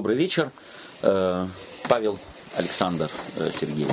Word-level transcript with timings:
Добрый 0.00 0.16
вечер. 0.16 0.50
Э, 1.02 1.46
Павел 1.86 2.18
Александр 2.56 3.10
э, 3.36 3.50
Сергей 3.52 3.86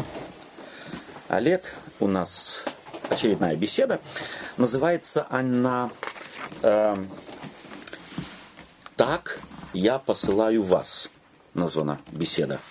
Олег. 1.28 1.76
У 2.00 2.08
нас 2.08 2.64
очередная 3.10 3.58
беседа. 3.58 4.00
Называется 4.56 5.28
она 5.30 5.92
э, 6.62 6.96
«Так 8.96 9.42
я 9.74 10.00
посылаю 10.00 10.64
вас». 10.64 11.10
Названа 11.54 12.00
беседа 12.14 12.62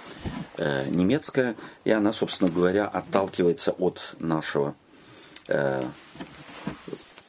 немецкая. 0.56 1.56
И 1.84 1.90
она, 1.90 2.14
собственно 2.14 2.50
говоря, 2.50 2.86
отталкивается 2.88 3.72
от 3.72 4.14
нашего 4.18 4.74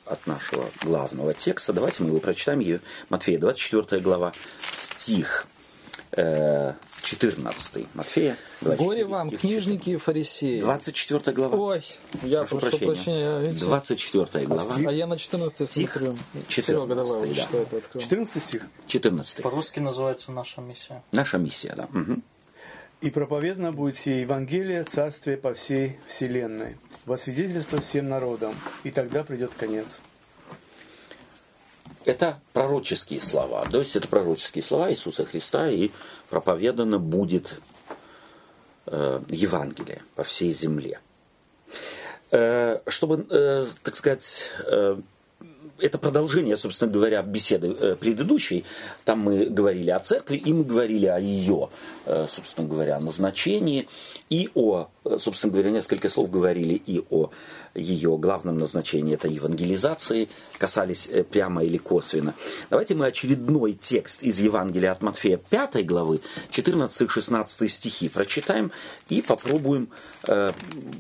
от 0.06 0.26
нашего 0.26 0.70
главного 0.84 1.34
текста. 1.34 1.74
Давайте 1.74 2.04
мы 2.04 2.12
его 2.12 2.22
прочитаем. 2.22 2.80
Матфея, 3.10 3.40
24 3.40 4.02
глава, 4.02 4.32
стих 4.72 5.48
14 6.12 7.88
Матфея. 7.94 8.38
Горе 8.62 9.06
вам, 9.06 9.30
книжники 9.30 9.92
и 9.92 9.98
фарисеи. 9.98 10.60
24 10.60 11.36
глава. 11.36 11.58
Ой, 11.58 11.84
я 12.24 12.40
прошу, 12.40 12.60
прошу 12.60 12.78
прощения. 12.86 13.40
прощения 13.40 13.60
24 13.60 14.46
глава. 14.46 14.76
А 14.76 14.92
я 14.92 15.08
на 15.08 15.18
14 15.18 15.70
стих 15.70 15.92
смотрю. 15.92 16.18
14, 16.48 16.66
Серега, 16.66 16.96
давай, 16.96 17.34
да. 17.34 17.44
что 17.44 17.58
это 17.58 17.78
откроем. 17.78 18.04
14 18.04 18.44
стих? 18.44 18.62
14. 18.88 19.42
По-русски 19.44 19.80
называется 19.80 20.32
«Наша 20.32 20.62
миссия». 20.62 21.04
Наша 21.12 21.38
миссия, 21.38 21.74
да. 21.76 21.86
Угу. 21.86 22.22
«И 23.02 23.10
проповедано 23.12 23.72
будет 23.72 23.96
все 23.96 24.22
Евангелие, 24.22 24.84
Царствие 24.84 25.38
по 25.38 25.54
всей 25.54 26.00
вселенной, 26.08 26.78
во 27.06 27.18
свидетельство 27.18 27.80
всем 27.80 28.10
народам, 28.10 28.56
и 28.84 28.92
тогда 28.92 29.24
придет 29.24 29.52
конец». 29.58 30.02
Это 32.08 32.40
пророческие 32.54 33.20
слова. 33.20 33.68
То 33.70 33.80
есть 33.80 33.98
это 33.98 34.08
пророческие 34.08 34.64
слова 34.64 34.90
Иисуса 34.90 35.26
Христа, 35.26 35.70
и 35.70 35.92
проповедано 36.30 37.00
будет 37.00 37.60
э, 38.86 39.20
Евангелие 39.28 40.02
по 40.16 40.24
всей 40.24 40.54
земле. 40.54 41.02
Э, 42.32 42.80
чтобы, 42.88 43.28
э, 43.30 43.66
так 43.84 43.98
сказать, 43.98 44.52
э, 44.72 45.02
это 45.80 45.98
продолжение, 45.98 46.56
собственно 46.56 46.90
говоря, 46.90 47.22
беседы 47.24 47.76
э, 47.78 47.96
предыдущей. 47.98 48.64
Там 49.04 49.20
мы 49.20 49.48
говорили 49.48 49.90
о 49.90 50.00
церкви, 50.00 50.38
и 50.38 50.54
мы 50.54 50.64
говорили 50.64 51.08
о 51.08 51.20
ее, 51.20 51.70
собственно 52.28 52.68
говоря, 52.68 53.00
назначении, 53.00 53.88
и 54.30 54.50
о, 54.56 54.90
э, 55.06 55.18
собственно 55.20 55.54
говоря, 55.54 55.72
несколько 55.72 56.10
слов 56.10 56.30
говорили 56.30 56.74
и 56.74 57.04
о 57.10 57.30
ее 57.76 58.18
главном 58.18 58.58
назначении, 58.58 59.14
это 59.14 59.28
евангелизации, 59.28 60.30
касались 60.58 61.08
э, 61.08 61.24
прямо 61.24 61.64
или 61.64 61.78
косвенно. 61.78 62.34
Давайте 62.70 62.96
мы 62.96 63.06
очередной 63.06 63.74
текст 63.74 64.24
из 64.24 64.40
Евангелия 64.40 64.92
от 64.92 65.02
Матфея 65.02 65.38
5 65.38 65.86
главы, 65.86 66.22
14-16 66.52 67.68
стихи 67.68 68.10
прочитаем 68.10 68.72
и 69.08 69.22
попробуем 69.22 69.90
э, 70.28 70.52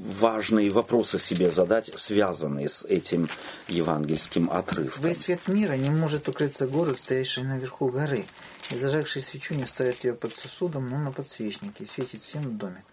важные 0.01 0.69
вопросы 0.71 1.19
себе 1.19 1.51
задать, 1.51 1.91
связанные 1.95 2.69
с 2.69 2.85
этим 2.85 3.27
евангельским 3.67 4.49
отрывком. 4.49 5.09
Весь 5.09 5.21
свет 5.21 5.47
мира 5.47 5.73
не 5.73 5.89
может 5.89 6.29
укрыться 6.29 6.67
гору, 6.67 6.95
стоящей 6.95 7.43
наверху 7.43 7.89
горы, 7.89 8.25
и 8.71 8.77
зажегший 8.77 9.21
свечу 9.21 9.55
не 9.55 9.65
ставит 9.65 10.03
ее 10.03 10.13
под 10.13 10.35
сосудом, 10.35 10.89
но 10.89 10.96
на 11.03 11.11
подсвечнике, 11.11 11.83
и 11.83 11.87
светит 11.87 12.23
всем 12.23 12.43
в 12.43 12.57
доме. 12.57 12.83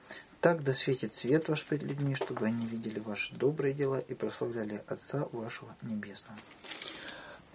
Так 0.41 0.63
да 0.63 0.75
светит 0.75 1.15
свет 1.15 1.49
ваш 1.49 1.65
пред 1.65 1.83
людьми, 1.83 2.15
чтобы 2.15 2.47
они 2.47 2.67
видели 2.67 2.99
ваши 3.01 3.35
добрые 3.35 3.73
дела 3.73 3.97
и 3.97 4.15
прославляли 4.15 4.83
Отца 4.87 5.27
вашего 5.33 5.75
Небесного. 5.83 6.39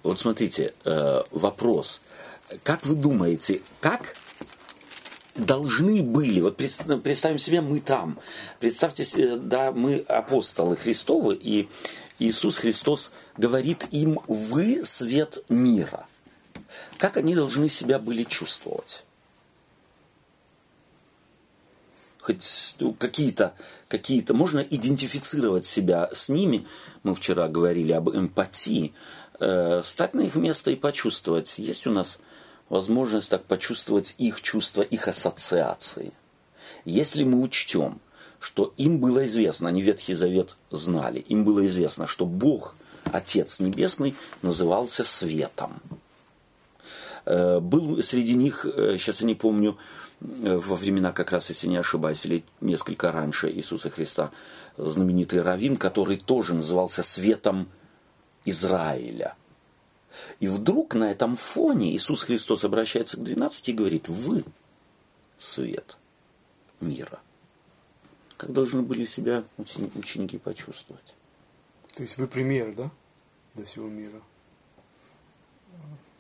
Вот 0.01 0.19
смотрите, 0.19 0.73
э, 0.85 1.21
вопрос. 1.31 2.01
Как 2.63 2.85
вы 2.85 2.95
думаете, 2.95 3.61
как 3.79 4.15
должны 5.35 6.01
были, 6.01 6.41
вот 6.41 6.57
представим 6.57 7.37
себе, 7.37 7.61
мы 7.61 7.79
там, 7.79 8.19
представьте 8.59 9.05
себе, 9.05 9.37
да, 9.37 9.71
мы 9.71 9.99
апостолы 10.07 10.75
Христовы, 10.75 11.35
и 11.35 11.69
Иисус 12.17 12.57
Христос 12.57 13.11
говорит 13.37 13.87
им, 13.91 14.19
вы 14.27 14.85
свет 14.85 15.43
мира. 15.49 16.05
Как 16.97 17.17
они 17.17 17.35
должны 17.35 17.69
себя 17.69 17.99
были 17.99 18.23
чувствовать? 18.23 19.05
Хоть 22.19 22.75
какие-то, 22.99 23.53
какие-то, 23.87 24.33
можно 24.33 24.59
идентифицировать 24.59 25.65
себя 25.65 26.09
с 26.13 26.29
ними, 26.29 26.67
мы 27.03 27.13
вчера 27.13 27.47
говорили 27.47 27.91
об 27.91 28.09
эмпатии, 28.09 28.93
э, 29.39 29.81
стать 29.83 30.13
на 30.13 30.21
их 30.21 30.35
место 30.35 30.71
и 30.71 30.75
почувствовать, 30.75 31.57
есть 31.57 31.87
у 31.87 31.91
нас 31.91 32.19
возможность 32.67 33.29
так 33.29 33.45
почувствовать 33.45 34.15
их 34.17 34.41
чувства, 34.41 34.81
их 34.81 35.07
ассоциации. 35.07 36.11
Если 36.85 37.23
мы 37.23 37.41
учтем, 37.41 37.99
что 38.39 38.73
им 38.77 38.99
было 38.99 39.25
известно, 39.25 39.69
они 39.69 39.81
Ветхий 39.81 40.13
Завет 40.13 40.55
знали, 40.71 41.19
им 41.19 41.43
было 41.43 41.65
известно, 41.65 42.07
что 42.07 42.25
Бог, 42.25 42.75
Отец 43.05 43.59
Небесный, 43.59 44.15
назывался 44.41 45.03
Светом. 45.03 45.81
Э, 47.25 47.59
был 47.59 48.01
среди 48.03 48.35
них, 48.35 48.65
сейчас 48.97 49.21
э, 49.21 49.23
я 49.23 49.27
не 49.27 49.35
помню, 49.35 49.77
во 50.19 50.75
времена, 50.75 51.11
как 51.13 51.31
раз, 51.31 51.49
если 51.49 51.67
не 51.67 51.77
ошибаюсь, 51.77 52.25
или 52.25 52.43
несколько 52.61 53.11
раньше 53.11 53.49
Иисуса 53.49 53.89
Христа, 53.89 54.31
знаменитый 54.77 55.41
Равин, 55.41 55.77
который 55.77 56.17
тоже 56.17 56.53
назывался 56.53 57.03
светом 57.03 57.69
Израиля. 58.45 59.35
И 60.39 60.47
вдруг 60.47 60.95
на 60.95 61.11
этом 61.11 61.35
фоне 61.35 61.95
Иисус 61.95 62.23
Христос 62.23 62.65
обращается 62.65 63.17
к 63.17 63.23
12 63.23 63.69
и 63.69 63.73
говорит, 63.73 64.09
вы 64.09 64.43
свет 65.37 65.97
мира. 66.81 67.19
Как 68.37 68.51
должны 68.51 68.81
были 68.81 69.05
себя 69.05 69.43
ученики 69.57 70.37
почувствовать? 70.37 71.15
То 71.95 72.03
есть 72.03 72.17
вы 72.17 72.27
пример, 72.27 72.73
да, 72.73 72.91
для 73.55 73.65
всего 73.65 73.87
мира? 73.87 74.21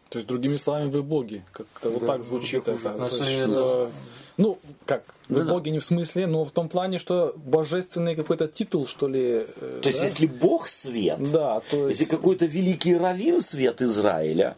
То 0.09 0.17
есть, 0.17 0.27
другими 0.27 0.57
словами, 0.57 0.89
вы 0.89 1.03
боги. 1.03 1.43
Как-то 1.51 1.89
да, 1.89 1.89
вот 1.89 2.05
так 2.07 2.25
звучит 2.25 2.67
это. 2.67 2.89
это. 2.89 3.43
это... 3.43 3.91
Ну, 4.37 4.57
как? 4.85 5.03
Вы 5.27 5.43
да, 5.43 5.53
боги 5.53 5.69
не 5.69 5.79
в 5.79 5.85
смысле, 5.85 6.25
но 6.25 6.45
в 6.45 6.51
том 6.51 6.69
плане, 6.69 6.97
что 6.97 7.33
божественный 7.35 8.15
какой-то 8.15 8.47
титул, 8.47 8.87
что 8.87 9.07
ли. 9.07 9.45
Э, 9.55 9.79
то 9.83 9.89
есть, 9.89 10.01
если 10.01 10.25
Бог 10.25 10.67
свет, 10.67 11.31
да, 11.31 11.61
то 11.69 11.87
есть... 11.87 11.99
если 11.99 12.05
какой-то 12.05 12.45
великий 12.45 12.95
раввин 12.95 13.41
свет 13.41 13.81
Израиля, 13.81 14.55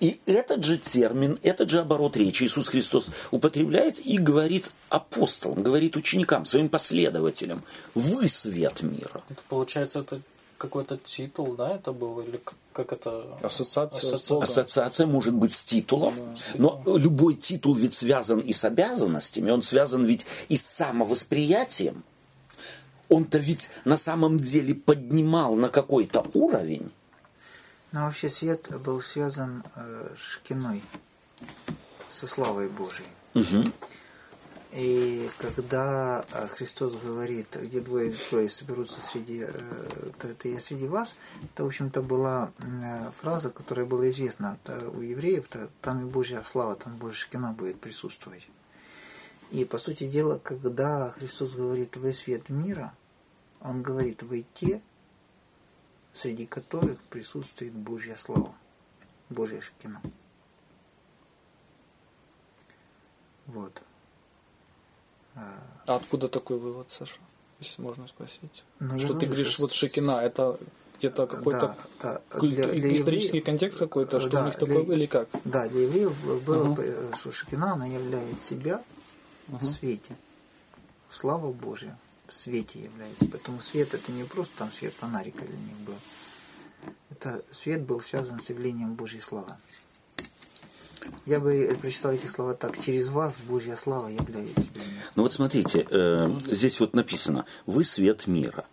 и 0.00 0.18
этот 0.24 0.64
же 0.64 0.78
термин, 0.78 1.38
этот 1.42 1.68
же 1.68 1.80
оборот 1.80 2.16
речи 2.16 2.44
Иисус 2.44 2.68
Христос 2.68 3.10
употребляет 3.30 4.04
и 4.04 4.16
говорит 4.16 4.72
апостолам, 4.88 5.62
говорит 5.62 5.96
ученикам, 5.96 6.46
своим 6.46 6.70
последователям, 6.70 7.62
вы 7.94 8.26
свет 8.28 8.80
мира. 8.80 9.20
Это 9.28 9.40
получается, 9.48 9.98
это 9.98 10.20
какой-то 10.60 10.98
титул, 10.98 11.54
да, 11.54 11.76
это 11.76 11.92
был, 11.92 12.20
или 12.20 12.38
как 12.74 12.92
это? 12.92 13.24
Ассоциация. 13.42 13.98
Ассоциация, 13.98 14.38
Ассоциация 14.42 15.06
может 15.06 15.34
быть 15.34 15.54
с 15.54 15.64
титулом, 15.64 16.14
да, 16.14 16.40
но 16.54 16.82
любой 16.98 17.34
титул 17.34 17.74
ведь 17.74 17.94
связан 17.94 18.40
и 18.40 18.52
с 18.52 18.62
обязанностями, 18.64 19.50
он 19.50 19.62
связан 19.62 20.04
ведь 20.04 20.26
и 20.48 20.56
с 20.56 20.66
самовосприятием. 20.66 22.04
Он-то 23.08 23.38
ведь 23.38 23.70
на 23.84 23.96
самом 23.96 24.38
деле 24.38 24.74
поднимал 24.74 25.56
на 25.56 25.70
какой-то 25.70 26.26
уровень. 26.34 26.92
Но 27.92 28.04
вообще 28.04 28.28
свет 28.28 28.70
был 28.84 29.00
связан 29.00 29.64
э, 29.74 30.14
с 30.16 30.36
киной, 30.46 30.82
со 32.10 32.26
славой 32.26 32.68
Божией. 32.68 33.08
Угу. 33.34 33.64
И 34.72 35.28
когда 35.38 36.24
э, 36.30 36.46
Христос 36.46 36.94
говорит, 36.94 37.56
где 37.60 37.80
двое 37.80 38.12
трое 38.12 38.48
соберутся 38.48 39.00
среди, 39.00 39.40
э, 39.40 39.52
то 40.18 40.28
это 40.28 40.48
я 40.48 40.60
среди 40.60 40.86
вас, 40.86 41.16
это, 41.42 41.64
в 41.64 41.66
общем-то, 41.66 42.02
была 42.02 42.52
э, 42.58 43.10
фраза, 43.20 43.50
которая 43.50 43.84
была 43.84 44.08
известна 44.10 44.58
у 44.94 45.00
евреев, 45.00 45.48
там 45.80 46.06
и 46.06 46.10
Божья 46.10 46.44
слава, 46.46 46.76
там 46.76 46.96
Божья 46.98 47.16
шкина 47.16 47.52
будет 47.52 47.80
присутствовать. 47.80 48.48
И, 49.50 49.64
по 49.64 49.78
сути 49.78 50.08
дела, 50.08 50.38
когда 50.38 51.10
Христос 51.10 51.54
говорит 51.54 51.96
«Вы 51.96 52.12
свет 52.12 52.48
мира», 52.48 52.94
Он 53.60 53.82
говорит 53.82 54.22
«Вы 54.22 54.46
те, 54.54 54.80
среди 56.12 56.46
которых 56.46 57.00
присутствует 57.10 57.72
Божья 57.72 58.14
слава, 58.16 58.54
Божья 59.28 59.60
шкина». 59.60 60.00
Вот. 63.46 63.82
А 65.86 65.96
откуда 65.96 66.28
такой 66.28 66.58
вывод, 66.58 66.90
Саша? 66.90 67.16
Если 67.58 67.82
можно 67.82 68.06
спросить. 68.08 68.64
Ну, 68.78 68.98
что 69.00 69.14
ты 69.14 69.26
говоришь, 69.26 69.58
вот 69.58 69.72
Шекина, 69.72 70.22
это 70.22 70.58
где-то 70.98 71.26
какой-то 71.26 71.76
да, 72.00 72.20
да. 72.32 72.40
Для, 72.40 72.68
для 72.68 72.94
исторический 72.94 73.38
евреев, 73.38 73.44
контекст 73.44 73.78
какой-то, 73.78 74.20
что 74.20 74.30
да, 74.30 74.42
у 74.42 74.46
них 74.46 74.56
такой, 74.56 74.84
или 74.84 75.06
как? 75.06 75.28
Да, 75.44 75.66
для 75.68 75.82
евреев 75.82 76.44
было, 76.44 76.70
угу. 76.70 76.82
что 77.16 77.32
Шекина, 77.32 77.72
она 77.72 77.86
являет 77.86 78.42
себя 78.44 78.82
угу. 79.48 79.58
в 79.58 79.66
свете. 79.66 80.16
Слава 81.10 81.52
Божья 81.52 81.98
в 82.28 82.34
свете 82.34 82.82
является. 82.82 83.26
Поэтому 83.26 83.60
свет 83.60 83.94
это 83.94 84.12
не 84.12 84.24
просто 84.24 84.56
там 84.58 84.72
свет 84.72 84.94
фонарика 84.94 85.44
для 85.44 85.56
них 85.56 85.76
был. 85.78 85.94
Это 87.10 87.42
свет 87.52 87.82
был 87.82 88.00
связан 88.00 88.40
с 88.40 88.48
явлением 88.48 88.94
Божьей 88.94 89.20
славы. 89.20 89.54
Я 91.26 91.40
бы 91.40 91.76
прочитал 91.80 92.12
эти 92.12 92.26
слова 92.26 92.54
так. 92.54 92.78
Через 92.80 93.08
вас 93.08 93.36
Божья 93.46 93.76
слава 93.76 94.08
является. 94.08 94.68
Ну 95.16 95.22
вот 95.22 95.32
смотрите, 95.32 95.86
э, 95.90 96.38
здесь 96.46 96.80
вот 96.80 96.94
написано, 96.94 97.44
вы 97.66 97.84
свет 97.84 98.26
мира. 98.26 98.64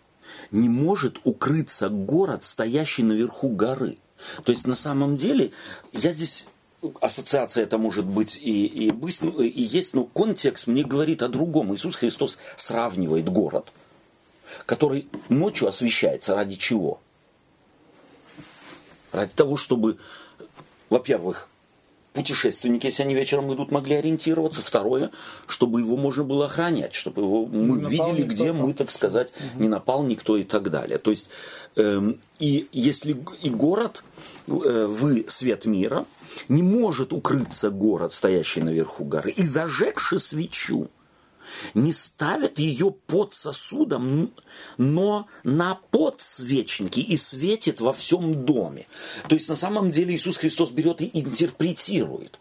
Не 0.50 0.68
может 0.68 1.20
укрыться 1.24 1.88
город, 1.88 2.44
стоящий 2.44 3.02
наверху 3.02 3.48
горы. 3.48 3.98
То 4.44 4.52
есть 4.52 4.66
на 4.66 4.74
самом 4.74 5.16
деле, 5.16 5.52
я 5.92 6.12
здесь 6.12 6.46
ассоциация 7.00 7.64
это 7.64 7.78
может 7.78 8.04
быть 8.04 8.36
и, 8.36 8.66
и, 8.66 8.90
быть, 8.90 9.20
ну, 9.20 9.40
и 9.42 9.62
есть, 9.62 9.94
но 9.94 10.04
контекст 10.04 10.66
мне 10.66 10.84
говорит 10.84 11.22
о 11.22 11.28
другом. 11.28 11.74
Иисус 11.74 11.96
Христос 11.96 12.38
сравнивает 12.56 13.28
город, 13.28 13.72
который 14.66 15.08
ночью 15.28 15.68
освещается 15.68 16.34
ради 16.34 16.56
чего? 16.56 17.00
Ради 19.12 19.32
того, 19.32 19.56
чтобы, 19.56 19.98
во-первых, 20.90 21.48
путешественники, 22.12 22.86
если 22.86 23.02
они 23.02 23.14
вечером 23.14 23.52
идут, 23.54 23.70
могли 23.70 23.96
ориентироваться. 23.96 24.60
Второе, 24.60 25.10
чтобы 25.46 25.80
его 25.80 25.96
можно 25.96 26.24
было 26.24 26.46
охранять, 26.46 26.94
чтобы 26.94 27.22
его 27.22 27.46
мы 27.46 27.80
Не 27.80 27.88
видели, 27.88 28.22
никто 28.22 28.34
где 28.34 28.52
мы, 28.52 28.74
так 28.74 28.90
сказать, 28.90 29.32
не 29.54 29.68
напал 29.68 30.02
никто 30.02 30.36
и 30.36 30.44
так 30.44 30.70
далее. 30.70 30.98
То 30.98 31.10
есть, 31.10 31.28
эм, 31.76 32.18
и 32.38 32.68
если 32.72 33.16
и 33.42 33.50
город, 33.50 34.02
э, 34.46 34.86
вы 34.86 35.24
свет 35.28 35.66
мира, 35.66 36.04
не 36.48 36.62
может 36.62 37.12
укрыться 37.12 37.70
город, 37.70 38.12
стоящий 38.12 38.60
наверху 38.60 39.04
горы, 39.04 39.30
и 39.30 39.44
зажегши 39.44 40.18
свечу, 40.18 40.88
не 41.74 41.92
ставят 41.92 42.58
ее 42.58 42.90
под 42.90 43.34
сосудом, 43.34 44.32
но 44.76 45.26
на 45.44 45.76
подсвечнике 45.90 47.00
и 47.00 47.16
светит 47.16 47.80
во 47.80 47.92
всем 47.92 48.44
доме. 48.44 48.86
То 49.28 49.34
есть 49.34 49.48
на 49.48 49.56
самом 49.56 49.90
деле 49.90 50.14
Иисус 50.14 50.36
Христос 50.36 50.70
берет 50.70 51.00
и 51.00 51.10
интерпретирует. 51.12 52.38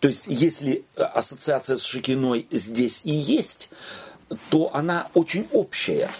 То 0.00 0.08
есть 0.08 0.24
если 0.26 0.84
э, 0.96 1.02
ассоциация 1.02 1.76
с 1.76 1.82
Шекиной 1.82 2.46
здесь 2.50 3.02
и 3.04 3.12
есть, 3.12 3.70
то 4.50 4.74
она 4.74 5.08
очень 5.14 5.46
общая. 5.52 6.10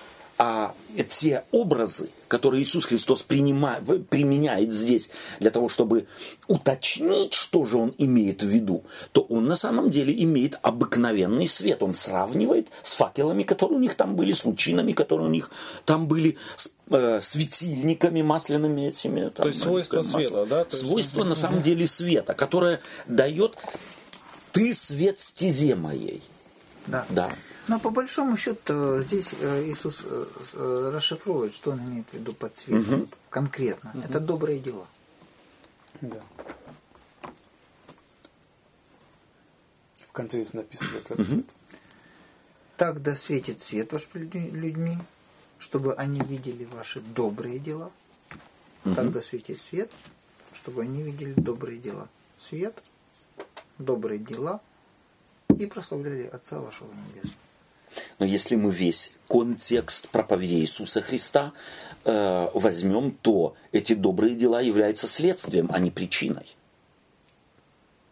А 0.46 0.74
те 1.08 1.44
образы, 1.52 2.10
которые 2.28 2.62
Иисус 2.62 2.84
Христос 2.84 3.22
принимает, 3.22 3.82
применяет 4.10 4.74
здесь 4.74 5.08
для 5.40 5.50
того, 5.50 5.70
чтобы 5.70 6.06
уточнить, 6.48 7.32
что 7.32 7.64
же 7.64 7.78
он 7.78 7.94
имеет 7.96 8.42
в 8.42 8.46
виду, 8.46 8.84
то 9.12 9.22
он 9.22 9.44
на 9.44 9.56
самом 9.56 9.88
деле 9.90 10.12
имеет 10.22 10.58
обыкновенный 10.60 11.48
свет. 11.48 11.82
Он 11.82 11.94
сравнивает 11.94 12.68
с 12.82 12.92
факелами, 12.92 13.42
которые 13.42 13.78
у 13.78 13.80
них 13.80 13.94
там 13.94 14.16
были, 14.16 14.32
с 14.32 14.44
лучинами, 14.44 14.92
которые 14.92 15.28
у 15.28 15.30
них 15.30 15.50
там 15.86 16.08
были, 16.08 16.36
с 16.56 16.70
э, 16.90 17.20
светильниками 17.22 18.20
масляными 18.20 18.88
этими. 18.88 19.30
там, 19.30 19.44
То 19.44 19.48
есть 19.48 19.62
свойство 19.62 19.96
масло. 20.02 20.18
света, 20.18 20.46
да? 20.46 20.64
То 20.64 20.76
есть- 20.76 20.86
Свойство 20.86 21.24
на 21.24 21.34
самом 21.36 21.62
деле 21.62 21.86
света, 21.86 22.34
которое 22.34 22.80
дает 23.06 23.56
«ты 24.52 24.74
свет 24.74 25.18
стезе 25.20 25.74
моей». 25.74 26.22
Да. 26.86 27.06
Да. 27.08 27.30
Но 27.66 27.78
по 27.78 27.90
большому 27.90 28.36
счету 28.36 29.00
здесь 29.00 29.34
э, 29.40 29.64
Иисус 29.66 30.02
э, 30.04 30.26
э, 30.52 30.90
расшифровывает, 30.94 31.54
что 31.54 31.70
он 31.70 31.80
имеет 31.80 32.10
в 32.10 32.14
виду 32.14 32.34
под 32.34 32.54
светом 32.54 33.08
конкретно. 33.30 33.94
Это 34.04 34.20
добрые 34.20 34.58
дела. 34.58 34.86
Да. 36.00 36.20
В 40.08 40.12
конце 40.12 40.42
здесь 40.42 40.52
написано 40.52 40.90
как 40.98 41.18
раз 41.18 41.20
это. 41.20 41.44
Так 42.76 43.02
да 43.02 43.14
светит 43.14 43.62
свет 43.62 43.92
ваш 43.92 44.06
пред 44.06 44.34
людьми, 44.34 44.98
чтобы 45.58 45.94
они 45.94 46.20
видели 46.20 46.64
ваши 46.64 47.00
добрые 47.00 47.58
дела. 47.58 47.90
Так 48.82 49.10
да 49.10 49.20
светит 49.22 49.58
свет, 49.58 49.90
чтобы 50.52 50.82
они 50.82 51.02
видели 51.02 51.32
добрые 51.32 51.78
дела. 51.78 52.08
Свет, 52.36 52.82
добрые 53.78 54.18
дела 54.18 54.60
и 55.58 55.66
прославляли 55.66 56.26
Отца 56.26 56.60
вашего 56.60 56.92
Небесного. 56.92 57.43
Но 58.18 58.26
если 58.26 58.56
мы 58.56 58.72
весь 58.72 59.12
контекст 59.28 60.08
проповеди 60.08 60.54
Иисуса 60.54 61.00
Христа 61.00 61.52
э, 62.04 62.48
возьмем, 62.54 63.12
то 63.12 63.56
эти 63.72 63.94
добрые 63.94 64.34
дела 64.34 64.60
являются 64.60 65.08
следствием, 65.08 65.70
а 65.72 65.78
не 65.78 65.90
причиной. 65.90 66.56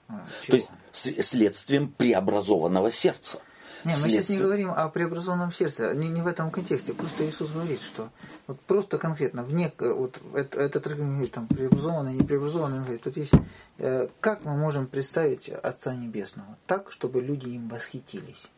А, 0.09 0.21
То 0.47 0.57
есть 0.57 0.73
следствием 0.93 1.89
преобразованного 1.89 2.91
сердца. 2.91 3.41
Не, 3.85 3.97
мы 3.97 4.11
сейчас 4.11 4.29
не 4.29 4.39
говорим 4.39 4.71
о 4.71 4.89
преобразованном 4.89 5.51
сердце, 5.51 5.95
не, 5.95 6.09
не 6.09 6.23
в 6.23 6.29
этом 6.29 6.51
контексте. 6.51 6.95
Просто 6.95 7.29
Иисус 7.29 7.51
говорит, 7.51 7.81
что 7.81 8.11
вот 8.47 8.61
просто 8.61 8.97
конкретно, 8.97 9.43
вне, 9.43 9.73
э, 9.79 9.93
вот 9.93 10.21
это, 10.35 10.61
этот 10.61 10.97
говорит, 10.97 11.33
там, 11.33 11.49
преобразованный, 11.49 12.15
не 12.15 12.23
преобразованный, 12.23 12.79
он 12.79 12.83
говорит, 12.85 13.03
тут 13.03 13.17
есть, 13.17 13.33
э, 13.79 14.09
как 14.21 14.45
мы 14.45 14.57
можем 14.57 14.87
представить 14.87 15.49
Отца 15.49 15.95
Небесного? 15.95 16.57
Так, 16.67 16.93
чтобы 16.93 17.21
люди 17.21 17.49
им 17.49 17.69
восхитились. 17.69 18.49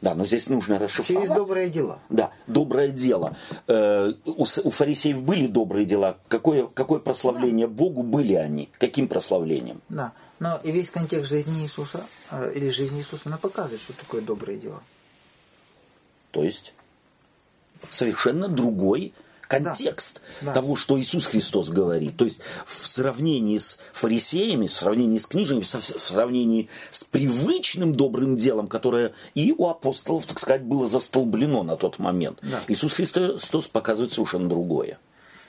Да, 0.00 0.14
но 0.14 0.24
здесь 0.24 0.48
нужно 0.48 0.78
расшифровать. 0.78 1.26
Через 1.26 1.36
добрые 1.36 1.70
дела. 1.70 1.98
Да, 2.08 2.30
доброе 2.46 2.88
дело. 2.88 3.36
Э, 3.66 4.12
у, 4.24 4.42
у 4.42 4.70
фарисеев 4.70 5.22
были 5.22 5.46
добрые 5.46 5.86
дела. 5.86 6.18
Какое, 6.28 6.66
какое 6.66 7.00
прославление 7.00 7.66
Богу 7.66 8.02
были 8.02 8.34
они? 8.34 8.68
Каким 8.78 9.08
прославлением? 9.08 9.80
Да. 9.88 10.12
Но 10.40 10.58
и 10.62 10.72
весь 10.72 10.90
контекст 10.90 11.30
жизни 11.30 11.62
Иисуса, 11.62 12.04
э, 12.30 12.52
или 12.54 12.68
жизни 12.68 13.00
Иисуса, 13.00 13.22
она 13.26 13.38
показывает, 13.38 13.80
что 13.80 13.92
такое 13.92 14.20
добрые 14.20 14.58
дела. 14.58 14.82
То 16.32 16.42
есть 16.42 16.74
совершенно 17.90 18.48
другой 18.48 19.12
контекст 19.48 20.20
Да. 20.40 20.52
того, 20.52 20.76
что 20.76 20.98
Иисус 21.00 21.26
Христос 21.26 21.70
говорит. 21.70 22.16
То 22.16 22.24
есть 22.24 22.40
в 22.66 22.86
сравнении 22.86 23.58
с 23.58 23.78
фарисеями, 23.92 24.66
в 24.66 24.72
сравнении 24.72 25.18
с 25.18 25.26
книжниками, 25.26 25.62
в 25.62 26.00
сравнении 26.00 26.68
с 26.90 27.04
привычным 27.04 27.94
добрым 27.94 28.36
делом, 28.36 28.66
которое 28.66 29.12
и 29.34 29.52
у 29.56 29.68
апостолов, 29.68 30.26
так 30.26 30.38
сказать, 30.38 30.62
было 30.64 30.88
застолблено 30.88 31.62
на 31.62 31.76
тот 31.76 31.98
момент, 31.98 32.38
Да. 32.42 32.60
Иисус 32.68 32.92
Христос 32.92 33.68
показывает 33.68 34.12
совершенно 34.12 34.48
другое. 34.48 34.98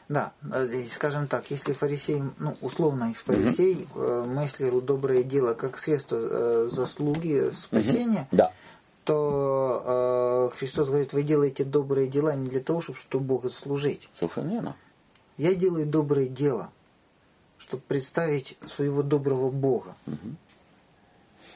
Да, 0.08 0.34
э, 0.54 0.84
скажем 0.92 1.28
так, 1.28 1.50
если 1.50 1.74
фарисей, 1.74 2.22
ну, 2.38 2.54
условно, 2.62 3.12
из 3.12 3.18
фарисей 3.18 3.88
э, 3.96 4.26
мыслил 4.28 4.80
доброе 4.80 5.24
дело 5.24 5.56
как 5.56 5.80
средство 5.80 6.18
э, 6.20 6.70
заслуги 6.72 7.50
спасения, 7.52 8.28
Да. 8.32 8.52
То 9.06 10.50
э, 10.52 10.58
Христос 10.58 10.90
говорит, 10.90 11.14
вы 11.14 11.22
делаете 11.24 11.64
добрые 11.64 12.08
дела 12.08 12.36
не 12.36 12.48
для 12.48 12.60
того, 12.60 12.82
чтобы, 12.82 12.98
чтобы 12.98 13.26
Бога 13.26 13.50
служить. 13.50 14.10
Совершенно 14.12 14.52
верно. 14.52 14.76
Я 15.38 15.54
делаю 15.54 15.86
доброе 15.86 16.28
дело, 16.28 16.72
чтобы 17.60 17.84
представить 17.88 18.58
своего 18.66 19.04
доброго 19.04 19.52
Бога. 19.52 19.96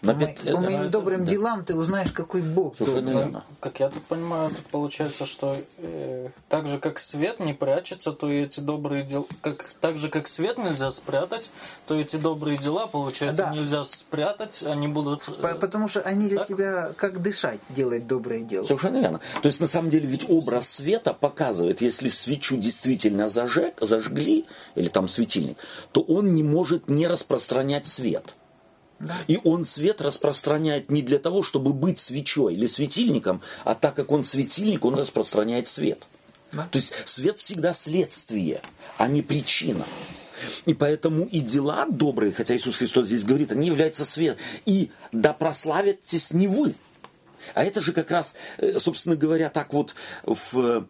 Но 0.01 0.13
По, 0.15 0.25
по 0.53 0.61
моим 0.61 0.89
добрым 0.89 1.25
да. 1.25 1.31
делам 1.31 1.65
ты 1.65 1.75
узнаешь, 1.75 2.11
какой 2.11 2.41
Бог 2.41 2.77
Совершенно 2.77 3.01
добрый. 3.07 3.23
верно. 3.23 3.43
Как 3.59 3.79
я 3.81 3.89
так 3.89 4.01
понимаю, 4.03 4.49
тут 4.51 4.65
получается, 4.67 5.25
что 5.25 5.57
э, 5.77 6.29
так 6.47 6.67
же 6.67 6.79
как 6.79 6.99
свет 6.99 7.39
не 7.41 7.53
прячется, 7.53 8.13
то 8.13 8.31
и 8.31 8.43
эти 8.43 8.61
добрые 8.61 9.03
дела, 9.03 9.25
как 9.41 9.65
так 9.81 9.97
же 9.97 10.07
как 10.09 10.27
свет 10.27 10.57
нельзя 10.57 10.89
спрятать, 10.91 11.51
то 11.87 11.95
эти 11.99 12.15
добрые 12.15 12.57
дела, 12.57 12.87
получается, 12.87 13.43
Да. 13.43 13.53
нельзя 13.55 13.83
спрятать, 13.83 14.63
они 14.63 14.87
будут. 14.87 15.27
э, 15.27 15.31
По- 15.33 15.55
Потому 15.55 15.89
что 15.89 15.99
они 16.01 16.29
для 16.29 16.39
Так? 16.39 16.47
тебя 16.47 16.91
как 16.95 17.21
дышать 17.21 17.59
делать 17.69 18.07
доброе 18.07 18.39
дело. 18.41 18.63
Совершенно 18.63 18.97
верно. 19.01 19.19
То 19.41 19.47
есть, 19.47 19.59
на 19.59 19.67
самом 19.67 19.89
деле, 19.89 20.07
ведь 20.07 20.29
образ 20.29 20.69
света 20.69 21.13
показывает, 21.13 21.81
если 21.81 22.07
свечу 22.07 22.55
действительно 22.57 23.27
зажег, 23.27 23.75
зажгли, 23.81 24.45
или 24.75 24.87
там 24.87 25.07
светильник, 25.09 25.57
то 25.91 26.01
он 26.01 26.33
не 26.33 26.43
может 26.43 26.87
не 26.87 27.05
распространять 27.07 27.85
свет. 27.85 28.35
И 29.27 29.39
он 29.43 29.65
свет 29.65 30.01
распространяет 30.01 30.91
не 30.91 31.01
для 31.01 31.19
того, 31.19 31.43
чтобы 31.43 31.73
быть 31.73 31.99
свечой 31.99 32.53
или 32.55 32.67
светильником, 32.67 33.41
а 33.63 33.75
так 33.75 33.95
как 33.95 34.11
он 34.11 34.23
светильник, 34.23 34.83
он 34.85 34.95
распространяет 34.95 35.67
свет. 35.67 36.07
Да. 36.51 36.67
То 36.71 36.77
есть 36.77 36.93
свет 37.05 37.37
всегда 37.37 37.73
следствие, 37.73 38.61
а 38.97 39.07
не 39.07 39.21
причина. 39.21 39.85
И 40.65 40.73
поэтому 40.73 41.25
и 41.25 41.39
дела 41.39 41.85
добрые, 41.85 42.31
хотя 42.31 42.55
Иисус 42.55 42.77
Христос 42.77 43.07
здесь 43.07 43.23
говорит, 43.23 43.51
они 43.51 43.67
являются 43.67 44.05
свет. 44.05 44.37
И 44.65 44.89
да 45.11 45.33
прославитесь 45.33 46.31
не 46.31 46.47
вы. 46.47 46.75
А 47.53 47.63
это 47.63 47.81
же 47.81 47.93
как 47.93 48.11
раз, 48.11 48.35
э, 48.57 48.79
собственно 48.79 49.15
говоря, 49.15 49.49
так 49.49 49.73
вот, 49.73 49.95
в, 50.23 50.85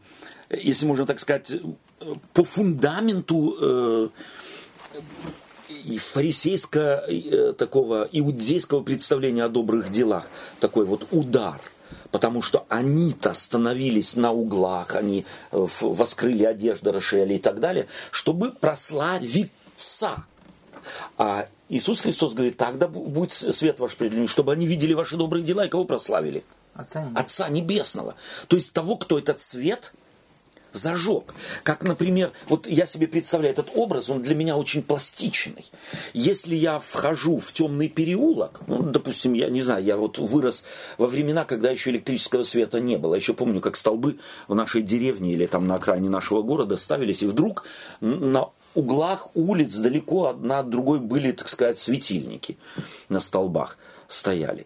если 0.49 0.85
можно 0.85 1.05
так 1.05 1.19
сказать, 1.19 1.49
э, 1.51 1.59
по 2.33 2.43
фундаменту 2.43 3.55
э, 3.61 4.09
и 5.89 5.97
фарисейского 5.97 7.03
э, 7.07 7.53
такого 7.53 8.07
иудейского 8.11 8.81
представления 8.83 9.43
о 9.43 9.49
добрых 9.49 9.91
делах 9.91 10.25
такой 10.59 10.85
вот 10.85 11.07
удар. 11.11 11.59
Потому 12.11 12.41
что 12.41 12.65
они-то 12.69 13.33
становились 13.33 14.15
на 14.15 14.31
углах, 14.31 14.95
они 14.95 15.25
э, 15.51 15.67
воскрыли 15.81 16.43
одежды, 16.43 16.91
расширяли 16.91 17.35
и 17.35 17.39
так 17.39 17.59
далее, 17.59 17.87
чтобы 18.11 18.51
прославиться. 18.51 20.23
А 21.17 21.47
Иисус 21.69 22.01
Христос 22.01 22.33
говорит, 22.33 22.57
тогда 22.57 22.87
бу- 22.87 23.07
будет 23.07 23.31
свет 23.31 23.79
ваш 23.79 23.95
пред 23.95 24.11
людьми, 24.11 24.27
чтобы 24.27 24.53
они 24.53 24.65
видели 24.65 24.93
ваши 24.93 25.17
добрые 25.17 25.43
дела 25.43 25.65
и 25.65 25.69
кого 25.69 25.85
прославили? 25.85 26.43
Отца 26.73 27.01
Небесного. 27.01 27.19
Отца 27.19 27.49
Небесного. 27.49 28.15
То 28.47 28.55
есть 28.55 28.73
того, 28.73 28.95
кто 28.95 29.19
этот 29.19 29.41
свет 29.41 29.91
зажег. 30.73 31.33
Как, 31.63 31.83
например, 31.83 32.31
вот 32.47 32.67
я 32.67 32.85
себе 32.85 33.07
представляю 33.07 33.53
этот 33.53 33.69
образ, 33.75 34.09
он 34.09 34.21
для 34.21 34.35
меня 34.35 34.55
очень 34.55 34.83
пластичный. 34.83 35.65
Если 36.13 36.55
я 36.55 36.79
вхожу 36.79 37.37
в 37.37 37.51
темный 37.51 37.89
переулок, 37.89 38.61
ну, 38.67 38.81
допустим, 38.81 39.33
я 39.33 39.49
не 39.49 39.61
знаю, 39.61 39.83
я 39.83 39.97
вот 39.97 40.17
вырос 40.17 40.63
во 40.97 41.07
времена, 41.07 41.45
когда 41.45 41.71
еще 41.71 41.89
электрического 41.89 42.43
света 42.43 42.79
не 42.79 42.97
было. 42.97 43.15
Я 43.15 43.19
еще 43.19 43.33
помню, 43.33 43.61
как 43.61 43.75
столбы 43.75 44.19
в 44.47 44.55
нашей 44.55 44.81
деревне 44.81 45.33
или 45.33 45.45
там 45.45 45.67
на 45.67 45.75
окраине 45.75 46.09
нашего 46.09 46.41
города 46.41 46.77
ставились, 46.77 47.23
и 47.23 47.27
вдруг 47.27 47.63
на 48.01 48.49
углах 48.75 49.29
улиц 49.33 49.75
далеко 49.75 50.27
одна 50.27 50.59
от 50.59 50.69
другой 50.69 50.99
были, 50.99 51.31
так 51.31 51.49
сказать, 51.49 51.79
светильники 51.79 52.57
на 53.09 53.19
столбах 53.19 53.77
стояли. 54.07 54.65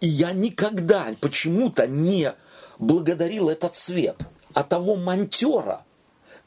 И 0.00 0.08
я 0.08 0.32
никогда 0.32 1.06
почему-то 1.20 1.86
не 1.86 2.34
благодарил 2.78 3.48
этот 3.48 3.74
свет– 3.74 4.16
а 4.56 4.62
того 4.62 4.96
монтера, 4.96 5.84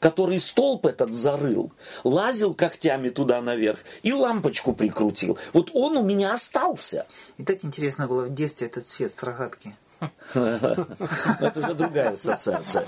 который 0.00 0.40
столб 0.40 0.84
этот 0.84 1.14
зарыл, 1.14 1.70
лазил 2.02 2.54
когтями 2.54 3.08
туда 3.08 3.40
наверх 3.40 3.78
и 4.02 4.12
лампочку 4.12 4.72
прикрутил. 4.72 5.38
Вот 5.52 5.70
он 5.74 5.96
у 5.96 6.02
меня 6.02 6.34
остался. 6.34 7.06
И 7.38 7.44
так 7.44 7.64
интересно 7.64 8.08
было 8.08 8.24
в 8.24 8.34
детстве 8.34 8.66
этот 8.66 8.84
свет 8.88 9.14
с 9.14 9.22
рогатки. 9.22 9.76
Это 10.34 11.52
уже 11.54 11.74
другая 11.74 12.14
ассоциация. 12.14 12.84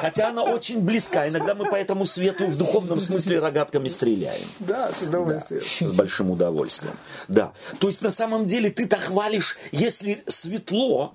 Хотя 0.00 0.28
она 0.28 0.42
очень 0.42 0.80
близка. 0.80 1.26
Иногда 1.26 1.54
мы 1.54 1.70
по 1.70 1.76
этому 1.76 2.04
свету 2.04 2.46
в 2.46 2.56
духовном 2.56 3.00
смысле 3.00 3.38
рогатками 3.38 3.88
стреляем. 3.88 4.46
Да, 4.58 4.92
с 4.92 5.00
удовольствием. 5.00 5.62
Да, 5.80 5.86
с 5.86 5.92
большим 5.92 6.32
удовольствием. 6.32 6.98
Да. 7.28 7.54
То 7.78 7.86
есть 7.86 8.02
на 8.02 8.10
самом 8.10 8.46
деле 8.46 8.70
ты-то 8.70 8.98
хвалишь, 8.98 9.56
если 9.72 10.22
светло, 10.26 11.14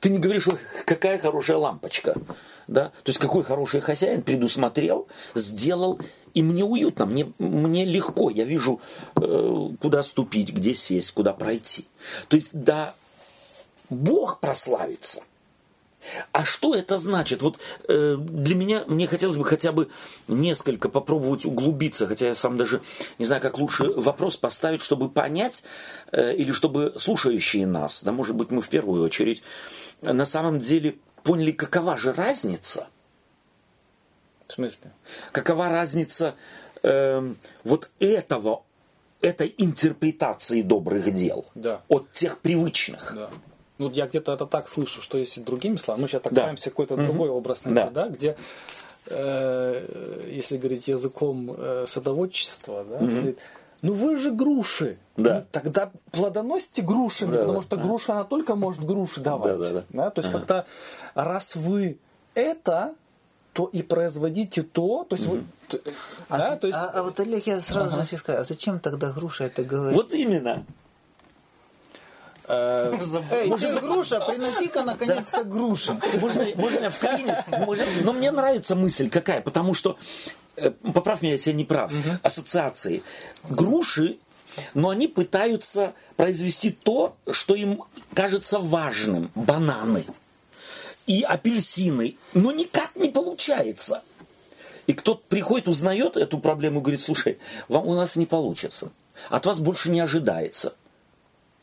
ты 0.00 0.08
не 0.08 0.18
говоришь, 0.18 0.48
какая 0.86 1.18
хорошая 1.18 1.58
лампочка. 1.58 2.14
Да? 2.72 2.88
То 3.02 3.10
есть 3.10 3.18
какой 3.18 3.44
хороший 3.44 3.80
хозяин 3.80 4.22
предусмотрел, 4.22 5.06
сделал, 5.34 6.00
и 6.32 6.42
мне 6.42 6.64
уютно, 6.64 7.04
мне, 7.04 7.30
мне 7.38 7.84
легко, 7.84 8.30
я 8.30 8.44
вижу, 8.44 8.80
э, 9.16 9.68
куда 9.78 10.02
ступить, 10.02 10.54
где 10.54 10.72
сесть, 10.72 11.12
куда 11.12 11.34
пройти. 11.34 11.86
То 12.28 12.36
есть 12.36 12.50
да, 12.52 12.94
Бог 13.90 14.40
прославится. 14.40 15.22
А 16.32 16.44
что 16.46 16.74
это 16.74 16.96
значит? 16.96 17.42
Вот 17.42 17.58
э, 17.88 18.16
для 18.18 18.56
меня, 18.56 18.84
мне 18.86 19.06
хотелось 19.06 19.36
бы 19.36 19.44
хотя 19.44 19.70
бы 19.70 19.88
несколько 20.26 20.88
попробовать 20.88 21.44
углубиться, 21.44 22.06
хотя 22.06 22.28
я 22.28 22.34
сам 22.34 22.56
даже 22.56 22.80
не 23.18 23.26
знаю, 23.26 23.42
как 23.42 23.58
лучше 23.58 23.84
вопрос 23.84 24.38
поставить, 24.38 24.80
чтобы 24.80 25.10
понять, 25.10 25.62
э, 26.10 26.34
или 26.34 26.52
чтобы 26.52 26.94
слушающие 26.96 27.66
нас, 27.66 28.02
да, 28.02 28.12
может 28.12 28.34
быть, 28.34 28.50
мы 28.50 28.62
в 28.62 28.68
первую 28.70 29.04
очередь, 29.04 29.42
на 30.00 30.24
самом 30.24 30.58
деле 30.58 30.96
поняли, 31.22 31.52
какова 31.52 31.96
же 31.96 32.12
разница. 32.12 32.88
В 34.46 34.52
смысле? 34.52 34.92
Какова 35.32 35.68
разница 35.68 36.34
э, 36.82 37.34
вот 37.64 37.90
этого, 37.98 38.62
этой 39.20 39.54
интерпретации 39.56 40.62
добрых 40.62 41.12
дел 41.14 41.46
да. 41.54 41.82
от 41.88 42.10
тех 42.12 42.38
привычных. 42.38 43.12
Да. 43.14 43.30
Ну, 43.78 43.90
я 43.90 44.06
где-то 44.06 44.32
это 44.32 44.46
так 44.46 44.68
слышу, 44.68 45.00
что 45.00 45.18
если 45.18 45.40
другими 45.40 45.76
словами, 45.76 46.02
мы 46.02 46.08
сейчас 46.08 46.22
так 46.22 46.32
да. 46.32 46.54
какой-то 46.54 46.94
угу. 46.94 47.04
другой 47.04 47.30
образ 47.30 47.64
найти, 47.64 47.90
да. 47.90 47.90
да, 47.90 48.08
где, 48.08 48.36
э, 49.06 50.28
если 50.30 50.56
говорить 50.58 50.86
языком 50.88 51.54
э, 51.56 51.84
садоводчества, 51.88 52.84
да, 52.84 52.96
угу. 52.96 53.06
говорит, 53.06 53.38
ну 53.82 53.92
вы 53.92 54.16
же 54.16 54.30
груши. 54.30 54.98
Да. 55.16 55.40
Ну, 55.40 55.46
тогда 55.50 55.90
плодоносите 56.10 56.82
грушами, 56.82 57.32
да, 57.32 57.38
потому 57.38 57.60
да. 57.60 57.62
что 57.62 57.76
груша, 57.76 58.12
она 58.12 58.24
только 58.24 58.54
может 58.54 58.84
груши 58.84 59.20
давать. 59.20 59.58
Да, 59.58 59.68
да, 59.68 59.72
да. 59.72 59.84
Да? 59.90 60.10
То 60.10 60.20
есть, 60.20 60.30
ага. 60.30 60.38
как-то 60.38 60.66
раз 61.14 61.54
вы 61.54 61.98
это, 62.34 62.94
то 63.52 63.66
и 63.66 63.82
производите 63.82 64.62
то, 64.62 65.04
то 65.04 65.16
есть 65.16 65.26
угу. 65.26 65.36
вы... 65.36 65.80
А, 66.28 66.38
да, 66.38 66.56
то 66.56 66.66
есть... 66.66 66.78
а, 66.78 66.90
а 66.94 67.02
вот 67.02 67.20
Олег, 67.20 67.46
я 67.46 67.60
сразу 67.60 67.96
ага. 67.96 68.04
же 68.04 68.16
скажу, 68.16 68.38
а 68.38 68.44
зачем 68.44 68.80
тогда 68.80 69.10
груша 69.10 69.44
это 69.44 69.62
говорит? 69.62 69.96
Вот 69.96 70.12
именно. 70.14 70.64
Э, 72.48 72.98
Эй, 73.30 73.50
ты 73.56 73.80
груша, 73.80 74.20
приноси-ка 74.20 74.82
наконец-то 74.82 75.44
груши. 75.44 75.98
Можно, 76.20 76.46
можно 76.56 76.90
вклинюсь? 76.90 77.38
Но 78.04 78.12
мне 78.12 78.30
нравится 78.30 78.74
мысль 78.74 79.08
какая, 79.08 79.42
потому 79.42 79.74
что 79.74 79.96
поправь 80.94 81.22
меня, 81.22 81.32
если 81.32 81.50
я 81.50 81.56
не 81.56 81.64
прав, 81.64 81.92
угу. 81.92 82.18
ассоциации. 82.22 83.02
Груши, 83.44 84.18
но 84.74 84.90
они 84.90 85.08
пытаются 85.08 85.94
произвести 86.16 86.70
то, 86.70 87.16
что 87.30 87.54
им 87.54 87.82
кажется 88.14 88.58
важным. 88.58 89.30
Бананы 89.34 90.04
и 91.06 91.22
апельсины. 91.22 92.16
Но 92.34 92.52
никак 92.52 92.94
не 92.96 93.08
получается. 93.08 94.02
И 94.86 94.92
кто 94.92 95.14
приходит, 95.14 95.68
узнает 95.68 96.16
эту 96.16 96.38
проблему 96.38 96.80
и 96.80 96.82
говорит, 96.82 97.00
слушай, 97.00 97.38
вам 97.68 97.86
у 97.86 97.94
нас 97.94 98.16
не 98.16 98.26
получится. 98.26 98.90
От 99.30 99.46
вас 99.46 99.60
больше 99.60 99.90
не 99.90 100.00
ожидается. 100.00 100.74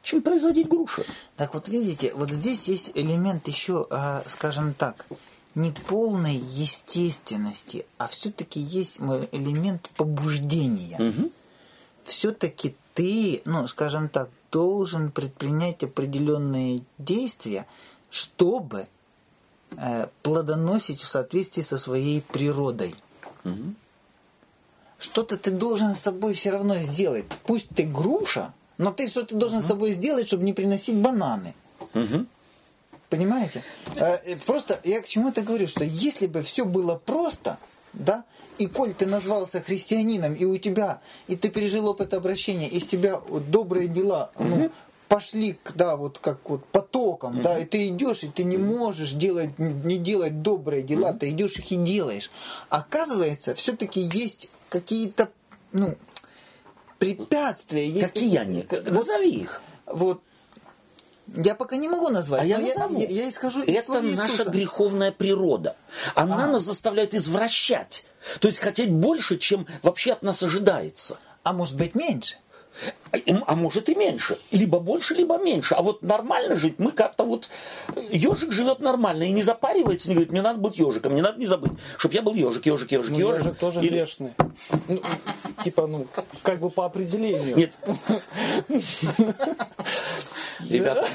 Чем 0.01 0.21
производить 0.21 0.69
груши? 0.69 1.05
Так 1.35 1.53
вот 1.53 1.67
видите, 1.67 2.13
вот 2.15 2.31
здесь 2.31 2.63
есть 2.63 2.91
элемент 2.93 3.47
еще, 3.47 3.85
а, 3.89 4.23
скажем 4.27 4.73
так, 4.73 5.05
не 5.55 5.71
полной 5.71 6.35
естественности, 6.35 7.85
а 7.97 8.07
все-таки 8.07 8.59
есть 8.59 8.99
элемент 9.31 9.89
побуждения. 9.95 10.97
Угу. 10.99 11.31
Все-таки 12.05 12.75
ты, 12.93 13.41
ну, 13.45 13.67
скажем 13.67 14.09
так, 14.09 14.29
должен 14.51 15.11
предпринять 15.11 15.83
определенные 15.83 16.81
действия, 16.97 17.65
чтобы 18.09 18.87
э, 19.77 20.07
плодоносить 20.23 21.01
в 21.01 21.07
соответствии 21.07 21.61
со 21.61 21.77
своей 21.77 22.21
природой. 22.21 22.95
Угу. 23.43 23.73
Что-то 24.97 25.37
ты 25.37 25.51
должен 25.51 25.95
с 25.95 25.99
собой 25.99 26.33
все 26.33 26.51
равно 26.51 26.75
сделать. 26.75 27.25
Пусть 27.45 27.69
ты 27.69 27.83
груша, 27.83 28.53
но 28.77 28.91
ты 28.91 29.07
что-то 29.07 29.35
должен 29.35 29.59
угу. 29.59 29.65
с 29.65 29.69
собой 29.69 29.91
сделать, 29.93 30.27
чтобы 30.27 30.43
не 30.43 30.53
приносить 30.53 30.95
бананы. 30.95 31.53
Угу. 31.93 32.25
Понимаете? 33.09 33.63
Э, 33.95 34.37
просто 34.45 34.79
я 34.83 35.01
к 35.01 35.07
чему 35.07 35.29
это 35.29 35.41
говорю, 35.41 35.67
что 35.67 35.83
если 35.83 36.27
бы 36.27 36.43
все 36.43 36.63
было 36.63 36.95
просто, 36.95 37.57
да, 37.93 38.23
и 38.59 38.67
коль 38.67 38.93
ты 38.93 39.05
назвался 39.05 39.61
христианином, 39.61 40.35
и 40.35 40.45
у 40.45 40.57
тебя, 40.57 41.01
и 41.27 41.35
ты 41.35 41.49
пережил 41.49 41.87
опыт 41.87 42.13
обращения, 42.13 42.67
из 42.67 42.85
тебя 42.85 43.21
добрые 43.47 43.87
дела, 43.87 44.31
ну, 44.37 44.69
пошли, 45.07 45.57
да, 45.73 45.95
вот 45.95 46.19
как 46.19 46.47
вот 46.49 46.65
потоком, 46.65 47.39
mm 47.39 47.41
да, 47.41 47.59
и 47.59 47.65
ты 47.65 47.87
идешь, 47.87 48.23
и 48.23 48.27
ты 48.27 48.43
не 48.43 48.57
можешь 48.57 49.13
делать, 49.13 49.57
не 49.57 49.97
делать 49.97 50.43
добрые 50.43 50.83
дела, 50.83 51.13
mm 51.13 51.19
ты 51.19 51.29
идешь 51.31 51.57
их 51.57 51.71
и 51.71 51.77
делаешь. 51.77 52.29
Оказывается, 52.69 53.55
все-таки 53.55 54.01
есть 54.01 54.49
какие-то, 54.69 55.29
ну, 55.71 55.95
препятствия. 56.99 57.87
Есть 57.87 58.13
Какие 58.13 58.37
они? 58.37 58.67
Назови 58.69 59.31
их. 59.31 59.63
Вот 59.87 60.21
я 61.35 61.55
пока 61.55 61.77
не 61.77 61.87
могу 61.87 62.09
назвать. 62.09 62.41
А 62.41 62.45
я 62.45 62.57
назову. 62.59 62.99
Я, 62.99 63.07
я, 63.07 63.25
я 63.25 63.31
скажу 63.31 63.61
Это 63.65 64.01
наша 64.01 64.45
греховная 64.45 65.11
природа. 65.11 65.75
Она 66.15 66.45
а. 66.45 66.47
нас 66.47 66.63
заставляет 66.63 67.13
извращать. 67.13 68.05
То 68.39 68.47
есть 68.47 68.59
хотеть 68.59 68.91
больше, 68.91 69.37
чем 69.37 69.67
вообще 69.81 70.13
от 70.13 70.23
нас 70.23 70.43
ожидается. 70.43 71.17
А 71.43 71.53
может 71.53 71.77
быть 71.77 71.95
меньше. 71.95 72.37
А, 73.47 73.55
может 73.55 73.89
и 73.89 73.95
меньше. 73.95 74.37
Либо 74.51 74.79
больше, 74.79 75.13
либо 75.15 75.37
меньше. 75.37 75.75
А 75.75 75.81
вот 75.81 76.03
нормально 76.03 76.55
жить, 76.55 76.75
мы 76.77 76.91
как-то 76.91 77.23
вот... 77.23 77.49
Ежик 78.11 78.51
живет 78.51 78.79
нормально 78.79 79.23
и 79.23 79.31
не 79.31 79.41
запаривается, 79.41 80.09
не 80.09 80.15
говорит, 80.15 80.31
мне 80.31 80.41
надо 80.41 80.59
быть 80.59 80.77
ежиком, 80.77 81.13
мне 81.13 81.21
надо 81.21 81.39
не 81.39 81.47
забыть, 81.47 81.71
чтобы 81.97 82.15
я 82.15 82.21
был 82.21 82.33
ежик, 82.33 82.65
ежик, 82.65 82.91
ежик, 82.91 83.11
ну, 83.11 83.19
ежик. 83.19 83.45
Ежик 83.45 83.57
тоже 83.57 83.79
Или... 83.81 83.89
грешный. 83.89 84.33
Ну, 84.87 85.01
типа, 85.63 85.87
ну, 85.87 86.07
как 86.43 86.59
бы 86.59 86.69
по 86.69 86.85
определению. 86.85 87.55
Нет. 87.55 87.77
Ребята, 90.69 91.07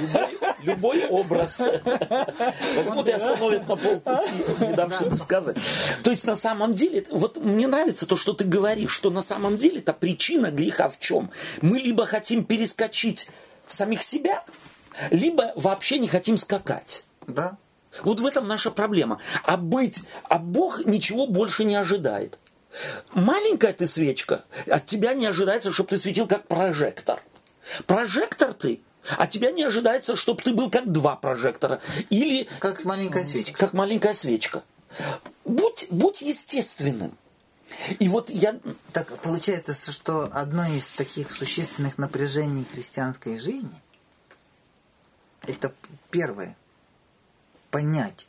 любой, 0.62 1.02
любой 1.02 1.06
образ 1.08 1.60
остановят 3.46 3.68
на 3.68 3.76
полпути, 3.76 4.64
не 4.64 4.74
давши 4.74 5.16
сказать. 5.16 5.56
То 6.02 6.10
есть 6.10 6.24
на 6.24 6.36
самом 6.36 6.74
деле, 6.74 7.06
вот 7.10 7.36
мне 7.36 7.66
нравится 7.66 8.06
то, 8.06 8.16
что 8.16 8.32
ты 8.32 8.44
говоришь, 8.44 8.92
что 8.92 9.10
на 9.10 9.20
самом 9.20 9.56
деле 9.58 9.78
это 9.78 9.92
причина 9.92 10.50
греха 10.50 10.88
в 10.88 10.98
чем? 10.98 11.30
Мы 11.60 11.78
либо 11.78 12.06
хотим 12.06 12.44
перескочить 12.44 13.28
самих 13.66 14.02
себя, 14.02 14.44
либо 15.10 15.52
вообще 15.56 15.98
не 15.98 16.08
хотим 16.08 16.38
скакать. 16.38 17.04
Да. 17.26 17.56
Вот 18.02 18.20
в 18.20 18.26
этом 18.26 18.46
наша 18.46 18.70
проблема. 18.70 19.20
А 19.44 19.56
быть, 19.56 20.02
а 20.28 20.38
Бог 20.38 20.84
ничего 20.84 21.26
больше 21.26 21.64
не 21.64 21.76
ожидает. 21.76 22.38
Маленькая 23.12 23.72
ты 23.72 23.86
свечка, 23.86 24.44
от 24.66 24.84
тебя 24.86 25.14
не 25.14 25.26
ожидается, 25.26 25.72
чтобы 25.72 25.90
ты 25.90 25.98
светил 25.98 26.26
как 26.26 26.48
прожектор. 26.48 27.22
Прожектор 27.86 28.52
ты, 28.52 28.80
от 29.18 29.30
тебя 29.30 29.50
не 29.50 29.64
ожидается, 29.64 30.16
чтобы 30.16 30.42
ты 30.42 30.54
был 30.54 30.70
как 30.70 30.90
два 30.90 31.16
прожектора. 31.16 31.80
Или... 32.10 32.48
Как 32.58 32.84
маленькая 32.84 33.24
свечка. 33.24 33.58
Как 33.58 33.72
маленькая 33.72 34.14
свечка. 34.14 34.62
Будь, 35.44 35.86
будь 35.90 36.22
естественным. 36.22 37.16
И 37.98 38.08
вот 38.08 38.30
я... 38.30 38.58
Так 38.92 39.08
получается, 39.18 39.74
что 39.92 40.30
одно 40.32 40.66
из 40.66 40.86
таких 40.88 41.32
существенных 41.32 41.98
напряжений 41.98 42.64
христианской 42.72 43.38
жизни 43.38 43.80
это 45.46 45.72
первое 46.10 46.56
понять, 47.70 48.26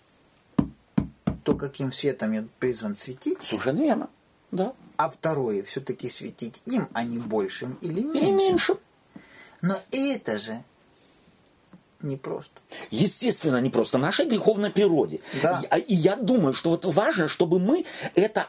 то, 1.43 1.55
каким 1.55 1.91
светом 1.91 2.31
я 2.33 2.45
призван 2.59 2.95
светить. 2.95 3.43
Совершенно 3.43 3.81
верно. 3.81 4.09
Да. 4.51 4.73
А 4.97 5.09
второе, 5.09 5.63
все-таки 5.63 6.09
светить 6.09 6.61
им, 6.65 6.87
а 6.93 7.03
не 7.03 7.19
большим 7.19 7.77
или 7.81 8.01
меньшим. 8.01 8.21
Или 8.21 8.31
меньшим. 8.31 8.77
Но 9.65 9.81
это 9.91 10.37
же 10.37 10.63
непросто. 12.01 12.61
Естественно, 12.91 13.57
не 13.57 13.69
просто 13.71 13.97
нашей 13.97 14.27
греховной 14.27 14.69
природе. 14.69 15.21
Да. 15.41 15.61
И, 15.75 15.93
и 15.93 15.95
я 15.95 16.15
думаю, 16.15 16.53
что 16.53 16.69
вот 16.69 16.85
важно, 16.85 17.27
чтобы 17.27 17.59
мы 17.59 17.85
это 18.13 18.47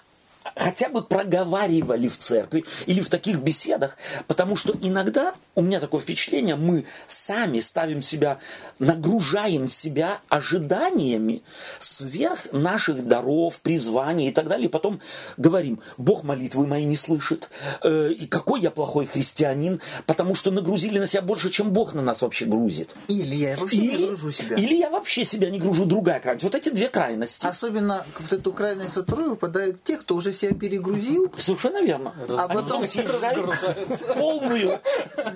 хотя 0.55 0.89
бы 0.89 1.03
проговаривали 1.03 2.09
в 2.09 2.19
церкви 2.19 2.65
или 2.87 3.01
в 3.01 3.09
таких 3.09 3.41
беседах, 3.41 3.97
потому 4.27 4.57
что 4.57 4.75
иногда 4.81 5.35
у 5.55 5.63
меня 5.63 5.81
такое 5.81 6.01
впечатление, 6.01 6.57
мы 6.57 6.85
сами 7.07 7.61
ставим 7.61 8.03
себя, 8.03 8.39
нагружаем 8.79 9.69
себя 9.69 10.21
ожиданиями 10.29 11.43
сверх 11.79 12.53
наших 12.53 13.07
даров, 13.07 13.61
призваний 13.61 14.29
и 14.29 14.33
так 14.33 14.49
далее, 14.49 14.67
и 14.67 14.71
потом 14.71 15.01
говорим, 15.37 15.81
Бог 15.97 16.25
молитвы 16.25 16.67
мои 16.67 16.85
не 16.85 16.97
слышит, 16.97 17.49
э, 17.83 18.11
и 18.13 18.27
какой 18.27 18.61
я 18.61 18.71
плохой 18.71 19.07
христианин, 19.07 19.81
потому 20.07 20.35
что 20.35 20.51
нагрузили 20.51 20.99
на 20.99 21.07
себя 21.07 21.23
больше, 21.23 21.51
чем 21.51 21.73
Бог 21.73 21.95
на 21.95 22.03
нас 22.03 22.23
вообще 22.23 22.45
грузит. 22.45 22.95
Или 23.09 23.35
я 23.35 23.57
вообще 23.57 23.77
или, 23.77 23.97
не 23.97 24.07
гружу 24.07 24.33
себя. 24.33 24.57
Или 24.57 24.75
я 24.75 24.91
вообще 24.91 25.25
себя 25.25 25.51
не 25.51 25.59
гружу, 25.59 25.87
другая 25.87 26.21
крайность. 26.21 26.45
Вот 26.45 26.55
эти 26.55 26.69
две 26.69 26.89
крайности. 26.89 27.47
Особенно 27.47 28.05
в 28.19 28.33
эту 28.33 28.53
крайность 28.53 28.97
вторую 28.97 29.31
выпадают 29.31 29.83
те, 29.83 29.97
кто 29.97 30.17
уже 30.17 30.33
себя 30.37 30.55
перегрузил. 30.55 31.33
Совершенно 31.39 31.83
верно. 31.83 32.15
А 32.29 32.49
потом 32.49 32.85
съезжают 32.85 33.55
в 33.89 34.15
полную, 34.15 34.81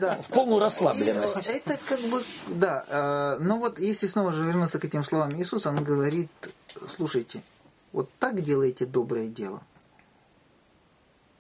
да. 0.01 0.21
в 0.21 0.29
полную 0.29 0.61
расслабленность. 0.61 1.49
И 1.49 1.53
это 1.53 1.79
как 1.87 2.01
бы, 2.01 2.23
да. 2.49 2.85
Э, 2.89 3.43
но 3.43 3.59
вот 3.59 3.79
если 3.79 4.07
снова 4.07 4.33
же 4.33 4.45
вернуться 4.45 4.79
к 4.79 4.85
этим 4.85 5.03
словам 5.05 5.35
Иисуса, 5.37 5.71
он 5.71 5.83
говорит, 5.83 6.31
слушайте, 6.97 7.43
вот 7.93 8.11
так 8.19 8.41
делайте 8.43 8.87
доброе 8.87 9.27
дело, 9.27 9.63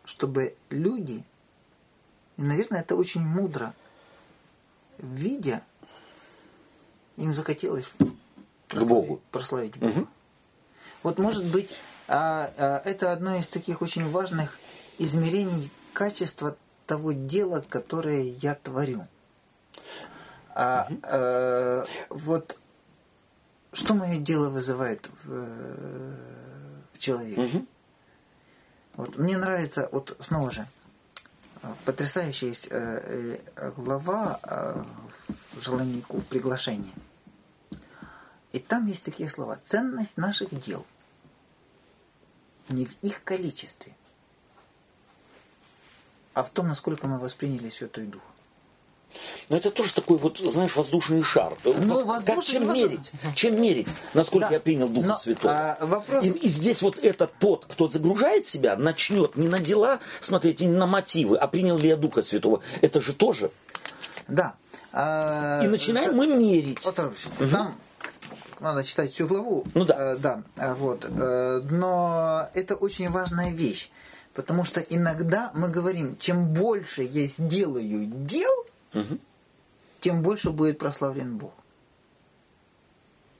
чтобы 0.04 0.54
люди, 0.70 1.24
и, 2.36 2.42
наверное, 2.42 2.80
это 2.80 2.96
очень 2.96 3.20
мудро, 3.20 3.74
видя, 4.98 5.62
им 7.16 7.34
захотелось 7.34 7.90
прославить, 8.68 8.88
Богу. 8.88 9.20
прославить 9.30 9.76
Бога. 9.76 9.92
Угу. 9.92 10.08
Вот 11.02 11.18
может 11.18 11.44
быть 11.44 11.78
а, 12.10 12.50
а, 12.58 12.82
это 12.84 13.12
одно 13.12 13.36
из 13.36 13.46
таких 13.46 13.82
очень 13.82 14.08
важных 14.10 14.58
измерений 14.98 15.70
качества 15.92 16.56
того 16.84 17.12
дела, 17.12 17.64
которое 17.68 18.22
я 18.22 18.56
творю. 18.56 19.06
А, 20.52 20.88
угу. 20.90 21.00
а, 21.04 21.84
вот 22.08 22.58
что 23.72 23.94
мое 23.94 24.18
дело 24.18 24.50
вызывает 24.50 25.08
в, 25.22 26.16
в 26.94 26.98
человеке? 26.98 27.42
Угу. 27.42 27.66
Вот 28.96 29.16
мне 29.16 29.38
нравится, 29.38 29.88
вот 29.92 30.16
снова 30.18 30.50
же, 30.50 30.66
потрясающая 31.84 32.48
есть 32.48 32.66
э, 32.72 33.38
э, 33.54 33.70
глава 33.76 34.40
э, 34.42 34.82
в 35.52 35.62
желаннику 35.62 36.20
приглашения. 36.22 36.92
И 38.50 38.58
там 38.58 38.86
есть 38.86 39.04
такие 39.04 39.30
слова. 39.30 39.60
Ценность 39.64 40.16
наших 40.16 40.50
дел– 40.58 40.84
не 42.70 42.86
в 42.86 42.96
их 43.02 43.22
количестве, 43.24 43.94
а 46.34 46.42
в 46.42 46.50
том, 46.50 46.68
насколько 46.68 47.06
мы 47.06 47.18
восприняли 47.18 47.68
Святой 47.68 48.06
Дух. 48.06 48.22
Но 49.48 49.56
это 49.56 49.70
тоже 49.70 49.92
такой 49.92 50.18
вот, 50.18 50.38
знаешь, 50.38 50.76
воздушный 50.76 51.22
шар. 51.22 51.56
Ну, 51.64 51.72
Вос... 51.72 52.24
как 52.24 52.44
чем 52.44 52.66
воздуш... 52.66 52.76
мерить? 52.76 53.12
Чем 53.34 53.60
мерить, 53.60 53.88
насколько 54.14 54.48
да. 54.48 54.54
я 54.54 54.60
принял 54.60 54.88
Духа 54.88 55.08
Но, 55.08 55.16
Святого? 55.16 55.52
А, 55.52 55.86
вопрос... 55.86 56.24
и, 56.24 56.28
и 56.28 56.48
здесь 56.48 56.80
вот 56.82 56.98
этот 56.98 57.32
тот, 57.40 57.66
кто 57.68 57.88
загружает 57.88 58.46
себя, 58.46 58.76
начнет 58.76 59.34
не 59.34 59.48
на 59.48 59.58
дела 59.58 59.98
смотреть, 60.20 60.60
не 60.60 60.68
на 60.68 60.86
мотивы, 60.86 61.36
а 61.36 61.48
принял 61.48 61.76
ли 61.76 61.88
я 61.88 61.96
Духа 61.96 62.22
Святого. 62.22 62.62
Это 62.80 63.00
же 63.00 63.12
тоже. 63.12 63.50
Да. 64.28 64.54
А, 64.92 65.60
и 65.64 65.68
начинаем 65.68 66.10
это... 66.10 66.16
мы 66.16 66.26
мерить. 66.28 66.84
Вот, 66.84 66.98
угу. 66.98 67.48
Там 67.50 67.74
надо 68.60 68.84
читать 68.84 69.12
всю 69.12 69.26
главу. 69.26 69.64
Ну 69.74 69.84
да. 69.84 70.14
Э, 70.14 70.16
да, 70.16 70.42
э, 70.56 70.74
вот. 70.74 71.04
Э, 71.08 71.62
но 71.70 72.48
это 72.54 72.74
очень 72.74 73.10
важная 73.10 73.52
вещь. 73.52 73.90
Потому 74.34 74.64
что 74.64 74.80
иногда 74.80 75.50
мы 75.54 75.68
говорим, 75.68 76.16
чем 76.18 76.52
больше 76.52 77.02
я 77.02 77.26
сделаю 77.26 78.06
дел, 78.06 78.52
угу. 78.94 79.18
тем 80.00 80.22
больше 80.22 80.50
будет 80.50 80.78
прославлен 80.78 81.36
Бог. 81.36 81.52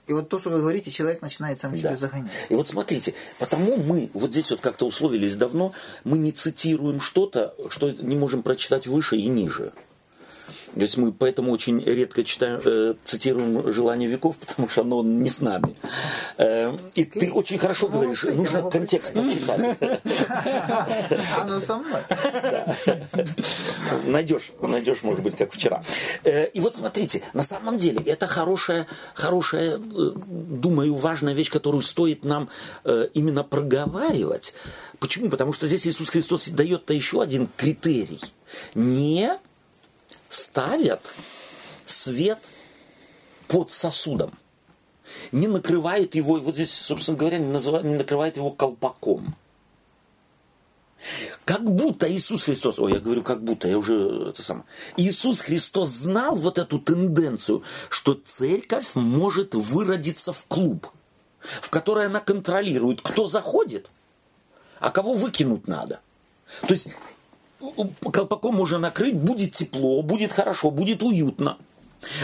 И 0.07 0.13
вот 0.13 0.27
то, 0.27 0.39
что 0.39 0.49
вы 0.49 0.57
говорите, 0.57 0.91
человек 0.91 1.21
начинает 1.21 1.59
сам 1.59 1.75
себя 1.75 1.91
да. 1.91 1.95
загонять. 1.95 2.31
И 2.49 2.55
вот 2.55 2.67
смотрите, 2.67 3.13
потому 3.39 3.77
мы 3.77 4.09
вот 4.13 4.31
здесь 4.31 4.51
вот 4.51 4.59
как-то 4.59 4.85
условились 4.85 5.37
давно, 5.37 5.73
мы 6.03 6.17
не 6.17 6.33
цитируем 6.33 6.99
что-то, 6.99 7.55
что 7.69 7.91
не 7.91 8.17
можем 8.17 8.43
прочитать 8.43 8.87
выше 8.87 9.15
и 9.15 9.27
ниже. 9.27 9.71
То 10.73 10.79
есть 10.79 10.97
мы 10.97 11.11
поэтому 11.11 11.51
очень 11.51 11.83
редко 11.83 12.23
читаем, 12.23 12.61
э, 12.63 12.93
цитируем 13.03 13.71
«Желание 13.71 14.09
веков», 14.09 14.37
потому 14.37 14.69
что 14.69 14.81
оно 14.81 15.03
не 15.03 15.29
с 15.29 15.41
нами. 15.41 15.75
Э, 16.37 16.77
и 16.95 17.03
ты 17.03 17.31
очень 17.31 17.57
хорошо 17.57 17.87
говоришь, 17.87 18.23
нужно 18.23 18.69
контекст 18.69 19.13
почитать. 19.13 19.77
Оно 21.37 21.59
со 21.59 21.77
мной. 21.77 22.01
Найдешь, 24.05 24.51
найдешь, 24.61 25.03
может 25.03 25.23
быть, 25.23 25.35
как 25.35 25.51
вчера. 25.51 25.83
Э, 26.23 26.47
и 26.47 26.61
вот 26.61 26.77
смотрите, 26.77 27.21
на 27.33 27.43
самом 27.43 27.77
деле 27.77 28.01
это 28.05 28.27
хорошая, 28.27 28.87
хорошая, 29.13 29.77
э, 29.77 29.79
думаю, 29.79 30.93
важная 30.93 31.33
вещь, 31.33 31.51
которую 31.51 31.81
стоит 31.81 32.23
нам 32.23 32.49
э, 32.85 33.07
именно 33.13 33.43
проговаривать. 33.43 34.53
Почему? 34.99 35.29
Потому 35.29 35.51
что 35.51 35.67
здесь 35.67 35.85
Иисус 35.85 36.09
Христос 36.09 36.47
дает-то 36.47 36.93
еще 36.93 37.21
один 37.21 37.49
критерий. 37.57 38.21
Не 38.75 39.37
ставят 40.31 41.11
свет 41.85 42.39
под 43.47 43.71
сосудом. 43.71 44.33
Не 45.31 45.47
накрывает 45.47 46.15
его, 46.15 46.35
вот 46.35 46.55
здесь, 46.55 46.73
собственно 46.73 47.17
говоря, 47.17 47.37
не, 47.37 47.47
называет, 47.47 47.85
не 47.85 47.95
накрывает 47.95 48.37
его 48.37 48.49
колпаком. 48.51 49.35
Как 51.45 51.63
будто 51.63 52.09
Иисус 52.09 52.43
Христос, 52.43 52.79
ой, 52.79 52.93
я 52.93 52.99
говорю, 52.99 53.23
как 53.23 53.43
будто, 53.43 53.67
я 53.67 53.77
уже 53.77 54.29
это 54.29 54.41
самое. 54.41 54.65
Иисус 54.95 55.41
Христос 55.41 55.89
знал 55.89 56.35
вот 56.35 56.57
эту 56.57 56.79
тенденцию, 56.79 57.63
что 57.89 58.13
церковь 58.13 58.95
может 58.95 59.55
выродиться 59.55 60.31
в 60.31 60.45
клуб, 60.45 60.87
в 61.61 61.69
который 61.71 62.05
она 62.05 62.19
контролирует, 62.19 63.01
кто 63.01 63.27
заходит, 63.27 63.89
а 64.79 64.91
кого 64.91 65.13
выкинуть 65.13 65.67
надо. 65.67 65.99
То 66.61 66.73
есть 66.73 66.89
колпаком 68.11 68.55
можно 68.55 68.79
накрыть, 68.79 69.15
будет 69.15 69.53
тепло, 69.53 70.01
будет 70.01 70.31
хорошо, 70.31 70.71
будет 70.71 71.03
уютно. 71.03 71.57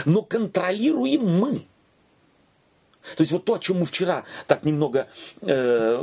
Но 0.06 0.21
контролируем 0.21 1.39
мы. 1.39 1.62
То 3.15 3.22
есть 3.22 3.32
вот 3.32 3.46
то, 3.46 3.56
о 3.56 3.60
чем 3.60 3.80
мы 3.80 3.86
вчера 3.86 4.24
так 4.48 4.63
немного 4.63 5.08
э, 5.41 5.98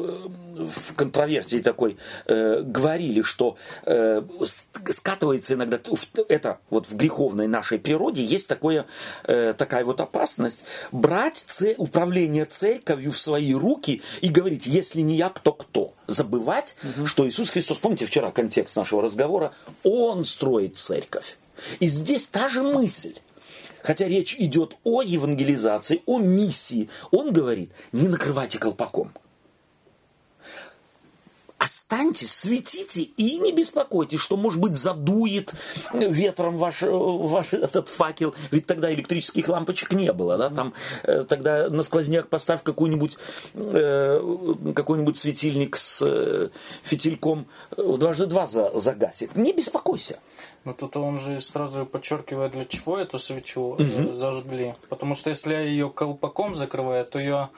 в 0.54 0.94
контроверсии 0.94 1.60
такой 1.60 1.96
э, 2.26 2.62
говорили, 2.62 3.22
что 3.22 3.56
э, 3.84 4.22
скатывается 4.44 5.54
иногда, 5.54 5.78
это 6.28 6.58
вот 6.70 6.88
в 6.88 6.96
греховной 6.96 7.46
нашей 7.46 7.78
природе 7.78 8.24
есть 8.24 8.48
такое, 8.48 8.86
э, 9.24 9.54
такая 9.54 9.84
вот 9.84 10.00
опасность 10.00 10.64
брать 10.92 11.44
ц, 11.46 11.74
управление 11.78 12.44
церковью 12.44 13.12
в 13.12 13.18
свои 13.18 13.54
руки 13.54 14.02
и 14.20 14.28
говорить, 14.28 14.66
если 14.66 15.00
не 15.00 15.16
я, 15.16 15.28
кто 15.28 15.52
кто. 15.52 15.94
Забывать, 16.06 16.76
угу. 16.82 17.06
что 17.06 17.26
Иисус 17.26 17.50
Христос, 17.50 17.78
помните 17.78 18.04
вчера 18.04 18.30
контекст 18.30 18.76
нашего 18.76 19.02
разговора, 19.02 19.52
Он 19.82 20.24
строит 20.24 20.76
церковь. 20.76 21.38
И 21.80 21.88
здесь 21.88 22.26
та 22.26 22.48
же 22.48 22.62
мысль 22.62 23.14
хотя 23.84 24.08
речь 24.08 24.34
идет 24.38 24.76
о 24.82 25.02
евангелизации, 25.02 26.02
о 26.06 26.18
миссии, 26.18 26.88
он 27.10 27.32
говорит, 27.32 27.70
не 27.92 28.08
накрывайте 28.08 28.58
колпаком. 28.58 29.12
Останьтесь, 31.58 32.34
светите 32.34 33.02
и 33.02 33.38
не 33.38 33.52
беспокойтесь, 33.52 34.20
что, 34.20 34.36
может 34.36 34.60
быть, 34.60 34.76
задует 34.76 35.54
ветром 35.94 36.58
ваш, 36.58 36.82
ваш 36.82 37.54
этот 37.54 37.88
факел. 37.88 38.34
Ведь 38.50 38.66
тогда 38.66 38.92
электрических 38.92 39.48
лампочек 39.48 39.92
не 39.92 40.12
было. 40.12 40.36
Да? 40.36 40.50
Там, 40.50 40.74
э, 41.04 41.24
тогда 41.24 41.70
на 41.70 41.82
сквозняк 41.82 42.28
поставь 42.28 42.62
какой-нибудь, 42.62 43.16
э, 43.54 44.72
какой-нибудь 44.74 45.16
светильник 45.16 45.76
с 45.76 46.02
э, 46.02 46.48
фитильком 46.82 47.46
в 47.76 47.96
дважды 47.96 48.26
два 48.26 48.46
загасит. 48.46 49.36
Не 49.36 49.52
беспокойся. 49.52 50.18
Но 50.64 50.72
тут 50.72 50.96
он 50.96 51.20
же 51.20 51.40
сразу 51.40 51.84
подчеркивает, 51.84 52.52
для 52.52 52.64
чего 52.64 52.98
эту 52.98 53.18
свечу 53.18 53.76
угу. 53.78 54.12
зажгли. 54.12 54.74
Потому 54.88 55.14
что 55.14 55.30
если 55.30 55.54
ее 55.54 55.90
колпаком 55.90 56.54
закрывает, 56.54 57.10
то 57.10 57.18
ее 57.18 57.50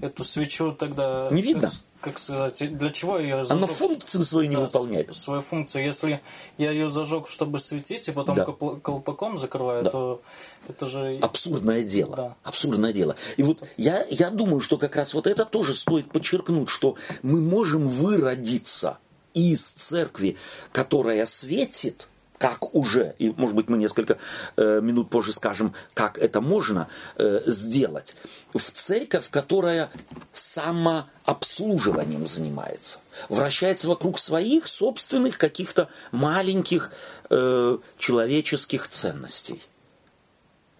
эту 0.00 0.24
свечу 0.24 0.72
тогда... 0.72 1.28
Не 1.30 1.42
видно. 1.42 1.68
Как, 2.00 2.12
как 2.12 2.18
сказать, 2.18 2.76
для 2.78 2.90
чего 2.90 3.18
ее 3.18 3.44
зажег? 3.44 3.64
Она 3.64 3.66
функцию 3.66 4.24
свою 4.24 4.48
не 4.48 4.56
да, 4.56 4.62
выполняет. 4.62 5.14
Свою 5.16 5.42
функцию. 5.42 5.84
Если 5.84 6.20
я 6.56 6.70
ее 6.70 6.88
зажег, 6.88 7.28
чтобы 7.28 7.58
светить, 7.58 8.08
и 8.08 8.12
потом 8.12 8.36
Да. 8.36 8.44
колпаком 8.44 9.38
закрываю, 9.38 9.84
Да. 9.84 9.90
то 9.90 10.22
это 10.68 10.86
же... 10.86 11.18
Абсурдное 11.20 11.82
дело. 11.82 12.16
Да. 12.16 12.36
Абсурдное 12.42 12.92
дело. 12.92 13.16
И 13.36 13.42
вот 13.42 13.62
я, 13.76 14.04
я 14.10 14.30
думаю, 14.30 14.60
что 14.60 14.76
как 14.78 14.96
раз 14.96 15.14
вот 15.14 15.26
это 15.26 15.44
тоже 15.44 15.74
стоит 15.74 16.10
подчеркнуть, 16.10 16.68
что 16.68 16.96
мы 17.22 17.40
можем 17.40 17.86
выродиться 17.86 18.98
из 19.34 19.70
церкви, 19.70 20.36
которая 20.72 21.26
светит, 21.26 22.08
как 22.38 22.74
уже, 22.74 23.14
и 23.18 23.30
может 23.36 23.54
быть 23.54 23.68
мы 23.68 23.76
несколько 23.76 24.18
э, 24.56 24.80
минут 24.80 25.10
позже 25.10 25.32
скажем, 25.32 25.74
как 25.94 26.18
это 26.18 26.40
можно 26.40 26.88
э, 27.16 27.40
сделать, 27.46 28.14
в 28.54 28.70
церковь, 28.70 29.28
которая 29.30 29.90
самообслуживанием 30.32 32.26
занимается, 32.26 32.98
вращается 33.28 33.88
вокруг 33.88 34.18
своих 34.18 34.66
собственных 34.66 35.36
каких-то 35.36 35.88
маленьких 36.12 36.92
э, 37.30 37.78
человеческих 37.98 38.88
ценностей. 38.88 39.60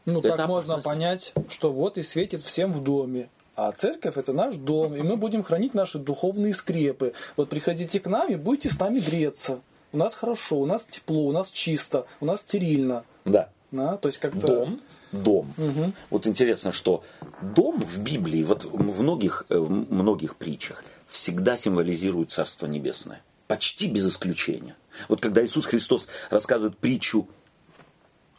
Ну, 0.04 0.20
Это 0.20 0.36
так 0.36 0.48
можно 0.48 0.74
опасность. 0.74 0.98
понять, 0.98 1.32
что 1.50 1.70
вот 1.70 1.98
и 1.98 2.02
светит 2.02 2.42
всем 2.42 2.72
в 2.72 2.82
доме. 2.82 3.28
А 3.54 3.72
церковь 3.72 4.16
это 4.16 4.32
наш 4.32 4.54
дом, 4.54 4.94
и 4.94 5.02
мы 5.02 5.16
будем 5.16 5.42
хранить 5.42 5.74
наши 5.74 5.98
духовные 5.98 6.54
скрепы. 6.54 7.12
Вот 7.36 7.48
приходите 7.48 7.98
к 7.98 8.06
нам 8.06 8.30
и 8.30 8.36
будете 8.36 8.70
с 8.70 8.78
нами 8.78 9.00
греться. 9.00 9.60
У 9.92 9.96
нас 9.96 10.14
хорошо, 10.14 10.56
у 10.58 10.66
нас 10.66 10.84
тепло, 10.84 11.26
у 11.26 11.32
нас 11.32 11.50
чисто, 11.50 12.06
у 12.20 12.26
нас 12.26 12.40
стерильно. 12.40 13.04
Да. 13.24 13.48
Да? 13.70 13.96
То 13.98 14.08
есть 14.08 14.18
как-то... 14.18 14.46
Дом, 14.46 14.80
дом. 15.12 15.54
Мгм. 15.56 15.94
Вот 16.10 16.26
интересно, 16.26 16.72
что 16.72 17.02
дом 17.42 17.80
в 17.80 17.98
Библии, 17.98 18.42
вот 18.42 18.64
в 18.64 19.02
многих, 19.02 19.44
э, 19.50 19.58
в 19.58 19.70
многих 19.70 20.36
притчах, 20.36 20.84
всегда 21.06 21.56
символизирует 21.56 22.30
Царство 22.30 22.66
Небесное. 22.66 23.22
Почти 23.46 23.88
без 23.88 24.08
исключения. 24.08 24.74
Вот 25.08 25.20
когда 25.20 25.44
Иисус 25.44 25.66
Христос 25.66 26.08
рассказывает 26.30 26.78
притчу 26.78 27.28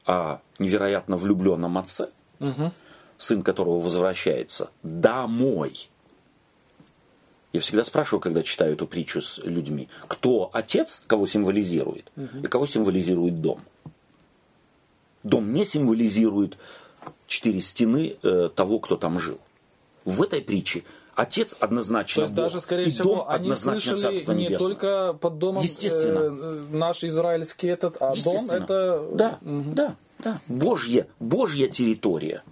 о 0.05 0.39
невероятно 0.57 1.17
влюбленном 1.17 1.77
отце, 1.77 2.09
Мгм. 2.39 2.73
сын 3.17 3.43
которого 3.43 3.79
возвращается 3.79 4.69
домой. 4.81 5.89
Я 7.51 7.59
всегда 7.59 7.83
спрашиваю, 7.83 8.21
когда 8.21 8.43
читаю 8.43 8.73
эту 8.73 8.85
притчу 8.85 9.21
с 9.21 9.39
людьми, 9.39 9.87
кто 10.07 10.49
отец, 10.53 11.01
кого 11.07 11.25
символизирует, 11.25 12.11
и 12.43 12.47
кого 12.47 12.65
символизирует 12.67 13.41
дом. 13.41 13.61
Дом 15.23 15.51
не 15.51 15.65
символизирует 15.65 16.57
четыре 17.27 17.59
стены 17.59 18.15
э, 18.23 18.49
того, 18.55 18.79
кто 18.79 18.95
там 18.97 19.19
жил. 19.19 19.39
В 20.05 20.21
этой 20.23 20.41
притче 20.41 20.83
отец 21.15 21.55
однозначно 21.59 22.21
То 22.21 22.23
есть 22.23 22.33
Бог, 22.35 22.45
даже, 22.45 22.61
скорее 22.61 22.87
и 22.87 22.91
всего, 22.91 23.15
дом 23.15 23.25
они 23.27 23.35
однозначно 23.45 23.97
слышали 23.97 24.13
Царство 24.13 24.31
не 24.31 24.43
Небесное. 24.45 24.67
только 24.69 25.13
под 25.13 25.37
домом 25.39 25.63
Естественно. 25.63 26.19
э, 26.19 26.63
наш 26.71 27.03
израильский 27.03 27.67
этот, 27.67 27.97
а 27.99 28.13
дом 28.23 28.49
это... 28.49 29.07
Да, 29.13 29.37
Мгм. 29.41 29.73
да, 29.75 29.95
да. 30.19 30.39
Божья, 30.47 31.07
Божья 31.19 31.67
территория. 31.67 32.43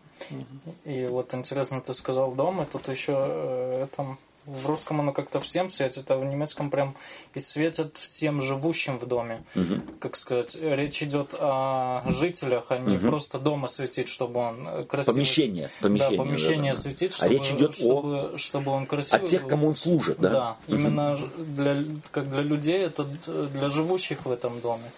И 0.84 1.06
вот 1.10 1.34
интересно, 1.34 1.82
ты 1.82 1.94
сказал 1.94 2.34
дом, 2.34 2.62
и 2.62 2.66
тут 2.66 2.88
еще 2.90 3.14
э, 3.16 3.84
это, 3.84 4.18
в 4.48 4.66
русском 4.66 5.02
оно 5.02 5.12
как-то 5.12 5.40
всем 5.40 5.70
светит, 5.70 6.10
а 6.10 6.16
в 6.18 6.24
немецком 6.24 6.70
прям 6.72 6.96
и 7.36 7.40
светят 7.40 7.98
всем 7.98 8.42
живущим 8.42 8.98
в 8.98 9.06
доме. 9.06 9.44
Как 10.00 10.16
сказать, 10.16 10.58
речь 10.60 11.04
идет 11.04 11.36
о 11.38 12.04
жителях, 12.08 12.66
а 12.70 12.78
не 12.80 12.98
просто 12.98 13.40
дома 13.40 13.68
светить, 13.68 14.08
чтобы 14.08 14.40
он 14.40 14.86
красиво... 14.86 15.14
Помещение, 15.14 15.70
помещение, 15.82 16.18
Да, 16.18 16.24
помещение 16.24 16.72
да, 16.74 16.78
да, 16.78 16.82
светить, 16.84 17.12
А 17.12 17.16
чтобы, 17.16 17.34
речь 17.34 17.52
идет 17.52 17.72
о- 17.72 17.74
чтобы, 17.74 18.38
чтобы 18.38 18.72
он 18.72 18.86
красивый 18.86 19.22
От 19.22 19.30
тех, 19.30 19.46
кому 19.48 19.68
он 19.68 19.76
служит, 19.76 20.18
да? 20.20 20.30
Да, 20.30 20.58
именно 20.68 21.16
ж- 21.16 21.26
для, 21.38 21.84
как 22.12 22.30
для 22.32 22.42
людей, 22.42 22.86
это 22.86 23.04
для 23.04 23.70
живущих 23.70 24.26
в 24.26 24.32
этом 24.32 24.62
доме. 24.62 24.90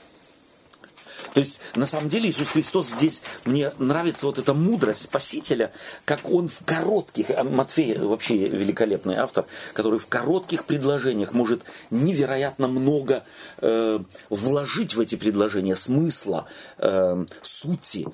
То 1.34 1.40
есть, 1.40 1.60
на 1.76 1.86
самом 1.86 2.10
деле, 2.10 2.30
Иисус 2.30 2.50
Христос 2.50 2.88
здесь, 2.88 3.22
мне 3.46 3.72
нравится 3.78 4.26
вот 4.26 4.40
эта 4.40 4.54
мудрость 4.54 5.04
Спасителя, 5.04 5.72
как 6.06 6.30
он 6.30 6.48
в 6.48 6.64
коротких, 6.66 7.28
а 7.36 7.44
Матфей 7.44 7.98
вообще 7.98 8.48
великолепный 8.48 9.16
автор, 9.16 9.46
который 9.74 10.00
в 10.00 10.08
коротких 10.08 10.66
предложениях 10.66 11.34
может 11.34 11.64
невероятно 11.90 12.68
много 12.68 13.24
э, 13.58 14.00
вложить 14.30 14.96
в 14.96 15.00
эти 15.00 15.16
предложения 15.16 15.76
смысла, 15.76 16.48
э, 16.78 17.26
сути, 17.42 18.08
э, 18.08 18.12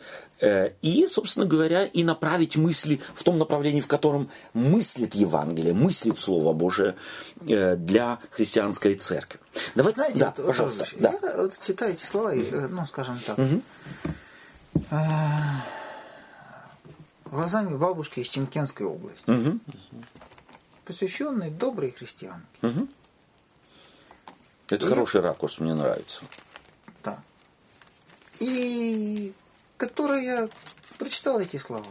и, 0.81 1.07
собственно 1.07 1.45
говоря, 1.45 1.85
и 1.85 2.03
направить 2.03 2.57
мысли 2.57 2.99
в 3.13 3.23
том 3.23 3.37
направлении, 3.37 3.79
в 3.81 3.87
котором 3.87 4.29
мыслит 4.53 5.15
Евангелие, 5.15 5.73
мыслит 5.73 6.19
Слово 6.19 6.51
Божие 6.53 6.95
э, 7.47 7.75
для 7.77 8.19
христианской 8.31 8.95
церкви. 8.95 9.39
Давайте, 9.75 9.97
Знаете, 9.97 10.19
да, 10.19 10.33
вот, 10.37 10.45
пожалуйста. 10.47 10.85
Павлович, 10.85 11.21
да. 11.21 11.29
я 11.29 11.37
вот 11.41 11.53
читаю 11.65 11.93
эти 11.93 12.03
слова, 12.03 12.33
и, 12.33 12.43
э, 12.43 12.67
ну, 12.67 12.85
скажем 12.85 13.19
так, 13.25 13.39
э, 13.39 14.99
глазами 17.25 17.75
бабушки 17.77 18.19
из 18.19 18.27
Чемкенской 18.27 18.85
области, 18.85 19.29
Мгм. 19.29 19.61
посвященной 20.85 21.49
доброй 21.49 21.91
христианке. 21.91 22.45
Это 24.69 24.85
И- 24.85 24.89
хороший 24.89 25.21
ракурс, 25.21 25.59
мне 25.59 25.73
нравится. 25.73 26.23
Да. 27.03 27.19
И 28.39 29.33
которая 29.77 30.49
прочитала 30.97 31.39
эти 31.39 31.57
слова. 31.57 31.87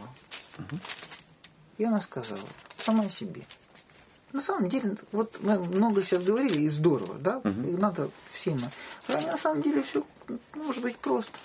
И 1.77 1.83
она 1.83 1.99
сказала 1.99 2.47
сама 2.77 3.09
себе. 3.09 3.45
На 4.31 4.41
самом 4.41 4.69
деле, 4.69 4.97
вот 5.11 5.39
мы 5.41 5.57
много 5.59 6.03
сейчас 6.03 6.23
говорили, 6.23 6.61
и 6.61 6.69
здорово, 6.69 7.15
да? 7.15 7.41
И 7.43 7.77
надо 7.77 8.09
всем. 8.31 8.59
А 9.07 9.21
на 9.21 9.37
самом 9.37 9.61
деле 9.61 9.81
все 9.83 10.05
может 10.53 10.81
быть 10.81 10.97
просто. 10.97 11.37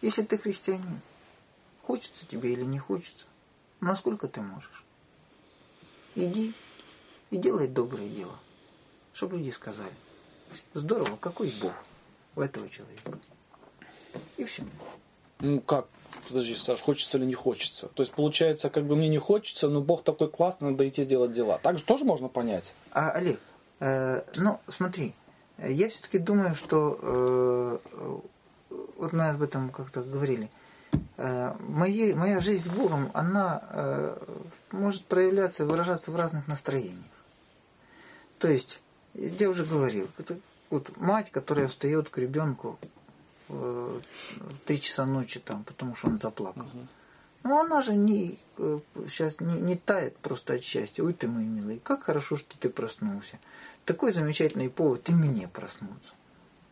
Если 0.00 0.22
ты 0.22 0.38
христианин, 0.38 1.00
хочется 1.82 2.26
тебе 2.26 2.52
или 2.52 2.62
не 2.62 2.78
хочется, 2.78 3.26
насколько 3.80 4.28
ты 4.28 4.40
можешь. 4.40 4.84
Иди 6.14 6.54
и 7.30 7.36
делай 7.36 7.68
доброе 7.68 8.08
дело, 8.08 8.38
чтобы 9.12 9.38
люди 9.38 9.50
сказали. 9.50 9.92
Здорово, 10.74 11.16
какой 11.16 11.52
Бог 11.60 11.72
у 12.36 12.40
этого 12.40 12.68
человека. 12.68 13.18
И 14.36 14.44
все. 14.44 14.64
Ну 15.40 15.60
как? 15.60 15.86
Подожди, 16.26 16.54
Саш, 16.54 16.80
хочется 16.80 17.18
или 17.18 17.24
не 17.24 17.34
хочется? 17.34 17.88
То 17.88 18.02
есть 18.02 18.12
получается, 18.12 18.70
как 18.70 18.84
бы 18.84 18.96
мне 18.96 19.08
не 19.08 19.18
хочется, 19.18 19.68
но 19.68 19.80
Бог 19.80 20.02
такой 20.02 20.28
классный, 20.28 20.70
надо 20.70 20.86
идти 20.88 21.04
делать 21.04 21.32
дела. 21.32 21.58
Так 21.62 21.78
же 21.78 21.84
тоже 21.84 22.04
можно 22.04 22.28
понять. 22.28 22.74
А, 22.92 23.10
Олег, 23.10 23.40
э, 23.80 24.22
ну, 24.36 24.58
смотри, 24.66 25.14
я 25.58 25.88
все-таки 25.88 26.18
думаю, 26.18 26.54
что 26.54 26.98
э, 27.02 27.78
вот 28.96 29.12
мы 29.12 29.28
об 29.28 29.42
этом 29.42 29.70
как-то 29.70 30.02
говорили. 30.02 30.50
Э, 31.16 31.54
моей, 31.60 32.14
моя 32.14 32.40
жизнь 32.40 32.64
с 32.64 32.72
Богом, 32.72 33.10
она 33.14 33.62
э, 33.70 34.16
может 34.72 35.04
проявляться, 35.04 35.66
выражаться 35.66 36.10
в 36.10 36.16
разных 36.16 36.48
настроениях. 36.48 37.04
То 38.38 38.48
есть, 38.48 38.80
я 39.14 39.48
уже 39.48 39.64
говорил, 39.64 40.08
это 40.18 40.38
вот 40.70 40.96
мать, 40.96 41.30
которая 41.30 41.68
встает 41.68 42.08
к 42.08 42.18
ребенку 42.18 42.78
три 44.66 44.80
часа 44.80 45.06
ночи 45.06 45.40
там, 45.40 45.64
потому 45.64 45.94
что 45.94 46.08
он 46.08 46.18
заплакал. 46.18 46.66
Ну, 47.44 47.58
она 47.58 47.82
же 47.82 47.94
не, 47.94 48.38
э, 48.58 48.80
сейчас 49.08 49.40
не, 49.40 49.60
не 49.60 49.76
тает 49.76 50.16
просто 50.18 50.54
от 50.54 50.62
счастья. 50.62 51.02
Ой, 51.02 51.14
ты 51.14 51.28
мой 51.28 51.44
милый, 51.44 51.80
как 51.82 52.04
хорошо, 52.04 52.36
что 52.36 52.58
ты 52.58 52.68
проснулся. 52.68 53.38
Такой 53.84 54.12
замечательный 54.12 54.68
повод 54.68 55.08
и 55.08 55.12
мне 55.12 55.48
проснуться. 55.48 56.12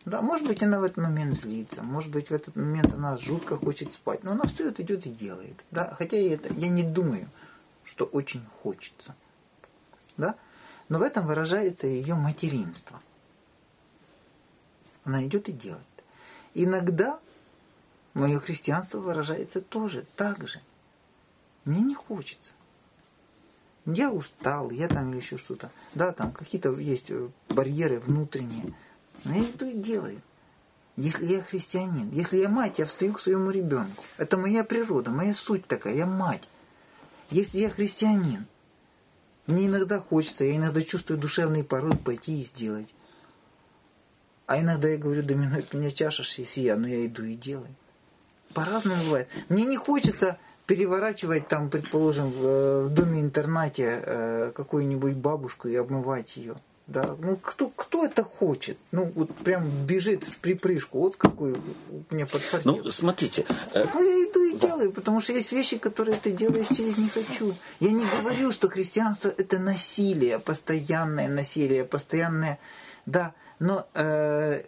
Да, 0.04 0.22
может 0.22 0.46
быть, 0.46 0.62
она 0.62 0.78
в 0.80 0.84
этот 0.84 0.98
момент 0.98 1.34
злится, 1.34 1.82
может 1.82 2.12
быть, 2.12 2.30
в 2.30 2.34
этот 2.34 2.54
момент 2.54 2.94
она 2.94 3.16
жутко 3.16 3.56
хочет 3.56 3.92
спать, 3.92 4.22
но 4.22 4.32
она 4.32 4.44
встает, 4.44 4.78
идет 4.78 5.04
и 5.06 5.10
делает. 5.10 5.64
Да? 5.72 5.94
Хотя 5.98 6.16
я, 6.16 6.34
это, 6.34 6.52
я 6.54 6.68
не 6.68 6.84
думаю, 6.84 7.28
что 7.82 8.04
очень 8.04 8.44
хочется. 8.62 9.16
Да? 10.16 10.36
Но 10.88 11.00
в 11.00 11.02
этом 11.02 11.26
выражается 11.26 11.88
ее 11.88 12.14
материнство. 12.14 13.00
Она 15.04 15.24
идет 15.24 15.48
и 15.48 15.52
делает. 15.52 15.82
Иногда 16.58 17.20
мое 18.14 18.38
христианство 18.38 18.98
выражается 18.98 19.60
тоже 19.60 20.06
так 20.16 20.48
же. 20.48 20.62
Мне 21.66 21.80
не 21.80 21.94
хочется. 21.94 22.54
Я 23.84 24.10
устал, 24.10 24.70
я 24.70 24.88
там 24.88 25.10
или 25.10 25.20
еще 25.20 25.36
что-то. 25.36 25.70
Да, 25.94 26.12
там 26.12 26.32
какие-то 26.32 26.72
есть 26.72 27.10
э, 27.10 27.28
барьеры 27.50 28.00
внутренние. 28.00 28.72
Но 29.24 29.34
я 29.34 29.42
иду 29.42 29.66
и 29.66 29.74
делаю. 29.74 30.22
Если 30.96 31.26
я 31.26 31.42
христианин, 31.42 32.08
если 32.10 32.38
я 32.38 32.48
мать, 32.48 32.78
я 32.78 32.86
встаю 32.86 33.12
к 33.12 33.20
своему 33.20 33.50
ребенку. 33.50 34.02
Это 34.16 34.38
моя 34.38 34.64
природа, 34.64 35.10
моя 35.10 35.34
суть 35.34 35.66
такая, 35.66 35.94
я 35.94 36.06
мать. 36.06 36.48
Если 37.30 37.58
я 37.58 37.68
христианин, 37.68 38.46
мне 39.46 39.66
иногда 39.66 40.00
хочется, 40.00 40.44
я 40.44 40.56
иногда 40.56 40.80
чувствую 40.80 41.20
душевный 41.20 41.64
порыв 41.64 42.00
пойти 42.00 42.40
и 42.40 42.44
сделать. 42.44 42.94
А 44.46 44.61
иногда 44.61 44.88
я 44.88 44.96
говорю, 44.96 45.22
доминует 45.22 45.74
меня 45.74 45.90
чаша 45.90 46.22
сия, 46.24 46.76
но 46.76 46.87
я 46.87 47.04
иду 47.06 47.24
и 47.24 47.35
делаю. 47.35 47.74
По-разному 48.54 49.02
бывает. 49.04 49.28
Мне 49.48 49.64
не 49.64 49.76
хочется 49.76 50.38
переворачивать 50.66 51.48
там, 51.48 51.68
предположим, 51.68 52.30
в, 52.30 52.85
в 52.85 52.90
доме-интернате 52.90 54.02
э, 54.02 54.52
какую-нибудь 54.54 55.14
бабушку 55.14 55.68
и 55.68 55.76
обмывать 55.76 56.37
ее. 56.37 56.56
Да, 56.87 57.16
ну 57.18 57.37
кто, 57.37 57.68
кто 57.74 58.04
это 58.04 58.22
хочет? 58.22 58.78
Ну, 58.92 59.11
вот 59.16 59.35
прям 59.35 59.68
бежит 59.87 60.22
в 60.22 60.38
припрыжку. 60.38 61.00
Вот 61.00 61.16
какой 61.16 61.56
мне 62.11 62.26
подфартил. 62.26 62.76
Ну, 62.76 62.90
смотрите. 62.90 63.44
Э... 63.74 63.85
Ну, 63.92 64.04
я 64.04 64.30
иду 64.30 64.40
и 64.44 64.52
да. 64.52 64.68
делаю, 64.68 64.92
потому 64.92 65.20
что 65.20 65.32
есть 65.32 65.50
вещи, 65.50 65.78
которые 65.78 66.16
ты 66.16 66.30
делаешь 66.30 66.68
через 66.68 66.96
не 66.96 67.09
хочу. 67.09 67.54
Я 67.80 67.90
не 67.90 68.04
говорю, 68.20 68.52
что 68.52 68.68
христианство 68.68 69.28
это 69.37 69.59
насилие, 69.59 70.38
постоянное 70.38 71.28
насилие, 71.28 71.85
постоянное. 71.85 72.61
Да, 73.04 73.35
но 73.58 73.86
э, 73.94 74.62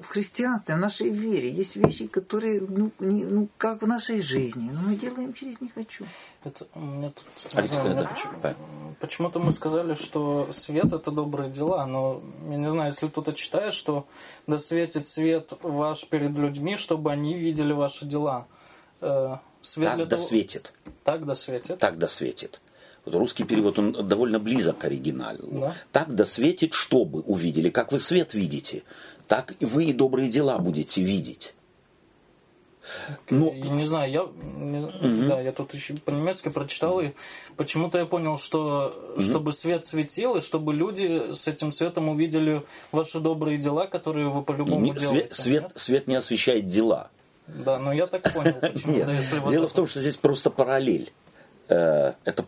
в 0.00 0.06
христианстве, 0.06 0.74
в 0.74 0.78
нашей 0.78 1.10
вере 1.10 1.50
есть 1.50 1.76
вещи, 1.76 2.06
которые, 2.06 2.60
ну, 2.60 2.90
не, 3.00 3.24
ну 3.24 3.48
как 3.58 3.82
в 3.82 3.86
нашей 3.86 4.22
жизни, 4.22 4.70
но 4.72 4.80
мы 4.80 4.96
делаем 4.96 5.32
через 5.32 5.60
«не 5.60 5.68
хочу». 5.68 6.04
Это, 6.44 6.66
мне 6.74 7.10
тут, 7.10 7.26
Алекс, 7.54 7.74
знаю, 7.74 7.94
да, 7.94 8.04
почему, 8.04 8.32
почему-то 9.00 9.40
мы 9.40 9.52
сказали, 9.52 9.94
что 9.94 10.48
свет– 10.52 10.92
это 10.92 11.10
добрые 11.10 11.50
дела, 11.50 11.86
но 11.86 12.22
я 12.48 12.56
не 12.56 12.70
знаю, 12.70 12.92
если 12.92 13.08
кто-то 13.08 13.32
читает, 13.32 13.74
что 13.74 14.06
«да 14.46 14.58
светит 14.58 15.06
свет 15.06 15.52
ваш 15.62 16.06
перед 16.06 16.36
людьми, 16.36 16.76
чтобы 16.76 17.12
они 17.12 17.36
видели 17.36 17.72
ваши 17.72 18.06
дела». 18.06 18.46
Э, 19.00 19.36
свет 19.60 19.88
так 19.90 19.98
да 19.98 20.06
того... 20.06 20.22
светит. 20.22 20.72
Так 21.04 21.26
да 21.26 21.34
светит. 21.34 21.78
Так 21.78 21.98
да 21.98 22.08
светит. 22.08 22.60
Вот 23.04 23.14
русский 23.14 23.44
перевод, 23.44 23.78
он 23.78 23.92
довольно 23.92 24.38
близок 24.38 24.78
к 24.78 24.84
оригиналу. 24.84 25.60
Да? 25.60 25.74
Так 25.92 26.14
да 26.14 26.24
светит, 26.24 26.74
чтобы 26.74 27.20
увидели, 27.20 27.70
как 27.70 27.92
вы 27.92 27.98
свет 27.98 28.34
видите 28.34 28.82
так 29.30 29.54
вы 29.60 29.84
и 29.84 29.92
добрые 29.92 30.28
дела 30.28 30.58
будете 30.58 31.02
видеть. 31.02 31.54
Ну, 33.30 33.54
я 33.54 33.70
не 33.70 33.84
знаю, 33.84 34.10
я, 34.10 34.28
не, 34.42 34.78
угу. 34.78 35.28
да, 35.28 35.40
я 35.40 35.52
тут 35.52 35.72
еще 35.72 35.94
по-немецки 35.94 36.48
прочитал, 36.48 37.00
и 37.00 37.12
почему-то 37.56 37.98
я 37.98 38.06
понял, 38.06 38.38
что 38.38 39.12
угу. 39.14 39.22
чтобы 39.22 39.52
свет 39.52 39.86
светил, 39.86 40.34
и 40.34 40.40
чтобы 40.40 40.74
люди 40.74 41.32
с 41.32 41.46
этим 41.46 41.70
светом 41.70 42.08
увидели 42.08 42.64
ваши 42.90 43.20
добрые 43.20 43.56
дела, 43.56 43.86
которые 43.86 44.28
вы 44.30 44.42
по-любому 44.42 44.86
не, 44.86 44.94
делаете. 44.94 45.32
Свет, 45.32 45.32
свет, 45.32 45.72
свет 45.76 46.08
не 46.08 46.16
освещает 46.16 46.66
дела. 46.66 47.10
Да, 47.46 47.78
но 47.78 47.92
я 47.92 48.08
так 48.08 48.32
понял. 48.32 48.56
Нет, 48.84 49.08
дело 49.48 49.68
в 49.68 49.72
том, 49.72 49.86
что 49.86 50.00
здесь 50.00 50.16
просто 50.16 50.50
параллель. 50.50 51.12
Э, 51.68 52.14
это 52.24 52.44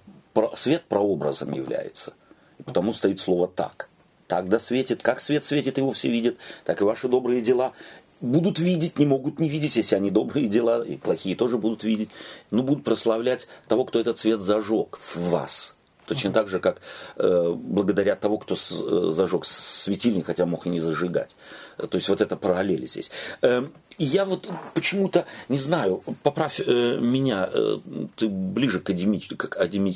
свет 0.57 0.83
прообразом 0.89 1.53
является. 1.53 2.15
И 2.59 2.63
потому 2.63 2.93
стоит 2.93 3.21
слово 3.21 3.49
«так» 3.49 3.89
так 4.33 4.49
да 4.49 4.59
светит, 4.59 5.03
как 5.03 5.21
свет 5.21 5.45
светит, 5.45 5.77
его 5.77 5.93
все 5.93 6.09
видят, 6.09 6.39
так 6.65 6.81
и 6.81 6.85
ваши 6.85 7.07
добрые 7.07 7.43
дела. 7.43 7.75
Будут 8.23 8.59
видеть, 8.59 8.99
не 8.99 9.05
могут 9.05 9.39
не 9.39 9.51
видеть, 9.51 9.77
если 9.77 9.95
они 9.95 10.11
добрые 10.11 10.49
дела, 10.49 10.83
и 10.83 10.97
плохие 10.97 11.37
тоже 11.37 11.59
будут 11.59 11.85
видеть, 11.85 12.09
но 12.51 12.63
будут 12.63 12.83
прославлять 12.83 13.47
того, 13.69 13.85
кто 13.85 14.01
этот 14.01 14.19
свет 14.19 14.41
зажег 14.41 14.99
в 15.03 15.29
вас. 15.29 15.77
Точно 16.07 16.33
так 16.33 16.49
же, 16.49 16.59
как 16.59 16.81
э, 17.17 17.53
благодаря 17.55 18.17
того, 18.17 18.39
кто 18.39 18.57
с, 18.57 18.73
э, 18.73 19.13
зажег 19.13 19.45
светильник, 19.45 20.27
хотя 20.27 20.47
мог 20.47 20.67
и 20.67 20.71
не 20.71 20.81
зажигать. 20.81 21.37
То 21.77 21.97
есть 21.97 22.09
вот 22.09 22.21
это 22.21 22.37
параллель 22.37 22.87
здесь. 22.87 23.11
Э, 23.43 23.67
и 23.99 24.05
я 24.05 24.25
вот 24.25 24.49
почему-то, 24.75 25.27
не 25.49 25.59
знаю, 25.59 26.03
поправь 26.23 26.61
э, 26.61 26.99
меня, 27.01 27.49
э, 27.53 27.79
ты 28.17 28.29
ближе 28.29 28.81
к, 28.81 28.91
академич, 28.91 29.29
к 29.29 29.55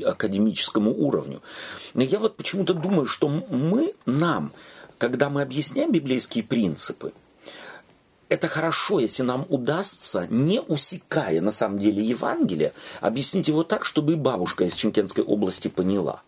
академическому 0.09 0.93
уровню. 0.93 1.43
Я 1.95 2.19
вот 2.19 2.37
почему-то 2.37 2.75
думаю, 2.75 3.07
что 3.07 3.29
мы, 3.29 3.95
нам, 4.07 4.53
когда 4.99 5.29
мы 5.29 5.43
объясняем 5.43 5.93
библейские 5.93 6.45
принципы, 6.45 7.13
это 8.29 8.49
хорошо, 8.49 9.01
если 9.01 9.23
нам 9.23 9.47
удастся, 9.49 10.27
не 10.31 10.61
усекая 10.61 11.41
на 11.41 11.53
самом 11.53 11.79
деле 11.79 12.03
Евангелие, 12.03 12.73
объяснить 13.01 13.49
его 13.49 13.63
так, 13.63 13.85
чтобы 13.85 14.15
и 14.15 14.17
бабушка 14.17 14.65
из 14.65 14.75
Чемкенской 14.75 15.25
области 15.25 15.69
поняла. 15.69 16.23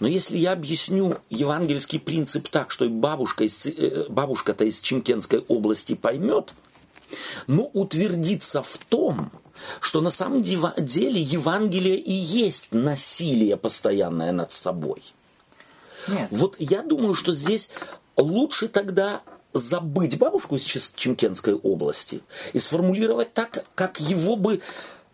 Но 0.00 0.08
если 0.08 0.36
я 0.36 0.52
объясню 0.52 1.18
евангельский 1.28 2.00
принцип 2.00 2.48
так, 2.48 2.70
что 2.70 2.86
и 2.86 2.88
бабушка 2.88 3.44
из, 3.44 3.66
э, 3.66 4.06
бабушка-то 4.08 4.64
из 4.64 4.80
Чемкенской 4.80 5.40
области 5.48 5.94
поймет, 5.94 6.54
но 7.46 7.70
утвердиться 7.72 8.62
в 8.62 8.78
том, 8.78 9.30
что 9.80 10.00
на 10.00 10.10
самом 10.10 10.42
деле 10.42 11.20
Евангелие 11.20 11.96
и 11.96 12.12
есть 12.12 12.68
насилие 12.72 13.56
постоянное 13.56 14.32
над 14.32 14.52
собой. 14.52 15.02
Нет. 16.08 16.28
Вот 16.30 16.56
я 16.58 16.82
думаю, 16.82 17.14
что 17.14 17.32
здесь 17.32 17.70
лучше 18.16 18.68
тогда 18.68 19.22
забыть 19.52 20.18
бабушку 20.18 20.56
из 20.56 20.92
Чемкенской 20.94 21.54
области 21.54 22.22
и 22.52 22.58
сформулировать 22.58 23.32
так, 23.32 23.64
как 23.74 24.00
его 24.00 24.36
бы 24.36 24.60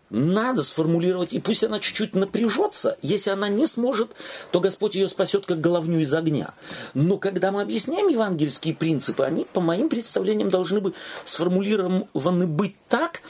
надо 0.09 0.63
сформулировать, 0.63 1.33
и 1.33 1.39
пусть 1.39 1.63
она 1.63 1.79
чуть-чуть 1.79 2.15
напряжется, 2.15 2.97
если 3.01 3.29
она 3.29 3.49
не 3.49 3.67
сможет, 3.67 4.11
то 4.51 4.59
Господь 4.59 4.95
ее 4.95 5.09
спасет 5.09 5.45
как 5.45 5.59
головню 5.59 5.99
из 5.99 6.13
огня. 6.13 6.53
Но 6.93 7.17
когда 7.17 7.51
мы 7.51 7.61
объясняем 7.61 8.07
евангельские 8.07 8.73
принципы, 8.73 9.23
они, 9.23 9.45
по 9.51 9.59
моим 9.59 9.89
представлениям, 9.89 10.49
должны 10.49 10.79
быть 10.79 10.93
сформулированы 11.25 12.47
быть 12.47 12.75
так, 12.87 13.21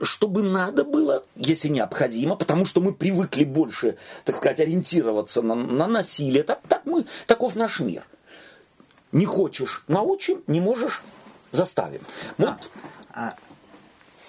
чтобы 0.00 0.42
надо 0.42 0.84
было, 0.84 1.24
если 1.34 1.68
необходимо, 1.68 2.36
потому 2.36 2.64
что 2.64 2.80
мы 2.80 2.92
привыкли 2.92 3.44
больше, 3.44 3.96
так 4.24 4.36
сказать, 4.36 4.60
ориентироваться 4.60 5.42
на, 5.42 5.54
на 5.54 5.88
насилие, 5.88 6.42
так, 6.42 6.60
так 6.68 6.82
мы, 6.84 7.06
таков 7.26 7.56
наш 7.56 7.80
мир– 7.80 8.04
не 9.12 9.24
хочешь– 9.24 9.84
научим, 9.88 10.42
не 10.46 10.60
можешь– 10.60 11.02
заставим. 11.52 12.00
Вот. 12.36 12.70
А, 13.10 13.34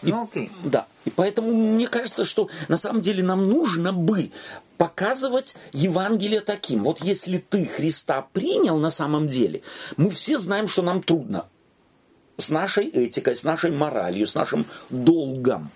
и, 0.01 0.11
ну, 0.11 0.23
окей. 0.23 0.51
Да. 0.63 0.87
И 1.05 1.09
поэтому 1.09 1.51
мне 1.51 1.87
кажется, 1.87 2.23
что 2.23 2.49
на 2.67 2.77
самом 2.77 3.01
деле 3.01 3.23
нам 3.23 3.47
нужно 3.47 3.91
бы 3.91 4.31
показывать 4.77 5.55
Евангелие 5.73 6.41
таким. 6.41 6.83
Вот 6.83 7.01
если 7.01 7.37
ты 7.37 7.65
Христа 7.65 8.25
принял 8.33 8.77
на 8.77 8.89
самом 8.89 9.27
деле, 9.27 9.61
мы 9.97 10.09
все 10.09 10.37
знаем, 10.37 10.67
что 10.67 10.81
нам 10.81 11.03
трудно. 11.03 11.45
С 12.37 12.49
нашей 12.49 12.87
этикой, 12.87 13.35
с 13.35 13.43
нашей 13.43 13.71
моралью, 13.71 14.25
с 14.25 14.35
нашим 14.35 14.65
долгом. 14.89 15.71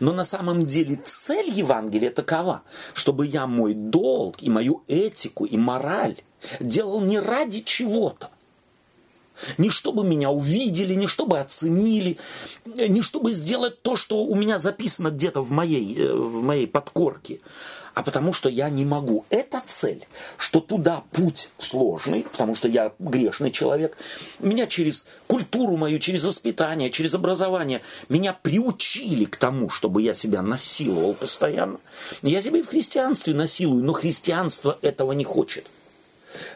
Но 0.00 0.12
на 0.12 0.24
самом 0.24 0.66
деле 0.66 0.96
цель 0.96 1.48
Евангелия 1.48 2.10
такова, 2.10 2.62
чтобы 2.92 3.26
я 3.26 3.46
мой 3.46 3.74
долг 3.74 4.42
и 4.42 4.50
мою 4.50 4.82
этику 4.88 5.44
и 5.44 5.56
мораль 5.56 6.16
делал 6.60 7.00
не 7.00 7.18
ради 7.18 7.60
чего-то. 7.60 8.30
Не 9.58 9.70
чтобы 9.70 10.04
меня 10.04 10.30
увидели, 10.30 10.94
не 10.94 11.06
чтобы 11.06 11.40
оценили, 11.40 12.18
не 12.64 13.02
чтобы 13.02 13.32
сделать 13.32 13.82
то, 13.82 13.96
что 13.96 14.24
у 14.24 14.34
меня 14.34 14.58
записано 14.58 15.10
где-то 15.10 15.40
в 15.42 15.50
моей, 15.50 15.98
э, 15.98 16.14
в 16.14 16.42
моей 16.42 16.66
подкорке, 16.66 17.40
а 17.94 18.02
потому 18.02 18.32
что 18.32 18.48
я 18.48 18.70
не 18.70 18.84
могу. 18.84 19.24
Это 19.30 19.62
цель, 19.66 20.06
что 20.36 20.60
туда 20.60 21.02
путь 21.10 21.48
сложный, 21.58 22.22
потому 22.22 22.54
что 22.54 22.68
я 22.68 22.92
грешный 22.98 23.50
человек. 23.50 23.96
Меня 24.38 24.66
через 24.66 25.06
культуру 25.26 25.76
мою, 25.76 25.98
через 25.98 26.24
воспитание, 26.24 26.90
через 26.90 27.14
образование, 27.14 27.80
меня 28.08 28.32
приучили 28.32 29.24
к 29.24 29.36
тому, 29.36 29.68
чтобы 29.68 30.02
я 30.02 30.14
себя 30.14 30.42
насиловал 30.42 31.14
постоянно. 31.14 31.78
Я 32.22 32.40
себя 32.40 32.60
и 32.60 32.62
в 32.62 32.68
христианстве 32.68 33.34
насилую, 33.34 33.82
но 33.82 33.92
христианство 33.92 34.78
этого 34.82 35.12
не 35.12 35.24
хочет. 35.24 35.66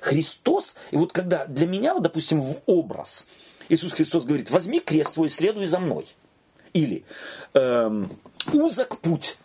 Христос, 0.00 0.76
и 0.90 0.96
вот 0.96 1.12
когда 1.12 1.46
для 1.46 1.66
меня, 1.66 1.94
вот, 1.94 2.02
допустим, 2.02 2.40
в 2.40 2.62
образ, 2.66 3.26
Иисус 3.68 3.92
Христос 3.92 4.24
говорит, 4.24 4.50
возьми 4.50 4.80
крест 4.80 5.14
свой, 5.14 5.30
следуй 5.30 5.66
за 5.66 5.78
мной. 5.78 6.06
Или 6.72 7.04
эм, 7.54 8.16
узок 8.52 9.00
путь. 9.00 9.36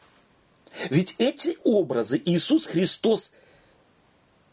Ведь 0.89 1.15
эти 1.17 1.57
образы 1.63 2.21
Иисус 2.23 2.65
Христос 2.65 3.33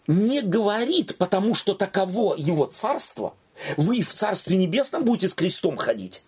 не 0.07 0.43
говорит, 0.43 1.17
потому 1.17 1.55
что 1.55 1.75
таково 1.75 2.35
его 2.37 2.67
царство. 2.67 3.35
Вы 3.77 4.03
в 4.03 4.13
Царстве 4.15 4.57
Небесном 4.57 5.05
будете 5.05 5.29
с 5.29 5.35
крестом 5.35 5.77
ходить. 5.77 6.23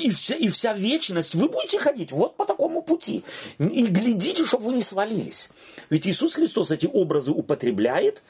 И 0.00 0.10
вся, 0.10 0.34
и 0.34 0.48
вся 0.48 0.72
вечность 0.72 1.34
вы 1.34 1.48
будете 1.48 1.78
ходить 1.78 2.10
вот 2.10 2.36
по 2.36 2.44
такому 2.44 2.82
пути. 2.82 3.24
И 3.58 3.86
глядите, 3.86 4.44
чтобы 4.44 4.66
вы 4.66 4.74
не 4.74 4.82
свалились. 4.82 5.50
Ведь 5.88 6.06
Иисус 6.06 6.34
Христос 6.34 6.72
эти 6.72 6.88
образы 6.92 7.30
употребляет 7.30 8.22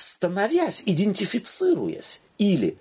становясь, 0.00 0.82
идентифицируясь 0.86 2.20
или 2.38 2.78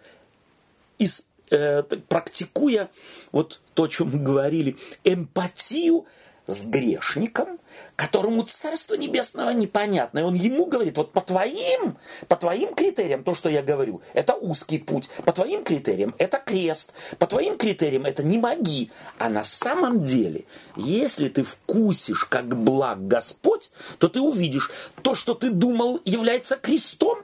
из, 0.97 1.29
э, 1.51 1.83
практикуя 1.83 2.89
вот 3.31 3.61
то, 3.73 3.83
о 3.83 3.87
чем 3.87 4.11
мы 4.11 4.19
говорили, 4.19 4.77
эмпатию 5.03 6.05
с 6.47 6.63
грешником, 6.63 7.59
которому 7.95 8.43
Царство 8.43 8.95
Небесного 8.95 9.51
непонятно. 9.51 10.19
И 10.19 10.23
он 10.23 10.33
ему 10.33 10.65
говорит, 10.65 10.97
вот 10.97 11.11
по 11.11 11.21
твоим, 11.21 11.97
по 12.27 12.35
твоим 12.35 12.73
критериям, 12.73 13.23
то, 13.23 13.33
что 13.33 13.49
я 13.49 13.61
говорю, 13.61 14.01
это 14.13 14.33
узкий 14.33 14.79
путь. 14.79 15.09
По 15.25 15.33
твоим 15.33 15.63
критериям 15.63 16.15
это 16.17 16.37
крест. 16.37 16.93
По 17.19 17.27
твоим 17.27 17.57
критериям 17.57 18.05
это 18.05 18.23
не 18.23 18.37
моги. 18.37 18.89
А 19.19 19.29
на 19.29 19.43
самом 19.43 19.99
деле, 19.99 20.45
если 20.75 21.27
ты 21.27 21.43
вкусишь, 21.43 22.25
как 22.25 22.57
благ 22.57 23.07
Господь, 23.07 23.69
то 23.99 24.07
ты 24.07 24.21
увидишь, 24.21 24.71
то, 25.01 25.13
что 25.13 25.33
ты 25.33 25.49
думал 25.49 25.99
является 26.05 26.55
крестом, 26.55 27.19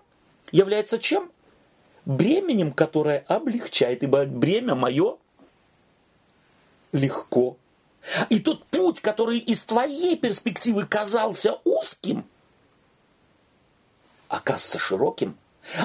является 0.51 0.99
чем? 0.99 1.31
Бременем, 2.05 2.73
которое 2.73 3.23
облегчает, 3.29 4.03
ибо 4.03 4.25
бремя 4.25 4.75
мое 4.75 5.15
легко 6.91 7.57
И 8.29 8.39
тот 8.39 8.65
путь, 8.65 8.99
который 8.99 9.37
из 9.37 9.61
твоей 9.61 10.15
перспективы 10.17 10.85
казался 10.85 11.57
узким, 11.63 12.25
оказывается 14.27 14.79
широким. 14.79 15.37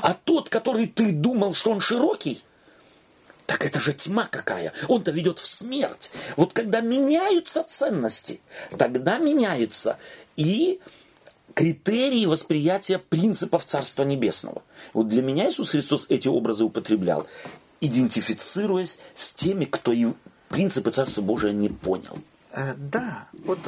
А 0.03 0.15
тот, 0.15 0.49
который 0.49 0.87
ты 0.89 1.13
думал, 1.13 1.55
что 1.55 1.71
он 1.71 1.81
широкий, 1.81 2.43
так 3.47 3.65
это 3.65 3.81
же 3.81 3.93
тьма 3.93 4.27
какая. 4.27 4.73
Он-то 4.89 5.11
ведет 5.11 5.39
в 5.39 5.47
смерть. 5.47 6.11
Вот 6.37 6.53
когда 6.53 6.81
меняются 6.81 7.63
ценности, 7.63 8.41
тогда 8.77 9.19
меняются 9.19 9.97
и 10.37 10.81
критерии 11.55 12.27
восприятия 12.27 12.99
принципов 12.99 13.65
Царства 13.65 14.05
Небесного. 14.05 14.63
Вот 14.93 15.09
для 15.09 15.23
меня 15.23 15.49
Иисус 15.49 15.71
Христос 15.71 16.07
эти 16.09 16.29
образы 16.29 16.65
употреблял, 16.65 17.27
идентифицируясь 17.81 18.99
с 19.15 19.33
теми, 19.33 19.65
кто 19.65 19.93
принципы 20.49 20.91
Царства 20.91 21.23
Божия 21.23 21.53
не 21.53 21.69
понял. 21.69 22.19
Э, 22.53 22.75
да, 22.77 23.29
вот 23.45 23.59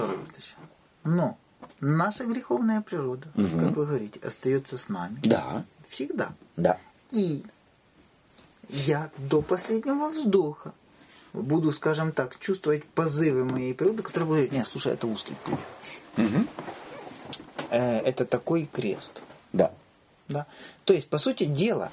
Но 1.04 1.38
наша 1.80 2.24
греховная 2.24 2.80
природа, 2.80 3.28
угу. 3.34 3.58
как 3.58 3.76
вы 3.76 3.86
говорите, 3.86 4.20
остается 4.22 4.78
с 4.78 4.88
нами. 4.88 5.18
Да. 5.22 5.64
Всегда. 5.88 6.32
Да. 6.56 6.78
И 7.10 7.44
я 8.68 9.10
до 9.18 9.42
последнего 9.42 10.08
вздоха 10.10 10.72
буду, 11.32 11.72
скажем 11.72 12.12
так, 12.12 12.38
чувствовать 12.38 12.84
позывы 12.84 13.44
моей 13.44 13.74
природы, 13.74 14.02
которые 14.02 14.28
будут, 14.28 14.52
нет, 14.52 14.66
слушай, 14.66 14.92
это 14.92 15.06
узкий 15.06 15.34
путь. 15.44 15.58
Угу. 16.16 16.46
Это 17.70 18.24
такой 18.24 18.68
крест. 18.72 19.22
Да. 19.52 19.72
Да. 20.28 20.46
То 20.84 20.92
есть, 20.92 21.08
по 21.08 21.18
сути 21.18 21.44
дела, 21.44 21.90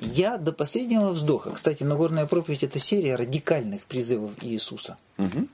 я 0.00 0.38
до 0.38 0.52
последнего 0.52 1.10
вздоха. 1.10 1.50
Кстати, 1.50 1.82
Нагорная 1.82 2.26
проповедь 2.26 2.62
это 2.62 2.78
серия 2.78 3.16
радикальных 3.16 3.84
призывов 3.84 4.32
Иисуса. 4.42 4.96
Угу. 5.18 5.48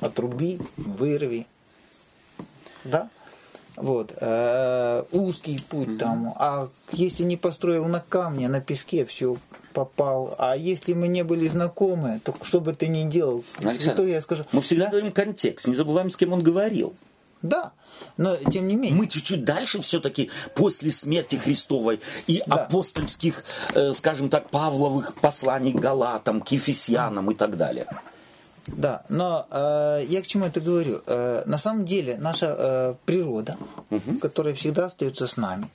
Отруби, 0.00 0.60
вырви. 0.76 1.46
Да? 2.84 3.08
Вот. 3.76 4.14
Э, 4.20 5.04
узкий 5.12 5.58
путь 5.58 5.88
угу. 5.88 5.98
там. 5.98 6.34
А 6.36 6.68
если 6.92 7.24
не 7.24 7.36
построил 7.36 7.86
на 7.86 8.00
камне, 8.00 8.48
на 8.48 8.60
песке, 8.60 9.04
все 9.04 9.36
попал. 9.72 10.34
А 10.38 10.56
если 10.56 10.94
мы 10.94 11.08
не 11.08 11.22
были 11.22 11.48
знакомы, 11.48 12.20
то 12.24 12.34
что 12.42 12.60
бы 12.60 12.72
ты 12.72 12.88
ни 12.88 13.08
делал, 13.08 13.44
Александр, 13.58 14.02
то 14.02 14.06
я 14.08 14.22
скажу. 14.22 14.44
Мы 14.52 14.62
всегда 14.62 14.86
да? 14.86 14.92
говорим 14.92 15.12
контекст, 15.12 15.68
не 15.68 15.74
забываем, 15.74 16.08
с 16.08 16.16
кем 16.16 16.32
он 16.32 16.42
говорил. 16.42 16.94
Да. 17.42 17.72
Но 18.16 18.36
тем 18.36 18.66
не 18.66 18.76
менее. 18.76 18.98
Мы 18.98 19.06
чуть-чуть 19.06 19.44
дальше 19.44 19.80
все-таки 19.80 20.30
после 20.54 20.90
смерти 20.90 21.36
Христовой 21.36 22.00
и 22.26 22.42
да. 22.46 22.56
апостольских, 22.56 23.44
э, 23.74 23.92
скажем 23.92 24.28
так, 24.28 24.50
Павловых 24.50 25.14
посланий 25.14 25.72
Галатам, 25.72 26.40
к 26.40 26.48
Ефесянам 26.48 27.30
и 27.30 27.34
так 27.34 27.56
далее. 27.56 27.86
Да, 28.66 29.04
но 29.08 29.46
э, 29.50 30.02
я 30.08 30.22
к 30.22 30.26
чему 30.26 30.46
это 30.46 30.60
говорю? 30.60 31.02
Э, 31.06 31.44
на 31.46 31.58
самом 31.58 31.86
деле 31.86 32.16
наша 32.18 32.56
э, 32.58 32.94
природа, 33.04 33.56
угу. 33.90 34.18
которая 34.18 34.54
всегда 34.54 34.86
остается 34.86 35.26
с 35.26 35.36
нами, 35.36 35.68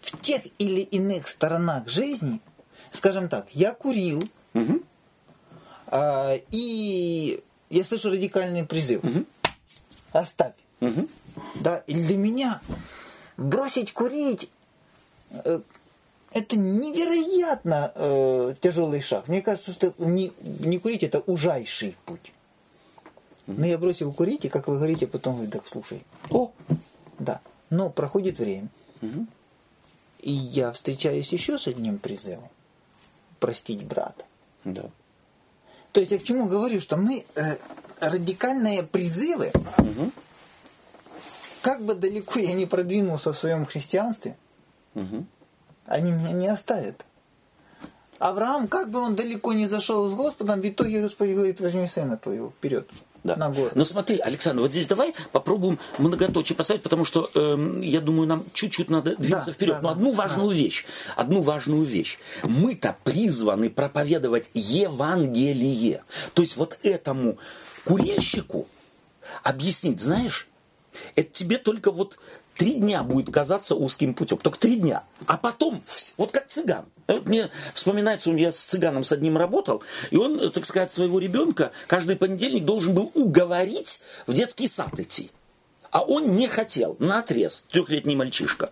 в 0.00 0.20
тех 0.20 0.42
или 0.58 0.80
иных 0.80 1.28
сторонах 1.28 1.88
жизни, 1.88 2.40
скажем 2.90 3.28
так, 3.28 3.46
я 3.52 3.72
курил, 3.72 4.28
угу. 4.54 4.82
э, 5.92 6.40
и 6.50 7.40
я 7.70 7.84
слышу 7.84 8.10
радикальный 8.10 8.64
призыв. 8.64 9.04
Угу. 9.04 9.24
Оставь. 10.12 10.54
Угу. 10.80 11.08
Да, 11.56 11.78
и 11.86 11.94
для 11.94 12.16
меня 12.16 12.60
бросить 13.36 13.92
курить 13.92 14.50
э, 15.30 15.60
это 16.32 16.56
невероятно 16.56 17.92
э, 17.94 18.54
тяжелый 18.60 19.00
шаг. 19.00 19.28
Мне 19.28 19.42
кажется, 19.42 19.72
что 19.72 19.94
не, 19.98 20.32
не 20.40 20.78
курить 20.78 21.02
это 21.02 21.20
ужайший 21.20 21.96
путь. 22.04 22.32
Но 23.46 23.64
я 23.66 23.78
бросил 23.78 24.12
курить, 24.12 24.44
и, 24.44 24.50
как 24.50 24.68
вы 24.68 24.76
говорите, 24.76 25.06
потом 25.06 25.36
говорю, 25.36 25.50
так 25.50 25.66
слушай, 25.66 26.02
о, 26.30 26.52
да. 27.18 27.40
Но 27.70 27.88
проходит 27.88 28.38
время. 28.38 28.68
Угу. 29.00 29.26
И 30.20 30.32
я 30.32 30.72
встречаюсь 30.72 31.32
еще 31.32 31.58
с 31.58 31.66
одним 31.66 31.98
призывом. 31.98 32.48
Простить 33.40 33.84
брата. 33.84 34.24
Да. 34.64 34.90
То 35.92 36.00
есть 36.00 36.12
я 36.12 36.18
к 36.18 36.24
чему 36.24 36.46
говорю, 36.46 36.80
что 36.82 36.98
мы 36.98 37.24
э, 37.36 37.56
радикальные 38.00 38.82
призывы, 38.82 39.50
угу. 39.78 40.12
Как 41.62 41.84
бы 41.84 41.94
далеко 41.94 42.38
я 42.38 42.52
не 42.54 42.66
продвинулся 42.66 43.32
в 43.32 43.38
своем 43.38 43.66
христианстве, 43.66 44.36
угу 44.94 45.24
они 45.88 46.12
меня 46.12 46.32
не 46.32 46.48
оставят. 46.48 47.04
Авраам, 48.18 48.68
как 48.68 48.90
бы 48.90 48.98
он 48.98 49.14
далеко 49.14 49.52
не 49.52 49.68
зашел 49.68 50.08
с 50.10 50.14
Господом, 50.14 50.60
в 50.60 50.68
итоге 50.68 51.00
Господь 51.00 51.30
говорит, 51.30 51.60
возьми 51.60 51.86
сына 51.86 52.16
твоего 52.16 52.50
вперед. 52.50 52.88
Да. 53.24 53.36
На 53.36 53.50
город. 53.50 53.72
Но 53.74 53.84
смотри, 53.84 54.18
Александр, 54.18 54.62
вот 54.62 54.70
здесь 54.70 54.86
давай 54.86 55.12
попробуем 55.32 55.78
многоточие 55.98 56.56
поставить, 56.56 56.82
потому 56.82 57.04
что 57.04 57.30
э, 57.34 57.80
я 57.82 58.00
думаю, 58.00 58.28
нам 58.28 58.44
чуть-чуть 58.52 58.90
надо 58.90 59.16
двигаться 59.16 59.50
да, 59.50 59.52
вперед. 59.52 59.74
Да, 59.76 59.82
Но 59.82 59.88
одну 59.90 60.12
важную 60.12 60.50
да. 60.50 60.54
вещь, 60.54 60.84
одну 61.16 61.42
важную 61.42 61.82
вещь. 61.82 62.18
Мы-то 62.44 62.96
призваны 63.02 63.70
проповедовать 63.70 64.50
Евангелие. 64.54 66.04
То 66.34 66.42
есть 66.42 66.56
вот 66.56 66.78
этому 66.82 67.38
курильщику 67.84 68.68
объяснить, 69.42 70.00
знаешь, 70.00 70.48
это 71.16 71.30
тебе 71.30 71.58
только 71.58 71.90
вот 71.90 72.18
три 72.56 72.74
дня 72.74 73.02
будет 73.02 73.32
казаться 73.32 73.74
узким 73.74 74.14
путем. 74.14 74.38
Только 74.38 74.58
три 74.58 74.76
дня. 74.76 75.04
А 75.26 75.38
потом, 75.38 75.82
вот 76.16 76.32
как 76.32 76.48
цыган. 76.48 76.86
Вот 77.06 77.26
мне 77.26 77.50
вспоминается, 77.72 78.30
я 78.32 78.52
с 78.52 78.62
цыганом 78.62 79.04
с 79.04 79.12
одним 79.12 79.38
работал, 79.38 79.82
и 80.10 80.16
он, 80.16 80.50
так 80.50 80.66
сказать, 80.66 80.92
своего 80.92 81.18
ребенка 81.18 81.70
каждый 81.86 82.16
понедельник 82.16 82.64
должен 82.64 82.94
был 82.94 83.10
уговорить 83.14 84.00
в 84.26 84.34
детский 84.34 84.68
сад 84.68 84.98
идти. 84.98 85.30
А 85.90 86.02
он 86.02 86.32
не 86.32 86.48
хотел, 86.48 86.96
на 86.98 87.20
отрез, 87.20 87.64
трехлетний 87.70 88.14
мальчишка. 88.14 88.70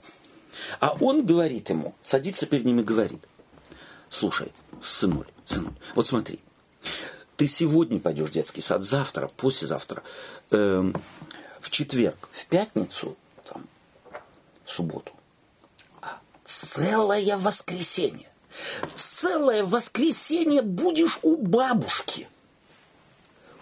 А 0.80 0.96
он 1.00 1.24
говорит 1.24 1.70
ему, 1.70 1.94
садится 2.02 2.46
перед 2.46 2.64
ним 2.64 2.80
и 2.80 2.84
говорит, 2.84 3.20
слушай, 4.10 4.52
сынуль, 4.82 5.26
сынуль, 5.44 5.74
вот 5.94 6.06
смотри, 6.06 6.40
ты 7.36 7.46
сегодня 7.46 8.00
пойдешь 8.00 8.30
в 8.30 8.32
детский 8.32 8.60
сад, 8.60 8.82
завтра, 8.82 9.30
послезавтра, 9.36 10.02
э, 10.50 10.92
в 11.66 11.70
четверг, 11.70 12.28
в 12.30 12.46
пятницу 12.46 13.16
в 14.64 14.70
субботу, 14.70 15.12
а 16.00 16.20
целое 16.44 17.36
воскресенье. 17.36 18.28
Целое 18.94 19.64
воскресенье 19.64 20.62
будешь 20.62 21.18
у 21.22 21.36
бабушки. 21.36 22.28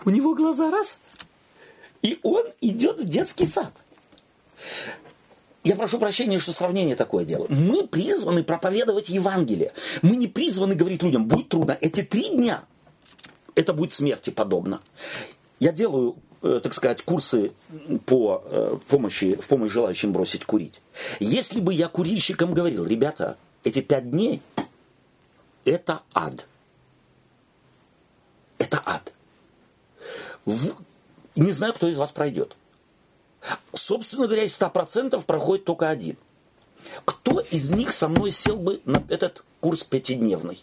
У 0.05 0.11
него 0.11 0.35
глаза 0.35 0.71
раз, 0.71 0.99
и 2.03 2.21
он 2.23 2.45
идет 2.61 3.01
в 3.01 3.09
детский 3.09 3.47
сад. 3.47 3.73
Я 5.63 5.75
прошу 5.75 5.99
прощения, 5.99 6.39
что 6.39 6.53
сравнение 6.53 6.97
такое 6.97 7.25
дело. 7.25 7.47
Мы 7.49 7.87
призваны 7.87 8.45
проповедовать 8.45 9.09
Евангелие. 9.09 9.73
Мы 10.03 10.17
не 10.17 10.29
призваны 10.29 10.75
говорить 10.75 11.03
людям, 11.03 11.27
будет 11.27 11.49
трудно. 11.49 11.79
Эти 11.81 12.03
три 12.03 12.29
дня, 12.29 12.65
это 13.55 13.73
будет 13.73 13.95
смерти 13.95 14.29
подобно. 14.29 14.83
Я 15.59 15.73
делаю 15.73 16.17
так 16.45 16.75
сказать, 16.75 17.03
курсы 17.03 17.53
по 18.05 18.43
э, 18.45 18.77
помощи, 18.89 19.35
в 19.37 19.49
помощь 19.49 19.71
желающим 19.71 20.13
бросить 20.13 20.45
курить. 20.45 20.83
Если 21.19 21.61
бы 21.61 21.73
я 21.73 21.89
курильщикам 21.89 22.53
говорил, 22.53 22.85
ребята, 22.85 23.39
эти 23.65 23.81
пять 23.81 24.11
дней– 24.11 24.43
это 25.65 26.03
ад. 26.13 26.45
Это 28.59 28.83
ад. 28.85 29.13
В... 30.45 30.75
Не 31.35 31.53
знаю, 31.53 31.73
кто 31.73 31.89
из 31.89 31.97
вас 31.97 32.13
пройдет. 32.13 32.55
Собственно 33.73 34.27
говоря, 34.27 34.45
из 34.45 34.59
100% 34.59 35.23
проходит 35.25 35.65
только 35.65 35.89
один. 35.89 36.19
Кто 37.07 37.41
из 37.41 37.71
них 37.71 37.93
со 37.93 38.09
мной 38.09 38.31
сел 38.31 38.57
бы 38.57 38.83
на 38.85 39.03
этот 39.09 39.45
курс 39.61 39.83
пятидневный? 39.83 40.63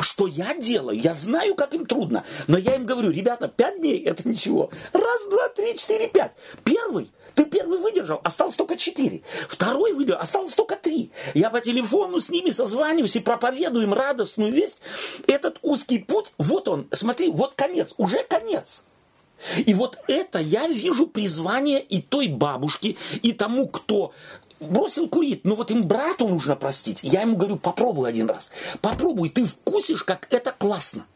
Что 0.00 0.26
я 0.26 0.54
делаю? 0.54 0.98
Я 0.98 1.14
знаю, 1.14 1.54
как 1.54 1.74
им 1.74 1.86
трудно. 1.86 2.24
Но 2.46 2.58
я 2.58 2.76
им 2.76 2.86
говорю, 2.86 3.10
ребята, 3.10 3.48
пять 3.48 3.80
дней 3.80 4.02
это 4.02 4.28
ничего. 4.28 4.70
Раз, 4.92 5.28
два, 5.30 5.48
три, 5.48 5.74
четыре, 5.76 6.08
пять. 6.08 6.32
Первый. 6.64 7.10
Ты 7.34 7.44
первый 7.44 7.78
выдержал, 7.78 8.18
осталось 8.24 8.56
только 8.56 8.78
четыре. 8.78 9.22
Второй 9.46 9.92
выдержал, 9.92 10.22
осталось 10.22 10.54
только 10.54 10.74
три. 10.76 11.10
Я 11.34 11.50
по 11.50 11.60
телефону 11.60 12.18
с 12.18 12.30
ними 12.30 12.48
созваниваюсь 12.48 13.16
и 13.16 13.20
проповедую 13.20 13.84
им 13.84 13.92
радостную 13.92 14.52
весть. 14.52 14.78
Этот 15.26 15.58
узкий 15.60 15.98
путь, 15.98 16.32
вот 16.38 16.66
он, 16.66 16.88
смотри, 16.92 17.28
вот 17.28 17.52
конец, 17.54 17.92
уже 17.98 18.22
конец. 18.22 18.82
И 19.66 19.74
вот 19.74 19.98
это 20.08 20.38
я 20.38 20.66
вижу 20.66 21.06
призвание 21.06 21.82
и 21.82 22.00
той 22.00 22.28
бабушки, 22.28 22.96
и 23.20 23.34
тому, 23.34 23.68
кто 23.68 24.14
бросил 24.60 25.08
курить, 25.08 25.44
но 25.44 25.54
вот 25.54 25.70
им 25.70 25.84
брату 25.86 26.28
нужно 26.28 26.56
простить. 26.56 27.00
Я 27.02 27.22
ему 27.22 27.36
говорю, 27.36 27.56
попробуй 27.56 28.08
один 28.08 28.28
раз. 28.28 28.50
Попробуй, 28.80 29.28
ты 29.28 29.44
вкусишь, 29.44 30.04
как 30.04 30.26
это 30.30 30.52
классно. 30.52 31.06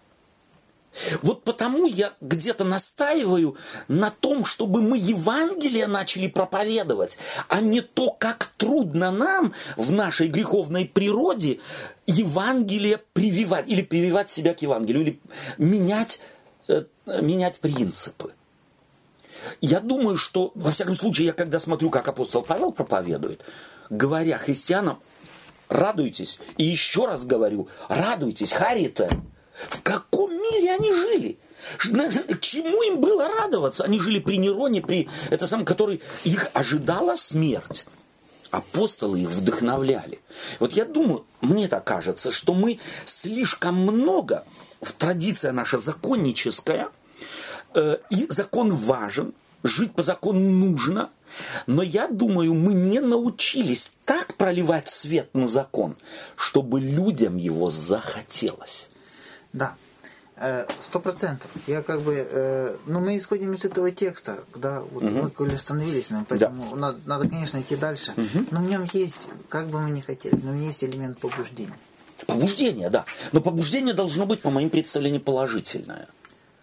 Вот 1.23 1.45
потому 1.45 1.87
я 1.87 2.15
где-то 2.21 2.65
настаиваю 2.65 3.57
на 3.89 4.11
том, 4.11 4.45
чтобы 4.45 4.83
мы 4.83 4.99
Евангелие 4.99 5.87
начали 5.87 6.27
проповедовать, 6.27 7.17
а 7.49 7.61
не 7.61 7.81
то, 7.81 8.11
как 8.11 8.53
трудно 8.57 9.11
нам 9.11 9.53
в 9.77 9.93
нашей 9.93 10.29
греховной 10.29 10.87
природе 10.87 11.61
Евангелие 12.07 12.99
прививать, 13.13 13.69
или 13.69 13.83
прививать 13.83 14.33
себя 14.33 14.53
к 14.53 14.63
Евангелию, 14.63 15.03
или 15.03 15.21
менять 15.59 16.21
э, 16.69 16.85
менять 17.07 17.61
принципы. 17.61 18.33
Я 19.61 19.81
думаю, 19.81 20.17
что, 20.17 20.53
во 20.55 20.71
всяком 20.71 20.97
случае, 20.97 21.29
я 21.29 21.33
когда 21.33 21.59
смотрю, 21.59 21.91
как 21.91 22.09
апостол 22.09 22.43
Павел 22.43 22.73
проповедует, 22.73 23.43
говоря 23.89 24.39
христианам, 24.39 25.01
радуйтесь, 25.69 26.41
и 26.59 26.65
еще 26.65 27.07
раз 27.07 27.25
говорю, 27.25 27.69
радуйтесь, 27.89 28.53
Харита, 28.53 29.09
в 29.69 29.83
каком 29.83 30.33
мире 30.33 30.75
они 30.75 30.93
жили? 30.93 31.39
Чему 32.41 32.83
им 32.83 33.01
было 33.01 33.29
радоваться? 33.29 33.85
Они 33.85 34.01
жили 34.01 34.19
при 34.19 34.39
Нероне, 34.39 34.81
при 34.81 35.09
это 35.31 35.47
самом, 35.47 35.65
который 35.67 36.01
их 36.25 36.49
ожидала 36.55 37.17
смерть. 37.17 37.87
Апостолы 38.51 39.21
их 39.21 39.29
вдохновляли. 39.29 40.21
Вот 40.59 40.73
я 40.73 40.85
думаю, 40.85 41.25
мне 41.41 41.69
так 41.69 41.85
кажется, 41.85 42.33
что 42.33 42.53
мы 42.53 42.81
слишком 43.05 43.77
много, 43.77 44.45
в 44.81 44.93
традиция 44.93 45.53
наша 45.53 45.79
законническая, 45.79 46.89
и 48.11 48.27
закон 48.29 48.73
важен, 48.73 49.35
жить 49.63 49.93
по 49.93 50.03
закону 50.03 50.41
нужно, 50.41 51.11
но 51.67 51.83
я 51.83 52.09
думаю, 52.09 52.55
мы 52.55 52.75
не 52.75 53.01
научились 53.01 53.93
так 54.05 54.35
проливать 54.35 54.89
свет 54.89 55.31
на 55.35 55.47
закон, 55.47 55.97
чтобы 56.37 56.81
людям 56.81 57.37
его 57.37 57.71
захотелось. 57.71 58.89
Да, 59.53 59.77
Э, 60.43 60.65
сто 60.81 61.01
процентов. 61.01 61.51
Я 61.67 61.83
как 61.83 62.01
бы, 62.01 62.27
э, 62.27 62.77
ну 62.87 63.01
мы 63.01 63.19
исходим 63.19 63.53
из 63.53 63.67
этого 63.67 63.91
текста, 63.91 64.43
когда 64.53 64.81
вот 64.81 65.03
угу. 65.03 65.13
мы 65.13 65.31
коли 65.31 65.55
остановились, 65.55 66.09
нам, 66.09 66.25
поэтому 66.25 66.71
да. 66.71 66.77
надо, 66.77 66.99
надо, 67.05 67.29
конечно, 67.29 67.61
идти 67.61 67.77
дальше. 67.77 68.15
Угу. 68.17 68.47
Но 68.51 68.61
в 68.61 68.63
нем 68.63 68.89
есть, 68.95 69.29
как 69.51 69.69
бы 69.69 69.79
мы 69.81 69.91
ни 69.91 70.01
хотели, 70.01 70.35
но 70.35 70.53
в 70.53 70.55
нем 70.55 70.67
есть 70.67 70.83
элемент 70.83 71.19
побуждения. 71.19 71.77
Побуждение, 72.27 72.89
да. 72.89 73.05
Но 73.33 73.43
побуждение 73.43 73.93
должно 73.93 74.25
быть, 74.25 74.41
по 74.41 74.49
моим 74.51 74.71
представлениям, 74.71 75.23
положительное. 75.23 76.09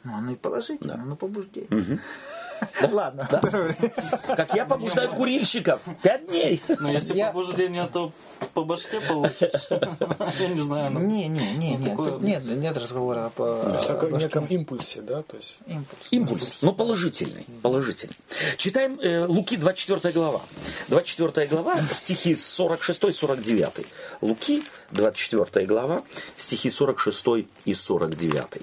Ну, 0.07 0.15
оно 0.15 0.31
и 0.31 0.35
положительное, 0.35 0.95
да. 0.95 1.03
но 1.03 1.15
побуждение. 1.17 1.69
Угу. 1.69 1.99
Да? 2.81 2.89
Ладно. 2.91 3.27
Да? 3.29 3.39
Как 4.35 4.55
я 4.55 4.65
побуждаю 4.65 5.13
курильщиков. 5.13 5.79
Пять 6.01 6.27
дней. 6.27 6.59
Ну, 6.79 6.91
если 6.91 7.15
я... 7.15 7.27
побуждение, 7.27 7.87
то 7.87 8.11
по 8.55 8.63
башке 8.63 8.99
получишь. 8.99 9.67
Я 10.39 10.47
не 10.47 10.61
знаю. 10.61 10.91
Ну, 10.91 11.01
не, 11.01 11.27
не, 11.27 11.51
не, 11.53 11.75
не. 11.75 11.95
Тут 11.95 12.21
нет, 12.23 12.43
нет 12.45 12.75
разговора 12.75 13.31
по 13.35 13.45
То 13.45 13.75
есть 13.75 13.89
о 13.89 14.17
неком 14.17 14.45
импульсе, 14.47 15.01
да? 15.01 15.21
То 15.21 15.35
есть... 15.35 15.59
Импульс. 15.67 16.07
Импульс, 16.09 16.61
но 16.63 16.73
положительный. 16.73 17.45
Положительный. 17.61 18.17
Читаем 18.57 18.99
э, 19.01 19.25
Луки 19.25 19.55
24 19.55 20.11
глава. 20.11 20.41
24 20.87 21.47
глава, 21.47 21.79
стихи 21.91 22.33
46-49. 22.33 23.85
Луки 24.21 24.63
24 24.91 25.67
глава, 25.67 26.01
стихи 26.35 26.71
46 26.71 27.45
и 27.65 27.75
49. 27.75 28.61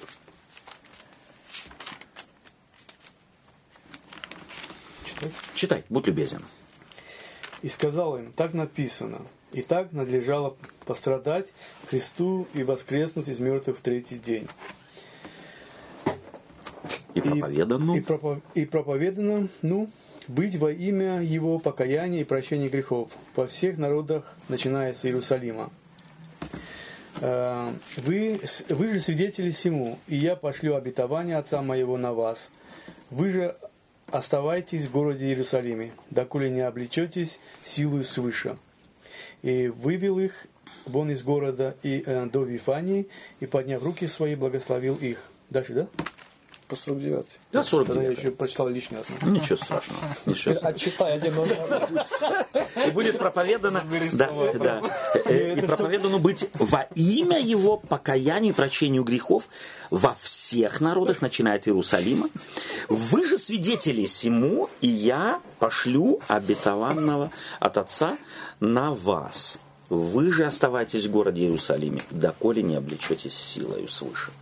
Читай, 5.55 5.85
будь 5.89 6.07
любезен. 6.07 6.43
И 7.62 7.68
сказал 7.68 8.18
им, 8.18 8.33
так 8.33 8.53
написано, 8.53 9.22
и 9.53 9.62
так 9.62 9.93
надлежало 9.93 10.57
пострадать 10.85 11.53
Христу 11.89 12.47
и 12.55 12.62
воскреснуть 12.62 13.29
из 13.29 13.39
мертвых 13.41 13.79
в 13.79 13.81
третий 13.81 14.18
день. 14.18 14.49
И 17.14 17.20
проповедано. 17.20 17.95
И, 17.95 17.99
и, 17.99 18.01
пропов, 18.01 18.39
и 18.55 18.64
проповедано, 18.66 19.49
ну, 19.62 19.89
быть 20.27 20.57
во 20.57 20.72
имя 20.72 21.22
Его 21.22 21.59
покаяния 21.59 22.22
и 22.22 22.25
прощения 22.25 22.68
грехов 22.68 23.11
во 23.37 23.47
всех 23.47 23.79
народах, 23.79 24.35
начиная 24.49 24.95
с 24.95 25.05
Иерусалима. 25.05 25.70
Э, 27.20 27.72
вы, 27.99 28.41
вы 28.70 28.89
же 28.89 28.99
свидетели 28.99 29.51
всему, 29.51 29.99
и 30.09 30.16
я 30.16 30.37
пошлю 30.37 30.75
обетование 30.75 31.37
Отца 31.37 31.62
моего 31.62 31.97
на 31.97 32.12
вас. 32.12 32.51
Вы 33.11 33.31
же 33.31 33.57
оставайтесь 34.11 34.86
в 34.86 34.92
городе 34.92 35.26
Иерусалиме, 35.26 35.92
доколе 36.11 36.50
не 36.50 36.61
облечетесь 36.61 37.40
силой 37.62 38.05
свыше. 38.05 38.57
И 39.42 39.68
вывел 39.68 40.18
их 40.18 40.46
вон 40.86 41.11
из 41.11 41.22
города 41.22 41.76
и 41.82 42.02
э, 42.05 42.26
до 42.26 42.44
Вифании, 42.44 43.09
и, 43.40 43.46
подняв 43.46 43.82
руки 43.82 44.07
свои, 44.07 44.34
благословил 44.34 44.96
их. 44.96 45.22
Дальше, 45.50 45.74
да? 45.74 45.88
По 46.68 46.76
49. 46.76 47.26
Да, 47.52 47.62
49. 47.62 47.86
Тогда 47.86 48.02
я 48.02 48.18
еще 48.18 48.30
прочитал 48.30 48.68
лишний 48.68 48.96
раз. 48.96 49.06
Ничего 49.22 49.56
страшного. 49.56 50.00
Ничего 50.24 50.56
Отчитай 50.62 51.14
один 51.14 51.34
И 52.86 52.90
будет 52.90 53.18
проповедано... 53.18 53.84
Да, 54.12 54.30
да. 54.54 54.82
Э, 55.26 55.58
и 55.58 55.66
проповедано 55.66 56.18
быть 56.18 56.48
во 56.54 56.88
имя 56.94 57.38
его 57.38 57.76
покаянию 57.76 58.52
и 58.52 58.56
прощению 58.56 59.04
грехов 59.04 59.48
во 59.90 60.14
всех 60.14 60.80
народах, 60.80 61.20
начиная 61.20 61.56
от 61.56 61.68
Иерусалима. 61.68 62.30
Вы 62.88 63.24
же 63.24 63.36
свидетели 63.36 64.06
сему, 64.06 64.70
и 64.80 64.88
я 64.88 65.40
пошлю 65.58 66.20
обетованного 66.28 67.30
от 67.60 67.76
Отца 67.76 68.16
на 68.60 68.94
вас. 68.94 69.58
Вы 69.90 70.32
же 70.32 70.44
оставайтесь 70.44 71.04
в 71.04 71.10
городе 71.10 71.42
Иерусалиме, 71.42 72.00
доколе 72.10 72.62
не 72.62 72.76
облечетесь 72.76 73.34
силою 73.34 73.86
свыше. 73.86 74.32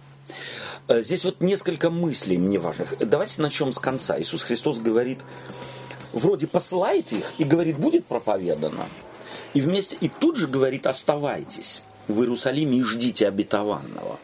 Э, 0.89 1.03
здесь 1.03 1.25
вот 1.25 1.41
несколько 1.41 1.91
мыслей 1.91 2.39
мне 2.39 2.59
важных. 2.59 2.99
Давайте 2.99 3.41
начнем 3.43 3.73
с 3.73 3.79
конца. 3.79 4.19
Иисус 4.21 4.43
Христос 4.43 4.79
говорит, 4.79 5.21
вроде 6.13 6.47
посылает 6.47 7.13
их 7.13 7.33
и 7.39 7.45
говорит, 7.45 7.79
будет 7.79 8.07
проповедано. 8.07 8.89
И 9.55 9.61
вместе, 9.61 9.97
и 10.01 10.09
тут 10.09 10.37
же 10.37 10.49
говорит, 10.49 10.87
оставайтесь 10.87 11.83
в 12.09 12.21
Иерусалиме 12.21 12.79
и 12.79 12.83
ждите 12.83 13.29
обетованного. 13.29 14.19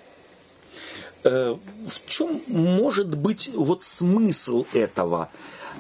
Э, 1.25 1.57
в 1.87 2.07
чем 2.07 2.43
может 2.47 3.15
быть 3.15 3.51
вот 3.55 3.83
смысл 3.83 4.67
этого, 4.73 5.31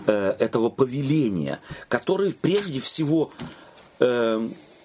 э, 0.06 0.36
этого 0.38 0.70
повеления, 0.70 1.58
который 1.88 2.32
прежде 2.32 2.80
всего 2.80 3.30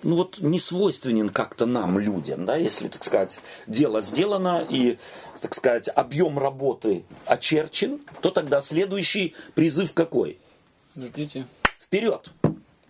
ну 0.04 0.16
вот 0.16 0.40
не 0.40 0.60
свойственен 0.60 1.30
как-то 1.30 1.66
нам, 1.66 1.98
людям, 1.98 2.46
да, 2.46 2.56
если, 2.56 2.88
так 2.88 3.04
сказать, 3.04 3.40
дело 3.68 4.02
сделано 4.02 4.66
и, 4.70 4.98
так 5.42 5.54
сказать, 5.54 5.90
объем 5.90 6.38
работы 6.38 7.06
очерчен, 7.26 8.02
то 8.22 8.30
тогда 8.30 8.62
следующий 8.62 9.36
призыв 9.56 9.94
какой? 9.94 10.40
Ждите. 10.96 11.48
Вперед! 11.80 12.30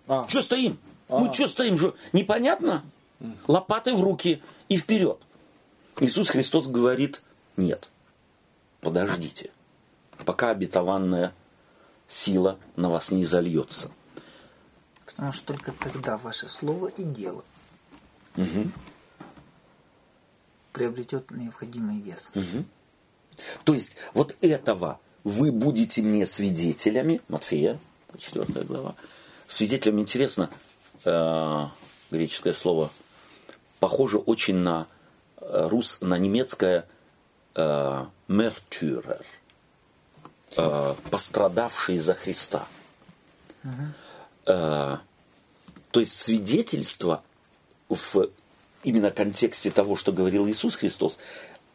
А. 0.07 0.27
Что 0.27 0.41
стоим? 0.41 0.79
А. 1.07 1.19
Мы 1.19 1.33
что 1.33 1.47
стоим? 1.47 1.77
Что? 1.77 1.95
Непонятно? 2.11 2.83
Лопаты 3.47 3.93
в 3.95 4.03
руки 4.03 4.41
и 4.67 4.77
вперед. 4.77 5.17
Иисус 5.99 6.29
Христос 6.29 6.67
говорит, 6.67 7.21
нет, 7.55 7.89
подождите, 8.81 9.51
пока 10.25 10.49
обетованная 10.49 11.33
сила 12.07 12.57
на 12.75 12.89
вас 12.89 13.11
не 13.11 13.25
зальется. 13.25 13.91
Потому 15.15 15.31
что 15.31 15.53
только 15.53 15.71
тогда 15.71 16.17
ваше 16.17 16.49
слово 16.49 16.87
и 16.87 17.03
дело 17.03 17.43
угу. 18.35 18.71
приобретет 20.71 21.29
необходимый 21.31 21.99
вес. 21.99 22.31
Угу. 22.33 22.65
То 23.63 23.73
есть 23.73 23.95
вот 24.13 24.35
этого 24.41 24.99
вы 25.23 25.51
будете 25.51 26.01
мне 26.01 26.25
свидетелями, 26.25 27.21
Матфея, 27.27 27.79
4 28.17 28.45
глава. 28.65 28.95
Свидетелем 29.47 29.99
интересно, 29.99 30.49
э, 31.05 31.67
греческое 32.11 32.53
слово, 32.53 32.91
похоже 33.79 34.17
очень 34.17 34.55
на 34.55 34.87
э, 35.37 35.67
рус, 35.69 35.99
на 36.01 36.17
немецкое 36.17 36.85
э, 37.55 38.05
мертюрер, 38.27 39.25
э, 40.57 40.95
пострадавший 41.11 41.97
за 41.97 42.13
Христа. 42.13 42.67
Угу. 43.63 44.02
Э, 44.45 44.97
то 45.91 45.99
есть 45.99 46.17
свидетельство 46.17 47.23
в 47.89 48.29
именно 48.83 49.11
контексте 49.11 49.71
того, 49.71 49.95
что 49.95 50.11
говорил 50.11 50.47
Иисус 50.47 50.75
Христос, 50.75 51.19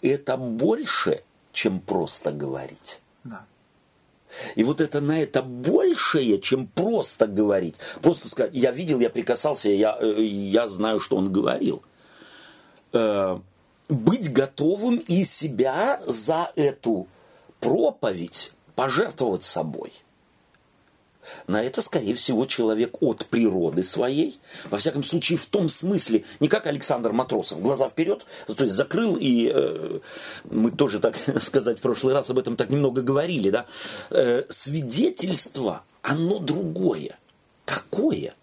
это 0.02 0.36
больше, 0.36 1.22
чем 1.52 1.80
просто 1.80 2.32
говорить. 2.32 3.00
Да. 3.24 3.44
И 4.56 4.64
вот 4.64 4.80
это 4.80 5.00
на 5.00 5.22
это 5.22 5.42
большее, 5.42 6.40
чем 6.40 6.66
просто 6.66 7.26
говорить. 7.26 7.76
Просто 8.02 8.28
сказать, 8.28 8.52
я 8.54 8.70
видел, 8.70 9.00
я 9.00 9.08
прикасался, 9.08 9.70
я, 9.70 9.96
э, 10.00 10.20
я 10.22 10.68
знаю, 10.68 11.00
что 11.00 11.16
он 11.16 11.32
говорил. 11.32 11.82
Э, 12.92 13.38
быть 13.88 14.32
готовым 14.32 14.98
и 14.98 15.24
себя 15.24 16.00
за 16.04 16.52
эту 16.56 17.06
проповедь 17.60 18.52
пожертвовать 18.74 19.44
собой– 19.44 19.92
на 21.46 21.62
это, 21.62 21.82
скорее 21.82 22.14
всего, 22.14 22.46
человек 22.46 22.96
от 23.00 23.26
природы 23.26 23.84
своей, 23.84 24.38
во 24.70 24.78
всяком 24.78 25.02
случае, 25.02 25.38
в 25.38 25.46
том 25.46 25.68
смысле, 25.68 26.24
не 26.40 26.48
как 26.48 26.66
Александр 26.66 27.12
Матросов, 27.12 27.60
глаза 27.60 27.88
вперед, 27.88 28.26
то 28.46 28.64
есть 28.64 28.76
закрыл, 28.76 29.16
и 29.18 29.50
э, 29.54 30.00
мы 30.50 30.70
тоже, 30.70 31.00
так 31.00 31.16
сказать, 31.40 31.78
в 31.78 31.82
прошлый 31.82 32.14
раз 32.14 32.30
об 32.30 32.38
этом 32.38 32.56
так 32.56 32.70
немного 32.70 33.02
говорили, 33.02 33.50
да, 33.50 33.66
э, 34.10 34.44
свидетельство, 34.48 35.82
оно 36.02 36.38
другое. 36.38 37.18
Какое? 37.64 38.34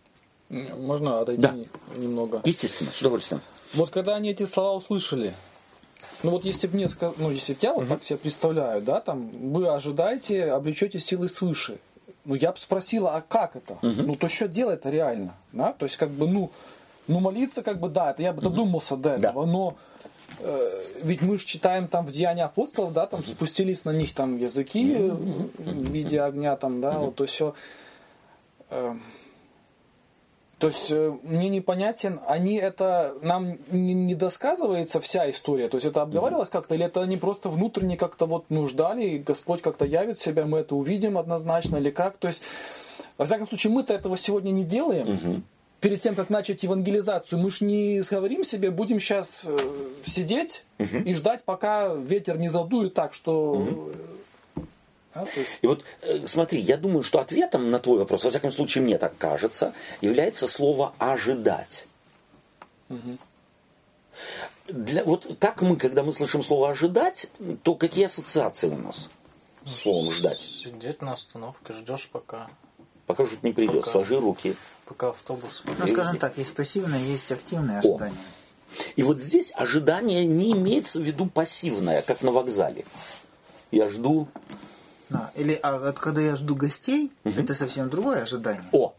Можно 0.50 1.22
отойти 1.22 1.42
да. 1.42 1.56
немного? 1.98 2.42
Естественно, 2.46 2.92
с 2.92 3.02
удовольствием. 3.02 3.42
Вот 3.74 3.90
когда 3.90 4.16
они 4.16 4.30
эти 4.30 4.46
слова 4.46 4.78
услышали, 4.78 5.34
ну 6.24 6.32
вот 6.32 6.46
если 6.46 6.68
бы 6.68 6.76
мне 6.76 6.88
ну 7.18 7.30
если 7.30 7.54
бы 7.54 7.60
я 7.62 7.74
вот 7.74 7.88
так 7.88 8.04
себе 8.04 8.18
представляю, 8.18 8.82
да, 8.82 9.02
там 9.02 9.30
вы 9.52 9.68
ожидаете, 9.68 10.46
облечете 10.46 11.00
силы 11.00 11.28
свыше. 11.28 11.80
Ну 12.26 12.36
я 12.36 12.52
бы 12.52 12.58
спросила, 12.58 13.16
а 13.16 13.22
как 13.22 13.56
это? 13.56 13.78
Ну 13.82 14.16
то 14.16 14.28
что 14.28 14.48
делать-то 14.48 14.90
реально, 14.90 15.36
да? 15.54 15.74
То 15.74 15.86
есть 15.86 15.98
как 15.98 16.10
бы 16.10 16.28
ну 16.28 16.52
ну 17.08 17.20
молиться 17.20 17.62
как 17.62 17.80
бы 17.80 17.88
да, 17.90 18.12
это 18.12 18.24
я 18.24 18.34
бы 18.34 18.42
додумался 18.42 18.98
до 18.98 19.12
этого, 19.12 19.46
да. 19.46 19.52
но 19.52 19.76
э, 20.40 20.84
ведь 21.04 21.22
мы 21.22 21.38
же 21.38 21.46
читаем 21.46 21.88
там 21.88 22.06
в 22.06 22.12
Деяния 22.12 22.46
апостолов, 22.46 22.94
да, 22.94 23.06
там 23.06 23.24
спустились 23.24 23.86
на 23.86 23.92
них 23.92 24.14
там 24.14 24.38
языки 24.38 24.96
в 24.96 25.92
виде 25.92 26.22
огня 26.22 26.56
там, 26.56 26.82
да, 26.82 26.98
вот 26.98 27.16
то 27.16 27.26
все. 27.26 27.54
Э, 28.70 28.96
то 30.60 30.68
есть 30.68 30.90
э, 30.90 31.14
мне 31.24 31.50
непонятен, 31.50 32.20
они 32.28 32.56
это 32.56 33.16
нам 33.22 33.58
не, 33.72 33.94
не 33.94 34.16
досказывается 34.16 35.02
вся 35.02 35.30
история, 35.30 35.68
то 35.68 35.76
есть 35.76 35.86
это 35.86 36.02
обговаривалось 36.02 36.50
как-то, 36.50 36.76
или 36.76 36.86
это 36.86 37.02
они 37.02 37.18
просто 37.18 37.50
внутренне 37.50 37.98
как-то 37.98 38.26
вот 38.26 38.46
ну 38.50 38.68
ждали, 38.68 39.04
и 39.04 39.20
Господь 39.20 39.62
как-то 39.62 39.86
явит 39.86 40.18
себя, 40.18 40.46
мы 40.46 40.60
это 40.60 40.76
увидим 40.76 41.18
однозначно, 41.18 41.78
или 41.78 41.90
как, 41.90 42.18
то 42.18 42.28
есть 42.28 42.42
во 43.18 43.26
всяком 43.26 43.48
случае 43.48 43.74
мы-то 43.74 43.94
этого 43.94 44.18
сегодня 44.18 44.52
не 44.52 44.64
делаем. 44.64 45.10
Угу. 45.10 45.42
Перед 45.82 46.02
тем, 46.02 46.16
как 46.16 46.30
начать 46.30 46.64
евангелизацию, 46.64 47.38
мы 47.38 47.52
ж 47.52 47.62
не 47.62 48.02
сговорим 48.02 48.44
себе, 48.44 48.72
будем 48.72 49.00
сейчас 49.00 49.46
э, 49.48 49.58
сидеть 50.06 50.64
угу. 50.80 50.98
и 51.00 51.14
ждать, 51.14 51.44
пока 51.44 51.94
ветер 51.94 52.38
не 52.38 52.48
задует 52.48 52.94
так, 52.94 53.14
что 53.14 53.52
угу 53.52 53.92
а, 55.16 55.26
есть... 55.36 55.60
И 55.62 55.68
вот 55.68 55.84
э, 56.02 56.28
смотри, 56.28 56.60
я 56.60 56.78
думаю, 56.78 57.02
что 57.02 57.20
ответом 57.20 57.72
на 57.72 57.80
твой 57.80 58.00
вопрос, 58.00 58.26
во 58.26 58.30
всяком 58.30 58.52
случае 58.52 58.84
мне 58.84 58.98
так 58.98 59.18
кажется, 59.18 59.74
является 60.02 60.46
слово 60.46 60.94
ожидать. 60.98 61.88
Угу. 62.90 63.18
Для, 64.68 65.04
вот 65.06 65.38
как 65.40 65.62
мы, 65.62 65.78
когда 65.78 66.04
мы 66.04 66.12
слышим 66.12 66.44
слово 66.44 66.70
ожидать, 66.70 67.28
то 67.64 67.76
какие 67.76 68.06
ассоциации 68.06 68.68
у 68.68 68.78
нас 68.78 69.10
с 69.64 69.76
словом 69.76 70.12
ждать? 70.12 70.40
Сидеть 70.40 71.02
на 71.02 71.14
остановке, 71.14 71.74
ждешь 71.74 72.10
пока. 72.12 72.50
Пока 73.06 73.26
что 73.26 73.38
не 73.42 73.54
придет, 73.54 73.82
пока, 73.82 73.92
сложи 73.92 74.20
руки. 74.20 74.56
Пока 74.86 75.10
автобус. 75.10 75.64
Ну, 75.64 75.88
скажем 75.88 76.18
так, 76.18 76.38
есть 76.38 76.54
пассивное, 76.54 77.00
есть 77.00 77.32
активное 77.32 77.80
ожидание. 77.80 78.20
О. 78.20 78.92
И 78.96 79.04
вот 79.04 79.22
здесь 79.22 79.54
ожидание 79.56 80.26
не 80.26 80.52
имеется 80.52 81.00
в 81.00 81.04
виду 81.04 81.28
пассивное, 81.28 82.02
как 82.02 82.22
на 82.22 82.32
вокзале. 82.32 82.86
Я 83.72 83.88
жду, 83.88 84.28
да. 85.10 85.32
Или 85.36 85.60
а 85.62 85.78
вот 85.78 86.00
когда 86.00 86.22
я 86.22 86.36
жду 86.36 86.56
гостей, 86.56 87.12
угу. 87.24 87.34
это 87.40 87.54
совсем 87.56 87.90
другое 87.90 88.24
ожидание. 88.24 88.64
О! 88.72 88.94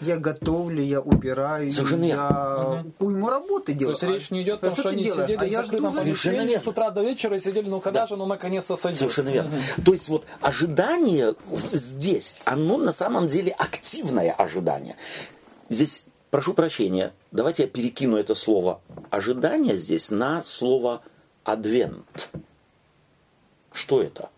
Я 0.00 0.16
готовлю, 0.16 0.82
я 0.82 1.00
убираю, 1.00 1.70
Совершенно 1.70 2.04
я 2.04 2.82
угу. 2.98 3.06
уйму 3.06 3.28
работы 3.28 3.74
делаю. 3.74 3.96
То 3.96 4.06
есть 4.06 4.22
речь 4.22 4.30
не 4.32 4.42
идет 4.42 4.58
о 4.64 4.70
том, 4.70 4.72
а 4.72 4.76
что, 4.76 4.88
они 4.88 5.04
делаешь? 5.04 5.30
сидели 5.30 5.54
а 5.54 5.62
в 5.62 5.66
закрытом 5.66 5.94
помещении 5.94 6.56
с 6.56 6.66
утра 6.66 6.90
до 6.90 7.02
вечера 7.02 7.36
и 7.36 7.38
сидели, 7.38 7.68
ну 7.68 7.80
когда 7.80 8.00
да. 8.00 8.06
же, 8.06 8.16
ну 8.16 8.26
наконец-то 8.26 8.76
сойдет. 8.76 8.98
Совершенно 8.98 9.28
верно. 9.28 9.54
Угу. 9.54 9.82
То 9.84 9.92
есть 9.92 10.08
вот 10.08 10.26
ожидание 10.40 11.34
здесь, 11.52 12.34
оно 12.44 12.76
на 12.76 12.92
самом 12.92 13.28
деле 13.28 13.52
активное 13.52 14.32
ожидание. 14.32 14.96
Здесь, 15.68 16.02
прошу 16.30 16.54
прощения, 16.54 17.12
давайте 17.30 17.62
я 17.62 17.68
перекину 17.68 18.16
это 18.16 18.34
слово 18.34 18.80
ожидание 19.10 19.76
здесь 19.76 20.10
на 20.10 20.42
слово 20.42 21.02
адвент. 21.44 22.28
Что 23.72 24.02
это? 24.02 24.28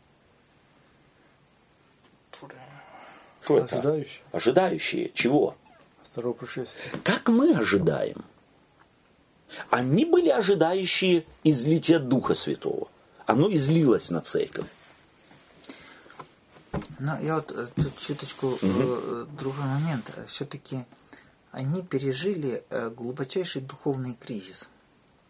Что 3.47 3.59
это? 3.59 3.77
Ожидающие. 3.77 4.23
Ожидающие. 4.33 5.11
Чего? 5.15 5.57
Второго 6.03 6.33
пришествия. 6.33 6.83
Как 7.05 7.29
мы 7.29 7.55
ожидаем? 7.55 8.25
Они 9.71 10.05
были 10.05 10.31
ожидающие 10.31 11.25
излития 11.45 12.01
Духа 12.01 12.35
Святого. 12.35 12.89
Оно 13.25 13.49
излилось 13.53 14.11
на 14.11 14.21
церковь. 14.21 14.67
Но 16.99 17.21
я 17.21 17.37
вот 17.37 17.53
э, 17.53 17.69
тут 17.77 17.97
чуточку 17.99 18.49
угу. 18.49 19.27
другой 19.39 19.65
момент. 19.65 20.11
Все-таки 20.27 20.85
они 21.53 21.83
пережили 21.83 22.65
э, 22.69 22.91
глубочайший 22.91 23.63
духовный 23.63 24.15
кризис, 24.15 24.69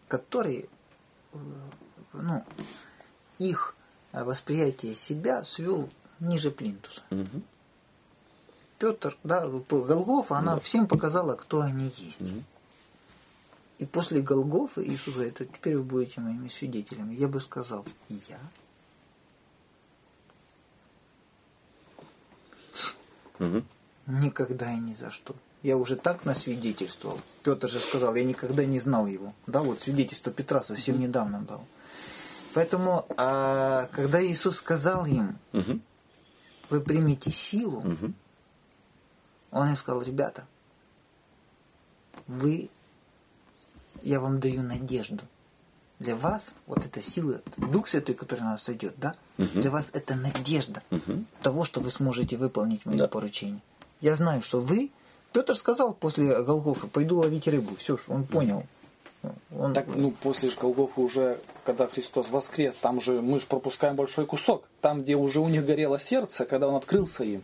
который 0.07 0.67
ну, 2.13 2.43
их 3.37 3.75
восприятие 4.11 4.95
себя 4.95 5.43
свел 5.43 5.87
ниже 6.19 6.49
плинтуса. 6.49 7.03
Угу. 7.11 7.43
Петр, 8.79 9.17
да, 9.23 9.47
Голгофа, 9.47 10.37
она 10.37 10.55
да. 10.55 10.59
всем 10.59 10.87
показала, 10.87 11.35
кто 11.35 11.61
они 11.61 11.91
есть. 11.97 12.31
Угу. 12.31 12.43
И 13.79 13.85
после 13.85 14.21
Голгофа 14.21 14.83
Иисус 14.83 15.15
говорит, 15.15 15.37
теперь 15.37 15.77
вы 15.77 15.83
будете 15.83 16.21
моими 16.21 16.47
свидетелями. 16.47 17.15
Я 17.15 17.27
бы 17.27 17.41
сказал, 17.41 17.85
я? 18.09 18.39
Угу. 23.39 23.63
Никогда 24.07 24.71
и 24.71 24.79
ни 24.79 24.93
за 24.93 25.11
что. 25.11 25.35
Я 25.63 25.77
уже 25.77 25.95
так 25.95 26.23
насвидетельствовал. 26.25 27.19
Петр 27.43 27.69
же 27.69 27.79
сказал, 27.79 28.15
я 28.15 28.23
никогда 28.23 28.63
не 28.63 28.79
знал 28.79 29.07
его. 29.07 29.33
Да, 29.47 29.61
вот 29.61 29.81
свидетельство 29.81 30.31
Петра 30.31 30.61
совсем 30.61 30.95
угу. 30.95 31.03
недавно 31.03 31.41
дал. 31.41 31.65
Поэтому, 32.53 33.05
а, 33.17 33.89
когда 33.91 34.23
Иисус 34.23 34.57
сказал 34.57 35.05
им, 35.07 35.37
угу. 35.53 35.79
вы 36.69 36.81
примите 36.81 37.31
силу, 37.31 37.79
угу 37.79 38.13
он 39.51 39.69
им 39.69 39.77
сказал, 39.77 40.01
ребята, 40.01 40.45
вы, 42.27 42.69
я 44.03 44.19
вам 44.19 44.39
даю 44.39 44.61
надежду. 44.61 45.23
Для 45.99 46.15
вас 46.15 46.53
вот 46.67 46.85
эта 46.85 47.01
сила, 47.01 47.41
Дух 47.57 47.87
Святой, 47.87 48.13
который 48.13 48.41
на 48.41 48.51
вас 48.51 48.69
идет, 48.69 48.93
да, 48.97 49.15
угу. 49.37 49.47
для 49.61 49.71
вас 49.71 49.89
это 49.93 50.15
надежда 50.15 50.83
угу. 50.91 51.23
того, 51.41 51.63
что 51.63 51.81
вы 51.81 51.89
сможете 51.89 52.37
выполнить 52.37 52.85
мои 52.85 52.97
да. 52.97 53.07
поручения. 53.07 53.61
Я 53.99 54.15
знаю, 54.15 54.43
что 54.43 54.59
вы, 54.59 54.91
Петр 55.33 55.55
сказал 55.55 55.93
после 55.93 56.43
Голгофа, 56.43 56.87
пойду 56.87 57.17
ловить 57.17 57.47
рыбу. 57.47 57.75
Все, 57.75 57.97
он 58.07 58.25
понял. 58.25 58.65
Он... 59.55 59.73
Так, 59.73 59.87
ну, 59.87 60.11
после 60.11 60.49
же 60.49 60.57
Голгофа 60.57 61.01
уже, 61.01 61.39
когда 61.63 61.87
Христос 61.87 62.29
воскрес, 62.29 62.75
там 62.75 63.01
же 63.01 63.21
мы 63.21 63.39
же 63.39 63.47
пропускаем 63.47 63.95
большой 63.95 64.25
кусок. 64.25 64.67
Там, 64.81 65.01
где 65.01 65.15
уже 65.15 65.39
у 65.39 65.49
них 65.49 65.65
горело 65.65 65.97
сердце, 65.97 66.45
когда 66.45 66.67
он 66.67 66.75
открылся 66.75 67.23
им. 67.23 67.43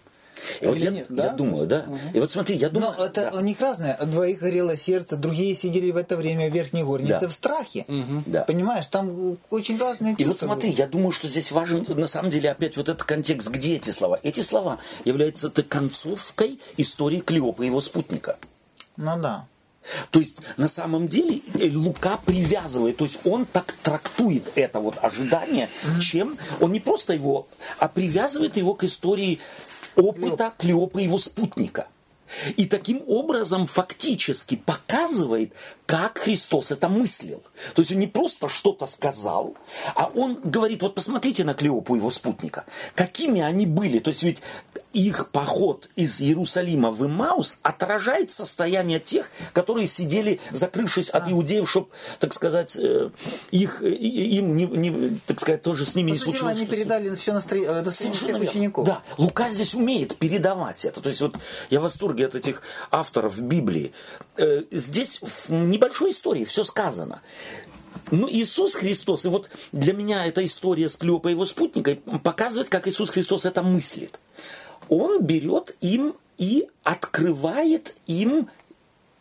И 0.61 0.65
вот 0.65 0.77
я, 0.77 0.91
нет, 0.91 1.07
да? 1.09 1.25
я 1.25 1.29
думаю, 1.31 1.67
да. 1.67 1.85
Угу. 1.87 1.97
И 2.13 2.19
вот 2.19 2.31
смотри, 2.31 2.55
я 2.55 2.69
думаю... 2.69 2.93
Но 2.97 3.05
это 3.05 3.31
да. 3.31 3.37
у 3.37 3.41
них 3.41 3.59
разное. 3.61 3.97
Двоих 4.05 4.39
горело 4.39 4.75
сердце, 4.75 5.15
другие 5.15 5.55
сидели 5.55 5.91
в 5.91 5.97
это 5.97 6.15
время 6.17 6.49
в 6.49 6.53
верхней 6.53 6.83
горнице 6.83 7.21
да. 7.21 7.27
в 7.27 7.33
страхе. 7.33 7.85
Угу. 7.87 8.23
Да. 8.25 8.43
Понимаешь, 8.43 8.87
там 8.87 9.37
очень 9.49 9.79
разные 9.79 10.15
И 10.17 10.25
вот 10.25 10.39
смотри, 10.39 10.69
были. 10.69 10.79
я 10.79 10.87
думаю, 10.87 11.11
что 11.11 11.27
здесь 11.27 11.51
важен, 11.51 11.85
на 11.87 12.07
самом 12.07 12.29
деле, 12.29 12.51
опять 12.51 12.77
вот 12.77 12.89
этот 12.89 13.03
контекст, 13.03 13.49
где 13.49 13.75
эти 13.75 13.91
слова. 13.91 14.19
Эти 14.23 14.41
слова 14.41 14.79
являются 15.05 15.49
концовкой 15.49 16.59
истории 16.77 17.19
Клеопа 17.19 17.63
и 17.63 17.67
его 17.67 17.81
спутника. 17.81 18.37
Ну 18.97 19.19
да. 19.19 19.47
То 20.11 20.19
есть 20.19 20.39
на 20.57 20.67
самом 20.67 21.07
деле 21.07 21.41
э, 21.55 21.69
Лука 21.75 22.17
привязывает, 22.25 22.97
то 22.97 23.05
есть 23.05 23.19
он 23.25 23.45
так 23.45 23.73
трактует 23.83 24.51
это 24.55 24.79
вот 24.79 24.97
ожидание, 25.01 25.69
чем 25.99 26.37
он 26.61 26.71
не 26.71 26.79
просто 26.79 27.13
его, 27.13 27.47
а 27.79 27.89
привязывает 27.89 28.55
его 28.57 28.73
к 28.75 28.83
истории 28.83 29.39
опыта 29.95 30.53
Клеопа 30.57 30.99
и 30.99 31.03
его 31.03 31.17
спутника. 31.17 31.87
И 32.57 32.65
таким 32.65 33.03
образом 33.07 33.67
фактически 33.67 34.55
показывает, 34.55 35.53
как 35.93 36.17
Христос 36.17 36.71
это 36.71 36.89
мыслил. 36.89 37.43
То 37.75 37.83
есть 37.83 37.91
он 37.91 37.99
не 37.99 38.07
просто 38.07 38.47
что-то 38.49 38.87
сказал, 38.87 39.55
а 39.93 40.09
он 40.15 40.39
говорит, 40.43 40.81
вот 40.81 40.95
посмотрите 40.95 41.43
на 41.43 41.53
Клеопу 41.53 41.95
его 41.95 42.09
спутника, 42.09 42.65
какими 42.95 43.41
они 43.41 43.67
были. 43.67 43.99
То 43.99 44.09
есть 44.09 44.23
ведь 44.23 44.39
их 44.93 45.29
поход 45.29 45.89
из 45.95 46.21
Иерусалима 46.21 46.91
в 46.91 47.05
Имаус 47.05 47.57
отражает 47.63 48.31
состояние 48.31 48.99
тех, 48.99 49.29
которые 49.51 49.87
сидели, 49.87 50.39
закрывшись 50.51 51.09
от 51.09 51.31
иудеев, 51.31 51.69
чтобы, 51.69 51.87
так 52.19 52.33
сказать, 52.33 52.75
э, 52.75 53.09
их, 53.51 53.81
им, 53.81 54.55
не, 54.55 54.65
не, 54.65 55.19
так 55.25 55.39
сказать, 55.39 55.63
тоже 55.63 55.85
с 55.85 55.95
ними 55.95 56.09
По 56.09 56.13
не 56.13 56.19
случилось. 56.19 56.57
Они 56.57 56.65
передали 56.67 57.15
все 57.15 57.33
настроение 57.33 57.91
всех 57.91 58.39
учеников. 58.39 58.85
Да, 58.85 59.01
Лука 59.17 59.49
здесь 59.49 59.73
умеет 59.73 60.15
передавать 60.17 60.85
это. 60.85 61.01
То 61.01 61.09
есть 61.09 61.21
вот 61.21 61.37
я 61.69 61.79
в 61.79 61.83
восторге 61.83 62.27
от 62.27 62.35
этих 62.35 62.61
авторов 62.91 63.39
Библии. 63.39 63.93
Э, 64.37 64.63
здесь 64.71 65.19
в 65.21 65.51
небольшой 65.51 66.11
истории 66.11 66.45
все 66.45 66.63
сказано. 66.63 67.21
Ну, 68.11 68.27
Иисус 68.29 68.73
Христос, 68.73 69.25
и 69.25 69.29
вот 69.29 69.49
для 69.71 69.93
меня 69.93 70.25
эта 70.25 70.43
история 70.43 70.89
с 70.89 70.97
Клеопой 70.97 71.31
и 71.31 71.35
его 71.35 71.45
спутникой 71.45 71.95
показывает, 71.95 72.69
как 72.69 72.87
Иисус 72.87 73.09
Христос 73.09 73.45
это 73.45 73.63
мыслит 73.63 74.19
он 74.89 75.21
берет 75.21 75.75
им 75.81 76.15
и 76.37 76.67
открывает 76.83 77.95
им 78.05 78.49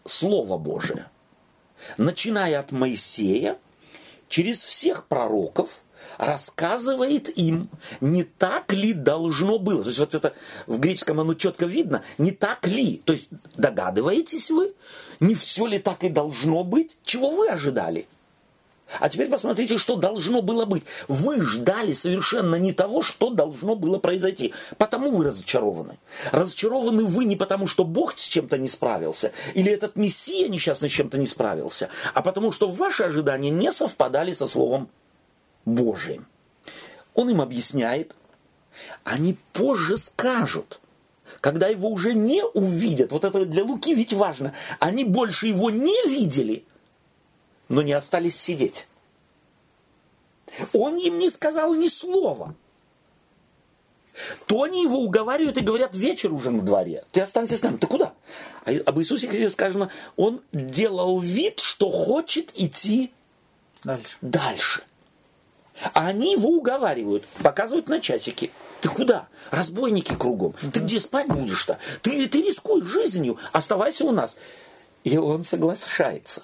Слово 0.04 0.58
Божие. 0.58 1.06
Начиная 1.96 2.58
от 2.58 2.72
Моисея, 2.72 3.58
через 4.28 4.62
всех 4.62 5.06
пророков, 5.06 5.82
рассказывает 6.18 7.36
им, 7.36 7.68
не 8.00 8.22
так 8.22 8.72
ли 8.72 8.92
должно 8.92 9.58
было. 9.58 9.82
То 9.82 9.88
есть 9.88 9.98
вот 9.98 10.14
это 10.14 10.34
в 10.66 10.78
греческом 10.78 11.20
оно 11.20 11.34
четко 11.34 11.66
видно, 11.66 12.02
не 12.18 12.32
так 12.32 12.66
ли. 12.66 12.98
То 13.04 13.12
есть 13.12 13.30
догадываетесь 13.56 14.50
вы, 14.50 14.74
не 15.20 15.34
все 15.34 15.66
ли 15.66 15.78
так 15.78 16.04
и 16.04 16.08
должно 16.08 16.64
быть, 16.64 16.96
чего 17.04 17.30
вы 17.30 17.48
ожидали. 17.48 18.06
А 19.00 19.08
теперь 19.08 19.28
посмотрите, 19.28 19.78
что 19.78 19.96
должно 19.96 20.42
было 20.42 20.64
быть. 20.64 20.84
Вы 21.08 21.40
ждали 21.40 21.92
совершенно 21.92 22.56
не 22.56 22.72
того, 22.72 23.02
что 23.02 23.30
должно 23.30 23.74
было 23.74 23.98
произойти. 23.98 24.52
Потому 24.76 25.10
вы 25.10 25.24
разочарованы. 25.24 25.98
Разочарованы 26.30 27.04
вы 27.04 27.24
не 27.24 27.36
потому, 27.36 27.66
что 27.66 27.84
Бог 27.84 28.18
с 28.18 28.24
чем-то 28.26 28.58
не 28.58 28.68
справился, 28.68 29.32
или 29.54 29.72
этот 29.72 29.96
Мессия 29.96 30.48
несчастный 30.48 30.90
с 30.90 30.92
чем-то 30.92 31.18
не 31.18 31.26
справился, 31.26 31.88
а 32.14 32.22
потому 32.22 32.52
что 32.52 32.68
ваши 32.68 33.02
ожидания 33.02 33.50
не 33.50 33.72
совпадали 33.72 34.32
со 34.34 34.46
Словом 34.46 34.88
Божиим. 35.64 36.26
Он 37.14 37.30
им 37.30 37.40
объясняет. 37.40 38.14
Они 39.04 39.36
позже 39.52 39.96
скажут, 39.96 40.80
когда 41.40 41.68
его 41.68 41.88
уже 41.88 42.14
не 42.14 42.44
увидят. 42.44 43.12
Вот 43.12 43.24
это 43.24 43.44
для 43.44 43.64
Луки 43.64 43.94
ведь 43.94 44.12
важно. 44.12 44.54
Они 44.80 45.04
больше 45.04 45.46
его 45.46 45.70
не 45.70 46.06
видели, 46.06 46.64
но 47.68 47.82
не 47.82 47.92
остались 47.92 48.40
сидеть. 48.40 48.86
Он 50.72 50.96
им 50.96 51.18
не 51.18 51.28
сказал 51.28 51.74
ни 51.74 51.88
слова. 51.88 52.54
То 54.46 54.62
они 54.62 54.82
его 54.82 54.98
уговаривают 54.98 55.56
и 55.56 55.62
говорят, 55.62 55.94
вечер 55.94 56.32
уже 56.32 56.50
на 56.50 56.62
дворе, 56.62 57.04
ты 57.12 57.22
останься 57.22 57.56
с 57.56 57.62
нами. 57.62 57.78
Ты 57.78 57.86
куда? 57.86 58.12
А 58.66 58.70
об 58.84 58.98
Иисусе 59.00 59.26
Христе 59.26 59.48
сказано, 59.48 59.90
он 60.16 60.42
делал 60.52 61.18
вид, 61.20 61.60
что 61.60 61.90
хочет 61.90 62.50
идти 62.54 63.10
дальше. 63.84 64.16
дальше. 64.20 64.82
А 65.94 66.08
они 66.08 66.32
его 66.32 66.50
уговаривают, 66.50 67.24
показывают 67.42 67.88
на 67.88 68.00
часики. 68.00 68.52
Ты 68.80 68.88
куда? 68.88 69.28
Разбойники 69.50 70.14
кругом. 70.14 70.54
Ты 70.72 70.80
где 70.80 71.00
спать 71.00 71.28
будешь-то? 71.28 71.78
Ты, 72.02 72.26
ты 72.28 72.42
рискуй 72.42 72.82
жизнью, 72.82 73.38
оставайся 73.52 74.04
у 74.04 74.12
нас. 74.12 74.36
И 75.04 75.16
он 75.16 75.44
соглашается. 75.44 76.42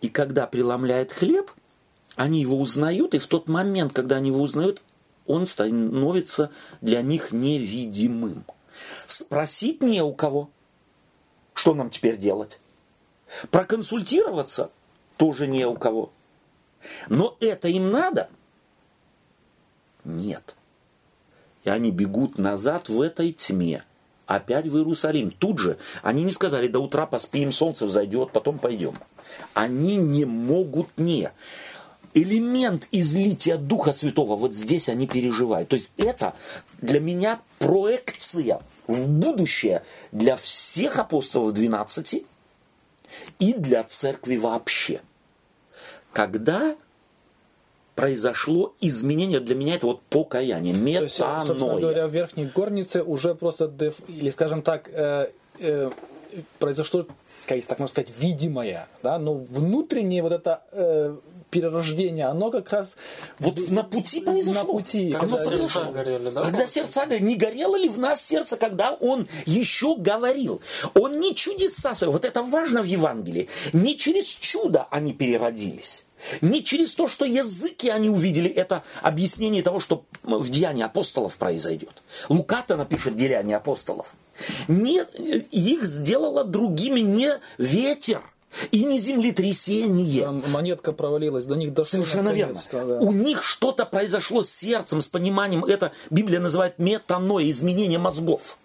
И 0.00 0.08
когда 0.08 0.46
преломляет 0.46 1.12
хлеб, 1.12 1.50
они 2.16 2.40
его 2.40 2.58
узнают, 2.58 3.14
и 3.14 3.18
в 3.18 3.26
тот 3.26 3.48
момент, 3.48 3.92
когда 3.92 4.16
они 4.16 4.30
его 4.30 4.42
узнают, 4.42 4.82
он 5.26 5.46
становится 5.46 6.50
для 6.80 7.02
них 7.02 7.32
невидимым. 7.32 8.44
Спросить 9.06 9.82
не 9.82 10.02
у 10.02 10.12
кого, 10.12 10.50
что 11.54 11.74
нам 11.74 11.90
теперь 11.90 12.16
делать. 12.16 12.60
Проконсультироваться 13.50 14.70
тоже 15.16 15.46
не 15.46 15.66
у 15.66 15.74
кого. 15.74 16.10
Но 17.08 17.36
это 17.40 17.68
им 17.68 17.90
надо? 17.90 18.28
Нет. 20.04 20.56
И 21.64 21.70
они 21.70 21.90
бегут 21.90 22.38
назад 22.38 22.88
в 22.88 23.00
этой 23.00 23.32
тьме. 23.32 23.84
Опять 24.26 24.66
в 24.66 24.76
Иерусалим. 24.76 25.30
Тут 25.30 25.58
же 25.58 25.76
они 26.02 26.22
не 26.22 26.30
сказали, 26.30 26.68
до 26.68 26.78
утра 26.80 27.06
поспим, 27.06 27.50
солнце 27.52 27.86
взойдет, 27.86 28.32
потом 28.32 28.58
пойдем. 28.58 28.94
Они 29.54 29.96
не 29.96 30.24
могут 30.24 30.98
не. 30.98 31.30
Элемент 32.14 32.88
излития 32.90 33.56
Духа 33.56 33.92
Святого 33.92 34.36
вот 34.36 34.54
здесь 34.54 34.88
они 34.88 35.06
переживают. 35.06 35.68
То 35.68 35.76
есть 35.76 35.90
это 35.96 36.34
для 36.80 37.00
меня 37.00 37.40
проекция 37.58 38.62
в 38.86 39.08
будущее 39.08 39.82
для 40.10 40.36
всех 40.36 40.98
апостолов 40.98 41.52
12 41.52 42.24
и 43.38 43.52
для 43.54 43.84
церкви 43.84 44.36
вообще 44.36 45.00
когда 46.12 46.76
произошло 47.94 48.74
изменение 48.80 49.40
для 49.40 49.54
меня 49.54 49.74
это 49.74 49.86
вот 49.86 50.00
покаяние, 50.02 50.72
метаноя. 50.72 50.98
То 50.98 51.04
есть, 51.04 51.16
собственно 51.16 51.80
говоря, 51.80 52.06
в 52.06 52.12
верхней 52.12 52.46
горнице 52.46 53.02
уже 53.02 53.34
просто, 53.34 53.68
деф, 53.68 53.96
или 54.08 54.30
скажем 54.30 54.62
так, 54.62 54.88
э, 54.90 55.30
э, 55.58 55.90
произошло, 56.58 57.06
как 57.46 57.62
так 57.66 57.78
можно 57.78 57.92
сказать, 57.92 58.12
видимое, 58.18 58.88
да, 59.02 59.18
но 59.18 59.34
внутреннее 59.34 60.22
вот 60.22 60.32
это 60.32 60.62
э, 60.72 61.16
перерождение, 61.50 62.26
оно 62.26 62.50
как 62.50 62.70
раз 62.70 62.96
вот 63.38 63.68
на 63.68 63.82
пути 63.82 64.20
произошло. 64.20 64.62
На 64.62 64.72
пути. 64.72 65.12
Когда 65.12 65.36
оно 65.36 65.58
сердца 65.58 65.84
горели, 65.84 66.30
да? 66.30 66.42
Когда 66.42 66.66
сердца 66.66 67.06
горели. 67.06 67.24
Не 67.24 67.36
горело 67.36 67.76
ли 67.76 67.88
в 67.88 67.98
нас 67.98 68.24
сердце, 68.24 68.56
когда 68.56 68.92
он 68.92 69.28
еще 69.46 69.96
говорил? 69.96 70.60
Он 70.94 71.20
не 71.20 71.34
чудеса, 71.34 71.94
вот 72.02 72.24
это 72.24 72.42
важно 72.42 72.82
в 72.82 72.86
Евангелии, 72.86 73.48
не 73.72 73.96
через 73.96 74.26
чудо 74.26 74.86
они 74.90 75.12
переродились. 75.12 76.04
Не 76.40 76.62
через 76.62 76.92
то, 76.94 77.08
что 77.08 77.24
языки 77.24 77.88
они 77.88 78.10
увидели, 78.10 78.50
это 78.50 78.82
объяснение 79.02 79.62
того, 79.62 79.80
что 79.80 80.04
в 80.22 80.50
Деянии 80.50 80.84
апостолов 80.84 81.36
произойдет. 81.38 82.02
Луката 82.28 82.76
напишет 82.76 83.16
Деяния 83.16 83.56
апостолов. 83.56 84.14
Не, 84.68 85.02
их 85.50 85.84
сделало 85.84 86.44
другими 86.44 87.00
не 87.00 87.38
ветер, 87.58 88.22
и 88.70 88.84
не 88.84 88.98
землетрясение. 88.98 90.24
Там 90.24 90.50
монетка 90.50 90.92
провалилась, 90.92 91.44
до 91.44 91.54
них 91.54 91.72
дошло. 91.72 92.02
Совершенно 92.02 92.30
верно. 92.30 92.60
Да. 92.72 92.98
У 93.00 93.12
них 93.12 93.42
что-то 93.42 93.86
произошло 93.86 94.42
с 94.42 94.50
сердцем, 94.50 95.00
с 95.00 95.08
пониманием. 95.08 95.64
Это 95.64 95.92
Библия 96.10 96.40
называет 96.40 96.78
метаной, 96.78 97.50
изменение 97.50 97.98
мозгов. 97.98 98.58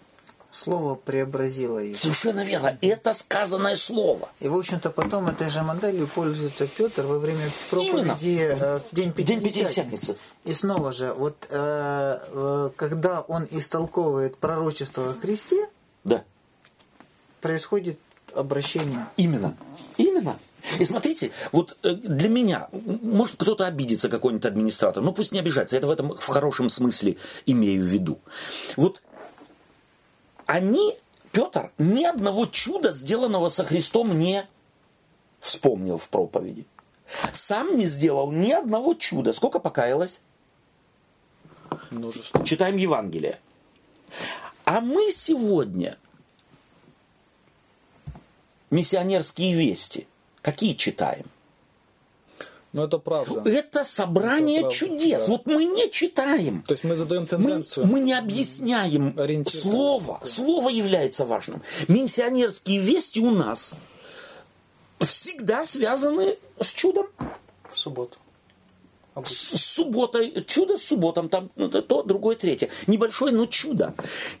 Слово 0.50 0.94
преобразило 0.94 1.80
их. 1.80 1.98
Совершенно 1.98 2.42
верно. 2.42 2.78
Это 2.80 3.12
сказанное 3.12 3.76
слово. 3.76 4.30
И, 4.40 4.48
в 4.48 4.56
общем-то, 4.56 4.88
потом 4.88 5.28
этой 5.28 5.50
же 5.50 5.60
моделью 5.62 6.06
пользуется 6.06 6.66
Петр 6.66 7.04
во 7.04 7.18
время 7.18 7.50
проповеди 7.68 8.56
э, 8.58 8.78
в 8.78 8.94
день 8.94 9.12
Пятидесятницы. 9.12 9.24
День 9.26 9.40
Пятидесятницы. 9.42 10.16
И 10.44 10.54
снова 10.54 10.94
же, 10.94 11.12
вот 11.12 11.46
э, 11.50 12.18
э, 12.32 12.70
когда 12.74 13.20
он 13.20 13.46
истолковывает 13.50 14.38
пророчество 14.38 15.10
о 15.10 15.14
Христе, 15.14 15.68
да. 16.04 16.24
происходит 17.42 17.98
обращение. 18.36 19.06
Именно. 19.16 19.56
Именно. 19.96 20.38
И 20.78 20.84
смотрите, 20.84 21.30
вот 21.52 21.76
э, 21.82 21.94
для 21.94 22.28
меня, 22.28 22.68
может 22.72 23.36
кто-то 23.36 23.66
обидится, 23.66 24.08
какой-нибудь 24.08 24.46
администратор, 24.46 25.02
но 25.02 25.12
пусть 25.12 25.32
не 25.32 25.38
обижается, 25.38 25.76
это 25.76 25.86
в 25.86 25.90
этом 25.90 26.16
в 26.16 26.26
хорошем 26.26 26.68
смысле 26.68 27.16
имею 27.46 27.82
в 27.82 27.86
виду. 27.86 28.18
Вот 28.76 29.02
они, 30.46 30.96
Петр, 31.32 31.70
ни 31.78 32.04
одного 32.04 32.46
чуда, 32.46 32.92
сделанного 32.92 33.48
со 33.48 33.64
Христом, 33.64 34.18
не 34.18 34.46
вспомнил 35.40 35.98
в 35.98 36.08
проповеди. 36.08 36.66
Сам 37.32 37.76
не 37.76 37.84
сделал 37.84 38.32
ни 38.32 38.50
одного 38.50 38.94
чуда. 38.94 39.32
Сколько 39.32 39.60
покаялось? 39.60 40.20
Множество. 41.90 42.44
Читаем 42.44 42.76
Евангелие. 42.76 43.38
А 44.64 44.80
мы 44.80 45.10
сегодня 45.10 45.96
миссионерские 48.70 49.54
вести. 49.54 50.06
Какие 50.42 50.74
читаем? 50.74 51.26
Ну, 52.72 52.84
это 52.84 52.98
правда. 52.98 53.50
Это 53.50 53.84
собрание 53.84 54.60
это 54.60 54.70
чудес. 54.70 55.24
Да. 55.24 55.32
Вот 55.32 55.46
мы 55.46 55.64
не 55.64 55.90
читаем. 55.90 56.62
То 56.62 56.74
есть 56.74 56.84
мы 56.84 56.94
задаем 56.94 57.26
тенденцию. 57.26 57.86
Мы, 57.86 57.92
мы 57.92 58.00
не 58.00 58.12
объясняем 58.12 59.16
слово. 59.48 60.20
Слово 60.24 60.68
является 60.68 61.24
важным. 61.24 61.62
Миссионерские 61.88 62.80
вести 62.80 63.20
у 63.20 63.30
нас 63.30 63.74
всегда 65.00 65.64
связаны 65.64 66.36
с 66.60 66.72
чудом. 66.72 67.06
В 67.72 67.78
субботу. 67.78 68.18
С 69.24 69.56
субботой, 69.76 70.44
чудо 70.46 70.76
с 70.76 70.84
субботом, 70.84 71.28
там 71.28 71.50
ну, 71.56 71.68
то, 71.70 72.02
другое, 72.02 72.36
третье. 72.36 72.68
Небольшое, 72.86 73.32
но 73.32 73.46
чудо. 73.46 73.94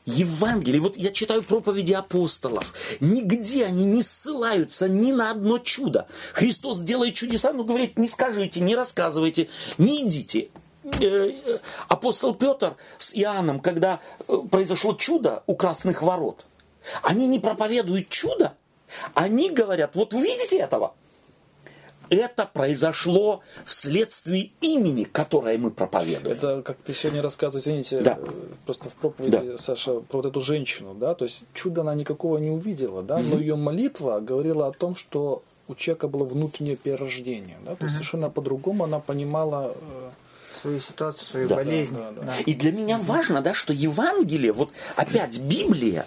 Евангелие, 0.04 0.80
вот 0.80 0.96
я 0.96 1.10
читаю 1.12 1.42
проповеди 1.42 1.94
апостолов, 1.94 2.74
нигде 3.00 3.64
они 3.64 3.84
не 3.84 4.02
ссылаются 4.02 4.88
ни 4.88 5.12
на 5.12 5.30
одно 5.30 5.58
чудо. 5.58 6.06
Христос 6.34 6.80
делает 6.80 7.14
чудеса, 7.14 7.52
но 7.52 7.64
говорит, 7.64 7.98
не 7.98 8.08
скажите, 8.08 8.60
не 8.60 8.76
рассказывайте, 8.76 9.48
не 9.78 10.06
идите. 10.06 10.48
Э, 10.84 10.90
э, 11.00 11.58
апостол 11.88 12.34
Петр 12.34 12.76
с 12.98 13.12
Иоанном, 13.14 13.60
когда 13.60 14.00
э, 14.28 14.36
произошло 14.50 14.92
чудо 14.94 15.42
у 15.46 15.56
красных 15.56 16.02
ворот, 16.02 16.46
они 17.02 17.26
не 17.26 17.40
проповедуют 17.40 18.08
чудо, 18.08 18.54
они 19.14 19.50
говорят, 19.50 19.96
вот 19.96 20.12
вы 20.12 20.22
видите 20.22 20.58
этого? 20.58 20.94
Это 22.10 22.46
произошло 22.46 23.40
вследствие 23.64 24.50
имени, 24.60 25.04
которое 25.04 25.58
мы 25.58 25.70
проповедуем. 25.70 26.36
Это, 26.36 26.62
как 26.62 26.76
ты 26.78 26.94
сегодня 26.94 27.22
рассказывал, 27.22 27.60
извините, 27.60 28.00
да. 28.00 28.18
Э, 28.20 28.28
просто 28.64 28.90
в 28.90 28.94
проповеди, 28.94 29.40
да. 29.52 29.58
Саша, 29.58 30.00
про 30.00 30.18
вот 30.18 30.26
эту 30.26 30.40
женщину, 30.40 30.94
да, 30.94 31.14
то 31.14 31.24
есть 31.24 31.44
чуда 31.54 31.82
она 31.82 31.94
никакого 31.94 32.38
не 32.38 32.50
увидела, 32.50 33.02
да, 33.02 33.18
mm-hmm. 33.18 33.34
но 33.34 33.40
ее 33.40 33.56
молитва 33.56 34.20
говорила 34.20 34.66
о 34.66 34.72
том, 34.72 34.94
что 34.94 35.42
у 35.68 35.74
человека 35.74 36.08
было 36.08 36.24
внутреннее 36.24 36.76
перерождение, 36.76 37.58
да, 37.64 37.74
то 37.74 37.84
есть 37.84 37.94
mm-hmm. 37.94 37.98
совершенно 37.98 38.30
по-другому 38.30 38.84
она 38.84 39.00
понимала 39.00 39.74
э, 39.74 40.10
свою 40.56 40.80
ситуацию, 40.80 41.26
свою 41.26 41.48
да. 41.48 41.56
болезнь. 41.56 41.96
Да, 41.96 42.10
да, 42.12 42.22
да. 42.22 42.32
И 42.46 42.54
для 42.54 42.72
меня 42.72 42.98
важно, 42.98 43.42
да, 43.42 43.54
что 43.54 43.72
Евангелие, 43.72 44.52
вот 44.52 44.70
опять 44.96 45.38
Библия, 45.38 46.06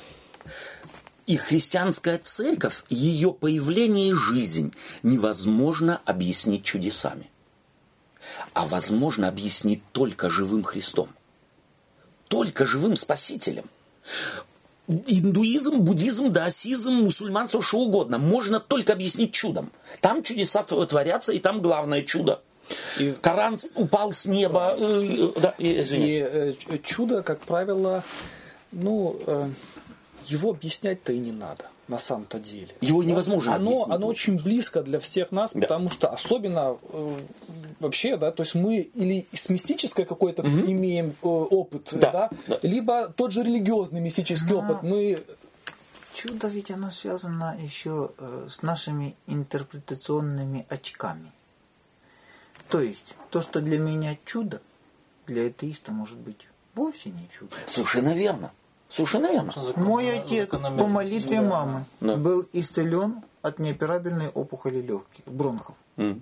и 1.30 1.38
христианская 1.38 2.18
церковь, 2.18 2.84
ее 2.90 3.32
появление 3.32 4.10
и 4.10 4.14
жизнь 4.14 4.74
невозможно 5.04 6.02
объяснить 6.06 6.64
чудесами. 6.64 7.30
А 8.54 8.66
возможно 8.66 9.28
объяснить 9.28 9.84
только 9.92 10.28
живым 10.28 10.64
Христом. 10.64 11.10
Только 12.30 12.66
живым 12.66 12.96
Спасителем. 12.96 13.70
индуизм, 14.88 15.78
буддизм, 15.82 16.34
даосизм, 16.34 16.94
мусульманство, 16.94 17.62
что 17.62 17.78
угодно. 17.78 18.18
Можно 18.18 18.60
только 18.60 18.94
объяснить 18.94 19.32
чудом. 19.32 19.72
Там 20.02 20.24
чудеса 20.24 20.64
творятся, 20.64 21.32
и 21.32 21.38
там 21.38 21.62
главное 21.62 22.02
чудо. 22.02 22.42
И... 22.98 23.16
Коран 23.22 23.60
упал 23.76 24.14
с 24.14 24.26
неба. 24.26 24.76
Э, 24.80 25.32
да, 25.40 25.54
и 25.60 26.28
э, 26.28 26.54
чудо, 26.84 27.22
как 27.22 27.42
правило, 27.42 28.04
ну, 28.72 29.22
э, 29.28 29.50
его 30.30 30.52
объяснять-то 30.52 31.14
и 31.14 31.20
не 31.20 31.32
надо 31.32 31.66
на 31.88 31.98
самом-то 31.98 32.40
деле. 32.40 32.70
Его 32.82 33.04
невозможно 33.04 33.56
оно, 33.56 33.72
объяснить. 33.72 33.96
Оно 33.96 34.08
очень 34.08 34.42
близко 34.42 34.84
для 34.84 35.00
всех 35.00 35.32
нас, 35.32 35.52
да. 35.54 35.62
потому 35.62 35.90
что 35.90 36.10
особенно 36.10 36.78
э, 36.92 37.18
вообще, 37.80 38.16
да, 38.16 38.32
то 38.32 38.44
есть 38.44 38.54
мы 38.54 38.78
или 38.78 39.28
с 39.34 39.50
мистической 39.50 40.06
какой-то 40.06 40.44
угу. 40.44 40.50
имеем 40.50 41.16
э, 41.22 41.28
опыт, 41.28 41.90
да, 41.94 42.12
да, 42.12 42.30
да, 42.48 42.60
либо 42.62 43.10
тот 43.10 43.32
же 43.32 43.42
религиозный 43.42 44.02
мистический 44.02 44.54
Но... 44.54 44.60
опыт. 44.60 44.84
Мы 44.84 45.20
чудо 46.14 46.48
ведь 46.48 46.70
оно 46.70 46.92
связано 46.92 47.58
еще 47.60 48.12
э, 48.18 48.48
с 48.50 48.62
нашими 48.62 49.16
интерпретационными 49.26 50.68
очками. 50.70 51.32
То 52.70 52.82
есть 52.82 53.16
то, 53.32 53.42
что 53.42 53.62
для 53.62 53.80
меня 53.80 54.16
чудо, 54.26 54.62
для 55.26 55.48
атеиста 55.48 55.92
может 55.92 56.18
быть 56.18 56.48
вовсе 56.76 57.10
не 57.10 57.28
чудо. 57.30 57.56
Слушай, 57.66 58.04
наверное. 58.04 58.52
Совершенно 58.90 59.32
верно. 59.32 59.54
Мой 59.76 60.12
отец 60.18 60.50
по 60.50 60.88
молитве 60.88 61.42
мамы 61.42 61.86
да. 62.02 62.18
был 62.18 62.46
исцелен 62.54 63.22
от 63.44 63.60
неоперабельной 63.60 64.30
опухоли 64.30 64.82
легких, 64.82 65.26
бронхов. 65.26 65.76
Mm. 65.96 66.22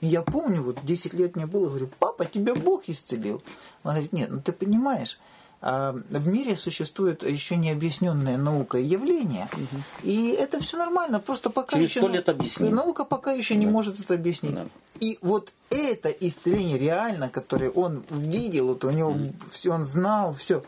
И 0.00 0.06
я 0.06 0.22
помню, 0.22 0.62
вот 0.62 0.84
10 0.84 1.14
лет 1.14 1.36
мне 1.36 1.46
было, 1.46 1.68
говорю, 1.68 1.88
папа, 1.98 2.24
тебя 2.24 2.54
Бог 2.54 2.88
исцелил. 2.88 3.42
Он 3.84 3.92
говорит, 3.92 4.12
нет, 4.12 4.30
ну 4.30 4.40
ты 4.40 4.52
понимаешь, 4.52 5.18
в 5.60 6.26
мире 6.26 6.56
существует 6.56 7.22
еще 7.22 7.56
необъясненная 7.56 8.38
наука 8.38 8.78
и 8.78 8.84
явление, 8.84 9.46
угу. 9.52 9.82
и 10.02 10.30
это 10.30 10.58
все 10.60 10.78
нормально, 10.78 11.20
просто 11.20 11.50
пока 11.50 11.76
Через 11.76 11.90
еще 11.90 12.08
лет 12.08 12.28
объясним. 12.30 12.74
наука 12.74 13.04
пока 13.04 13.32
еще 13.32 13.54
да. 13.54 13.60
не 13.60 13.66
может 13.66 14.00
это 14.00 14.14
объяснить. 14.14 14.54
Да. 14.54 14.66
И 15.00 15.18
вот 15.20 15.52
это 15.68 16.08
исцеление 16.08 16.78
реально, 16.78 17.28
которое 17.28 17.70
он 17.70 18.04
видел, 18.10 18.68
вот 18.68 18.84
у 18.84 18.90
него 18.90 19.12
mm. 19.12 19.34
все, 19.50 19.72
он 19.72 19.84
знал, 19.84 20.34
все, 20.34 20.64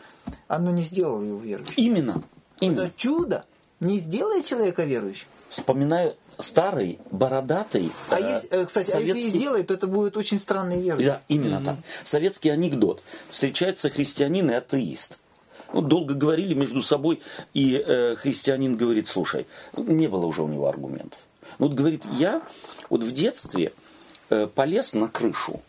оно 0.47 0.71
не 0.71 0.83
сделало 0.83 1.23
его 1.23 1.39
верующим. 1.39 1.73
Именно. 1.75 2.23
Именно. 2.59 2.81
Это 2.81 2.91
чудо 2.95 3.45
не 3.79 3.99
сделает 3.99 4.45
человека 4.45 4.83
верующим. 4.83 5.27
Вспоминаю 5.53 6.15
старый, 6.39 6.99
бородатый. 7.11 7.91
А 8.09 8.19
э, 8.19 8.23
если, 8.23 8.65
кстати, 8.65 8.89
советский... 8.89 9.11
а 9.11 9.15
если 9.15 9.37
и 9.37 9.39
сделает, 9.39 9.67
то 9.67 9.75
это 9.75 9.85
будет 9.85 10.17
очень 10.17 10.39
странный 10.39 10.81
верующий. 10.81 11.11
Да, 11.11 11.21
именно 11.27 11.57
mm-hmm. 11.57 11.65
так. 11.65 11.75
Советский 12.03 12.49
анекдот. 12.49 13.03
Встречается 13.29 13.91
христианин 13.91 14.49
и 14.49 14.53
атеист. 14.55 15.19
Ну, 15.71 15.81
долго 15.81 16.15
говорили 16.15 16.55
между 16.55 16.81
собой, 16.81 17.21
и 17.53 17.75
э, 17.85 18.15
христианин 18.15 18.75
говорит, 18.75 19.07
слушай, 19.07 19.45
не 19.77 20.07
было 20.07 20.25
уже 20.25 20.41
у 20.41 20.47
него 20.47 20.67
аргументов. 20.67 21.19
Ну, 21.59 21.67
вот 21.67 21.75
говорит, 21.75 22.03
я 22.13 22.41
вот 22.89 23.03
в 23.03 23.11
детстве 23.11 23.73
э, 24.31 24.47
полез 24.47 24.95
на 24.95 25.07
крышу, 25.07 25.61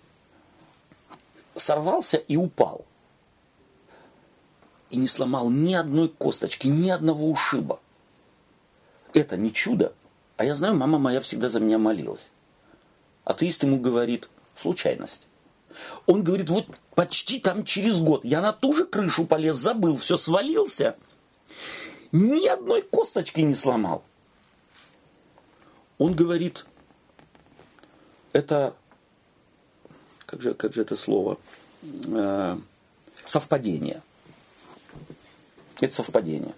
сорвался 1.55 2.17
и 2.17 2.39
упал. 2.39 2.87
И 4.89 4.97
не 4.97 5.09
сломал 5.09 5.51
ни 5.51 5.75
одной 5.75 6.09
косточки, 6.09 6.69
ни 6.69 6.89
одного 6.89 7.29
ушиба. 7.29 7.81
Это 9.15 9.37
не 9.37 9.53
чудо, 9.53 9.95
а 10.37 10.45
я 10.45 10.55
знаю, 10.55 10.75
мама 10.75 10.99
моя 10.99 11.21
всегда 11.21 11.49
за 11.49 11.61
меня 11.61 11.79
молилась. 11.79 12.31
Атеист 13.25 13.63
ему 13.63 13.81
говорит, 13.81 14.29
случайность. 14.55 15.23
Он 16.07 16.23
говорит, 16.23 16.51
вот 16.51 16.67
почти 16.95 17.41
там 17.41 17.65
через 17.65 18.01
год 18.01 18.25
я 18.25 18.41
на 18.41 18.53
ту 18.53 18.73
же 18.73 18.85
крышу 18.85 19.25
полез, 19.25 19.57
забыл, 19.57 19.97
все 19.97 20.17
свалился. 20.17 20.97
Ни 22.13 22.47
одной 22.47 22.83
косточки 22.83 23.41
не 23.41 23.55
сломал. 23.55 24.05
Он 25.99 26.15
говорит, 26.15 26.67
это, 28.33 28.75
как 30.27 30.43
же, 30.43 30.55
как 30.55 30.75
же 30.75 30.83
это 30.83 30.97
слово, 30.97 31.39
э, 31.83 32.59
совпадение. 33.25 34.03
Это 35.81 35.95
совпадение. 35.95 36.55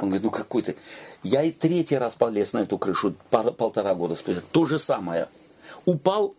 Он 0.00 0.08
говорит, 0.08 0.22
ну 0.22 0.30
какой 0.30 0.62
ты. 0.62 0.76
Я 1.22 1.42
и 1.42 1.50
третий 1.50 1.96
раз 1.96 2.14
полез 2.14 2.52
на 2.52 2.58
эту 2.58 2.78
крышу 2.78 3.14
пол, 3.30 3.52
полтора 3.52 3.94
года 3.94 4.16
спустя. 4.16 4.42
То 4.52 4.64
же 4.64 4.78
самое. 4.78 5.28
Упал, 5.84 6.34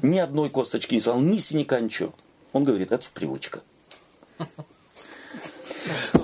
ни 0.00 0.18
одной 0.18 0.48
косточки 0.48 0.94
не 0.94 1.00
сломал, 1.00 1.22
ни 1.22 1.38
синяка, 1.38 1.80
ничего. 1.80 2.12
Он 2.52 2.64
говорит, 2.64 2.92
это 2.92 3.08
привычка. 3.12 3.62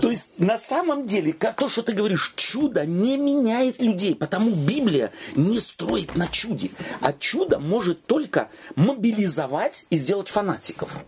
То 0.00 0.10
есть 0.10 0.38
на 0.38 0.58
самом 0.58 1.06
деле, 1.06 1.32
то, 1.32 1.68
что 1.68 1.82
ты 1.82 1.92
говоришь, 1.92 2.34
чудо 2.36 2.84
не 2.84 3.16
меняет 3.16 3.80
людей, 3.80 4.14
потому 4.14 4.50
Библия 4.50 5.12
не 5.36 5.60
строит 5.60 6.16
на 6.16 6.26
чуде, 6.26 6.70
а 7.00 7.12
чудо 7.12 7.58
может 7.58 8.04
только 8.04 8.50
мобилизовать 8.76 9.86
и 9.90 9.96
сделать 9.96 10.28
фанатиков. 10.28 10.98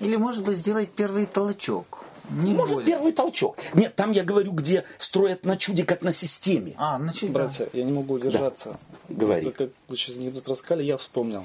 Или, 0.00 0.16
может 0.16 0.44
быть, 0.44 0.58
сделать 0.58 0.90
первый 0.90 1.26
толчок. 1.26 2.03
Не 2.30 2.54
Может, 2.54 2.74
более. 2.74 2.86
первый 2.86 3.12
толчок. 3.12 3.56
Нет, 3.74 3.94
там 3.94 4.12
я 4.12 4.24
говорю, 4.24 4.52
где 4.52 4.84
строят 4.98 5.44
на 5.44 5.56
чуде, 5.56 5.84
как 5.84 6.02
на 6.02 6.12
системе. 6.12 6.74
А, 6.76 6.98
на 6.98 7.12
чуде. 7.12 7.32
Братья, 7.32 7.68
я 7.72 7.84
не 7.84 7.92
могу 7.92 8.14
удержаться. 8.14 8.78
Да. 9.08 9.14
Говори. 9.16 9.46
Это, 9.46 9.50
как 9.52 9.70
вы 9.88 9.96
сейчас 9.96 10.16
не 10.16 10.30
тут 10.30 10.48
рассказали, 10.48 10.82
я 10.84 10.96
вспомнил. 10.96 11.44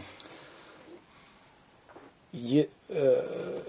Е, 2.32 2.70
э, 2.88 3.62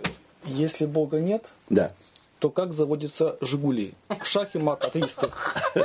если 0.45 0.87
Бога 0.87 1.19
нет, 1.19 1.51
да. 1.69 1.93
то 2.39 2.51
как 2.51 2.73
заводятся 2.73 3.37
Жигули? 3.41 3.95
Шах 4.23 4.55
и 4.55 4.59
мат, 4.59 4.85
атеисты. 4.85 5.31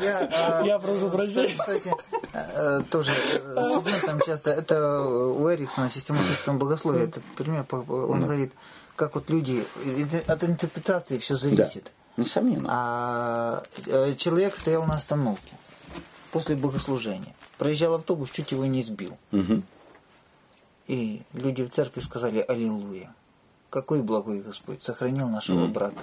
Я, 0.00 0.62
я 0.64 0.78
прошу 0.78 1.10
прощения. 1.10 1.56
Кстати, 1.58 1.92
э, 2.32 2.82
тоже 2.90 3.10
э, 3.12 3.80
студентам 3.80 4.20
часто, 4.26 4.50
это 4.50 5.02
у 5.02 5.50
Эриксона 5.50 5.90
систематическом 5.90 6.58
богословии, 6.58 7.04
этот 7.04 7.24
пример, 7.36 7.66
он 7.70 8.22
говорит, 8.22 8.52
как 8.96 9.14
вот 9.14 9.30
люди, 9.30 9.64
от 10.26 10.44
интерпретации 10.44 11.18
все 11.18 11.34
зависит. 11.36 11.84
Да, 11.84 12.22
несомненно. 12.22 12.68
А 12.70 13.62
э, 13.86 14.14
человек 14.16 14.56
стоял 14.56 14.84
на 14.84 14.96
остановке 14.96 15.52
после 16.32 16.56
богослужения. 16.56 17.34
Проезжал 17.58 17.94
автобус, 17.94 18.30
чуть 18.30 18.52
его 18.52 18.66
не 18.66 18.82
сбил. 18.82 19.16
Угу. 19.32 19.62
И 20.88 21.22
люди 21.32 21.64
в 21.64 21.70
церкви 21.70 22.00
сказали 22.00 22.44
«Аллилуйя». 22.46 23.14
Какой 23.70 24.02
благой 24.02 24.40
Господь 24.40 24.82
сохранил 24.82 25.28
нашего 25.28 25.64
угу. 25.64 25.72
брата. 25.72 26.00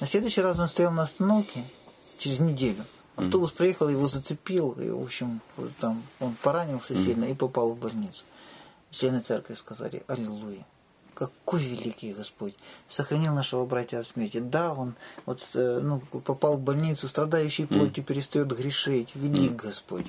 На 0.00 0.06
следующий 0.06 0.42
раз 0.42 0.58
он 0.58 0.68
стоял 0.68 0.92
на 0.92 1.02
остановке 1.02 1.64
через 2.22 2.40
неделю. 2.40 2.84
Автобус 3.16 3.50
mm 3.50 3.56
приехал, 3.56 3.88
его 3.88 4.06
зацепил, 4.06 4.72
и, 4.72 4.88
в 4.90 5.02
общем, 5.02 5.40
там 5.80 6.02
он 6.20 6.34
поранился 6.42 6.94
mm 6.94 7.04
сильно 7.04 7.24
и 7.24 7.34
попал 7.34 7.72
в 7.72 7.78
больницу. 7.78 8.24
Члены 8.90 9.20
церкви 9.20 9.54
сказали, 9.54 10.02
аллилуйя. 10.06 10.64
Какой 11.14 11.62
великий 11.62 12.14
Господь! 12.14 12.54
Сохранил 12.88 13.34
нашего 13.34 13.66
братья 13.66 13.98
от 13.98 14.06
смерти. 14.06 14.38
Да, 14.38 14.72
он 14.72 14.94
вот, 15.26 15.46
э, 15.54 15.80
ну, 15.82 16.00
попал 16.00 16.56
в 16.56 16.60
больницу, 16.60 17.06
страдающий 17.06 17.66
плотью 17.66 18.02
перестает 18.02 18.48
грешить. 18.48 19.14
Велик 19.14 19.56
Господь. 19.56 20.06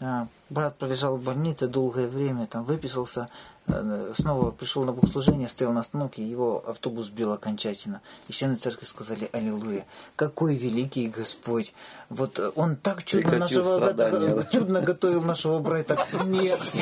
А, 0.00 0.28
брат 0.48 0.76
пролежал 0.76 1.16
в 1.16 1.24
больнице 1.24 1.66
долгое 1.66 2.06
время, 2.06 2.46
там 2.46 2.64
выписался, 2.64 3.28
э, 3.66 4.12
снова 4.16 4.52
пришел 4.52 4.84
на 4.84 4.92
богослужение, 4.92 5.48
стоял 5.48 5.72
на 5.72 5.80
остановке, 5.80 6.22
его 6.22 6.62
автобус 6.68 7.06
сбил 7.06 7.32
окончательно. 7.32 8.00
И 8.28 8.32
члены 8.32 8.54
церкви 8.54 8.84
сказали 8.86 9.28
Аллилуйя. 9.32 9.86
Какой 10.14 10.54
великий 10.54 11.08
Господь! 11.08 11.74
Вот 12.10 12.38
он 12.54 12.76
так 12.76 13.02
чудно, 13.02 13.38
нашего, 13.38 13.92
да. 13.92 14.44
чудно 14.52 14.82
готовил 14.82 15.22
нашего 15.22 15.58
брата 15.58 15.96
к 15.96 16.06
смерти. 16.06 16.80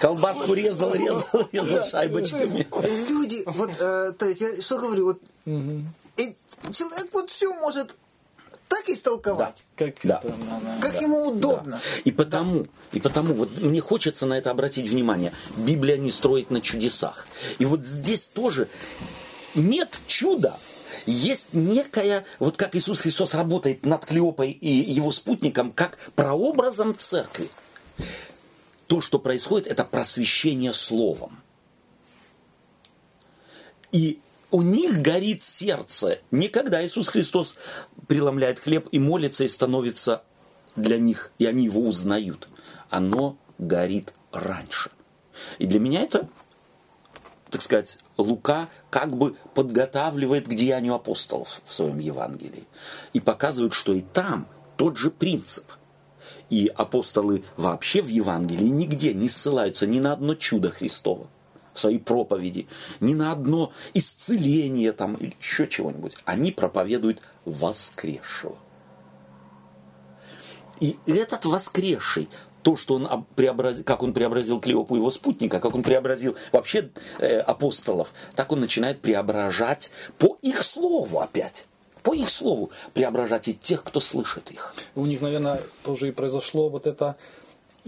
Колбаску 0.00 0.54
резал, 0.54 0.94
резал, 0.94 1.24
резал 1.52 1.84
шайбочками. 1.84 2.66
Люди, 3.10 3.42
вот, 3.44 3.70
э, 3.78 4.12
то 4.12 4.26
есть, 4.26 4.40
я 4.40 4.62
что 4.62 4.78
говорю, 4.78 5.04
вот 5.04 5.20
человек 6.72 7.08
вот 7.12 7.30
все 7.30 7.52
может 7.54 7.94
так 8.68 8.88
истолковать. 8.88 9.56
Да. 9.76 9.86
Как, 9.86 9.94
да. 10.02 10.20
Это, 10.22 10.36
как 10.80 10.92
да. 10.92 11.00
ему 11.00 11.28
удобно. 11.28 11.72
Да. 11.72 12.00
И 12.04 12.12
потому, 12.12 12.64
да. 12.64 12.68
и 12.92 13.00
потому 13.00 13.34
вот 13.34 13.58
мне 13.58 13.80
хочется 13.80 14.26
на 14.26 14.34
это 14.38 14.50
обратить 14.50 14.88
внимание. 14.88 15.32
Библия 15.56 15.96
не 15.96 16.10
строит 16.10 16.50
на 16.50 16.60
чудесах. 16.60 17.26
И 17.58 17.64
вот 17.64 17.84
здесь 17.84 18.26
тоже 18.26 18.68
нет 19.54 19.98
чуда. 20.06 20.58
Есть 21.06 21.54
некая, 21.54 22.24
вот 22.38 22.56
как 22.56 22.76
Иисус 22.76 23.00
Христос 23.00 23.34
работает 23.34 23.86
над 23.86 24.04
Клеопой 24.04 24.50
и 24.50 24.68
его 24.68 25.12
спутником, 25.12 25.72
как 25.72 25.98
прообразом 26.14 26.96
церкви. 26.98 27.48
То, 28.86 29.00
что 29.00 29.18
происходит, 29.18 29.68
это 29.68 29.84
просвещение 29.84 30.72
словом. 30.72 31.42
И 33.90 34.20
у 34.50 34.62
них 34.62 35.02
горит 35.02 35.42
сердце. 35.42 36.20
Не 36.30 36.48
когда 36.48 36.84
Иисус 36.84 37.08
Христос 37.08 37.56
преломляет 38.06 38.58
хлеб 38.58 38.88
и 38.92 38.98
молится, 38.98 39.44
и 39.44 39.48
становится 39.48 40.22
для 40.76 40.98
них, 40.98 41.32
и 41.38 41.46
они 41.46 41.64
его 41.64 41.82
узнают. 41.82 42.48
Оно 42.90 43.36
горит 43.58 44.14
раньше. 44.32 44.90
И 45.58 45.66
для 45.66 45.80
меня 45.80 46.02
это, 46.02 46.28
так 47.50 47.62
сказать, 47.62 47.98
Лука 48.16 48.68
как 48.90 49.16
бы 49.16 49.36
подготавливает 49.54 50.46
к 50.46 50.54
деянию 50.54 50.94
апостолов 50.94 51.60
в 51.64 51.74
своем 51.74 51.98
Евангелии. 51.98 52.64
И 53.12 53.20
показывает, 53.20 53.74
что 53.74 53.92
и 53.92 54.00
там 54.00 54.48
тот 54.76 54.96
же 54.96 55.10
принцип. 55.10 55.64
И 56.50 56.72
апостолы 56.74 57.44
вообще 57.56 58.00
в 58.00 58.08
Евангелии 58.08 58.68
нигде 58.68 59.12
не 59.12 59.28
ссылаются 59.28 59.86
ни 59.86 59.98
на 59.98 60.12
одно 60.12 60.34
чудо 60.34 60.70
Христово 60.70 61.28
своей 61.78 61.98
проповеди, 61.98 62.66
ни 63.00 63.14
на 63.14 63.32
одно 63.32 63.72
исцеление 63.94 64.92
там, 64.92 65.14
или 65.14 65.34
еще 65.40 65.66
чего-нибудь. 65.66 66.16
Они 66.24 66.52
проповедуют 66.52 67.20
воскресшего. 67.44 68.56
И 70.80 70.96
этот 71.06 71.44
воскресший, 71.44 72.28
то, 72.62 72.76
что 72.76 72.94
он 72.94 73.26
преобразил, 73.34 73.84
как 73.84 74.02
он 74.02 74.12
преобразил 74.12 74.60
Клеопу 74.60 74.96
его 74.96 75.10
спутника, 75.10 75.60
как 75.60 75.74
он 75.74 75.82
преобразил 75.82 76.36
вообще 76.52 76.90
э, 77.18 77.38
апостолов, 77.38 78.12
так 78.34 78.52
он 78.52 78.60
начинает 78.60 79.00
преображать 79.00 79.90
по 80.18 80.38
их 80.42 80.62
слову 80.62 81.20
опять. 81.20 81.66
По 82.02 82.14
их 82.14 82.30
слову 82.30 82.70
преображать 82.94 83.48
и 83.48 83.54
тех, 83.54 83.82
кто 83.82 84.00
слышит 84.00 84.50
их. 84.50 84.74
У 84.94 85.04
них, 85.06 85.20
наверное, 85.20 85.60
тоже 85.82 86.08
и 86.08 86.12
произошло 86.12 86.68
вот 86.68 86.86
это 86.86 87.16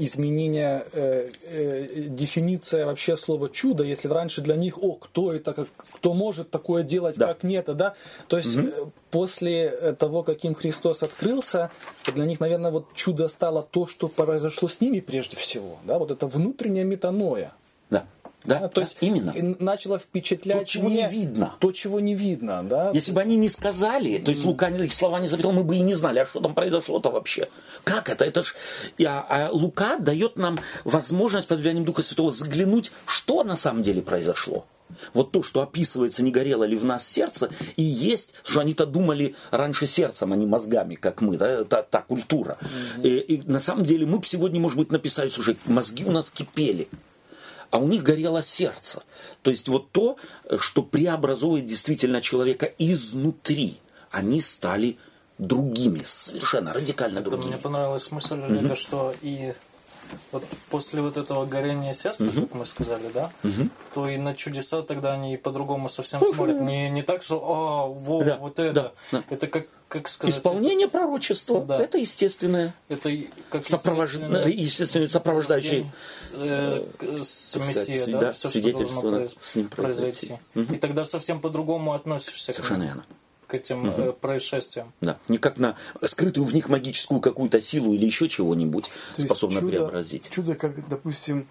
изменение 0.05 0.87
э, 0.93 1.31
э, 1.45 1.87
дефиниция 2.09 2.87
вообще 2.87 3.17
слова 3.17 3.49
чудо, 3.49 3.85
если 3.85 4.09
раньше 4.09 4.41
для 4.41 4.57
них, 4.57 4.83
о, 4.83 4.95
кто 4.95 5.33
это, 5.33 5.53
как, 5.53 5.69
кто 5.77 6.15
может 6.15 6.51
такое 6.51 6.83
делать, 6.83 7.17
да. 7.17 7.29
как 7.29 7.43
нет, 7.43 7.67
да, 7.77 7.95
то 8.29 8.37
есть 8.37 8.57
угу. 8.57 8.93
после 9.11 9.95
того, 9.99 10.23
каким 10.23 10.55
Христос 10.55 11.03
открылся, 11.03 11.71
для 12.15 12.25
них, 12.25 12.41
наверное, 12.41 12.71
вот 12.71 12.95
чудо 12.95 13.29
стало 13.29 13.63
то, 13.63 13.87
что 13.87 14.09
произошло 14.09 14.69
с 14.69 14.81
ними 14.81 15.01
прежде 15.01 15.37
всего, 15.37 15.79
да, 15.85 15.99
вот 15.99 16.11
это 16.11 16.27
внутренняя 16.27 16.85
метаноя. 16.85 17.53
Да. 17.91 18.07
Да, 18.45 18.61
да, 18.61 18.69
то 18.69 18.81
есть 18.81 18.97
именно. 19.01 19.35
начало 19.59 19.99
впечатлять 19.99 20.61
то, 20.61 20.65
чего 20.65 20.89
не, 20.89 20.97
не 20.97 21.09
видно. 21.09 21.55
То, 21.59 21.73
чего 21.73 22.01
не 22.01 22.15
видно, 22.15 22.63
да. 22.63 22.91
Если 22.95 23.13
бы 23.13 23.21
они 23.21 23.37
не 23.37 23.49
сказали, 23.49 24.19
то 24.19 24.31
есть 24.31 24.45
Лука 24.45 24.69
их 24.69 24.93
слова 24.93 25.21
не 25.21 25.29
записал, 25.29 25.53
мы 25.53 25.63
бы 25.63 25.77
и 25.77 25.81
не 25.81 25.95
знали, 25.95 26.21
а 26.21 26.27
что 26.27 26.41
там 26.41 26.55
произошло-то 26.55 27.11
вообще. 27.11 27.49
Как 27.85 28.09
это? 28.09 28.25
Это 28.25 28.43
ж... 28.43 28.55
А, 29.05 29.27
а 29.29 29.51
Лука 29.51 29.97
дает 29.99 30.37
нам 30.37 30.59
возможность 30.85 31.49
под 31.49 31.59
влиянием 31.59 31.85
Духа 31.85 32.03
Святого 32.03 32.31
заглянуть, 32.31 32.93
что 33.07 33.45
на 33.45 33.57
самом 33.57 33.83
деле 33.83 34.01
произошло. 34.01 34.65
Вот 35.15 35.33
то, 35.33 35.43
что 35.43 35.63
описывается, 35.63 36.23
не 36.23 36.31
горело 36.31 36.65
ли 36.65 36.77
в 36.77 36.85
нас 36.85 37.07
сердце, 37.07 37.51
и 37.77 37.83
есть, 37.83 38.33
что 38.45 38.61
они-то 38.61 38.87
думали 38.87 39.35
раньше 39.51 39.87
сердцем, 39.87 40.33
а 40.33 40.37
не 40.37 40.47
мозгами, 40.47 40.95
как 40.95 41.21
мы, 41.21 41.37
да, 41.37 41.49
это 41.49 41.87
та 41.89 42.03
культура. 42.03 42.59
Mm-hmm. 42.61 43.09
И, 43.09 43.19
и 43.19 43.43
на 43.51 43.61
самом 43.61 43.85
деле 43.85 44.07
мы 44.07 44.19
бы 44.19 44.27
сегодня, 44.27 44.61
может 44.61 44.79
быть, 44.79 44.91
написали, 44.91 45.29
уже 45.29 45.57
мозги 45.67 46.05
у 46.05 46.11
нас 46.11 46.31
кипели 46.31 46.89
а 47.71 47.79
у 47.79 47.87
них 47.87 48.03
горело 48.03 48.43
сердце. 48.43 49.03
То 49.43 49.51
есть 49.51 49.69
вот 49.69 49.91
то, 49.93 50.17
что 50.59 50.83
преобразует 50.83 51.67
действительно 51.67 52.21
человека 52.21 52.67
изнутри. 52.79 53.79
Они 54.11 54.41
стали 54.41 54.99
другими, 55.39 56.03
совершенно 56.05 56.73
радикально 56.73 57.21
Это 57.21 57.31
другими. 57.31 57.53
Мне 57.53 57.59
понравилась 57.59 58.11
мысль, 58.11 58.43
Олега, 58.43 58.75
mm 58.75 58.77
что 58.77 59.15
и 59.23 59.55
вот 60.33 60.45
после 60.69 61.03
вот 61.03 61.17
этого 61.17 61.47
горения 61.47 61.95
сердца, 61.95 62.25
угу. 62.25 62.43
как 62.43 62.55
мы 62.55 62.67
сказали, 62.67 63.11
да, 63.13 63.33
угу. 63.43 63.69
то 63.95 64.09
и 64.09 64.17
на 64.17 64.35
чудеса 64.35 64.83
тогда 64.83 65.13
они 65.13 65.37
по-другому 65.37 65.89
совсем 65.89 66.21
Слушай, 66.21 66.37
смотрят. 66.37 66.61
Не, 66.61 66.91
не 66.91 67.03
так, 67.03 67.23
что, 67.23 67.37
а, 67.43 67.87
во, 67.87 68.23
да, 68.23 68.37
вот 68.39 68.59
это. 68.59 68.73
Да, 68.73 68.93
да. 69.13 69.25
Это 69.31 69.47
как 69.47 69.67
как 69.91 70.07
сказать, 70.07 70.37
Исполнение 70.37 70.87
это... 70.87 70.99
пророчества 70.99 71.65
да. 71.65 71.77
это 71.77 71.99
естественное. 71.99 72.73
Это 72.89 73.11
как 73.51 73.67
Сопровож... 73.67 74.15
естественное, 74.15 75.09
сопровождающее 75.09 75.93
э, 76.33 76.87
с 77.21 77.57
Мессия, 77.57 78.07
да, 78.07 78.21
да, 78.21 78.33
все, 78.33 78.49
свидетельство 78.49 79.11
произ... 79.11 79.35
с 79.41 79.57
ним 79.57 79.69
произойти. 79.69 80.39
Угу. 80.55 80.75
И 80.75 80.77
тогда 80.79 81.05
совсем 81.05 81.41
по-другому 81.41 81.93
относишься 81.93 82.53
Совершенно 82.53 82.85
верно 82.85 83.05
к 83.51 83.55
этим 83.55 83.89
угу. 83.89 84.13
происшествиям. 84.13 84.93
Да, 85.01 85.19
не 85.29 85.39
как 85.39 85.59
на 85.59 85.77
скрытую 86.03 86.45
в 86.45 86.55
них 86.55 86.69
магическую 86.69 87.21
какую-то 87.21 87.61
силу 87.61 87.93
или 87.93 88.07
еще 88.07 88.29
чего-нибудь 88.29 88.91
способно 89.19 89.61
преобразить. 89.61 90.31
Чудо, 90.31 90.55
как, 90.55 90.89
допустим, 90.89 91.49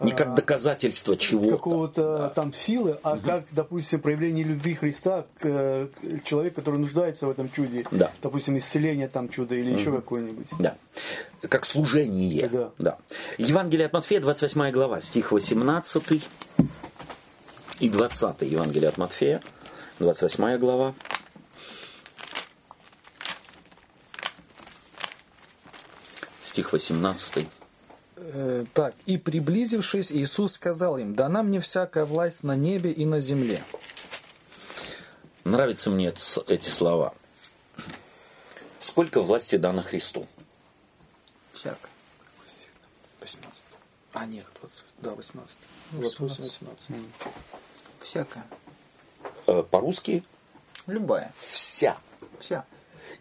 не 0.00 0.12
как 0.12 0.28
а, 0.28 0.34
доказательство 0.34 1.16
чего-то. 1.16 1.50
Какого-то 1.50 2.18
да. 2.18 2.28
там 2.28 2.52
силы, 2.52 2.98
а 3.02 3.14
угу. 3.14 3.26
как, 3.26 3.44
допустим, 3.50 4.00
проявление 4.00 4.44
любви 4.44 4.74
Христа 4.74 5.24
к, 5.38 5.40
к 5.40 6.24
человеку, 6.24 6.56
который 6.56 6.78
нуждается 6.78 7.26
в 7.26 7.30
этом 7.30 7.50
чуде. 7.50 7.84
Да. 7.90 8.12
Допустим, 8.22 8.56
исцеление 8.58 9.08
там 9.08 9.28
чуда 9.28 9.56
или 9.56 9.70
угу. 9.70 9.78
еще 9.78 9.92
какое-нибудь. 9.92 10.46
Да. 10.58 10.76
Как 11.48 11.64
служение. 11.64 12.48
Да. 12.48 12.70
да. 12.78 12.98
Евангелие 13.38 13.86
от 13.86 13.92
Матфея, 13.92 14.20
28 14.20 14.70
глава, 14.70 15.00
стих 15.00 15.32
18 15.32 16.22
и 17.80 17.88
20. 17.88 18.42
Евангелие 18.42 18.88
от 18.88 18.98
Матфея, 18.98 19.40
28 19.98 20.58
глава. 20.58 20.94
Стих 26.58 26.72
18. 26.72 27.46
Э, 28.16 28.64
так, 28.74 28.92
и 29.06 29.16
приблизившись, 29.16 30.10
Иисус 30.10 30.54
сказал 30.54 30.98
им, 30.98 31.14
дана 31.14 31.44
мне 31.44 31.60
всякая 31.60 32.04
власть 32.04 32.42
на 32.42 32.56
небе 32.56 32.90
и 32.90 33.04
на 33.04 33.20
земле. 33.20 33.62
Нравятся 35.44 35.88
мне 35.90 36.08
это, 36.08 36.20
эти 36.48 36.68
слова. 36.68 37.14
Сколько 38.80 39.22
власти 39.22 39.54
дано 39.54 39.84
Христу? 39.84 40.26
Всякое. 41.52 41.92
18. 43.20 43.64
А, 44.14 44.26
нет, 44.26 44.44
20, 44.60 44.76
да, 44.98 45.14
18. 45.14 45.58
28, 45.92 46.42
18. 46.42 47.12
Всякое. 48.00 48.44
Э, 49.46 49.62
по-русски? 49.62 50.24
Любая. 50.88 51.32
Вся. 51.38 51.96
Вся. 52.40 52.64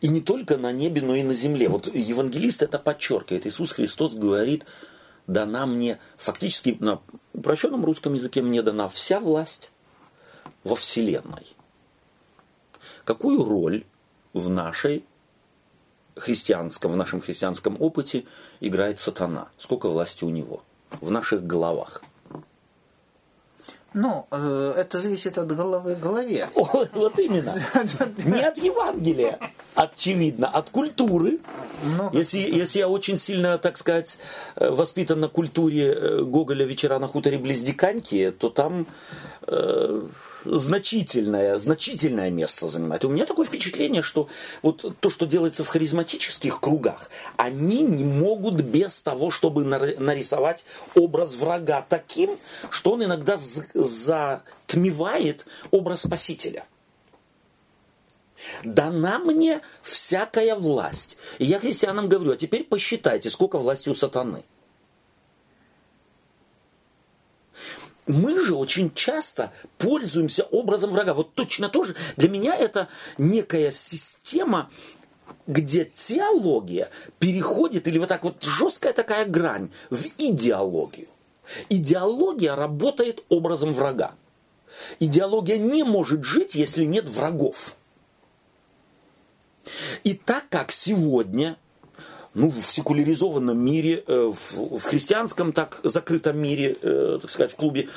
И 0.01 0.07
не 0.07 0.21
только 0.21 0.57
на 0.57 0.71
небе, 0.71 1.01
но 1.01 1.15
и 1.15 1.23
на 1.23 1.33
земле. 1.33 1.69
Вот 1.69 1.93
евангелист 1.93 2.61
это 2.61 2.79
подчеркивает. 2.79 3.45
Иисус 3.45 3.71
Христос 3.71 4.15
говорит, 4.15 4.65
дана 5.27 5.65
мне, 5.65 5.99
фактически 6.17 6.77
на 6.79 7.01
упрощенном 7.33 7.85
русском 7.85 8.13
языке 8.13 8.41
мне 8.41 8.61
дана 8.61 8.87
вся 8.87 9.19
власть 9.19 9.71
во 10.63 10.75
Вселенной. 10.75 11.45
Какую 13.03 13.43
роль 13.43 13.85
в 14.33 14.49
нашей 14.49 15.05
христианском, 16.15 16.91
в 16.91 16.97
нашем 16.97 17.21
христианском 17.21 17.77
опыте 17.79 18.25
играет 18.59 18.99
сатана? 18.99 19.49
Сколько 19.57 19.89
власти 19.89 20.23
у 20.23 20.29
него 20.29 20.63
в 21.01 21.11
наших 21.11 21.45
головах? 21.45 22.03
Ну, 23.97 24.27
э, 24.29 24.73
это 24.77 24.99
зависит 24.99 25.39
от 25.39 25.47
головы 25.47 25.95
к 25.95 25.99
голове. 25.99 26.47
О, 26.53 26.85
вот 26.93 27.17
именно. 27.17 27.55
Не 28.25 28.45
от 28.45 28.57
Евангелия, 28.59 29.39
очевидно, 29.73 30.47
от 30.47 30.69
культуры. 30.69 31.39
Ну, 31.97 32.11
если, 32.13 32.37
если 32.37 32.79
я 32.79 32.89
очень 32.89 33.17
сильно, 33.17 33.57
так 33.57 33.75
сказать, 33.75 34.19
э, 34.55 34.69
воспитан 34.69 35.19
на 35.19 35.29
культуре 35.29 35.93
э, 35.93 36.21
Гоголя 36.21 36.65
«Вечера 36.65 36.99
на 36.99 37.07
хуторе 37.07 37.39
близ 37.39 37.61
Диканьки», 37.63 38.29
то 38.29 38.51
там 38.51 38.85
э, 39.47 40.01
значительное, 40.47 41.59
значительное 41.59 42.29
место 42.29 42.67
занимает. 42.67 43.03
И 43.03 43.07
у 43.07 43.09
меня 43.09 43.25
такое 43.25 43.45
впечатление, 43.45 44.01
что 44.01 44.29
вот 44.61 44.85
то, 44.99 45.09
что 45.09 45.25
делается 45.25 45.63
в 45.63 45.67
харизматических 45.67 46.59
кругах, 46.59 47.09
они 47.35 47.81
не 47.81 48.03
могут 48.03 48.61
без 48.61 49.01
того, 49.01 49.31
чтобы 49.31 49.63
нарисовать 49.63 50.63
образ 50.95 51.35
врага 51.35 51.85
таким, 51.87 52.37
что 52.69 52.93
он 52.93 53.03
иногда 53.03 53.35
затмевает 53.73 55.45
образ 55.71 56.01
спасителя. 56.01 56.65
Дана 58.63 59.19
мне 59.19 59.61
всякая 59.81 60.55
власть. 60.55 61.17
И 61.39 61.45
я 61.45 61.59
христианам 61.59 62.07
говорю, 62.07 62.31
а 62.33 62.37
теперь 62.37 62.63
посчитайте, 62.63 63.29
сколько 63.29 63.57
власти 63.57 63.89
у 63.89 63.95
сатаны– 63.95 64.43
мы 68.07 68.39
же 68.39 68.55
очень 68.55 68.93
часто 68.93 69.51
пользуемся 69.77 70.43
образом 70.43 70.91
врага. 70.91 71.13
Вот 71.13 71.33
точно 71.33 71.69
тоже 71.69 71.95
для 72.15 72.29
меня 72.29 72.55
это 72.55 72.87
некая 73.17 73.71
система, 73.71 74.69
где 75.45 75.85
теология 75.85 76.89
переходит, 77.19 77.87
или 77.87 77.97
вот 77.97 78.09
так 78.09 78.23
вот 78.23 78.43
жесткая 78.43 78.93
такая 78.93 79.25
грань, 79.25 79.69
в 79.89 80.05
идеологию. 80.17 81.07
Идеология 81.69 82.55
работает 82.55 83.23
образом 83.29 83.73
врага. 83.73 84.13
Идеология 84.99 85.57
не 85.57 85.83
может 85.83 86.23
жить, 86.23 86.55
если 86.55 86.83
нет 86.83 87.07
врагов. 87.07 87.75
И 90.03 90.13
так 90.13 90.47
как 90.49 90.71
сегодня 90.71 91.57
ну, 92.37 92.49
в 92.49 92.53
секуляризованном 92.53 93.57
мире, 93.57 94.03
э, 94.05 94.31
в, 94.31 94.77
в 94.77 94.83
христианском 94.83 95.51
так 95.53 95.79
закрытом 95.83 96.37
мире, 96.37 96.77
э, 96.83 97.17
так 97.19 97.31
сказать, 97.31 97.53
в 97.53 97.55
клубе, 97.55 97.89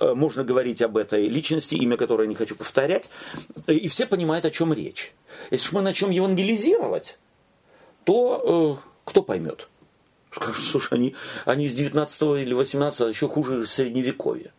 э, 0.00 0.14
можно 0.14 0.44
говорить 0.44 0.80
об 0.80 0.96
этой 0.96 1.28
личности, 1.28 1.74
имя 1.74 1.98
которой 1.98 2.26
не 2.26 2.34
хочу 2.34 2.56
повторять, 2.56 3.10
и 3.66 3.88
все 3.88 4.06
понимают, 4.06 4.46
о 4.46 4.50
чем 4.50 4.72
речь. 4.72 5.12
Если 5.50 5.68
же 5.68 5.74
мы 5.74 5.82
начнем 5.82 6.08
евангелизировать, 6.08 7.18
то 8.04 8.80
э, 8.80 8.88
кто 9.04 9.22
поймет? 9.22 9.68
Скажут, 10.30 10.64
слушай, 10.64 10.94
они, 10.94 11.14
они 11.44 11.68
с 11.68 11.74
19 11.74 12.22
или 12.40 12.54
18 12.54 13.14
еще 13.14 13.28
хуже 13.28 13.66
средневековья. 13.66 14.52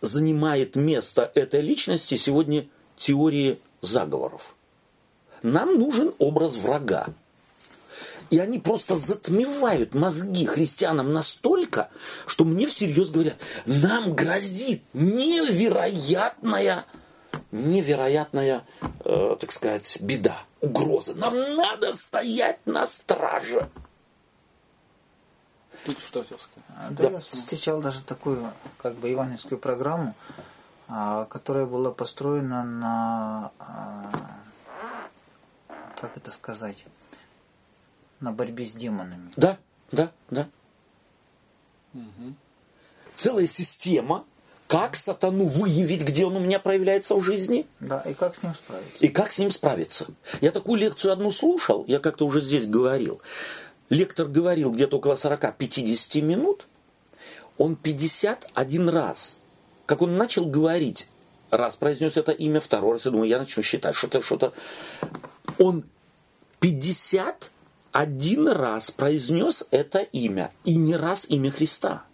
Занимает 0.00 0.76
место 0.76 1.30
этой 1.34 1.60
личности 1.60 2.16
сегодня 2.16 2.66
теории 2.96 3.58
заговоров. 3.82 4.56
Нам 5.42 5.78
нужен 5.78 6.14
образ 6.18 6.56
врага. 6.56 7.08
И 8.30 8.38
они 8.38 8.58
просто 8.58 8.96
затмевают 8.96 9.94
мозги 9.94 10.46
христианам 10.46 11.10
настолько, 11.10 11.88
что 12.26 12.44
мне 12.44 12.66
всерьез 12.66 13.10
говорят, 13.10 13.36
нам 13.66 14.14
грозит 14.14 14.82
невероятная, 14.92 16.84
невероятная, 17.52 18.64
э, 19.04 19.36
так 19.38 19.52
сказать, 19.52 19.98
беда, 20.00 20.38
угроза. 20.60 21.14
Нам 21.14 21.34
надо 21.56 21.92
стоять 21.92 22.58
на 22.66 22.86
страже. 22.86 23.68
Тут 25.84 26.00
что 26.00 26.22
хотел 26.22 26.38
сказать? 26.38 26.96
Да, 26.96 27.04
да, 27.04 27.10
я 27.10 27.20
встречал 27.20 27.80
даже 27.80 28.02
такую, 28.02 28.50
как 28.78 28.94
бы, 28.94 29.08
евангельскую 29.08 29.58
программу, 29.58 30.14
а, 30.88 31.26
которая 31.26 31.66
была 31.66 31.90
построена 31.90 32.64
на, 32.64 33.52
а, 33.58 34.10
как 36.00 36.16
это 36.16 36.30
сказать, 36.30 36.86
на 38.24 38.32
борьбе 38.32 38.64
с 38.64 38.72
демонами. 38.72 39.30
Да, 39.36 39.58
да, 39.92 40.10
да. 40.30 40.48
Угу. 41.92 42.34
Целая 43.14 43.46
система, 43.46 44.24
как 44.66 44.96
сатану 44.96 45.44
выявить, 45.44 46.02
где 46.02 46.24
он 46.24 46.36
у 46.36 46.40
меня 46.40 46.58
проявляется 46.58 47.14
в 47.14 47.22
жизни. 47.22 47.66
Да, 47.80 48.00
и 48.00 48.14
как 48.14 48.34
с 48.34 48.42
ним 48.42 48.54
справиться. 48.54 49.04
И 49.04 49.08
как 49.08 49.32
с 49.32 49.38
ним 49.38 49.50
справиться. 49.50 50.06
Я 50.40 50.50
такую 50.50 50.80
лекцию 50.80 51.12
одну 51.12 51.30
слушал, 51.30 51.84
я 51.86 52.00
как-то 52.00 52.26
уже 52.26 52.40
здесь 52.40 52.66
говорил. 52.66 53.20
Лектор 53.90 54.26
говорил 54.26 54.72
где-то 54.72 54.96
около 54.96 55.14
40-50 55.14 56.22
минут, 56.22 56.66
он 57.58 57.76
51 57.76 58.88
раз, 58.88 59.36
как 59.84 60.00
он 60.00 60.16
начал 60.16 60.46
говорить, 60.46 61.08
раз 61.50 61.76
произнес 61.76 62.16
это 62.16 62.32
имя, 62.32 62.60
второй 62.60 62.94
раз, 62.94 63.04
я 63.04 63.10
думаю, 63.10 63.28
я 63.28 63.38
начну 63.38 63.62
считать, 63.62 63.94
что-то, 63.94 64.22
что-то. 64.22 64.54
Он 65.58 65.84
50 66.60 67.50
один 67.94 68.48
раз 68.48 68.90
произнес 68.90 69.64
это 69.70 70.00
имя, 70.00 70.50
и 70.64 70.74
не 70.74 70.96
раз 70.96 71.26
имя 71.28 71.52
Христа. 71.52 72.04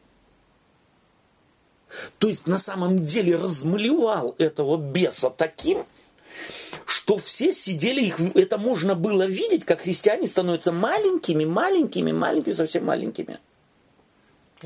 То 2.19 2.29
есть 2.29 2.47
на 2.47 2.59
самом 2.59 2.99
деле 2.99 3.37
размалевал 3.37 4.35
этого 4.37 4.77
беса 4.77 5.31
таким, 5.31 5.87
что 6.85 7.17
все 7.17 7.55
сидели, 7.55 8.03
их, 8.03 8.21
это 8.37 8.59
можно 8.59 8.95
было 8.95 9.25
видеть, 9.25 9.65
как 9.65 9.81
христиане 9.81 10.29
становятся 10.29 10.71
маленькими, 10.71 11.47
маленькими, 11.47 12.13
маленькими, 12.13 12.53
совсем 12.53 12.85
маленькими. 12.85 13.39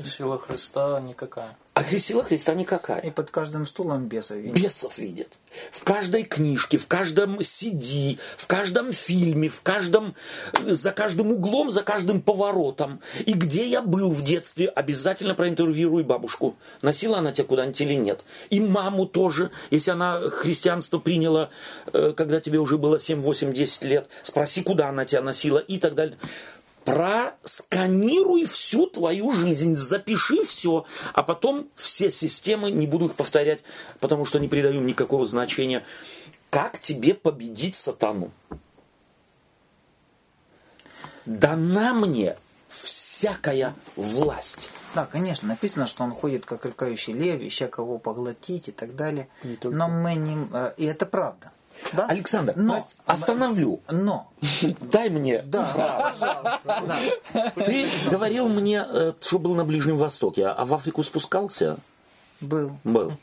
Сила 0.03 0.37
Христа 0.37 0.99
никакая. 0.99 1.55
А 1.75 1.83
сила 1.83 2.23
Христа 2.23 2.53
никакая. 2.53 3.01
И 3.01 3.11
под 3.11 3.31
каждым 3.31 3.67
стулом 3.67 4.07
бесов 4.07 4.37
видят. 4.37 4.55
Бесов 4.55 4.97
видят. 4.97 5.27
В 5.71 5.83
каждой 5.83 6.23
книжке, 6.23 6.77
в 6.77 6.87
каждом 6.87 7.39
CD, 7.39 8.17
в 8.37 8.47
каждом 8.47 8.93
фильме, 8.93 9.49
в 9.49 9.61
каждом, 9.61 10.15
за 10.63 10.91
каждым 10.91 11.33
углом, 11.33 11.69
за 11.69 11.83
каждым 11.83 12.21
поворотом. 12.21 13.01
И 13.25 13.33
где 13.33 13.67
я 13.67 13.81
был 13.81 14.09
в 14.13 14.23
детстве, 14.23 14.69
обязательно 14.69 15.35
проинтервьюируй 15.35 16.03
бабушку. 16.03 16.55
Носила 16.81 17.17
она 17.17 17.33
тебя 17.33 17.45
куда-нибудь 17.45 17.81
или 17.81 17.95
нет. 17.95 18.21
И 18.49 18.61
маму 18.61 19.05
тоже, 19.05 19.51
если 19.69 19.91
она 19.91 20.21
христианство 20.29 20.99
приняла, 20.99 21.49
э, 21.91 22.13
когда 22.15 22.39
тебе 22.39 22.59
уже 22.59 22.77
было 22.77 23.01
7, 23.01 23.19
8, 23.19 23.51
10 23.51 23.83
лет. 23.83 24.07
Спроси, 24.23 24.61
куда 24.61 24.87
она 24.87 25.03
тебя 25.03 25.21
носила 25.21 25.59
и 25.59 25.77
так 25.77 25.93
далее 25.93 26.15
просканируй 26.85 28.45
всю 28.45 28.85
твою 28.85 29.31
жизнь, 29.31 29.75
запиши 29.75 30.43
все, 30.43 30.85
а 31.13 31.23
потом 31.23 31.67
все 31.75 32.11
системы, 32.11 32.71
не 32.71 32.87
буду 32.87 33.07
их 33.07 33.15
повторять, 33.15 33.63
потому 33.99 34.23
что 34.23 34.39
не 34.39 34.47
придаю 34.47 34.81
никакого 34.81 35.25
значения, 35.25 35.83
как 36.49 36.79
тебе 36.79 37.15
победить 37.15 37.75
сатану. 37.75 38.31
Дана 41.25 41.93
мне 41.93 42.37
всякая 42.69 43.73
власть. 43.95 44.69
Да, 44.93 45.05
конечно, 45.05 45.47
написано, 45.47 45.87
что 45.87 46.03
он 46.03 46.11
ходит 46.11 46.45
как 46.45 46.65
рыкающий 46.65 47.13
лев, 47.13 47.41
ища 47.41 47.67
кого 47.67 47.97
поглотить 47.97 48.67
и 48.67 48.71
так 48.71 48.95
далее. 48.95 49.27
Но 49.63 49.89
мы 49.89 50.15
не... 50.15 50.47
Э, 50.53 50.73
и 50.77 50.85
это 50.85 51.05
правда. 51.05 51.51
Да? 51.93 52.07
Александр, 52.07 52.53
но, 52.55 52.85
остановлю. 53.05 53.81
Но. 53.89 54.31
Дай 54.81 55.09
мне. 55.09 55.41
Да, 55.43 56.13
пожалуйста. 56.19 57.51
Ты 57.63 57.89
говорил 58.09 58.49
мне, 58.49 58.85
э, 58.87 59.13
что 59.19 59.39
был 59.39 59.55
на 59.55 59.65
Ближнем 59.65 59.97
Востоке, 59.97 60.47
а 60.47 60.65
в 60.65 60.73
Африку 60.73 61.03
спускался? 61.03 61.77
Был. 62.41 62.77
Был. 62.83 63.13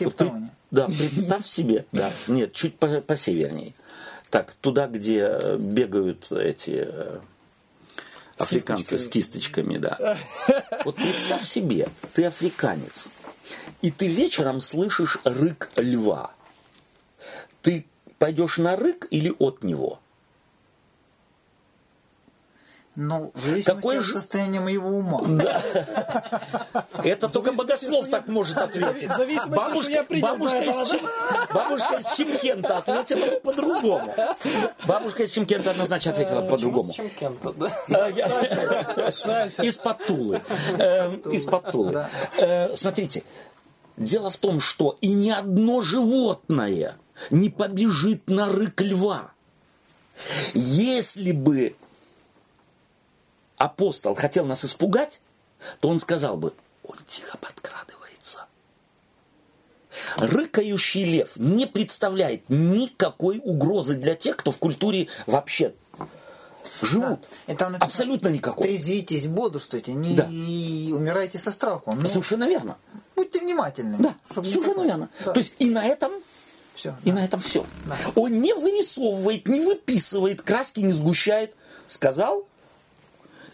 Вот 0.00 0.14
при... 0.16 0.32
Да, 0.70 0.86
представь 0.86 1.46
себе, 1.46 1.86
да, 1.92 2.12
нет, 2.26 2.52
чуть 2.52 2.76
по, 2.78 2.88
по 3.00 3.16
северней. 3.16 3.74
Так, 4.30 4.54
туда, 4.60 4.88
где 4.88 5.20
э, 5.20 5.56
бегают 5.56 6.30
эти 6.32 6.84
э, 6.88 7.18
африканцы 8.36 8.98
с 8.98 9.08
кисточками, 9.08 9.78
да. 9.78 10.18
Вот 10.84 10.96
представь 10.96 11.44
себе, 11.44 11.88
ты 12.14 12.24
африканец, 12.24 13.08
и 13.80 13.90
ты 13.90 14.08
вечером 14.08 14.60
слышишь 14.60 15.18
рык 15.24 15.70
льва. 15.76 16.32
Пойдешь 18.18 18.58
на 18.58 18.76
рык 18.76 19.06
или 19.10 19.34
от 19.38 19.62
него? 19.62 19.98
Ну, 22.96 23.30
в 23.34 23.68
от 23.68 24.02
же... 24.02 24.14
состояния 24.14 24.58
моего 24.58 24.88
ума. 24.88 25.20
Да. 25.28 25.62
Это 27.04 27.28
только 27.28 27.52
богослов 27.52 28.08
так 28.08 28.26
может 28.26 28.56
ответить. 28.56 29.10
Бабушка, 29.48 30.06
бабушка, 30.08 30.58
из 30.60 30.90
Чем... 30.90 31.00
бабушка 31.52 31.96
из 31.96 32.16
Чемкента 32.16 32.78
ответила 32.78 33.38
по-другому. 33.40 34.14
Бабушка 34.86 35.24
из 35.24 35.30
Чемкента 35.32 35.72
однозначно 35.72 36.12
ответила 36.12 36.40
по-другому. 36.40 36.90
Из-под 39.62 40.06
Тулы. 40.06 40.40
Эм, 40.78 41.16
из-под 41.32 41.70
Тулы. 41.70 42.06
Э, 42.38 42.74
смотрите, 42.76 43.24
дело 43.98 44.30
в 44.30 44.38
том, 44.38 44.58
что 44.58 44.96
и 45.02 45.12
ни 45.12 45.28
одно 45.28 45.82
животное 45.82 46.96
не 47.30 47.50
побежит 47.50 48.26
на 48.28 48.46
рык 48.48 48.80
льва. 48.80 49.32
Если 50.54 51.32
бы 51.32 51.76
апостол 53.56 54.14
хотел 54.14 54.46
нас 54.46 54.64
испугать, 54.64 55.20
то 55.80 55.88
он 55.88 55.98
сказал 55.98 56.36
бы, 56.36 56.52
он 56.82 56.96
тихо 57.06 57.38
подкрадывается. 57.38 58.46
Рыкающий 60.16 61.04
лев 61.04 61.32
не 61.36 61.66
представляет 61.66 62.48
никакой 62.48 63.40
угрозы 63.42 63.96
для 63.96 64.14
тех, 64.14 64.36
кто 64.36 64.50
в 64.50 64.58
культуре 64.58 65.08
вообще 65.26 65.74
живут. 66.82 67.20
Да. 67.46 67.52
И 67.52 67.56
там 67.56 67.72
написано, 67.72 67.86
Абсолютно 67.86 68.28
никакой. 68.28 68.68
Трезвитесь, 68.68 69.26
бодрствуйте, 69.26 69.92
не 69.92 70.14
да. 70.14 70.24
умирайте 70.24 71.38
со 71.38 71.50
страху. 71.50 71.94
Ну, 71.94 72.08
Совершенно 72.08 72.48
верно. 72.48 72.76
Будьте 73.14 73.40
внимательны. 73.40 73.96
Да, 73.98 74.14
совершенно 74.32 74.82
верно. 74.82 75.08
Да. 75.24 75.32
То 75.32 75.40
есть 75.40 75.54
и 75.58 75.70
на 75.70 75.86
этом 75.86 76.12
все. 76.76 76.94
И 77.04 77.10
да. 77.10 77.16
на 77.16 77.24
этом 77.24 77.40
все. 77.40 77.66
Да. 77.86 77.96
Он 78.14 78.40
не 78.40 78.54
вырисовывает, 78.54 79.48
не 79.48 79.60
выписывает, 79.60 80.42
краски 80.42 80.80
не 80.80 80.92
сгущает. 80.92 81.54
Сказал, 81.88 82.46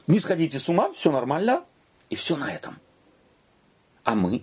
не 0.06 0.18
сходите 0.18 0.58
с 0.58 0.68
ума, 0.68 0.90
все 0.92 1.10
нормально, 1.10 1.64
и 2.10 2.14
все 2.14 2.36
на 2.36 2.50
этом. 2.50 2.78
А 4.04 4.14
мы? 4.14 4.42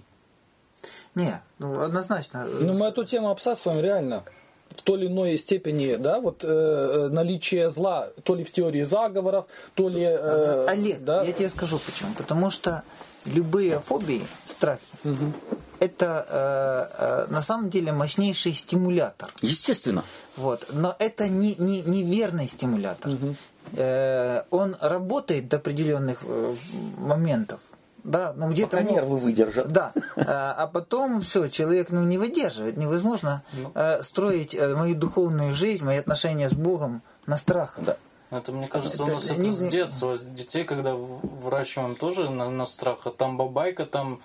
Не, 1.15 1.41
ну 1.57 1.80
однозначно. 1.82 2.45
Ну 2.45 2.73
мы 2.73 2.88
эту 2.88 3.03
тему 3.03 3.30
обсасываем 3.30 3.82
реально 3.82 4.23
в 4.69 4.82
той 4.84 4.99
или 4.99 5.07
иной 5.07 5.38
степени, 5.38 5.95
да, 5.95 6.19
вот 6.19 6.43
э, 6.43 6.47
э 6.47 7.09
наличие 7.09 7.69
зла, 7.69 8.09
то 8.23 8.36
ли 8.36 8.43
в 8.43 8.51
теории 8.51 8.84
заговоров, 8.84 9.45
то 9.73 9.89
ли... 9.89 10.03
Э, 10.03 10.65
Олег, 10.67 11.03
да? 11.03 11.23
я 11.23 11.34
тебе 11.34 11.49
скажу 11.49 11.80
почему. 11.80 12.13
Потому 12.13 12.51
что 12.51 12.84
любые 13.25 13.80
фобии, 13.80 14.25
страхи, 14.47 14.82
угу. 15.03 15.34
Это 15.80 16.25
э, 16.30 17.25
э, 17.27 17.32
на 17.32 17.41
самом 17.41 17.69
деле 17.69 17.91
мощнейший 17.91 18.53
стимулятор. 18.53 19.32
Естественно. 19.41 20.03
Вот. 20.36 20.67
Но 20.71 20.95
это 20.99 21.27
не, 21.27 21.55
не, 21.55 21.82
не 21.82 22.03
верный 22.03 22.47
стимулятор. 22.47 23.11
Угу. 23.13 23.36
Э, 23.73 24.43
он 24.49 24.75
работает 24.80 25.47
до 25.47 25.57
определенных 25.57 26.19
э, 26.23 26.55
моментов. 26.97 27.59
Да, 28.03 28.34
ну 28.36 28.49
где-то 28.49 28.77
Пока 28.77 28.84
нервы 28.84 29.17
выдержат. 29.17 29.71
Да, 29.71 29.93
а, 30.15 30.55
а 30.57 30.67
потом 30.67 31.21
все, 31.21 31.49
человек 31.49 31.89
ну, 31.89 32.03
не 32.05 32.17
выдерживает. 32.17 32.77
Невозможно 32.77 33.43
ну. 33.53 33.71
э, 33.75 34.03
строить 34.03 34.55
э, 34.55 34.73
мою 34.73 34.95
духовную 34.95 35.53
жизнь, 35.53 35.84
мои 35.84 35.97
отношения 35.97 36.49
с 36.49 36.53
Богом 36.53 37.01
на 37.25 37.38
страх. 37.38 37.75
Да. 37.77 37.97
Это, 38.32 38.51
мне 38.51 38.67
кажется, 38.67 39.03
это, 39.03 39.11
у 39.11 39.15
нас 39.15 39.25
это, 39.25 39.41
это 39.41 39.51
с 39.51 39.67
детства. 39.67 40.15
С 40.15 40.23
детей, 40.23 40.63
когда 40.63 40.93
выращиваем 40.93 41.95
тоже 41.95 42.30
на, 42.30 42.49
на 42.49 42.65
страх. 42.65 42.99
А 43.05 43.09
там 43.09 43.38
бабайка, 43.38 43.86
там 43.86 44.21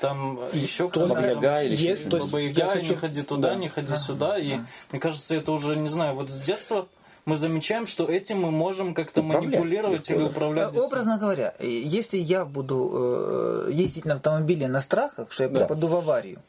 там 0.00 0.38
еще 0.52 0.88
кто-то 0.88 1.14
Баба 1.14 1.62
или 1.62 1.76
есть, 1.76 2.08
то 2.08 2.16
есть 2.16 2.30
Баба 2.30 2.42
Яга, 2.42 2.70
хочу... 2.70 2.90
не 2.90 2.96
ходи 2.96 3.22
туда, 3.22 3.48
да. 3.50 3.54
не 3.54 3.68
ходи 3.68 3.88
да. 3.88 3.96
сюда. 3.96 4.28
Да. 4.32 4.38
И 4.38 4.58
мне 4.90 5.00
кажется, 5.00 5.34
это 5.34 5.52
уже, 5.52 5.76
не 5.76 5.88
знаю, 5.88 6.14
вот 6.14 6.30
с 6.30 6.40
детства 6.40 6.88
мы 7.24 7.36
замечаем, 7.36 7.86
что 7.86 8.04
этим 8.04 8.40
мы 8.42 8.50
можем 8.50 8.94
как-то 8.94 9.22
манипулировать 9.22 10.08
или 10.10 10.22
управлять. 10.22 10.68
Детьми. 10.68 10.86
Образно 10.86 11.18
говоря, 11.18 11.54
если 11.60 12.18
я 12.18 12.44
буду 12.44 12.90
э, 12.92 13.70
ездить 13.72 14.04
на 14.04 14.14
автомобиле 14.14 14.68
на 14.68 14.80
страхах, 14.80 15.32
что 15.32 15.42
я 15.42 15.48
да. 15.48 15.62
попаду 15.62 15.88
в 15.88 15.96
аварию, 15.96 16.40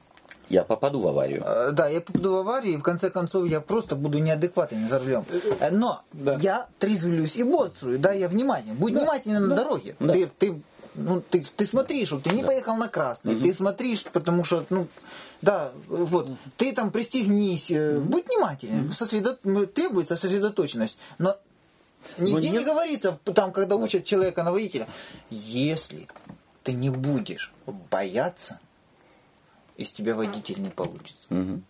я 0.49 0.63
попаду 0.63 1.01
в 1.01 1.07
аварию. 1.07 1.43
Э, 1.45 1.71
да, 1.73 1.87
я 1.87 1.99
попаду 1.99 2.33
в 2.33 2.37
аварию, 2.37 2.75
и 2.75 2.77
в 2.77 2.83
конце 2.83 3.09
концов 3.09 3.47
я 3.47 3.59
просто 3.59 3.95
буду 3.95 4.19
неадекватен 4.19 4.87
за 4.87 4.99
рулем. 4.99 5.25
Э, 5.59 5.71
но 5.71 6.03
да. 6.13 6.37
я 6.41 6.67
трезвлюсь 6.79 7.35
и 7.35 7.43
бодрствую, 7.43 7.99
да, 7.99 8.13
я 8.13 8.27
внимание. 8.27 8.73
Будь 8.73 8.93
да. 8.93 8.99
внимательным 8.99 9.43
да. 9.43 9.49
на 9.49 9.55
дороге. 9.55 9.95
Да. 9.99 10.13
Ты, 10.13 10.29
ты, 10.37 10.61
ну, 10.97 11.21
ты, 11.21 11.43
ты 11.55 11.65
смотри, 11.65 12.05
чтобы 12.05 12.23
ты 12.23 12.31
не 12.31 12.41
да. 12.41 12.47
поехал 12.47 12.75
на 12.75 12.87
красный. 12.87 13.35
Угу. 13.35 13.43
Ты 13.43 13.53
смотришь, 13.53 14.03
потому 14.05 14.43
что, 14.43 14.65
ну, 14.69 14.87
да, 15.41 15.71
вот, 15.87 16.25
угу. 16.25 16.37
ты 16.57 16.73
там 16.73 16.91
пристегнись, 16.91 17.71
угу. 17.71 18.01
будь 18.01 18.27
внимательным, 18.27 18.85
угу. 18.87 18.93
сосредо... 18.93 19.37
Ну, 19.43 19.65
требуется 19.67 20.17
сосредоточенность. 20.17 20.97
Но 21.19 21.37
нигде 22.17 22.49
не 22.49 22.63
говорится, 22.63 23.17
там, 23.35 23.51
когда 23.51 23.75
учат 23.75 24.05
человека 24.05 24.43
на 24.43 24.51
водителя, 24.51 24.87
если 25.29 26.07
ты 26.63 26.73
не 26.73 26.89
будешь 26.89 27.53
бояться, 27.91 28.59
из 29.77 29.91
тебя 29.91 30.15
водитель 30.15 30.61
не 30.61 30.69
получится. 30.69 31.27
Угу. 31.29 31.61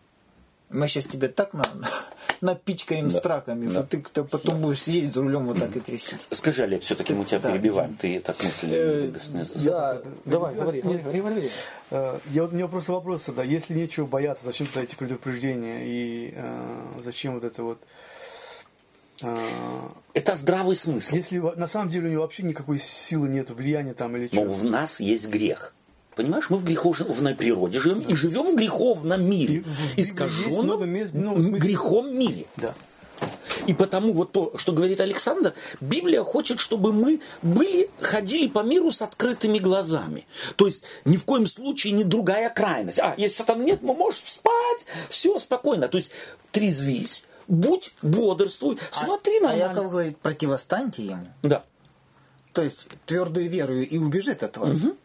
Мы 0.70 0.88
сейчас 0.90 1.06
тебя 1.06 1.30
так 1.30 1.54
на, 1.54 1.66
напичкаем 2.42 3.10
да. 3.10 3.20
страхами, 3.20 3.68
да. 3.68 3.72
что 3.72 3.84
ты 3.84 4.24
потом 4.24 4.62
будешь 4.62 4.82
сидеть 4.82 5.14
за 5.14 5.22
рулем 5.22 5.48
вот 5.48 5.60
так 5.60 5.76
и 5.76 5.80
трясти. 5.80 6.18
Скажи, 6.32 6.64
Олег, 6.64 6.82
все-таки 6.82 7.14
мы 7.14 7.24
тебя 7.24 7.40
да. 7.40 7.52
перебиваем. 7.52 7.96
Ты 7.96 8.20
так 8.20 8.44
мысли 8.44 8.70
э, 8.72 9.12
Да, 9.64 10.02
давай, 10.26 10.56
говори, 10.56 10.82
говори, 10.82 11.22
говори. 11.22 11.50
Э, 11.92 12.20
я, 12.32 12.44
у 12.44 12.50
меня 12.50 12.68
просто 12.68 12.92
вопрос 12.92 13.24
тогда. 13.24 13.44
Если 13.44 13.74
нечего 13.74 14.06
бояться, 14.06 14.44
зачем 14.44 14.68
тогда 14.68 14.84
эти 14.84 14.96
предупреждения 14.96 15.80
и 15.84 16.34
э, 16.36 17.02
зачем 17.04 17.36
вот 17.36 17.44
это 17.46 17.64
вот... 17.64 17.80
Это 20.14 20.36
здравый 20.36 20.76
смысл. 20.76 21.16
Если 21.16 21.40
на 21.40 21.68
самом 21.68 21.90
деле 21.90 22.08
у 22.08 22.12
него 22.12 22.22
вообще 22.22 22.44
никакой 22.44 22.78
силы 22.78 23.28
нет, 23.30 23.50
влияния 23.50 23.96
там 23.96 24.16
или 24.16 24.28
что. 24.28 24.44
Но 24.44 24.44
в 24.44 24.64
нас 24.64 25.00
есть 25.00 25.28
грех. 25.28 25.74
Понимаешь, 26.18 26.50
мы 26.50 26.58
в 26.58 26.64
греховной 26.64 27.36
природе 27.36 27.80
живем 27.80 28.00
и 28.00 28.16
живем 28.16 28.48
в 28.48 28.56
греховном 28.56 29.24
мире, 29.24 29.64
искаженном 29.96 30.82
грехом 31.54 32.18
мире. 32.18 32.48
Да. 32.58 32.74
И 33.68 33.74
потому 33.74 34.14
вот 34.14 34.32
то, 34.32 34.54
что 34.58 34.72
говорит 34.72 35.00
Александр, 35.00 35.54
Библия 35.80 36.24
хочет, 36.24 36.60
чтобы 36.60 36.92
мы 36.94 37.22
были, 37.44 37.90
ходили 38.00 38.48
по 38.48 38.64
миру 38.64 38.92
с 38.92 39.02
открытыми 39.02 39.60
глазами. 39.60 40.26
То 40.56 40.66
есть 40.66 40.86
ни 41.06 41.18
в 41.18 41.26
коем 41.26 41.46
случае 41.46 41.94
не 41.94 42.04
другая 42.04 42.50
крайность. 42.50 43.00
А, 43.00 43.14
если 43.18 43.38
сатаны 43.38 43.64
нет, 43.64 43.84
мы 43.84 43.96
можем 43.96 44.22
спать, 44.26 44.86
все 45.10 45.38
спокойно. 45.38 45.88
То 45.88 45.98
есть 45.98 46.12
трезвись, 46.52 47.26
будь, 47.48 47.94
бодрствуй, 48.02 48.80
а, 48.92 48.96
смотри 48.96 49.40
на. 49.40 49.52
А 49.52 49.56
Яков 49.56 49.92
говорит, 49.92 50.18
противостаньте 50.18 51.04
ему. 51.04 51.28
Да. 51.44 51.64
То 52.54 52.64
есть 52.64 52.88
твердую 53.06 53.50
верою 53.50 53.88
и 53.88 53.98
убежит 53.98 54.42
от 54.42 54.58
вас. 54.58 54.78
Угу. 54.78 54.98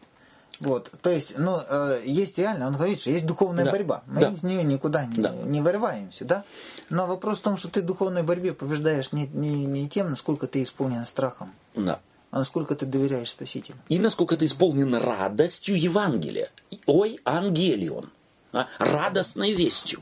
Вот, 0.59 0.91
то 1.01 1.09
есть, 1.09 1.37
ну, 1.37 1.59
э, 1.67 2.01
есть 2.05 2.37
реально, 2.37 2.67
он 2.67 2.75
говорит, 2.75 3.01
что 3.01 3.09
есть 3.09 3.25
духовная 3.25 3.65
да. 3.65 3.71
борьба. 3.71 4.03
Мы 4.05 4.21
да. 4.21 4.29
из 4.31 4.43
нее 4.43 4.63
никуда 4.63 5.05
не, 5.05 5.21
да. 5.21 5.31
не 5.31 5.61
вырываемся, 5.61 6.25
да? 6.25 6.43
Но 6.89 7.07
вопрос 7.07 7.39
в 7.39 7.41
том, 7.41 7.57
что 7.57 7.69
ты 7.69 7.81
в 7.81 7.85
духовной 7.85 8.23
борьбе 8.23 8.53
побеждаешь 8.53 9.11
не, 9.11 9.27
не, 9.27 9.65
не 9.65 9.89
тем, 9.89 10.09
насколько 10.11 10.47
ты 10.47 10.63
исполнен 10.63 11.05
страхом. 11.05 11.53
Да. 11.75 11.99
А 12.31 12.39
насколько 12.39 12.75
ты 12.75 12.85
доверяешь 12.85 13.29
Спасителю. 13.29 13.77
И 13.89 13.99
насколько 13.99 14.37
ты 14.37 14.45
исполнен 14.45 14.95
радостью 14.95 15.79
Евангелия. 15.79 16.49
Ой, 16.85 17.19
ангелион. 17.25 18.09
А? 18.53 18.67
Радостной 18.79 19.53
вестью. 19.53 20.01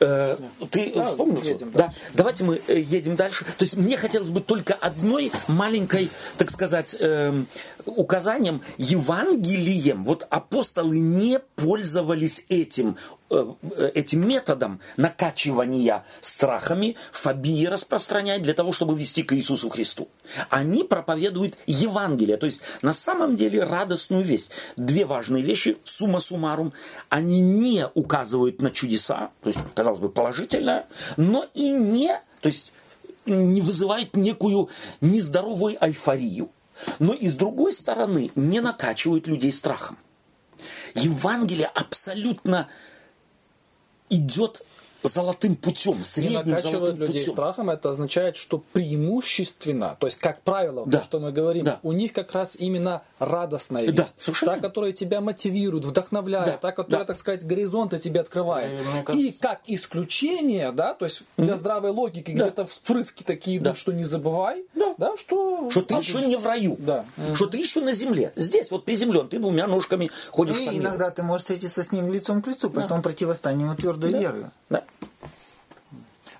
Э, 0.00 0.38
ты 0.70 0.92
да, 0.94 1.04
вспомнил? 1.04 1.42
Едем 1.42 1.72
да. 1.72 1.92
Давайте 2.14 2.44
мы 2.44 2.60
э, 2.68 2.78
едем 2.80 3.16
дальше. 3.16 3.44
То 3.44 3.64
есть 3.64 3.76
мне 3.76 3.96
хотелось 3.96 4.28
бы 4.28 4.40
только 4.40 4.74
одной 4.74 5.32
маленькой, 5.48 6.10
так 6.36 6.50
сказать, 6.50 6.96
э, 7.00 7.44
указанием 7.88 8.62
Евангелием. 8.76 10.04
Вот 10.04 10.26
апостолы 10.30 11.00
не 11.00 11.38
пользовались 11.56 12.44
этим 12.48 12.96
Э, 13.30 13.90
этим 13.94 14.26
методом 14.26 14.80
накачивания 14.96 16.02
страхами 16.22 16.96
фобии 17.12 17.66
распространять 17.66 18.40
для 18.40 18.54
того, 18.54 18.72
чтобы 18.72 18.98
вести 18.98 19.22
к 19.22 19.34
Иисусу 19.34 19.68
Христу. 19.68 20.08
Они 20.48 20.82
проповедуют 20.82 21.58
Евангелие, 21.66 22.38
то 22.38 22.46
есть 22.46 22.62
на 22.80 22.94
самом 22.94 23.36
деле 23.36 23.64
радостную 23.64 24.24
весть. 24.24 24.52
Две 24.76 25.04
важные 25.04 25.42
вещи, 25.42 25.76
сумма 25.84 26.20
суммарум, 26.20 26.72
они 27.10 27.40
не 27.40 27.86
указывают 27.94 28.62
на 28.62 28.70
чудеса, 28.70 29.30
то 29.42 29.48
есть, 29.48 29.60
казалось 29.74 30.00
бы, 30.00 30.08
положительное, 30.08 30.86
но 31.18 31.44
и 31.52 31.72
не, 31.72 32.18
то 32.40 32.46
есть 32.48 32.72
не 33.26 33.60
вызывают 33.60 34.16
некую 34.16 34.70
нездоровую 35.02 35.76
эйфорию, 35.82 36.48
но 36.98 37.12
и 37.12 37.28
с 37.28 37.34
другой 37.34 37.72
стороны 37.72 38.30
не 38.34 38.60
накачивают 38.60 39.26
людей 39.26 39.52
страхом. 39.52 39.98
Евангелие 40.94 41.66
абсолютно 41.66 42.68
идет 44.08 44.62
золотым 45.02 45.56
путем, 45.56 46.04
средним 46.04 46.46
не 46.46 46.52
накачивают 46.52 46.96
людей 46.96 47.20
путем. 47.20 47.32
страхом, 47.32 47.70
это 47.70 47.90
означает, 47.90 48.36
что 48.36 48.62
преимущественно, 48.72 49.96
то 49.98 50.06
есть, 50.06 50.18
как 50.18 50.42
правило, 50.42 50.84
да. 50.86 50.98
то, 50.98 51.04
что 51.04 51.20
мы 51.20 51.32
говорим, 51.32 51.64
да. 51.64 51.80
у 51.82 51.92
них 51.92 52.12
как 52.12 52.32
раз 52.32 52.56
именно 52.58 53.02
радостная 53.18 53.82
весть. 53.82 53.94
Да, 53.94 54.06
совершенно. 54.18 54.54
Та, 54.54 54.60
которая 54.60 54.92
тебя 54.92 55.20
мотивирует, 55.20 55.84
вдохновляет, 55.84 56.46
да. 56.46 56.58
та, 56.58 56.72
которая, 56.72 57.00
да. 57.00 57.04
так 57.06 57.16
сказать, 57.16 57.46
горизонты 57.46 57.98
тебе 57.98 58.20
открывает. 58.20 58.70
И, 58.72 59.04
кажется... 59.04 59.12
и 59.12 59.30
как 59.32 59.60
исключение, 59.66 60.72
да, 60.72 60.94
то 60.94 61.04
есть 61.04 61.22
для 61.36 61.56
здравой 61.56 61.90
логики 61.90 62.32
да. 62.32 62.44
где-то 62.44 62.66
вспрыски 62.66 63.22
такие 63.22 63.58
идут, 63.58 63.74
да. 63.74 63.74
что 63.74 63.92
не 63.92 64.04
забывай, 64.04 64.64
да, 64.74 64.94
да 64.98 65.16
что... 65.16 65.70
Что 65.70 65.82
ты 65.82 65.94
еще 65.94 66.24
не 66.26 66.36
в 66.36 66.46
раю, 66.46 66.76
да. 66.78 67.04
что 67.34 67.46
ты 67.46 67.58
еще 67.58 67.80
на 67.80 67.92
земле. 67.92 68.32
Здесь 68.36 68.70
вот 68.70 68.84
приземлен, 68.84 69.28
ты 69.28 69.38
двумя 69.38 69.66
ножками 69.66 70.10
ходишь 70.30 70.58
и 70.60 70.66
по 70.66 70.70
миру. 70.70 70.84
иногда 70.84 71.10
ты 71.10 71.22
можешь 71.22 71.42
встретиться 71.42 71.82
с 71.82 71.92
ним 71.92 72.12
лицом 72.12 72.42
к 72.42 72.46
лицу, 72.48 72.70
потом 72.70 72.98
да. 72.98 73.02
противостань 73.02 73.60
ему 73.60 73.74
твердой 73.74 74.12
да. 74.12 74.18
верою. 74.18 74.50
Да. 74.70 74.84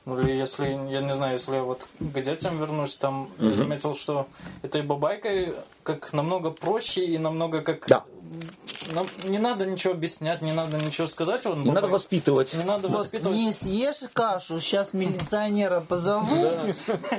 Ну, 0.08 0.26
если, 0.26 0.64
я 0.90 1.02
не 1.02 1.14
знаю, 1.14 1.34
если 1.34 1.56
я 1.56 1.62
вот 1.62 1.86
к 1.98 2.20
детям 2.22 2.58
вернусь, 2.58 2.96
там 2.96 3.24
угу. 3.24 3.46
я 3.46 3.50
заметил, 3.50 3.94
что 3.94 4.26
этой 4.62 4.80
бабайкой 4.80 5.54
как 5.82 6.14
намного 6.14 6.50
проще 6.50 7.04
и 7.04 7.18
намного 7.18 7.60
как 7.60 7.86
да. 7.88 8.04
Нам 8.92 9.06
не 9.24 9.38
надо 9.38 9.66
ничего 9.66 9.92
объяснять, 9.92 10.42
не 10.42 10.52
надо 10.52 10.78
ничего 10.78 11.06
сказать. 11.06 11.44
Он 11.46 11.62
не 11.62 11.70
надо 11.70 11.88
воспитывать. 11.88 12.54
Не 12.54 12.64
надо 12.64 12.88
вот 12.88 12.98
воспитывать. 12.98 13.36
Не 13.36 13.52
съешь 13.52 14.08
кашу, 14.12 14.60
сейчас 14.60 14.92
милиционера 14.92 15.80
позову 15.80 16.36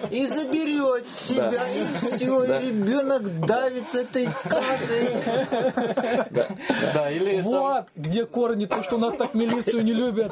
и 0.10 0.26
заберет 0.28 1.06
тебя, 1.28 1.68
и 1.70 1.86
все, 1.98 2.44
и 2.44 2.68
ребенок 2.68 3.46
давится 3.46 4.02
этой 4.02 4.30
кашей. 4.44 5.10
Да, 6.94 7.12
или 7.12 7.42
вот 7.42 7.86
где 7.96 8.26
корни, 8.26 8.66
то, 8.66 8.84
что 8.84 8.96
у 8.96 9.00
нас 9.00 9.16
так 9.16 9.34
милицию 9.34 9.84
не 9.84 9.94
любят. 9.94 10.32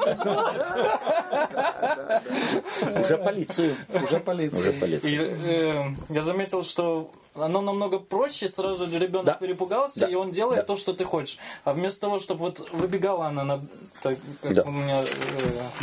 Уже 2.99 3.17
полицию. 3.17 3.75
Уже 4.03 4.19
полицию. 4.19 4.61
Уже 4.61 4.71
полицию. 4.73 5.37
Э, 5.45 5.83
я 6.09 6.23
заметил, 6.23 6.63
что 6.63 7.11
оно 7.39 7.61
намного 7.61 7.99
проще, 7.99 8.47
сразу 8.47 8.85
ребенок 8.97 9.25
да. 9.25 9.33
перепугался, 9.33 10.01
да. 10.01 10.07
и 10.07 10.15
он 10.15 10.31
делает 10.31 10.61
да. 10.61 10.65
то, 10.65 10.75
что 10.75 10.93
ты 10.93 11.05
хочешь. 11.05 11.37
А 11.63 11.73
вместо 11.73 12.01
того, 12.01 12.19
чтобы 12.19 12.41
вот 12.41 12.69
выбегала 12.71 13.27
она 13.27 13.43
на 13.43 13.61
так, 14.01 14.17
как 14.41 14.53
да. 14.53 14.63
у 14.63 14.71
меня. 14.71 15.01
Э, 15.01 15.05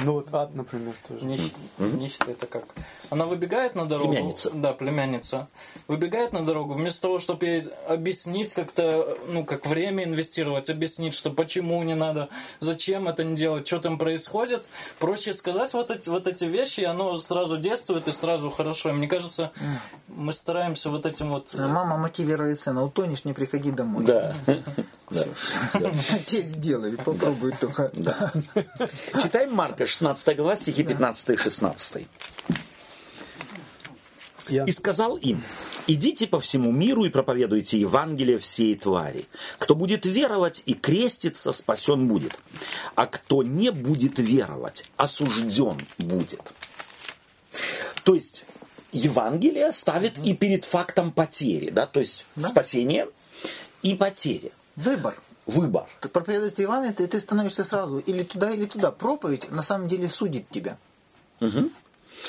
ну 0.04 0.12
вот 0.14 0.32
ад, 0.32 0.54
например, 0.54 0.94
тоже. 1.06 1.24
Нищ, 1.24 1.40
mm-hmm. 1.78 1.96
Нищета 1.96 2.30
это 2.30 2.46
как? 2.46 2.64
Она 3.10 3.26
выбегает 3.26 3.74
на 3.74 3.86
дорогу. 3.86 4.12
Племянница. 4.12 4.50
Да, 4.50 4.72
племянница. 4.72 5.48
Выбегает 5.88 6.32
на 6.32 6.44
дорогу, 6.44 6.74
вместо 6.74 7.02
того, 7.02 7.18
чтобы 7.18 7.46
ей 7.46 7.64
объяснить 7.88 8.54
как-то, 8.54 9.18
ну, 9.26 9.44
как 9.44 9.66
время 9.66 10.04
инвестировать, 10.04 10.70
объяснить, 10.70 11.14
что 11.14 11.30
почему 11.30 11.82
не 11.82 11.94
надо, 11.94 12.28
зачем 12.60 13.08
это 13.08 13.24
не 13.24 13.34
делать, 13.34 13.66
что 13.66 13.80
там 13.80 13.98
происходит, 13.98 14.68
проще 14.98 15.32
сказать 15.32 15.74
вот 15.74 15.90
эти, 15.90 16.08
вот 16.08 16.26
эти 16.26 16.44
вещи, 16.44 16.80
и 16.80 16.84
оно 16.84 17.18
сразу 17.18 17.56
действует 17.56 18.08
и 18.08 18.12
сразу 18.12 18.50
хорошо. 18.50 18.90
И 18.90 18.92
мне 18.92 19.08
кажется, 19.08 19.52
мы 20.08 20.32
стараемся 20.32 20.90
вот 20.90 21.06
этим 21.06 21.30
вот 21.30 21.43
вот... 21.52 21.68
Мама 21.68 21.96
мотивирует 21.96 22.60
сына, 22.60 22.82
утонешь, 22.82 23.24
не 23.24 23.32
приходи 23.32 23.70
домой. 23.70 24.04
Да. 24.04 24.36
Те 26.26 26.42
сделали, 26.42 26.96
попробуй 26.96 27.52
только. 27.60 27.90
Читаем 29.22 29.54
Марка, 29.54 29.86
16 29.86 30.36
глава, 30.36 30.56
стихи 30.56 30.82
15 30.84 31.30
и 31.30 31.36
16. 31.36 32.06
И 34.48 34.72
сказал 34.72 35.16
им, 35.16 35.42
идите 35.86 36.26
по 36.26 36.38
всему 36.38 36.70
миру 36.70 37.04
и 37.04 37.10
проповедуйте 37.10 37.78
Евангелие 37.78 38.38
всей 38.38 38.74
твари. 38.74 39.26
Кто 39.58 39.74
будет 39.74 40.04
веровать 40.04 40.62
и 40.66 40.74
креститься, 40.74 41.52
спасен 41.52 42.08
будет. 42.08 42.38
А 42.94 43.06
кто 43.06 43.42
не 43.42 43.70
будет 43.70 44.18
веровать, 44.18 44.90
осужден 44.96 45.78
будет. 45.98 46.52
То 48.04 48.14
есть 48.14 48.44
Евангелие 48.94 49.72
ставит 49.72 50.18
и 50.24 50.34
перед 50.34 50.64
фактом 50.64 51.12
потери, 51.12 51.70
да, 51.70 51.86
то 51.86 52.00
есть 52.00 52.26
да? 52.36 52.48
спасение 52.48 53.08
и 53.82 53.94
потеря. 53.94 54.50
Выбор. 54.76 55.20
Выбор. 55.46 55.86
Ты 56.00 56.08
проповедуешь 56.08 56.54
Евангелие, 56.54 56.94
ты, 56.94 57.06
ты 57.06 57.20
становишься 57.20 57.64
сразу 57.64 57.98
или 57.98 58.22
туда, 58.22 58.50
или 58.50 58.64
туда. 58.64 58.90
Проповедь 58.90 59.50
на 59.50 59.62
самом 59.62 59.88
деле 59.88 60.08
судит 60.08 60.48
тебя. 60.48 60.78
Угу. 61.40 61.70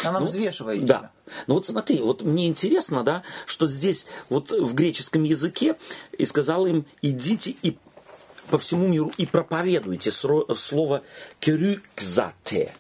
Она 0.04 0.20
ну, 0.20 0.26
взвешивает 0.26 0.84
да. 0.84 0.98
тебя. 0.98 1.12
Ну 1.48 1.54
вот 1.56 1.66
смотри, 1.66 2.02
вот 2.02 2.24
мне 2.24 2.48
интересно, 2.48 3.04
да, 3.04 3.24
что 3.46 3.68
здесь 3.68 4.06
вот 4.30 4.52
в 4.52 4.74
греческом 4.74 5.24
языке 5.24 5.76
и 6.18 6.26
сказал 6.26 6.66
им, 6.66 6.86
идите 7.02 7.56
и 7.62 7.78
по 8.50 8.58
всему 8.58 8.88
миру 8.88 9.12
и 9.18 9.26
проповедуйте 9.26 10.12
слово 10.12 11.04
«керюкзате». 11.40 12.74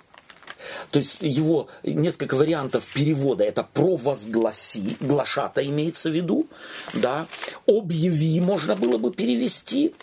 То 0.91 0.99
есть 0.99 1.17
его 1.21 1.67
несколько 1.83 2.35
вариантов 2.35 2.85
перевода. 2.93 3.43
Это 3.43 3.63
провозгласи, 3.63 4.97
глашата 4.99 5.65
имеется 5.65 6.09
в 6.09 6.13
виду, 6.13 6.47
да. 6.93 7.27
Объяви 7.67 8.39
можно 8.41 8.75
было 8.75 8.97
бы 8.97 9.11
перевести. 9.11 9.93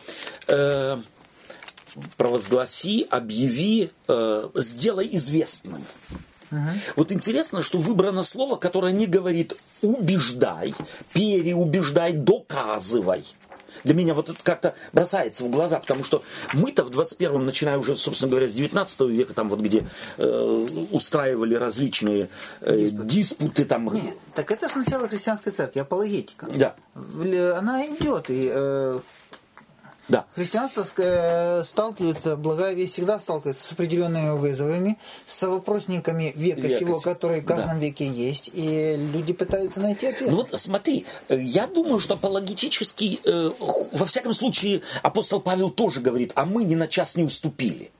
Э, 0.48 0.98
провозгласи, 2.16 3.06
объяви, 3.10 3.90
э, 4.08 4.48
сделай 4.54 5.08
известным. 5.12 5.84
Угу. 6.50 6.70
Вот 6.96 7.12
интересно, 7.12 7.62
что 7.62 7.78
выбрано 7.78 8.22
слово, 8.22 8.56
которое 8.56 8.92
не 8.92 9.06
говорит 9.06 9.54
убеждай, 9.80 10.74
переубеждай, 11.12 12.12
доказывай 12.12 13.24
для 13.84 13.94
меня 13.94 14.14
вот 14.14 14.30
это 14.30 14.38
как-то 14.42 14.74
бросается 14.92 15.44
в 15.44 15.50
глаза, 15.50 15.78
потому 15.78 16.04
что 16.04 16.22
мы-то 16.52 16.84
в 16.84 16.90
21-м, 16.90 17.44
начиная 17.44 17.78
уже, 17.78 17.96
собственно 17.96 18.30
говоря, 18.30 18.48
с 18.48 18.52
19 18.52 19.00
века, 19.02 19.34
там 19.34 19.48
вот 19.48 19.60
где 19.60 19.86
э, 20.18 20.66
устраивали 20.90 21.54
различные 21.54 22.28
э, 22.60 22.76
диспуты. 22.78 23.06
диспуты 23.06 23.64
там. 23.64 23.92
Нет, 23.92 24.14
так 24.34 24.50
это 24.50 24.68
сначала 24.68 25.08
христианская 25.08 25.50
церковь, 25.50 25.82
апологетика. 25.82 26.46
Да. 26.54 26.74
Она 26.94 27.86
идет, 27.86 28.28
и 28.28 28.50
э, 28.52 29.00
да. 30.08 30.26
Христианство 30.34 30.84
э, 30.98 31.62
сталкивается, 31.64 32.36
благая 32.36 32.74
весть 32.74 32.94
всегда 32.94 33.20
сталкивается 33.20 33.66
с 33.66 33.72
определенными 33.72 34.36
вызовами, 34.36 34.98
с 35.26 35.46
вопросниками 35.46 36.32
века, 36.34 36.60
века 36.62 36.78
сего, 36.80 37.00
которые 37.00 37.42
в 37.42 37.44
каждом 37.44 37.78
да. 37.78 37.86
веке 37.86 38.06
есть, 38.06 38.50
и 38.52 38.96
люди 39.12 39.32
пытаются 39.32 39.80
найти 39.80 40.08
ответ. 40.08 40.30
Ну 40.30 40.38
вот 40.38 40.60
смотри, 40.60 41.06
э, 41.28 41.40
я 41.40 41.66
думаю, 41.66 41.98
что 41.98 42.14
апологетический, 42.14 43.20
э, 43.24 43.50
во 43.92 44.06
всяком 44.06 44.34
случае, 44.34 44.82
апостол 45.02 45.40
Павел 45.40 45.70
тоже 45.70 46.00
говорит, 46.00 46.32
а 46.34 46.46
мы 46.46 46.64
ни 46.64 46.74
на 46.74 46.88
час 46.88 47.14
не 47.14 47.22
уступили. 47.22 47.92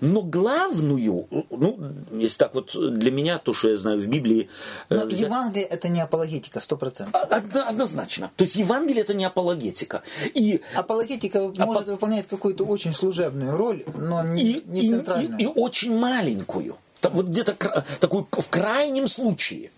Но 0.00 0.22
главную, 0.22 1.26
ну, 1.50 1.92
если 2.12 2.38
так 2.38 2.54
вот 2.54 2.74
для 2.74 3.10
меня, 3.10 3.38
то, 3.38 3.54
что 3.54 3.70
я 3.70 3.76
знаю 3.76 4.00
в 4.00 4.06
Библии... 4.06 4.48
Но 4.88 5.04
э, 5.04 5.12
Евангелие 5.12 5.66
это 5.66 5.88
не 5.88 6.00
апологетика, 6.00 6.60
сто 6.60 6.76
процентов. 6.76 7.14
А, 7.14 7.42
однозначно. 7.68 8.30
То 8.36 8.44
есть 8.44 8.56
Евангелие 8.56 9.02
это 9.02 9.14
не 9.14 9.24
апологетика. 9.24 10.02
И... 10.34 10.60
Апологетика 10.74 11.46
Апо... 11.46 11.66
может 11.66 11.88
выполнять 11.88 12.28
какую-то 12.28 12.64
очень 12.64 12.94
служебную 12.94 13.56
роль, 13.56 13.84
но 13.94 14.22
не, 14.22 14.42
и, 14.42 14.62
не 14.66 14.90
центральную. 14.90 15.38
И, 15.38 15.42
и, 15.42 15.44
и 15.44 15.46
очень 15.46 15.96
маленькую. 15.98 16.76
Вот 17.02 17.26
где-то 17.26 17.84
такую 18.00 18.26
в 18.30 18.48
крайнем 18.48 19.06
случае. 19.06 19.70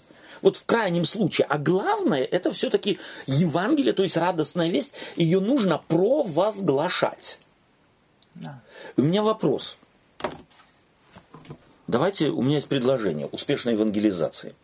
Вот 0.42 0.56
в 0.56 0.64
крайнем 0.64 1.04
случае. 1.04 1.46
А 1.48 1.58
главное, 1.58 2.22
это 2.22 2.52
все-таки 2.52 2.98
Евангелие, 3.26 3.92
то 3.92 4.02
есть 4.02 4.16
радостная 4.16 4.68
весть, 4.68 4.94
ее 5.16 5.40
нужно 5.40 5.78
провозглашать. 5.88 7.38
Да. 8.34 8.60
У 8.98 9.02
меня 9.02 9.22
вопрос. 9.22 9.78
Давайте, 11.86 12.30
у 12.30 12.42
меня 12.42 12.56
есть 12.56 12.66
предложение 12.66 13.28
успешной 13.28 13.74
евангелизации. 13.74 14.56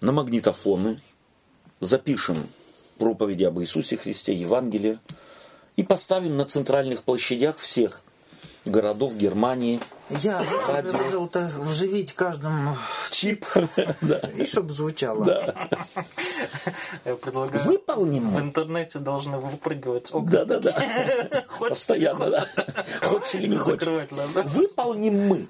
На 0.00 0.10
магнитофоны 0.10 1.02
запишем 1.80 2.48
проповеди 2.96 3.44
об 3.44 3.60
Иисусе 3.60 3.98
Христе, 3.98 4.32
Евангелие, 4.32 5.00
и 5.76 5.82
поставим 5.82 6.38
на 6.38 6.46
центральных 6.46 7.02
площадях 7.02 7.58
всех 7.58 8.00
городов 8.64 9.16
Германии. 9.16 9.80
Я 10.08 10.44
предложил 10.66 11.28
то 11.28 11.50
вживить 11.58 12.12
каждому 12.12 12.76
чип, 13.10 13.46
и 14.36 14.46
чтобы 14.46 14.72
звучало. 14.72 15.54
Я 17.04 17.16
предлагаю. 17.16 17.64
Выполним. 17.64 18.30
В 18.30 18.40
интернете 18.40 18.98
должны 18.98 19.38
выпрыгивать 19.38 20.10
Да, 20.12 20.44
да, 20.44 20.58
да. 20.60 21.44
Постоянно, 21.58 22.30
да. 22.30 22.48
Хочешь 23.02 23.34
или 23.34 23.46
не 23.46 23.56
хочешь. 23.56 23.88
Выполним 24.44 25.28
мы. 25.28 25.48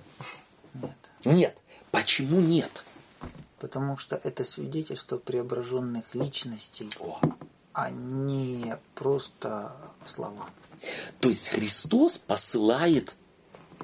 Нет. 0.75 0.93
Нет. 1.25 1.59
Почему 1.91 2.41
нет? 2.41 2.85
Потому 3.59 3.97
что 3.97 4.17
это 4.17 4.45
свидетельство 4.45 5.17
преображенных 5.17 6.15
личностей, 6.15 6.91
а 7.73 7.91
не 7.91 8.77
просто 8.95 9.73
слова. 10.07 10.49
То 11.21 11.29
есть 11.29 11.49
Христос 11.49 12.19
посылает 12.19 13.17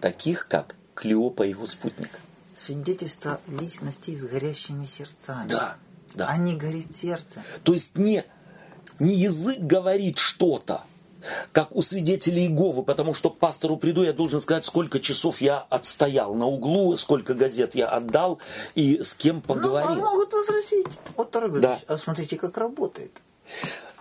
таких, 0.01 0.49
как 0.49 0.77
Клеопа 0.95 1.45
и 1.45 1.51
его 1.51 1.67
спутник. 1.67 2.11
Свидетельство 2.57 3.41
личности 3.49 4.15
с 4.15 4.25
горящими 4.25 4.85
сердцами. 4.85 5.49
Да, 5.49 5.77
да. 6.15 6.29
А 6.29 6.37
не 6.37 6.55
горит 6.57 6.95
сердце. 6.95 7.43
То 7.65 7.73
есть 7.73 7.97
не, 7.97 8.25
не 8.99 9.15
язык 9.15 9.61
говорит 9.61 10.19
что-то, 10.19 10.85
как 11.53 11.75
у 11.75 11.83
свидетелей 11.83 12.47
Иеговы, 12.47 12.83
потому 12.83 13.15
что 13.15 13.31
к 13.31 13.39
пастору 13.39 13.77
приду, 13.77 14.03
я 14.03 14.13
должен 14.13 14.41
сказать, 14.41 14.65
сколько 14.65 15.01
часов 15.01 15.41
я 15.41 15.59
отстоял 15.59 16.35
на 16.35 16.47
углу, 16.47 16.97
сколько 16.97 17.35
газет 17.35 17.75
я 17.75 17.89
отдал 17.89 18.41
и 18.75 19.03
с 19.03 19.15
кем 19.15 19.41
поговорил. 19.41 19.97
Ну, 19.97 20.07
а 20.07 20.11
могут 20.11 20.33
возразить. 20.33 20.87
Вот, 21.17 21.31
дорогой 21.31 21.61
да. 21.61 21.79
а 21.87 21.99
смотрите, 21.99 22.37
как 22.37 22.57
работает. 22.57 23.13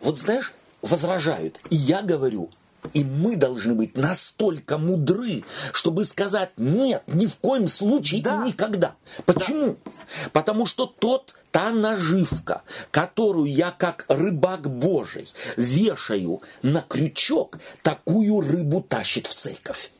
Вот 0.01 0.17
знаешь, 0.17 0.53
возражают. 0.81 1.59
И 1.69 1.75
я 1.75 2.01
говорю, 2.01 2.49
и 2.93 3.03
мы 3.03 3.35
должны 3.35 3.73
быть 3.73 3.97
настолько 3.97 4.77
мудры, 4.77 5.43
чтобы 5.73 6.05
сказать 6.05 6.51
нет, 6.57 7.03
ни 7.07 7.25
в 7.25 7.37
коем 7.37 7.67
случае 7.67 8.21
да. 8.21 8.43
и 8.43 8.47
никогда. 8.47 8.95
Почему? 9.25 9.77
Да. 9.85 9.91
Потому 10.33 10.65
что 10.65 10.85
тот, 10.85 11.35
та 11.51 11.71
наживка, 11.71 12.63
которую 12.91 13.51
я 13.51 13.71
как 13.71 14.05
рыбак 14.07 14.69
Божий 14.69 15.27
вешаю 15.57 16.41
на 16.61 16.81
крючок, 16.81 17.59
такую 17.83 18.41
рыбу 18.41 18.81
тащит 18.81 19.27
в 19.27 19.33
церковь. 19.33 19.91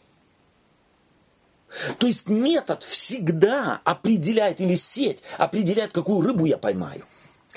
То 1.99 2.07
есть 2.07 2.27
метод 2.27 2.84
всегда 2.84 3.80
определяет, 3.84 4.60
или 4.60 4.76
сеть 4.76 5.22
определяет, 5.38 5.91
какую 5.91 6.22
рыбу 6.22 6.45
я 6.45 6.57
поймаю. 6.57 7.06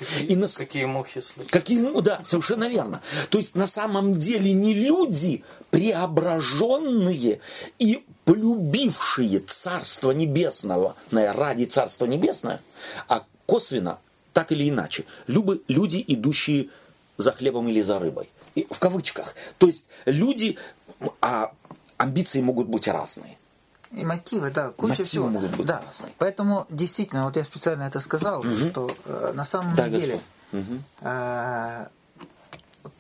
Какие, 0.03 0.27
и 0.27 0.37
на... 0.37 0.49
какие 0.49 0.85
мухи 0.85 1.21
слышат. 1.21 1.53
Какие, 1.53 1.81
ну, 1.81 2.01
да, 2.01 2.21
совершенно 2.25 2.69
верно. 2.69 3.01
То 3.31 3.39
есть 3.39 3.55
на 3.55 3.67
самом 3.67 4.13
деле 4.13 4.53
не 4.53 4.75
люди 4.75 5.45
преображенные 5.71 7.41
и 7.79 8.05
полюбившие 8.25 9.41
Царство 9.41 10.13
Небесного 10.13 10.97
ради 11.11 11.65
Царства 11.65 12.07
Небесного, 12.07 12.61
а 13.09 13.25
косвенно, 13.47 13.99
так 14.33 14.53
или 14.53 14.69
иначе, 14.69 15.05
любы, 15.27 15.63
люди, 15.69 16.05
идущие 16.07 16.69
за 17.17 17.33
хлебом 17.33 17.69
или 17.69 17.83
за 17.83 17.99
рыбой. 17.99 18.31
И 18.55 18.67
в 18.71 18.79
кавычках. 18.79 19.35
То 19.59 19.67
есть 19.67 19.87
люди, 20.07 20.59
а 21.21 21.53
амбиции 21.97 22.41
могут 22.41 22.69
быть 22.69 22.89
разные. 22.89 23.39
И 23.93 24.05
мотивы, 24.05 24.51
да, 24.51 24.71
куча 24.71 24.91
мотивы 24.91 25.07
всего. 25.07 25.29
Могут 25.29 25.57
быть 25.57 25.67
да. 25.67 25.83
разные. 25.87 26.13
Поэтому 26.19 26.67
действительно, 26.71 27.25
вот 27.25 27.37
я 27.37 27.45
специально 27.45 27.83
это 27.85 28.01
сказал, 28.01 28.41
угу. 28.41 28.49
что 28.49 28.97
э, 29.05 29.33
на 29.35 29.45
самом 29.45 29.75
да, 29.75 29.89
деле 29.89 30.21
угу. 30.53 30.83
э, 31.03 31.87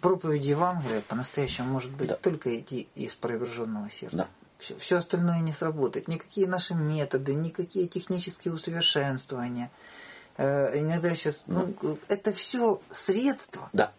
проповедь 0.00 0.44
Евангелия 0.44 1.00
по-настоящему 1.08 1.68
может 1.68 1.90
быть 1.92 2.08
да. 2.08 2.16
только 2.16 2.58
идти 2.58 2.88
из 2.94 3.14
преображенного 3.14 3.88
сердца. 3.90 4.16
Да. 4.16 4.26
Все, 4.58 4.76
все 4.76 4.98
остальное 4.98 5.40
не 5.40 5.52
сработает. 5.52 6.08
Никакие 6.08 6.46
наши 6.46 6.74
методы, 6.74 7.34
никакие 7.34 7.88
технические 7.88 8.52
усовершенствования. 8.52 9.70
Э, 10.36 10.78
иногда 10.78 11.14
сейчас, 11.14 11.44
ну, 11.46 11.74
это 12.08 12.32
все 12.32 12.80
средства. 12.90 13.70
Да 13.72 13.92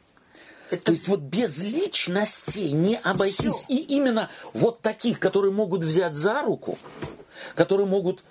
это... 0.74 0.86
То 0.86 0.92
есть 0.92 1.08
вот 1.08 1.20
без 1.22 1.62
личностей 1.62 2.72
не 2.72 2.98
обойтись. 2.98 3.54
Все. 3.54 3.74
И 3.74 3.78
именно 3.96 4.30
вот 4.54 4.82
таких, 4.82 5.20
которые 5.20 5.52
могут 5.52 5.84
взять 5.84 6.16
за 6.16 6.42
руку, 6.42 6.78
которые 7.56 7.88
могут 7.88 8.24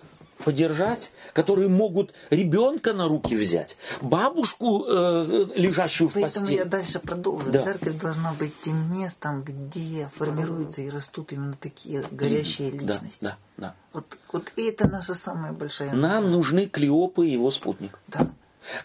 подержать, 0.45 1.11
которые 1.33 1.69
могут 1.69 2.15
ребенка 2.31 2.93
на 2.93 3.07
руки 3.07 3.37
взять, 3.37 3.77
бабушку, 4.01 4.85
э, 4.89 5.47
лежащую 5.55 6.11
Поэтому 6.11 6.31
в 6.31 6.35
постели. 6.35 6.57
я 6.59 6.65
дальше 6.65 6.99
продолжу. 6.99 7.51
Да. 7.51 7.63
Церковь 7.63 7.97
должна 7.99 8.33
быть 8.33 8.53
тем 8.61 8.93
местом, 8.93 9.45
где 9.45 10.11
формируются 10.17 10.83
и 10.83 10.91
растут 10.91 11.33
именно 11.33 11.55
такие 11.55 12.05
горящие 12.11 12.71
личности. 12.71 13.19
Да, 13.21 13.39
да, 13.57 13.63
да. 13.69 13.75
Вот, 13.93 14.19
вот 14.33 14.53
это 14.57 14.89
наша 14.89 15.15
самая 15.15 15.53
большая... 15.53 15.93
Нам 15.93 16.31
нужны 16.31 16.67
Клеопы 16.67 17.29
и 17.29 17.33
его 17.33 17.51
спутник. 17.51 17.99
Да. 18.09 18.29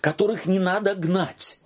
Которых 0.02 0.46
не 0.46 0.60
надо 0.60 0.96
гнать. 0.96 1.60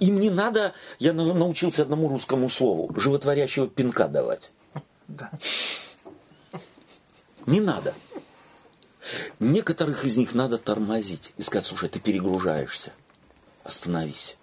Им 0.00 0.20
не 0.20 0.30
надо, 0.30 0.74
я 0.98 1.12
научился 1.12 1.82
одному 1.82 2.08
русскому 2.08 2.48
слову, 2.48 2.92
животворящего 2.98 3.68
пинка 3.68 4.08
давать. 4.08 4.52
Да. 5.08 5.30
Не 7.46 7.60
надо. 7.60 7.94
Некоторых 9.40 10.04
из 10.04 10.16
них 10.16 10.34
надо 10.34 10.58
тормозить 10.58 11.32
и 11.36 11.42
сказать, 11.42 11.66
слушай, 11.66 11.88
ты 11.88 12.00
перегружаешься, 12.00 12.92
остановись. 13.64 14.36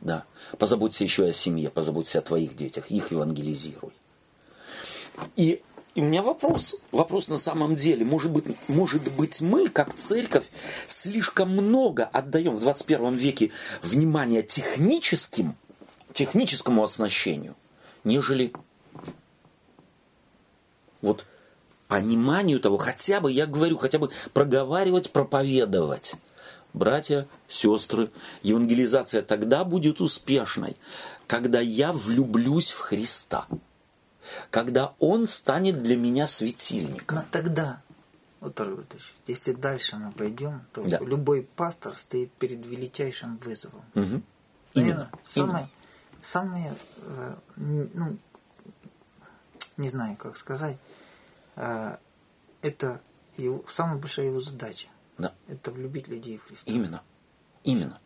Да. 0.00 0.24
Позаботься 0.58 1.04
еще 1.04 1.26
о 1.26 1.32
семье, 1.32 1.70
позаботься 1.70 2.18
о 2.18 2.22
твоих 2.22 2.56
детях, 2.56 2.90
их 2.90 3.10
евангелизируй. 3.10 3.92
И, 5.34 5.62
и 5.96 6.02
у 6.02 6.04
меня 6.04 6.22
вопрос, 6.22 6.76
вопрос 6.92 7.28
на 7.28 7.38
самом 7.38 7.74
деле, 7.74 8.04
может 8.04 8.30
быть, 8.30 8.44
может 8.68 9.10
быть 9.14 9.40
мы, 9.40 9.70
как 9.70 9.94
церковь, 9.94 10.50
слишком 10.86 11.50
много 11.50 12.04
отдаем 12.04 12.54
в 12.54 12.60
21 12.60 13.14
веке 13.14 13.50
внимания 13.82 14.42
техническим, 14.42 15.56
техническому 16.12 16.84
оснащению, 16.84 17.56
нежели 18.04 18.52
вот 21.00 21.24
пониманию 21.88 22.60
того, 22.60 22.76
хотя 22.76 23.20
бы, 23.20 23.32
я 23.32 23.46
говорю, 23.46 23.78
хотя 23.78 23.98
бы 23.98 24.10
проговаривать, 24.34 25.10
проповедовать. 25.12 26.16
Братья, 26.74 27.26
сестры, 27.48 28.10
евангелизация 28.42 29.22
тогда 29.22 29.64
будет 29.64 30.02
успешной, 30.02 30.76
когда 31.26 31.60
я 31.60 31.94
влюблюсь 31.94 32.70
в 32.70 32.80
Христа, 32.80 33.46
когда 34.50 34.94
Он 34.98 35.26
станет 35.26 35.82
для 35.82 35.96
меня 35.96 36.26
светильником. 36.26 37.18
Но 37.18 37.24
тогда, 37.30 37.82
вот, 38.40 38.60
если 39.26 39.52
дальше 39.52 39.96
мы 39.96 40.12
пойдем, 40.12 40.62
то 40.72 40.82
да. 40.88 40.98
любой 41.00 41.42
пастор 41.42 41.96
стоит 41.96 42.32
перед 42.32 42.64
величайшим 42.66 43.38
вызовом. 43.38 43.84
Угу. 43.94 44.22
Именно. 44.74 45.10
Самое, 45.24 45.68
самое, 46.20 46.74
э, 46.96 47.34
ну, 47.56 48.18
не 49.76 49.88
знаю, 49.88 50.16
как 50.16 50.36
сказать, 50.36 50.78
э, 51.56 51.96
это 52.62 53.00
его, 53.36 53.64
самая 53.70 53.96
большая 53.96 54.26
его 54.26 54.40
задача. 54.40 54.88
Да. 55.18 55.32
Это 55.48 55.70
влюбить 55.70 56.08
людей 56.08 56.38
в 56.38 56.44
Христа. 56.44 56.70
Именно. 56.70 57.02
Именно. 57.64 58.00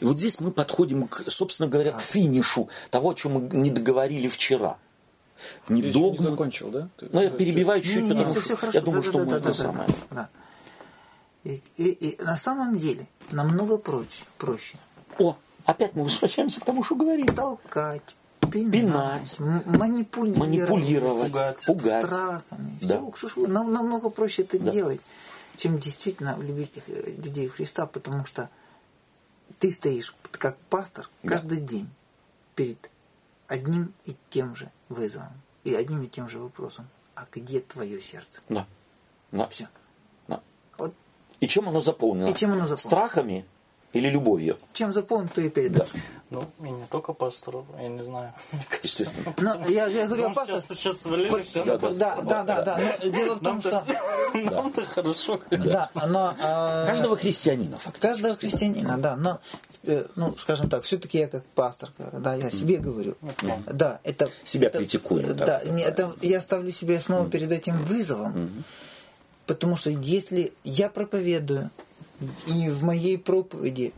И 0.00 0.04
вот 0.04 0.18
здесь 0.18 0.38
мы 0.40 0.52
подходим, 0.52 1.08
к, 1.08 1.24
собственно 1.28 1.68
говоря, 1.68 1.92
к 1.92 2.00
финишу 2.00 2.68
того, 2.90 3.10
о 3.10 3.14
чем 3.14 3.32
мы 3.32 3.40
не 3.56 3.70
договорили 3.70 4.28
вчера. 4.28 4.78
Не 5.68 5.82
Ты 5.82 5.92
догмы. 5.92 6.18
не 6.18 6.30
закончил, 6.30 6.70
да? 6.70 6.88
Ты, 6.96 7.08
ну, 7.12 7.22
я 7.22 7.30
перебиваю 7.30 7.80
чуть-чуть, 7.80 8.08
потому 8.08 8.34
не, 8.34 8.40
что 8.40 8.70
я 8.72 8.80
думаю, 8.80 9.02
да, 9.02 9.08
что 9.08 9.18
да, 9.18 9.24
мы 9.24 9.30
да, 9.30 9.36
это 9.36 9.46
да, 9.46 9.52
самое. 9.52 9.88
Да. 10.10 10.28
И, 11.44 11.62
и, 11.76 11.90
и 11.90 12.22
на 12.22 12.36
самом 12.36 12.78
деле 12.78 13.08
намного 13.30 13.76
проще, 13.76 14.24
проще. 14.38 14.76
О, 15.18 15.36
опять 15.64 15.94
мы 15.94 16.04
возвращаемся 16.04 16.60
к 16.60 16.64
тому, 16.64 16.82
что 16.82 16.94
говорили. 16.94 17.26
Толкать, 17.26 18.16
пинать, 18.52 18.72
пинать 18.72 19.38
манипулировать, 19.66 20.38
манипулировать 20.38 21.32
пугать, 21.32 21.66
пугать. 21.66 22.06
страхами. 22.06 22.78
Да. 22.80 23.00
Все, 23.16 23.46
нам, 23.46 23.72
намного 23.72 24.10
проще 24.10 24.42
это 24.42 24.58
да. 24.58 24.70
делать 24.70 25.00
чем 25.56 25.78
действительно 25.78 26.36
любить 26.40 26.72
людей 26.86 27.48
Христа, 27.48 27.86
потому 27.86 28.24
что 28.24 28.50
ты 29.58 29.70
стоишь 29.70 30.14
как 30.32 30.56
пастор 30.70 31.08
каждый 31.24 31.60
да. 31.60 31.66
день 31.66 31.88
перед 32.54 32.90
одним 33.46 33.92
и 34.04 34.16
тем 34.30 34.56
же 34.56 34.70
вызовом 34.92 35.32
и 35.64 35.74
одним 35.74 36.02
и 36.02 36.08
тем 36.08 36.28
же 36.28 36.38
вопросом. 36.38 36.88
А 37.14 37.26
где 37.30 37.60
твое 37.60 38.00
сердце? 38.00 38.40
Да. 38.48 38.66
да. 39.30 39.48
Все. 39.48 39.68
Да. 40.28 40.40
Вот. 40.78 40.94
И 41.40 41.46
чем 41.46 41.68
оно 41.68 41.80
заполнено? 41.80 42.28
И 42.28 42.34
чем 42.34 42.50
оно 42.52 42.66
заполнено? 42.66 42.78
Страхами 42.78 43.46
или 43.92 44.08
любовью? 44.08 44.56
Чем 44.72 44.92
заполнен, 44.92 45.28
то 45.28 45.40
и 45.40 45.48
передашь. 45.48 45.88
Да. 45.92 46.00
Ну, 46.32 46.46
и 46.66 46.70
не 46.70 46.86
только 46.86 47.12
пастору, 47.12 47.66
я 47.78 47.88
не 47.88 48.02
знаю. 48.02 48.32
Ну, 49.38 49.68
я, 49.68 49.86
я 49.86 50.06
говорю 50.06 50.30
о 50.30 50.32
пастору. 50.32 50.60
Сейчас, 50.60 50.78
сейчас 50.78 51.00
свалили 51.02 51.42
все 51.42 51.64
да, 51.64 51.76
да, 51.76 52.22
да, 52.22 52.42
да, 52.42 52.62
да. 52.62 52.80
Но 53.02 53.10
дело 53.10 53.34
в 53.34 53.40
том, 53.40 53.60
что... 53.60 53.84
Нам-то 54.34 54.84
хорошо. 54.86 55.40
Да, 55.50 55.90
но... 55.94 56.34
Каждого 56.86 57.16
христианина, 57.16 57.78
фактически. 57.78 58.06
Каждого 58.06 58.36
христианина, 58.36 58.96
да. 58.96 59.16
Но, 59.16 59.40
ну, 60.16 60.34
скажем 60.38 60.70
так, 60.70 60.84
все-таки 60.84 61.18
я 61.18 61.28
как 61.28 61.44
пастор, 61.54 61.90
да, 61.98 62.34
я 62.34 62.50
себе 62.50 62.78
говорю. 62.78 63.16
Да, 63.66 64.00
это... 64.02 64.28
Себя 64.42 64.70
критикую. 64.70 65.34
Да, 65.34 65.60
это 65.60 66.16
я 66.22 66.40
ставлю 66.40 66.72
себя 66.72 67.00
снова 67.00 67.28
перед 67.28 67.52
этим 67.52 67.76
вызовом. 67.84 68.64
Потому 69.46 69.76
что 69.76 69.90
если 69.90 70.54
я 70.64 70.88
проповедую, 70.88 71.70
и 72.46 72.68
в 72.70 72.82
моей 72.82 73.18
проповеди 73.18 73.92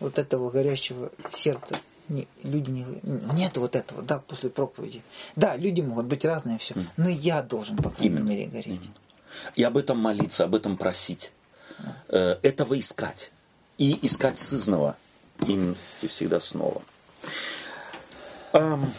вот 0.00 0.18
этого 0.18 0.50
горящего 0.50 1.10
сердца 1.32 1.76
не, 2.08 2.28
люди 2.42 2.70
не 2.70 2.86
нет 3.34 3.56
вот 3.56 3.76
этого, 3.76 4.02
да, 4.02 4.18
после 4.18 4.50
проповеди. 4.50 5.02
Да, 5.36 5.56
люди 5.56 5.80
могут 5.80 6.06
быть 6.06 6.24
разные 6.24 6.58
все, 6.58 6.74
но 6.96 7.08
я 7.08 7.42
должен, 7.42 7.76
по 7.76 7.90
крайней 7.90 8.16
Именно. 8.16 8.28
мере, 8.28 8.46
гореть. 8.46 8.66
Именно. 8.66 8.94
И 9.54 9.62
об 9.62 9.76
этом 9.76 9.98
молиться, 9.98 10.44
об 10.44 10.54
этом 10.54 10.76
просить. 10.76 11.32
Да. 11.78 11.96
Э, 12.08 12.38
этого 12.42 12.78
искать. 12.78 13.32
И 13.78 13.98
искать 14.06 14.38
сызного 14.38 14.96
им 15.46 15.76
и 16.02 16.06
всегда 16.06 16.38
снова. 16.40 16.82
Эм, 18.52 18.92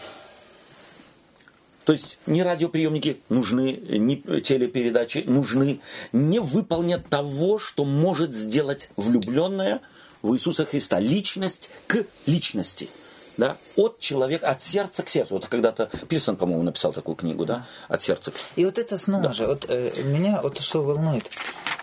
то 1.86 1.94
есть 1.94 2.18
не 2.26 2.44
радиоприемники 2.44 3.18
нужны, 3.30 3.80
не 3.98 4.18
телепередачи 4.42 5.24
нужны, 5.26 5.80
не 6.12 6.40
выполнят 6.40 7.08
того, 7.08 7.58
что 7.58 7.86
может 7.86 8.34
сделать 8.34 8.90
влюбленная– 8.98 9.82
в 10.26 10.34
Иисуса 10.34 10.66
Христа. 10.66 11.00
Личность 11.00 11.70
к 11.88 12.06
личности. 12.26 12.90
Да? 13.38 13.58
От 13.76 14.00
человека, 14.00 14.50
от 14.50 14.62
сердца 14.62 15.04
к 15.04 15.10
сердцу. 15.10 15.36
Вот 15.36 15.48
когда-то 15.48 15.90
Пирсон, 16.08 16.36
по-моему, 16.38 16.64
написал 16.64 16.94
такую 16.94 17.16
книгу, 17.16 17.46
да? 17.46 17.66
От 17.88 18.02
сердца 18.02 18.32
к 18.32 18.38
сердцу. 18.38 18.54
И 18.56 18.66
вот 18.66 18.78
это 18.78 18.98
снова 18.98 19.24
да. 19.24 19.34
же, 19.34 19.48
вот 19.48 19.66
э, 19.70 20.04
меня 20.04 20.40
вот 20.42 20.60
что 20.62 20.82
волнует, 20.82 21.30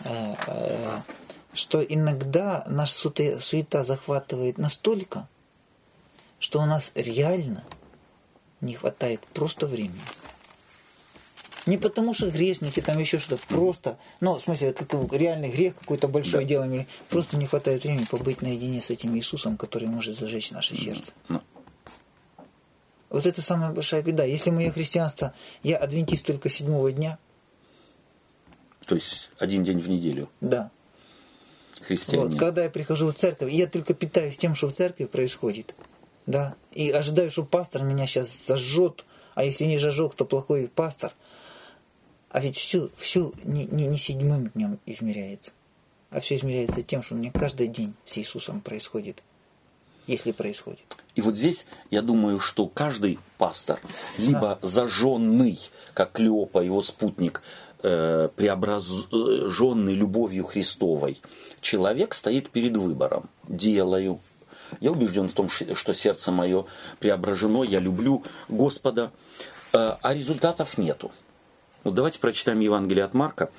э, 0.05 0.35
э, 0.47 1.01
что 1.53 1.83
иногда 1.83 2.65
наша 2.69 2.95
суета, 2.95 3.41
суета 3.41 3.85
захватывает 3.85 4.59
настолько, 4.59 5.29
что 6.39 6.61
у 6.61 6.66
нас 6.66 6.93
реально 6.95 7.65
не 8.62 8.74
хватает 8.74 9.20
просто 9.34 9.66
времени. 9.66 10.01
Не 11.66 11.78
потому 11.78 12.12
что 12.12 12.30
грешники, 12.30 12.80
там 12.80 12.98
еще 12.98 13.18
что-то, 13.18 13.47
просто, 13.47 13.98
ну, 14.20 14.34
в 14.34 14.43
смысле, 14.43 14.72
как 14.72 14.93
реальный 15.12 15.51
грех, 15.51 15.76
какое-то 15.76 16.09
большое 16.09 16.44
да. 16.44 16.48
дело, 16.48 16.86
просто 17.09 17.36
не 17.36 17.47
хватает 17.47 17.84
времени 17.84 18.05
побыть 18.10 18.43
наедине 18.43 18.80
с 18.80 18.90
этим 18.90 19.14
Иисусом, 19.16 19.56
который 19.56 19.86
может 19.86 20.18
зажечь 20.18 20.51
наше 20.51 20.76
сердце. 20.76 21.12
No. 21.28 21.40
Вот 23.10 23.26
это 23.26 23.43
самая 23.43 23.72
большая 23.72 24.02
беда. 24.02 24.24
Если 24.24 24.51
мое 24.51 24.70
христианство, 24.70 25.34
я 25.62 25.76
адвентист 25.76 26.24
только 26.24 26.48
седьмого 26.48 26.90
дня. 26.90 27.18
То 28.86 28.94
есть 28.94 29.30
один 29.39 29.62
день 29.62 29.78
в 29.78 29.89
неделю. 29.89 30.30
Да. 30.40 30.70
Христианин. 31.80 32.30
Вот, 32.30 32.39
когда 32.39 32.64
я 32.64 32.70
прихожу 32.70 33.09
в 33.09 33.14
церковь, 33.14 33.52
я 33.52 33.66
только 33.66 33.94
питаюсь 33.94 34.39
тем, 34.39 34.55
что 34.55 34.68
в 34.68 34.72
церкви 34.72 35.05
происходит. 35.05 35.74
Да. 36.27 36.55
И 36.73 36.90
ожидаю, 36.90 37.31
что 37.31 37.44
пастор 37.44 37.82
меня 37.82 38.07
сейчас 38.07 38.28
зажжет, 38.47 39.05
а 39.35 39.44
если 39.44 39.65
не 39.65 39.78
зажег, 39.78 40.15
то 40.15 40.24
плохой 40.24 40.69
пастор. 40.69 41.12
А 42.31 42.40
ведь 42.40 42.57
все, 42.57 42.89
все 42.97 43.32
не, 43.44 43.66
не, 43.66 43.86
не 43.86 43.99
седьмым 43.99 44.49
днем 44.49 44.78
измеряется, 44.86 45.51
а 46.11 46.20
все 46.20 46.36
измеряется 46.36 46.82
тем, 46.82 47.03
что 47.03 47.15
у 47.15 47.19
меня 47.19 47.31
каждый 47.31 47.69
день 47.69 47.94
с 48.07 48.16
Иисусом 48.16 48.62
происходит, 48.62 49.23
если 50.07 50.32
происходит. 50.32 50.81
И 51.15 51.20
вот 51.20 51.36
здесь 51.36 51.66
я 51.90 52.01
думаю, 52.01 52.40
что 52.40 52.66
каждый 52.69 53.19
пастор, 53.36 53.81
либо 54.16 54.59
да. 54.61 54.66
зажженный, 54.66 55.59
как 55.93 56.12
Клеопа, 56.12 56.61
его 56.61 56.82
спутник, 56.82 57.43
э, 57.82 58.31
преображенный 58.35 59.94
любовью 59.94 60.44
Христовой, 60.44 61.20
человек 61.61 62.15
стоит 62.15 62.49
перед 62.49 62.78
выбором. 62.78 63.28
Делаю. 63.47 64.20
Я 64.81 64.93
убежден 64.93 65.28
в 65.28 65.32
том, 65.32 65.49
что 65.49 65.94
сердце 65.94 66.31
мое 66.31 66.65
преображено, 66.99 67.62
я 67.62 67.81
люблю 67.81 68.23
Господа, 68.49 69.12
э, 69.73 69.97
а 70.01 70.15
результатов 70.15 70.78
нету. 70.78 71.12
Вот 71.85 71.94
давайте 71.94 72.20
прочитаем 72.20 72.61
Евангелие 72.61 73.05
от 73.05 73.15
Марка, 73.15 73.51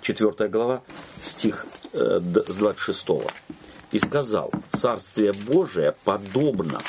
4 0.00 0.48
глава, 0.48 0.82
стих 1.20 1.66
э, 1.92 2.20
с 2.20 2.56
26. 2.56 3.06
«И 3.92 3.98
сказал, 3.98 4.50
Царствие 4.70 5.32
Божие 5.32 5.94
подобно 6.04 6.80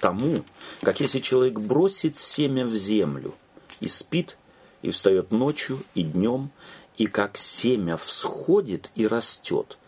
тому, 0.00 0.42
как 0.82 1.00
если 1.00 1.18
человек 1.18 1.58
бросит 1.58 2.18
семя 2.18 2.64
в 2.64 2.74
землю 2.74 3.34
и 3.80 3.88
спит, 3.88 4.38
и 4.82 4.90
встает 4.90 5.30
ночью 5.30 5.84
и 5.94 6.02
днем, 6.02 6.50
и 6.96 7.06
как 7.06 7.36
семя 7.36 7.96
всходит 7.96 8.90
и 8.94 9.06
растет, 9.06 9.78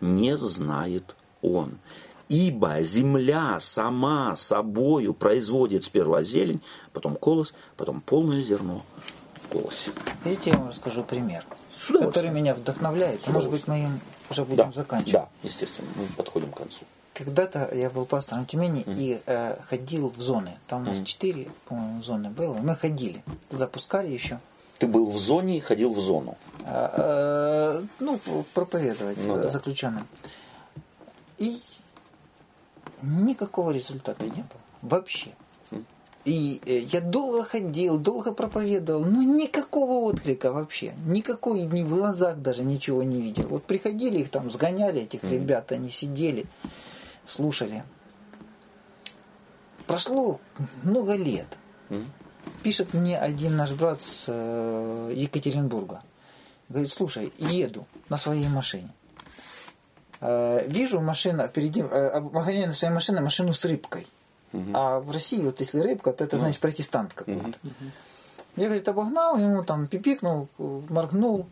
не 0.00 0.36
знает 0.36 1.16
он. 1.42 1.78
Ибо 2.28 2.80
земля 2.82 3.58
сама 3.60 4.34
собою 4.34 5.14
производит 5.14 5.84
сперва 5.84 6.24
зелень, 6.24 6.60
потом 6.92 7.14
колос, 7.14 7.54
потом 7.76 8.00
полное 8.00 8.42
зерно, 8.42 8.82
голосе. 9.52 9.92
Видите, 10.24 10.50
я 10.50 10.58
вам 10.58 10.70
расскажу 10.70 11.04
пример, 11.04 11.44
который 11.88 12.30
меня 12.30 12.54
вдохновляет. 12.54 13.26
Может 13.28 13.50
быть, 13.50 13.68
мы 13.68 13.84
им 13.84 14.00
уже 14.28 14.44
будем 14.44 14.56
да, 14.56 14.72
заканчивать. 14.72 15.12
Да, 15.12 15.28
естественно, 15.44 15.88
мы 15.94 16.06
подходим 16.16 16.50
к 16.50 16.56
концу. 16.56 16.80
Когда-то 17.14 17.70
я 17.72 17.88
был 17.90 18.04
пастором 18.04 18.44
Тюмени 18.44 18.82
mm. 18.82 18.94
и 18.98 19.22
э, 19.24 19.56
ходил 19.68 20.10
в 20.10 20.20
зоны. 20.20 20.58
Там 20.66 20.82
у 20.82 20.90
нас 20.90 21.06
четыре, 21.06 21.44
mm. 21.44 21.50
по-моему, 21.66 22.02
зоны 22.02 22.28
было. 22.28 22.54
Мы 22.54 22.74
ходили. 22.74 23.22
Туда 23.48 23.66
пускали 23.66 24.10
еще. 24.10 24.38
Ты 24.78 24.86
был 24.86 25.08
в 25.08 25.16
зоне 25.16 25.56
и 25.56 25.60
ходил 25.60 25.94
в 25.94 25.98
зону. 25.98 26.36
А, 26.64 27.80
э, 27.80 27.86
ну, 28.00 28.20
проповедовать 28.52 29.16
ну, 29.24 29.36
да. 29.36 29.48
заключенным. 29.48 30.06
И 31.38 31.62
никакого 33.02 33.70
результата 33.70 34.24
не 34.24 34.42
было. 34.42 34.60
Вообще. 34.82 35.32
И 36.26 36.60
э, 36.66 36.78
я 36.78 37.00
долго 37.00 37.44
ходил, 37.44 37.98
долго 37.98 38.32
проповедовал, 38.32 39.04
но 39.04 39.22
никакого 39.22 40.10
отклика 40.10 40.52
вообще. 40.52 40.92
Никакой 41.06 41.60
ни 41.60 41.84
в 41.84 41.88
глазах 41.88 42.38
даже 42.38 42.64
ничего 42.64 43.04
не 43.04 43.20
видел. 43.20 43.46
Вот 43.46 43.62
приходили 43.62 44.18
их 44.18 44.30
там, 44.30 44.50
сгоняли 44.50 45.02
этих 45.02 45.22
mm-hmm. 45.22 45.30
ребят, 45.30 45.70
они 45.70 45.88
сидели, 45.88 46.46
слушали. 47.26 47.84
Прошло 49.86 50.40
много 50.82 51.14
лет. 51.14 51.46
Mm-hmm. 51.90 52.06
Пишет 52.64 52.92
мне 52.92 53.16
один 53.16 53.56
наш 53.56 53.70
брат 53.72 54.02
с 54.02 54.24
э, 54.26 55.12
Екатеринбурга. 55.14 56.02
Говорит, 56.68 56.90
слушай, 56.90 57.32
еду 57.38 57.86
на 58.08 58.16
своей 58.16 58.48
машине. 58.48 58.90
Э, 60.20 60.66
вижу 60.66 61.00
машина, 61.00 61.48
впереди, 61.48 61.82
э, 61.82 62.08
обгоняю 62.08 62.68
на 62.68 62.72
своей 62.72 62.92
машине 62.92 63.20
машину 63.20 63.52
с 63.52 63.64
рыбкой. 63.64 64.06
Угу. 64.52 64.70
А 64.74 65.00
в 65.00 65.10
России, 65.10 65.42
вот 65.42 65.60
если 65.60 65.80
рыбка, 65.80 66.12
то 66.12 66.24
это 66.24 66.36
значит 66.38 66.60
протестант 66.60 67.12
какой-то. 67.12 67.58
Угу. 67.62 67.90
Я, 68.56 68.64
говорит, 68.66 68.88
обогнал, 68.88 69.36
ему 69.36 69.62
там 69.64 69.86
пипикнул, 69.86 70.48
моргнул 70.58 71.46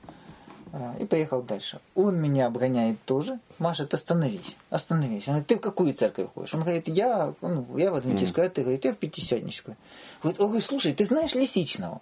э, 0.73 0.95
и 1.01 1.05
поехал 1.05 1.43
дальше. 1.43 1.81
Он 1.95 2.17
меня 2.17 2.47
обгоняет 2.47 3.03
тоже, 3.05 3.39
машет, 3.59 3.93
остановись, 3.93 4.57
остановись. 4.71 5.29
Он 5.29 5.35
говорит, 5.35 5.47
ты 5.49 5.57
в 5.57 5.61
какую 5.61 5.93
церковь 5.93 6.29
ходишь? 6.35 6.55
Он 6.55 6.63
говорит, 6.63 6.89
я, 6.89 7.35
ну, 7.43 7.67
я 7.77 7.91
в 7.91 7.97
адвентистскую, 7.97 8.47
а 8.47 8.51
ты, 8.51 8.63
говорит, 8.63 8.85
я 8.85 8.95
в 8.95 8.97
пятидесятническую. 8.97 9.77
Говорит, 10.23 10.41
он 10.41 10.47
говорит, 10.47 10.65
слушай, 10.65 10.95
ты 10.95 11.05
знаешь 11.05 11.35
Лисичного? 11.35 12.01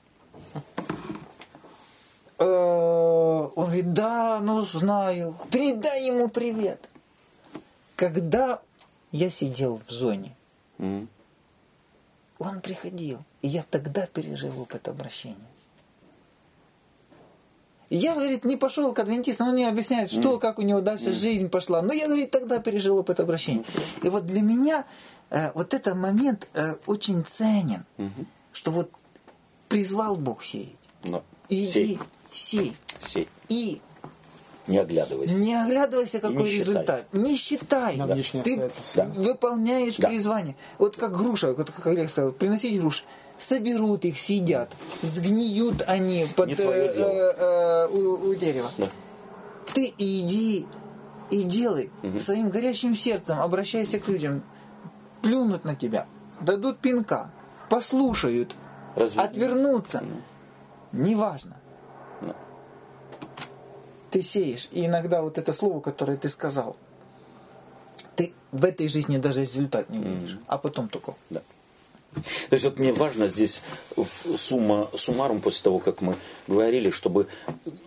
Он 2.45 3.65
говорит, 3.65 3.93
да, 3.93 4.41
ну 4.41 4.63
знаю, 4.63 5.37
передай 5.51 6.07
ему 6.07 6.29
привет. 6.29 6.89
Когда 7.97 8.61
я 9.13 9.31
сидел 9.31 9.81
в 9.87 9.91
зоне, 9.91 10.35
Mm. 10.83 11.07
Он 12.39 12.61
приходил, 12.61 13.19
и 13.41 13.49
я 13.49 13.65
тогда 13.71 14.07
пережил 14.07 14.61
опыт 14.61 14.89
обращения. 14.89 15.37
Я, 17.89 18.15
говорит, 18.15 18.45
не 18.45 18.57
пошел 18.57 18.93
к 18.93 18.99
адвентистам, 18.99 19.49
он 19.49 19.55
не 19.55 19.65
объясняет, 19.65 20.11
что, 20.11 20.35
mm. 20.35 20.39
как 20.41 20.59
у 20.59 20.63
него 20.63 20.81
дальше 20.81 21.11
mm. 21.11 21.13
жизнь 21.13 21.49
пошла. 21.49 21.83
Но 21.83 21.93
я, 21.93 22.09
говорит, 22.09 22.31
тогда 22.31 22.59
пережил 22.59 22.99
опыт 22.99 23.21
обращения. 23.21 23.65
И 24.03 24.09
вот 24.09 24.27
для 24.27 24.41
меня 24.41 24.87
э, 25.31 25.53
вот 25.55 25.73
этот 25.73 25.95
момент 25.95 26.49
э, 26.55 26.75
очень 26.87 27.25
ценен, 27.25 27.85
mm-hmm. 27.99 28.27
что 28.53 28.71
вот 28.73 28.91
призвал 29.69 30.17
Бог 30.17 30.43
сеять. 30.43 30.75
No. 31.05 31.23
Иди, 31.49 31.67
сей. 31.67 31.99
Сей. 32.33 32.75
Сей. 32.99 33.29
И 33.49 33.81
не 34.69 34.79
оглядывайся. 34.79 35.35
Не 35.35 35.55
оглядывайся, 35.55 36.21
какой 36.21 36.45
не 36.45 36.51
результат. 36.51 37.07
Считай. 37.13 37.21
Не 37.21 37.37
считай. 37.37 37.97
Да. 37.97 38.43
Ты 38.43 38.71
да. 38.95 39.05
выполняешь 39.07 39.97
да. 39.97 40.09
призвание. 40.09 40.57
Вот 40.79 40.97
как 40.97 41.17
груша, 41.17 41.53
вот 41.53 41.71
как 41.71 41.87
Олег 41.87 42.11
сказал, 42.11 42.33
приносить 42.33 42.81
груш. 42.81 43.05
Соберут 43.39 44.05
их, 44.05 44.21
съедят. 44.21 44.71
Сгниют 45.03 45.83
они 45.89 46.29
под, 46.37 46.51
э, 46.51 46.55
э, 46.59 46.93
э, 46.97 47.89
у, 47.89 48.29
у 48.29 48.35
дерева. 48.37 48.71
Да. 48.79 48.89
Ты 49.75 49.93
иди 49.99 50.67
и 51.31 51.43
делай. 51.43 51.91
Угу. 52.05 52.21
Своим 52.21 52.51
горящим 52.51 52.95
сердцем 52.95 53.41
обращайся 53.41 53.99
к 53.99 54.07
людям. 54.07 54.45
Плюнут 55.23 55.65
на 55.65 55.75
тебя. 55.75 56.07
Дадут 56.41 56.79
пинка. 56.79 57.33
Послушают. 57.69 58.55
Разве... 58.95 59.23
Отвернутся. 59.23 59.99
Угу. 59.99 61.03
Неважно 61.03 61.57
ты 64.13 64.23
сеешь. 64.23 64.69
И 64.71 64.87
иногда 64.87 65.23
вот 65.23 65.39
это 65.39 65.53
слово, 65.53 65.81
которое 65.81 66.17
ты 66.17 66.29
сказал, 66.29 66.77
ты 68.15 68.33
в 68.53 68.65
этой 68.65 68.89
жизни 68.89 69.17
даже 69.17 69.43
результат 69.43 69.89
не 69.91 69.99
увидишь, 69.99 70.33
mm-hmm. 70.33 70.45
а 70.47 70.59
потом 70.59 70.89
только. 70.89 71.15
Да. 71.31 71.43
То 72.51 72.57
есть 72.57 72.65
вот 72.67 72.79
мне 72.79 72.93
важно 72.93 73.27
здесь 73.27 73.63
в 73.97 74.37
сумма 74.37 74.91
суммарум 74.95 75.41
после 75.41 75.63
того, 75.63 75.79
как 75.79 76.03
мы 76.03 76.15
говорили, 76.47 76.91
чтобы 76.91 77.27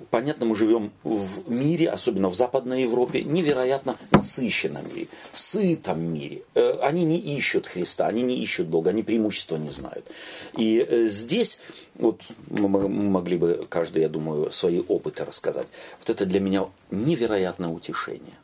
понятно, 0.09 0.47
мы 0.47 0.55
живем 0.55 0.91
в 1.03 1.47
мире, 1.47 1.89
особенно 1.89 2.29
в 2.29 2.35
Западной 2.35 2.81
Европе, 2.81 3.21
невероятно 3.21 3.97
насыщенном 4.09 4.87
мире, 4.95 5.09
сытом 5.31 6.01
мире. 6.01 6.41
Э, 6.55 6.79
они 6.81 7.03
не 7.03 7.19
ищут 7.19 7.67
Христа, 7.67 8.07
они 8.07 8.23
не 8.23 8.41
ищут 8.41 8.67
Бога, 8.67 8.89
они 8.89 9.03
преимущества 9.03 9.57
не 9.57 9.69
знают. 9.69 10.09
И 10.57 10.79
э, 10.79 11.07
здесь 11.07 11.59
вот 11.95 12.23
мы 12.47 12.67
могли 12.67 13.37
бы 13.37 13.65
каждый, 13.69 14.01
я 14.03 14.09
думаю, 14.09 14.51
свои 14.51 14.81
опыты 14.81 15.23
рассказать. 15.25 15.67
Вот 15.99 16.09
это 16.09 16.25
для 16.25 16.39
меня 16.39 16.69
невероятное 16.91 17.69
утешение. 17.69 18.37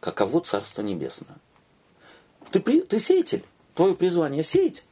Каково 0.00 0.40
Царство 0.40 0.82
Небесное? 0.82 1.36
Ты, 2.50 2.60
ты 2.60 2.98
сеятель. 2.98 3.44
Твое 3.74 3.94
призвание 3.94 4.42
сеять. 4.42 4.84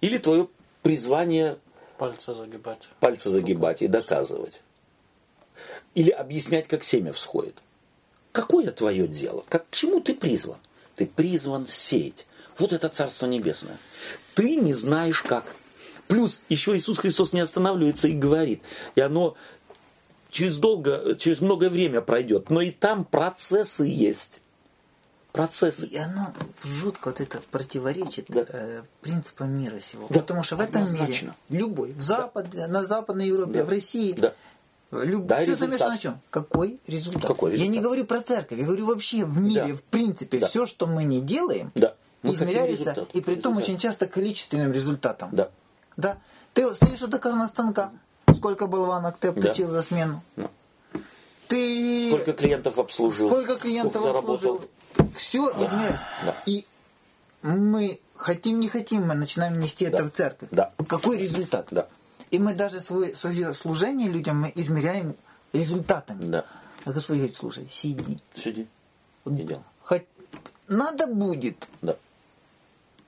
Или 0.00 0.18
твое 0.18 0.48
призвание 0.82 1.58
пальцы 1.96 2.34
загибать. 2.34 2.88
Пальцы 3.00 3.30
загибать 3.30 3.82
и 3.82 3.88
доказывать. 3.88 4.62
Или 5.94 6.10
объяснять, 6.10 6.68
как 6.68 6.84
семя 6.84 7.12
всходит. 7.12 7.56
Какое 8.32 8.70
твое 8.70 9.08
дело? 9.08 9.44
Как, 9.48 9.68
к 9.68 9.74
чему 9.74 10.00
ты 10.00 10.14
призван? 10.14 10.58
Ты 10.94 11.06
призван 11.06 11.66
сеять. 11.66 12.26
Вот 12.58 12.72
это 12.72 12.88
Царство 12.88 13.26
Небесное. 13.26 13.78
Ты 14.34 14.56
не 14.56 14.74
знаешь 14.74 15.22
как. 15.22 15.56
Плюс 16.08 16.40
еще 16.48 16.76
Иисус 16.76 16.98
Христос 16.98 17.32
не 17.32 17.40
останавливается 17.40 18.08
и 18.08 18.12
говорит. 18.12 18.62
И 18.96 19.00
оно 19.00 19.36
через 20.30 20.58
долго, 20.58 21.14
через 21.16 21.40
многое 21.40 21.70
время 21.70 22.00
пройдет. 22.00 22.50
Но 22.50 22.60
и 22.60 22.70
там 22.70 23.04
процессы 23.04 23.84
есть. 23.84 24.40
Процессы. 25.32 25.86
И 25.86 25.96
оно 25.96 26.32
жутко 26.64 27.08
вот 27.08 27.20
это 27.20 27.40
противоречит 27.50 28.26
да. 28.28 28.44
э, 28.48 28.82
принципам 29.02 29.50
мира 29.50 29.78
сего. 29.80 30.06
Да. 30.08 30.20
Потому 30.20 30.42
что 30.42 30.56
в 30.56 30.60
этом 30.60 30.82
Однозначно. 30.82 31.36
мире 31.48 31.62
любой, 31.62 31.92
в 31.92 32.00
Запад, 32.00 32.48
да. 32.50 32.66
на 32.66 32.84
Западной 32.86 33.28
Европе, 33.28 33.58
да. 33.58 33.64
в 33.64 33.68
России, 33.68 34.12
да. 34.12 34.34
Люб... 34.90 35.26
Да, 35.26 35.42
все 35.42 35.54
замешано 35.54 35.90
на 35.90 35.98
чем? 35.98 36.20
Какой 36.30 36.80
результат? 36.86 37.26
Какой 37.26 37.52
результат? 37.52 37.68
Я 37.68 37.78
не 37.78 37.80
говорю 37.82 38.06
про 38.06 38.22
церковь, 38.22 38.58
я 38.58 38.64
говорю 38.64 38.86
вообще 38.86 39.26
в 39.26 39.38
мире, 39.38 39.66
да. 39.68 39.76
в 39.76 39.82
принципе, 39.82 40.38
да. 40.38 40.46
все, 40.46 40.64
что 40.64 40.86
мы 40.86 41.04
не 41.04 41.20
делаем, 41.20 41.72
да. 41.74 41.94
мы 42.22 42.32
измеряется, 42.32 43.06
и 43.12 43.20
при 43.20 43.34
том 43.34 43.58
очень 43.58 43.78
часто 43.78 44.06
количественным 44.06 44.72
результатом. 44.72 45.28
Да. 45.32 45.50
Да. 45.98 46.16
Ты 46.54 46.74
стоишь 46.74 47.02
у 47.02 47.08
токарного 47.08 47.48
станка, 47.48 47.92
сколько 48.34 48.66
болванок 48.66 49.18
ты 49.18 49.28
обточил 49.28 49.66
да. 49.66 49.72
за 49.74 49.82
смену? 49.82 50.22
Да. 50.36 50.48
Ты... 51.48 52.08
Сколько 52.08 52.32
клиентов 52.32 52.78
обслужил? 52.78 53.28
Сколько 53.28 53.56
клиентов 53.56 54.00
сколько 54.00 54.18
обслужил? 54.18 54.58
Заработал? 54.94 55.12
Все 55.14 55.52
да. 55.52 55.66
измеряется. 55.66 56.04
Да. 56.24 56.34
И 56.46 56.64
мы 57.42 58.00
хотим, 58.14 58.60
не 58.60 58.68
хотим, 58.68 59.06
мы 59.06 59.14
начинаем 59.14 59.58
нести 59.60 59.86
да. 59.86 59.98
это 59.98 60.06
в 60.06 60.12
церковь. 60.12 60.48
Да. 60.52 60.72
Какой 60.88 61.18
результат? 61.18 61.66
Да. 61.70 61.88
И 62.30 62.38
мы 62.38 62.54
даже 62.54 62.80
свое, 62.80 63.16
свое 63.16 63.52
служение 63.54 64.08
людям 64.08 64.40
мы 64.40 64.52
измеряем 64.54 65.16
результатами. 65.52 66.24
Да. 66.26 66.44
А 66.84 66.92
Господь 66.92 67.16
говорит, 67.16 67.36
слушай, 67.36 67.66
сиди. 67.70 68.20
Сиди. 68.34 68.68
И 69.24 69.30
делай. 69.30 69.62
Хоть 69.82 70.04
надо 70.68 71.08
будет. 71.08 71.66
Да. 71.82 71.96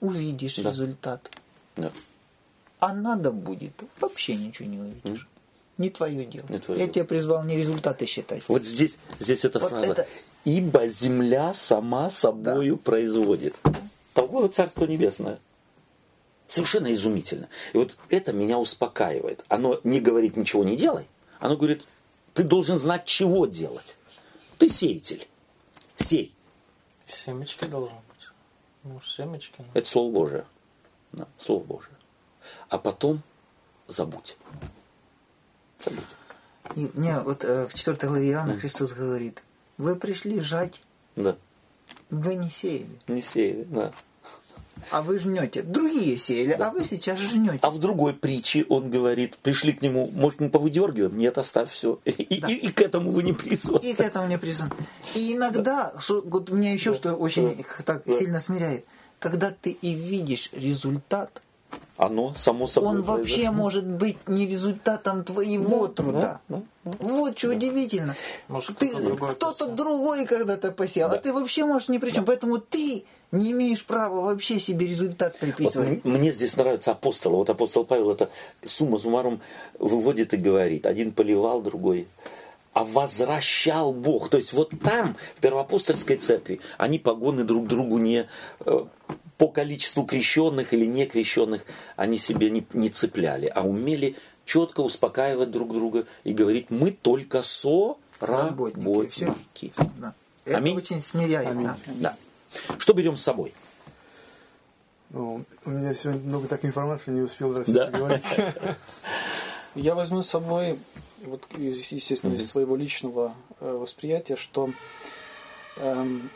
Увидишь 0.01 0.57
да. 0.57 0.71
результат. 0.71 1.31
Да. 1.77 1.93
А 2.81 2.95
надо 2.95 3.31
будет, 3.31 3.73
вообще 4.01 4.37
ничего 4.37 4.69
не 4.69 4.79
увидишь. 4.79 5.29
Не 5.79 5.91
твое 5.91 6.27
дело. 6.27 6.45
Не 6.49 6.59
твое 6.59 6.81
Я 6.81 6.87
дело. 6.87 6.95
тебя 6.95 7.05
призвал 7.05 7.45
не 7.45 7.57
результаты 7.57 8.07
считать. 8.07 8.43
Вот 8.49 8.65
здесь, 8.65 8.99
здесь 9.19 9.45
эта 9.45 9.59
вот 9.59 9.71
фраза. 9.71 9.93
Это... 9.93 10.07
Ибо 10.45 10.89
земля 10.89 11.55
сама 11.55 12.11
собою 12.11 12.77
да. 12.77 12.83
производит. 12.83 13.61
Такое 14.15 14.49
Царство 14.49 14.85
Небесное. 14.87 15.39
Совершенно 16.47 16.93
изумительно. 16.93 17.49
И 17.73 17.79
вот 17.79 17.97
это 18.09 18.33
меня 18.33 18.59
успокаивает. 18.59 19.45
Оно 19.49 19.81
не 19.85 20.01
говорит 20.01 20.37
ничего 20.37 20.65
не 20.65 20.77
делай. 20.77 21.07
Оно 21.39 21.57
говорит, 21.57 21.85
ты 22.35 22.45
должен 22.45 22.79
знать, 22.79 23.05
чего 23.05 23.47
делать. 23.47 23.97
Ты 24.59 24.69
сеятель. 24.69 25.27
Сей. 25.97 26.35
Семечки 27.07 27.65
должны 27.65 27.97
быть. 28.09 28.29
Ну, 28.85 29.01
семечки. 29.01 29.55
Ну. 29.59 29.67
Это 29.75 29.89
Слово 29.89 30.13
Божие. 30.13 30.45
Да, 31.13 31.27
Слово 31.39 31.65
Божие. 31.65 31.95
А 32.69 32.79
потом 32.79 33.23
забудь. 33.89 34.37
Забудь. 35.85 36.05
И 36.77 36.91
мне 36.95 37.19
вот 37.21 37.45
э, 37.45 37.67
в 37.67 37.75
4 37.75 37.97
главе 38.09 38.31
Иоанна 38.31 38.53
mm. 38.53 38.61
Христос 38.61 38.93
говорит, 38.93 39.43
вы 39.79 39.97
пришли 39.97 40.41
жать. 40.41 40.83
Да. 41.17 41.37
Вы 42.11 42.37
не 42.37 42.51
сеяли. 42.51 43.01
Не 43.09 43.23
сеяли, 43.23 43.65
да. 43.69 43.93
А 44.91 45.03
вы 45.03 45.19
жнете. 45.19 45.63
Другие 45.63 46.17
сеяли, 46.17 46.55
да. 46.55 46.69
а 46.69 46.71
вы 46.71 46.85
сейчас 46.85 47.19
жнете. 47.19 47.59
А 47.63 47.71
в 47.71 47.79
другой 47.79 48.15
притче 48.15 48.65
он 48.69 48.91
говорит, 48.91 49.37
пришли 49.39 49.73
к 49.73 49.83
нему, 49.83 50.11
может, 50.13 50.41
мы 50.41 50.49
повыдергиваем? 50.49 51.17
Нет, 51.19 51.39
оставь 51.39 51.71
все. 51.71 51.99
И, 52.05 52.41
да. 52.41 52.49
и, 52.49 52.55
и 52.55 52.69
к 52.69 52.81
этому 52.81 53.11
вы 53.11 53.23
не 53.23 53.33
призваны. 53.33 53.85
И 53.85 53.95
к 53.95 54.01
этому 54.01 54.27
не 54.27 54.39
призван. 54.39 54.73
И 55.15 55.35
иногда, 55.35 55.93
да. 55.93 56.01
что, 56.01 56.23
вот 56.25 56.51
меня 56.51 56.73
еще 56.73 56.91
да. 56.91 56.97
что 56.97 57.15
очень 57.15 57.57
да. 57.57 57.83
так 57.85 58.03
да. 58.07 58.19
сильно 58.19 58.41
смиряет, 58.41 58.85
когда 59.19 59.51
ты 59.51 59.71
и 59.71 59.95
видишь 59.95 60.51
результат, 60.53 61.43
оно 61.97 62.33
само 62.35 62.67
собой 62.67 62.91
Он 62.91 63.03
вообще 63.03 63.35
произошло. 63.35 63.53
может 63.55 63.87
быть 63.87 64.17
не 64.27 64.47
результатом 64.47 65.25
твоего 65.25 65.87
Да, 65.87 65.93
труда. 65.93 66.41
да, 66.49 66.63
да, 66.85 66.93
Вот 67.01 67.39
что 67.39 67.51
удивительно. 67.51 68.15
Может, 68.49 68.79
ты, 68.79 68.89
кто-то 68.89 69.07
другой 69.17 69.35
кто-то 69.35 69.53
посеял. 69.67 69.77
другой 69.77 70.27
когда-то 70.27 70.73
посеял, 70.73 71.11
а 71.11 71.17
ты 71.19 71.33
вообще 71.33 71.65
можешь 71.65 71.89
ни 71.89 71.99
при 71.99 72.11
чем. 72.11 72.25
Поэтому 72.25 72.59
ты 72.59 73.05
не 73.33 73.53
имеешь 73.53 73.85
права 73.85 74.23
вообще 74.23 74.59
себе 74.59 74.87
результат 74.87 75.35
Вот 75.35 75.41
приписывать. 75.41 75.89
м- 76.05 76.13
мне 76.13 76.33
здесь 76.33 76.57
нравятся 76.57 76.93
апостолы. 76.93 77.37
Вот 77.37 77.51
апостол 77.51 77.85
Павел 77.85 78.11
это 78.11 78.31
сумма 78.65 78.99
суммарум 78.99 79.41
выводит 79.79 80.33
и 80.35 80.37
говорит. 80.37 80.87
Один 80.87 81.13
поливал, 81.13 81.61
другой 81.63 82.09
а 82.73 82.85
возвращал 82.85 83.93
Бог. 83.93 84.29
То 84.31 84.39
есть 84.39 84.53
вот 84.53 84.71
там, 84.85 85.17
в 85.37 85.41
Первоапостольской 85.41 86.17
церкви, 86.17 86.61
они 86.79 87.01
погоны 87.01 87.43
друг 87.43 87.67
другу 87.67 87.99
не 87.99 88.29
э, 88.65 88.85
по 89.41 89.49
количеству 89.49 90.05
крещенных 90.05 90.75
или 90.75 90.85
не 90.85 91.07
крещенных, 91.07 91.65
они 91.97 92.19
себе 92.19 92.51
не, 92.51 92.67
не 92.75 92.91
цепляли, 92.91 93.47
а 93.47 93.63
умели 93.63 94.15
четко 94.45 94.83
успокаивать 94.83 95.51
друг 95.51 95.73
друга 95.73 96.05
и 96.25 96.35
говорить, 96.35 96.67
мы 96.69 96.93
только 96.93 97.43
соработники. 97.43 99.33
Да. 99.97 100.13
Это 100.45 100.59
Аминь. 100.59 100.77
очень 100.77 101.03
смиряет. 101.03 101.57
да. 101.63 101.79
Да. 101.87 102.17
Что 102.77 102.93
берем 102.93 103.17
с 103.17 103.23
собой? 103.23 103.55
Ну, 105.09 105.47
у 105.65 105.71
меня 105.71 105.95
сегодня 105.95 106.21
много 106.21 106.47
так 106.47 106.63
информации, 106.67 107.11
не 107.11 107.23
успел 107.23 107.55
даже 107.55 107.73
Да. 107.73 107.87
поговорить. 107.87 108.27
Я 109.75 109.95
возьму 109.95 110.21
с 110.21 110.29
собой, 110.29 110.79
вот, 111.25 111.47
естественно, 111.57 112.35
из 112.35 112.47
своего 112.47 112.77
личного 112.77 113.35
э, 113.61 113.73
восприятия, 113.73 114.37
что 114.37 114.71
эм, 115.77 116.29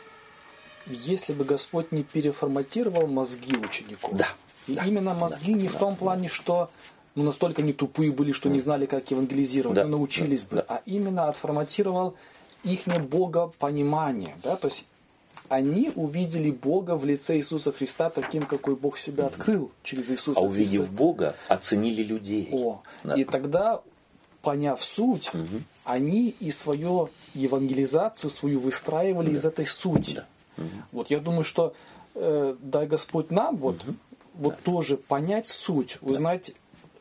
если 0.87 1.33
бы 1.33 1.43
Господь 1.45 1.91
не 1.91 2.03
переформатировал 2.03 3.07
мозги 3.07 3.55
учеников, 3.55 4.17
Да, 4.17 4.27
и 4.67 4.73
да, 4.73 4.83
именно 4.85 5.13
мозги 5.13 5.53
не 5.53 5.67
в 5.67 5.75
том 5.75 5.95
плане, 5.95 6.27
что 6.27 6.69
ну, 7.15 7.23
настолько 7.23 7.61
не 7.61 7.73
тупые 7.73 8.11
были, 8.11 8.31
что 8.33 8.49
не 8.49 8.59
знали, 8.59 8.85
как 8.85 9.09
евангелизировать, 9.11 9.75
Да, 9.75 9.83
но 9.85 9.97
научились 9.97 10.43
бы, 10.43 10.57
да. 10.57 10.65
а 10.67 10.81
именно 10.85 11.27
отформатировал 11.27 12.15
их 12.63 12.87
богопонимание. 12.87 14.35
Да? 14.43 14.55
То 14.55 14.67
есть 14.67 14.85
они 15.49 15.91
увидели 15.95 16.49
Бога 16.51 16.95
в 16.95 17.05
лице 17.05 17.37
Иисуса 17.37 17.71
Христа 17.71 18.09
таким, 18.09 18.43
какой 18.43 18.75
Бог 18.75 18.97
себя 18.97 19.27
открыл 19.27 19.71
через 19.83 20.09
Иисуса 20.09 20.39
А 20.39 20.43
увидев 20.43 20.81
Христа. 20.81 20.95
Бога, 20.95 21.35
оценили 21.47 22.03
людей. 22.03 22.49
О, 22.51 22.81
Да. 23.03 23.15
и 23.15 23.23
тогда, 23.23 23.81
поняв 24.41 24.83
суть, 24.83 25.31
они 25.83 26.35
и 26.39 26.51
свою 26.51 27.09
евангелизацию 27.35 28.29
свою 28.29 28.59
выстраивали 28.59 29.31
из 29.31 29.45
этой 29.45 29.67
сути. 29.67 30.23
Вот 30.91 31.09
я 31.09 31.19
думаю, 31.19 31.43
что 31.43 31.73
э, 32.15 32.55
дай 32.59 32.87
Господь 32.87 33.31
нам 33.31 33.57
вот, 33.57 33.85
вот 34.33 34.59
тоже 34.61 34.97
понять 34.97 35.47
суть, 35.47 35.97
узнать 36.01 36.51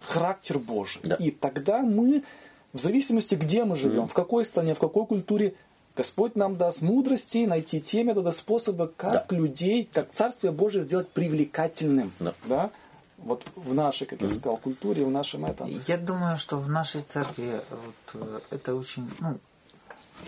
характер 0.00 0.58
Божий. 0.58 1.00
Да. 1.04 1.16
И 1.16 1.30
тогда 1.30 1.80
мы, 1.80 2.24
в 2.72 2.78
зависимости, 2.78 3.34
где 3.34 3.64
мы 3.64 3.76
живем, 3.76 4.08
в 4.08 4.12
какой 4.12 4.44
стране, 4.44 4.74
в 4.74 4.78
какой 4.78 5.06
культуре, 5.06 5.54
Господь 5.96 6.34
нам 6.34 6.56
даст 6.56 6.82
мудрости 6.82 7.46
найти 7.46 7.80
те 7.80 8.02
методы, 8.02 8.32
способы, 8.32 8.92
как 8.96 9.30
людей, 9.30 9.88
как 9.90 10.10
Царствие 10.10 10.52
Божие 10.52 10.82
сделать 10.82 11.08
привлекательным. 11.08 12.12
Да. 12.18 12.34
Да? 12.46 12.70
Вот 13.18 13.44
в 13.54 13.72
нашей, 13.72 14.06
как 14.06 14.20
я 14.20 14.28
сказал, 14.28 14.56
культуре, 14.56 15.04
в 15.04 15.10
нашем 15.10 15.44
этом. 15.44 15.70
Я 15.86 15.96
думаю, 15.96 16.36
что 16.36 16.58
в 16.58 16.68
нашей 16.68 17.02
церкви 17.02 17.52
вот, 17.70 18.22
э, 18.22 18.40
это 18.50 18.74
очень 18.74 19.08
ну, 19.20 19.38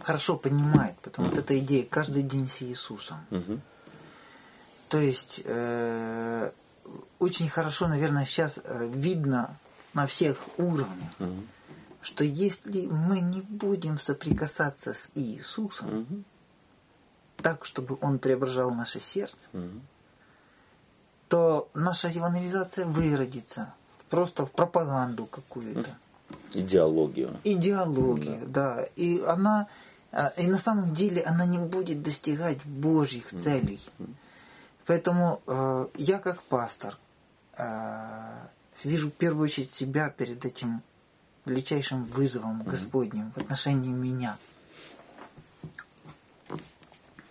хорошо 0.02 0.36
понимает, 0.36 0.96
потому 1.02 1.28
что 1.28 1.40
эта 1.40 1.58
идея 1.58 1.84
каждый 1.84 2.22
день 2.22 2.48
с 2.48 2.62
Иисусом. 2.62 3.18
Мгм. 3.30 3.60
То 4.88 4.98
есть 4.98 5.42
э, 5.44 6.50
очень 7.18 7.48
хорошо, 7.48 7.88
наверное, 7.88 8.24
сейчас 8.24 8.58
э, 8.62 8.88
видно 8.92 9.56
на 9.94 10.06
всех 10.06 10.36
уровнях, 10.58 11.10
что 12.02 12.22
если 12.22 12.86
мы 12.86 13.20
не 13.20 13.40
будем 13.40 13.98
соприкасаться 13.98 14.94
с 14.94 15.10
Иисусом, 15.14 16.24
так, 17.36 17.64
чтобы 17.64 17.98
Он 18.00 18.18
преображал 18.18 18.70
наше 18.70 19.00
сердце, 19.00 19.48
то 21.28 21.68
наша 21.74 22.08
евангелизация 22.08 22.86
выродится 22.86 23.74
просто 24.08 24.46
в 24.46 24.52
пропаганду 24.52 25.26
какую-то 25.26 25.88
Идеологию. 26.52 27.36
идеологию, 27.44 28.46
да. 28.46 28.86
И 28.96 29.20
она, 29.20 29.68
и 30.36 30.46
на 30.46 30.58
самом 30.58 30.94
деле 30.94 31.22
она 31.22 31.46
не 31.46 31.58
будет 31.58 32.02
достигать 32.02 32.64
Божьих 32.64 33.28
целей. 33.30 33.80
Поэтому 34.86 35.42
э, 35.46 35.86
я 35.96 36.18
как 36.18 36.42
пастор 36.44 36.96
э, 37.58 38.46
вижу 38.84 39.08
в 39.08 39.14
первую 39.14 39.44
очередь 39.44 39.70
себя 39.70 40.08
перед 40.10 40.44
этим 40.44 40.82
величайшим 41.44 42.04
вызовом 42.06 42.62
Господним 42.62 43.32
в 43.32 43.38
отношении 43.38 43.90
меня. 43.90 44.38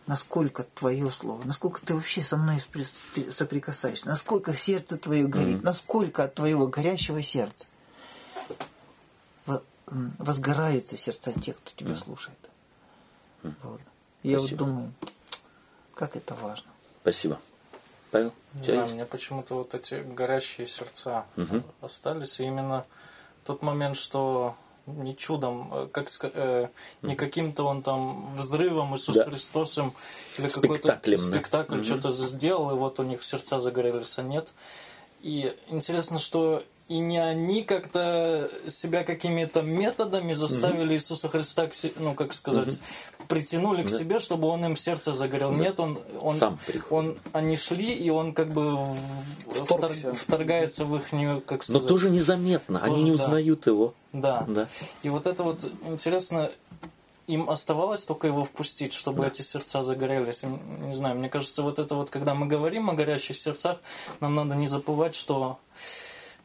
Насколько 0.06 0.64
твое 0.64 1.10
слово, 1.12 1.44
насколько 1.46 1.84
ты 1.84 1.96
вообще 1.96 2.22
со 2.22 2.38
мной 2.38 2.62
соприкасаешься, 3.32 4.08
насколько 4.08 4.54
сердце 4.54 4.98
твое 4.98 5.26
горит, 5.28 5.64
насколько 5.64 6.26
от 6.26 6.36
твоего 6.36 6.68
горящего 6.68 7.24
сердца 7.24 7.66
возгораются 9.88 10.98
сердца 10.98 11.32
тех, 11.34 11.58
кто 11.58 11.72
тебя 11.76 11.96
слушает. 11.96 12.38
Вот. 13.64 13.82
Я 14.24 14.40
вот 14.40 14.54
думаю, 14.56 14.94
как 15.94 16.16
это 16.16 16.34
важно. 16.36 16.70
Спасибо. 17.02 17.40
Павел, 18.12 18.34
у 18.56 18.60
тебя 18.64 18.76
Да, 18.76 18.82
есть? 18.84 18.96
мне 18.96 19.06
почему-то 19.06 19.56
вот 19.56 19.74
эти 19.74 19.96
горящие 19.96 20.68
сердца 20.68 21.26
остались. 21.82 22.40
И 22.40 22.44
именно 22.44 22.86
тот 23.44 23.62
момент, 23.62 23.98
что 23.98 24.56
не 24.88 25.16
чудом, 25.16 25.70
э, 25.74 25.88
как 25.92 26.08
э, 26.22 26.68
не 27.02 27.16
каким-то 27.16 27.64
он 27.64 27.82
там 27.82 28.36
взрывом 28.36 28.96
Иисус 28.96 29.16
Да. 29.16 29.26
Христос 29.26 29.78
им 29.80 29.94
или 30.38 30.48
какой-то 30.48 30.76
Спектаклем, 30.76 31.18
да. 31.18 31.38
спектакль 31.38 31.84
что-то 31.84 32.12
сделал, 32.12 32.72
и 32.72 32.76
вот 32.76 33.00
у 33.00 33.04
них 33.04 33.24
сердца 33.24 33.60
загорелись, 33.60 34.18
а 34.20 34.24
нет. 34.24 34.54
И 35.22 35.56
интересно, 35.70 36.20
что 36.20 36.64
и 36.88 37.00
не 37.00 37.18
они 37.18 37.64
как-то 37.64 38.52
себя 38.68 39.04
какими-то 39.04 39.64
методами 39.64 40.34
заставили 40.34 40.94
Иисуса 40.94 41.30
Христа, 41.30 41.68
ну, 41.98 42.14
как 42.14 42.32
сказать, 42.34 42.78
притянули 43.28 43.84
к 43.84 43.90
себе, 43.90 44.20
чтобы 44.20 44.48
он 44.48 44.64
им 44.66 44.76
сердце 44.76 45.14
загорел. 45.14 45.52
Нет, 45.52 45.80
он, 45.80 46.00
он, 46.22 46.36
Сам 46.36 46.60
приходит. 46.66 46.92
он, 46.92 47.18
они 47.34 47.56
шли, 47.58 47.94
и 47.94 48.10
он 48.10 48.34
как 48.34 48.52
бы 48.54 48.78
Вторгся. 49.50 50.10
втор- 50.10 50.16
вторгается 50.16 50.86
в 50.86 50.96
их, 50.98 51.04
как 51.46 51.60
Но 51.60 51.62
сказать... 51.64 51.88
тоже 51.88 52.10
незаметно. 52.10 52.80
Они 52.82 52.94
Тоже, 52.96 53.04
не 53.06 53.10
да. 53.12 53.16
узнают 53.16 53.68
его. 53.68 53.94
Да. 54.14 54.46
Да. 54.48 54.68
И 55.04 55.10
вот 55.10 55.28
это 55.28 55.44
вот 55.44 55.70
интересно, 55.88 56.52
им 57.28 57.50
оставалось 57.50 58.06
только 58.06 58.28
его 58.28 58.44
впустить, 58.44 58.94
чтобы 58.94 59.26
эти 59.28 59.42
сердца 59.42 59.82
загорелись. 59.84 60.44
Не 60.44 60.94
знаю, 60.94 61.16
мне 61.16 61.30
кажется, 61.30 61.64
вот 61.64 61.80
это 61.80 61.96
вот, 61.96 62.10
когда 62.10 62.34
мы 62.36 62.46
говорим 62.48 62.90
о 62.90 62.94
горящих 62.94 63.36
сердцах, 63.38 63.78
нам 64.20 64.36
надо 64.36 64.56
не 64.56 64.68
забывать, 64.68 65.16
что 65.16 65.58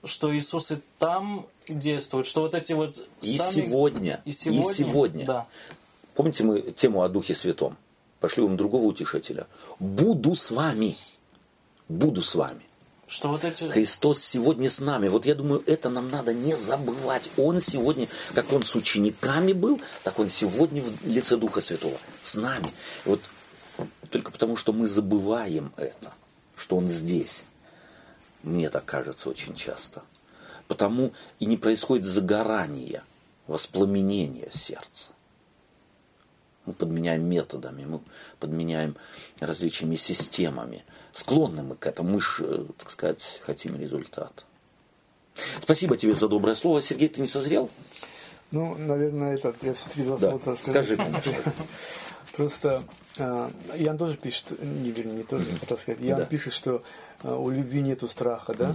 что 0.02 0.34
Иисус 0.34 0.70
и 0.70 0.78
там 0.98 1.44
действует, 1.68 2.26
что 2.26 2.40
вот 2.40 2.54
эти 2.54 2.72
вот 2.72 2.94
И 3.20 3.36
сами- 3.36 3.52
сегодня. 3.66 4.22
и 4.24 4.30
сегодня, 4.32 4.70
И 4.70 4.74
сегодня. 4.74 5.26
да, 5.26 5.46
Помните 6.20 6.44
мы 6.44 6.60
тему 6.60 7.02
о 7.02 7.08
Духе 7.08 7.34
Святом? 7.34 7.78
Пошли 8.20 8.42
вам 8.42 8.58
другого 8.58 8.84
утешителя. 8.84 9.46
Буду 9.78 10.34
с 10.34 10.50
вами. 10.50 10.98
Буду 11.88 12.20
с 12.20 12.34
вами. 12.34 12.60
что 13.06 13.30
вот 13.30 13.42
эти 13.42 13.64
Христос 13.64 14.22
сегодня 14.22 14.68
с 14.68 14.80
нами. 14.80 15.08
Вот 15.08 15.24
я 15.24 15.34
думаю, 15.34 15.62
это 15.66 15.88
нам 15.88 16.10
надо 16.10 16.34
не 16.34 16.54
забывать. 16.54 17.30
Он 17.38 17.62
сегодня, 17.62 18.06
как 18.34 18.52
он 18.52 18.64
с 18.64 18.74
учениками 18.74 19.54
был, 19.54 19.80
так 20.04 20.18
он 20.18 20.28
сегодня 20.28 20.82
в 20.82 21.06
лице 21.06 21.38
Духа 21.38 21.62
Святого 21.62 21.96
с 22.22 22.34
нами. 22.34 22.68
Вот 23.06 23.22
только 24.10 24.30
потому, 24.30 24.56
что 24.56 24.74
мы 24.74 24.88
забываем 24.88 25.72
это, 25.78 26.12
что 26.54 26.76
он 26.76 26.86
здесь. 26.86 27.44
Мне 28.42 28.68
так 28.68 28.84
кажется 28.84 29.30
очень 29.30 29.54
часто. 29.54 30.02
Потому 30.68 31.14
и 31.38 31.46
не 31.46 31.56
происходит 31.56 32.04
загорание, 32.04 33.04
воспламенение 33.46 34.50
сердца. 34.52 35.12
Мы 36.70 36.74
подменяем 36.74 37.28
методами, 37.28 37.84
мы 37.84 38.00
подменяем 38.38 38.94
различными 39.40 39.96
системами. 39.96 40.84
Склонны 41.12 41.64
мы 41.64 41.74
к 41.74 41.84
этому, 41.84 42.10
мы 42.10 42.20
ж, 42.20 42.42
э, 42.44 42.64
так 42.78 42.90
сказать, 42.90 43.40
хотим 43.42 43.76
результат. 43.76 44.44
Спасибо 45.60 45.96
тебе 45.96 46.14
за 46.14 46.28
доброе 46.28 46.54
слово. 46.54 46.80
Сергей, 46.80 47.08
ты 47.08 47.20
не 47.20 47.26
созрел? 47.26 47.70
Ну, 48.52 48.76
наверное, 48.76 49.34
этот, 49.34 49.56
я 49.64 49.74
все-таки 49.74 50.02
два 50.02 50.16
Да. 50.16 50.30
слова. 50.38 50.56
Скажи, 50.56 50.96
конечно. 50.96 51.34
Просто 52.36 52.84
э, 53.18 53.50
Ян 53.76 53.98
тоже 53.98 54.16
пишет, 54.16 54.44
не 54.62 54.92
вернее, 54.92 55.14
не 55.16 55.22
тоже, 55.24 55.44
хотел 55.58 55.76
сказать, 55.76 56.00
Ян 56.00 56.18
Да. 56.18 56.24
пишет, 56.26 56.52
что 56.52 56.84
у 57.22 57.50
любви 57.50 57.82
нету 57.82 58.08
страха, 58.08 58.54
да? 58.54 58.74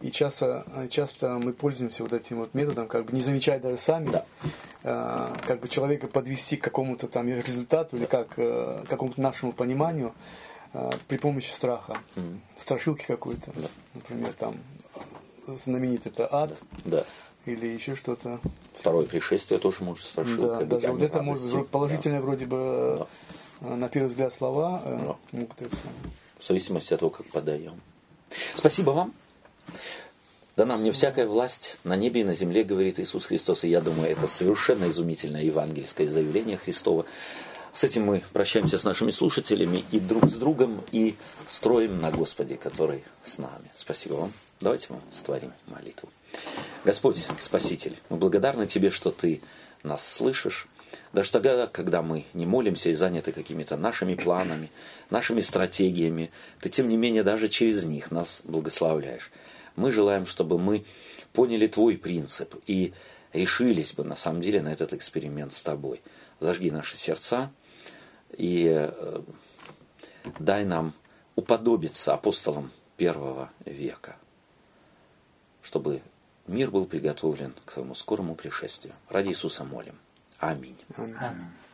И 0.00 0.10
часто, 0.10 0.64
э, 0.74 0.88
часто 0.88 1.38
мы 1.42 1.52
пользуемся 1.52 2.02
вот 2.02 2.12
этим 2.12 2.38
вот 2.38 2.54
методом, 2.54 2.86
как 2.86 3.06
бы 3.06 3.12
не 3.12 3.20
замечая 3.22 3.58
даже 3.60 3.78
сами, 3.78 4.10
Да. 4.10 4.24
э, 4.82 5.34
как 5.46 5.60
бы 5.60 5.68
человека 5.68 6.06
подвести 6.06 6.56
к 6.56 6.64
какому-то 6.64 7.08
там 7.08 7.28
результату 7.28 7.96
или 7.96 8.04
как 8.04 8.38
э, 8.38 8.82
к 8.84 8.88
какому-то 8.88 9.20
нашему 9.20 9.52
пониманию 9.52 10.12
э, 10.74 10.90
при 11.08 11.16
помощи 11.16 11.50
страха, 11.50 11.98
страшилки 12.58 13.06
какой-то, 13.06 13.52
например, 13.94 14.32
там 14.34 14.56
знаменитый 15.46 16.12
это 16.12 16.28
ад. 16.30 16.56
Да. 16.84 17.04
Или 17.46 17.66
еще 17.66 17.94
что-то. 17.94 18.40
Второе 18.74 19.06
пришествие 19.06 19.58
тоже 19.58 19.82
может 19.82 20.04
страшилкой 20.04 20.66
да, 20.66 20.76
быть. 20.76 20.82
Да, 20.82 20.92
вот 20.92 21.02
это 21.02 21.22
может 21.22 21.56
быть 21.56 21.68
положительное 21.68 22.20
да. 22.20 22.26
вроде 22.26 22.44
бы 22.44 23.06
да. 23.60 23.76
на 23.76 23.88
первый 23.88 24.08
взгляд 24.08 24.34
слова 24.34 24.82
да. 24.84 25.16
могут 25.32 25.62
это 25.62 25.76
В 26.38 26.44
зависимости 26.44 26.94
от 26.94 27.00
того, 27.00 27.10
как 27.10 27.26
подаем. 27.26 27.80
Спасибо 28.54 28.90
вам. 28.90 29.14
Дана 30.56 30.76
мне 30.76 30.90
всякая 30.90 31.26
власть 31.26 31.76
на 31.84 31.94
небе 31.94 32.22
и 32.22 32.24
на 32.24 32.34
земле, 32.34 32.64
говорит 32.64 32.98
Иисус 32.98 33.26
Христос. 33.26 33.64
И 33.64 33.68
я 33.68 33.80
думаю, 33.80 34.10
это 34.10 34.26
совершенно 34.26 34.88
изумительное 34.88 35.44
евангельское 35.44 36.08
заявление 36.08 36.56
Христова. 36.56 37.06
С 37.72 37.84
этим 37.84 38.04
мы 38.04 38.24
прощаемся 38.32 38.78
с 38.78 38.84
нашими 38.84 39.12
слушателями 39.12 39.84
и 39.92 40.00
друг 40.00 40.28
с 40.28 40.34
другом, 40.34 40.82
и 40.90 41.16
строим 41.46 42.00
на 42.00 42.10
Господе, 42.10 42.56
который 42.56 43.04
с 43.22 43.38
нами. 43.38 43.70
Спасибо 43.76 44.14
вам. 44.14 44.32
Давайте 44.58 44.88
мы 44.90 45.00
сотворим 45.10 45.52
молитву. 45.66 46.08
Господь, 46.84 47.24
Спаситель, 47.38 47.96
мы 48.08 48.16
благодарны 48.16 48.66
Тебе, 48.66 48.90
что 48.90 49.12
Ты 49.12 49.40
нас 49.84 50.04
слышишь. 50.04 50.66
Даже 51.12 51.30
тогда, 51.30 51.66
когда 51.66 52.02
мы 52.02 52.24
не 52.34 52.46
молимся 52.46 52.90
и 52.90 52.94
заняты 52.94 53.32
какими-то 53.32 53.76
нашими 53.76 54.14
планами, 54.14 54.70
нашими 55.10 55.40
стратегиями, 55.40 56.30
Ты, 56.60 56.68
тем 56.68 56.88
не 56.88 56.96
менее, 56.96 57.22
даже 57.22 57.48
через 57.48 57.84
них 57.84 58.10
нас 58.10 58.42
благословляешь. 58.44 59.30
Мы 59.76 59.90
желаем, 59.92 60.26
чтобы 60.26 60.58
мы 60.58 60.84
поняли 61.32 61.66
Твой 61.66 61.96
принцип 61.96 62.54
и 62.66 62.92
решились 63.32 63.92
бы, 63.92 64.04
на 64.04 64.16
самом 64.16 64.40
деле, 64.40 64.62
на 64.62 64.72
этот 64.72 64.92
эксперимент 64.92 65.52
с 65.52 65.62
Тобой. 65.62 66.00
Зажги 66.40 66.70
наши 66.70 66.96
сердца 66.96 67.50
и 68.36 68.90
дай 70.38 70.64
нам 70.64 70.94
уподобиться 71.36 72.14
апостолам 72.14 72.70
первого 72.96 73.50
века, 73.64 74.16
чтобы 75.62 76.02
мир 76.46 76.70
был 76.70 76.86
приготовлен 76.86 77.54
к 77.64 77.72
Твоему 77.72 77.94
скорому 77.94 78.34
пришествию. 78.34 78.94
Ради 79.08 79.28
Иисуса 79.28 79.64
молим. 79.64 79.98
Аминь. 80.38 80.78
Аминь. 80.96 81.57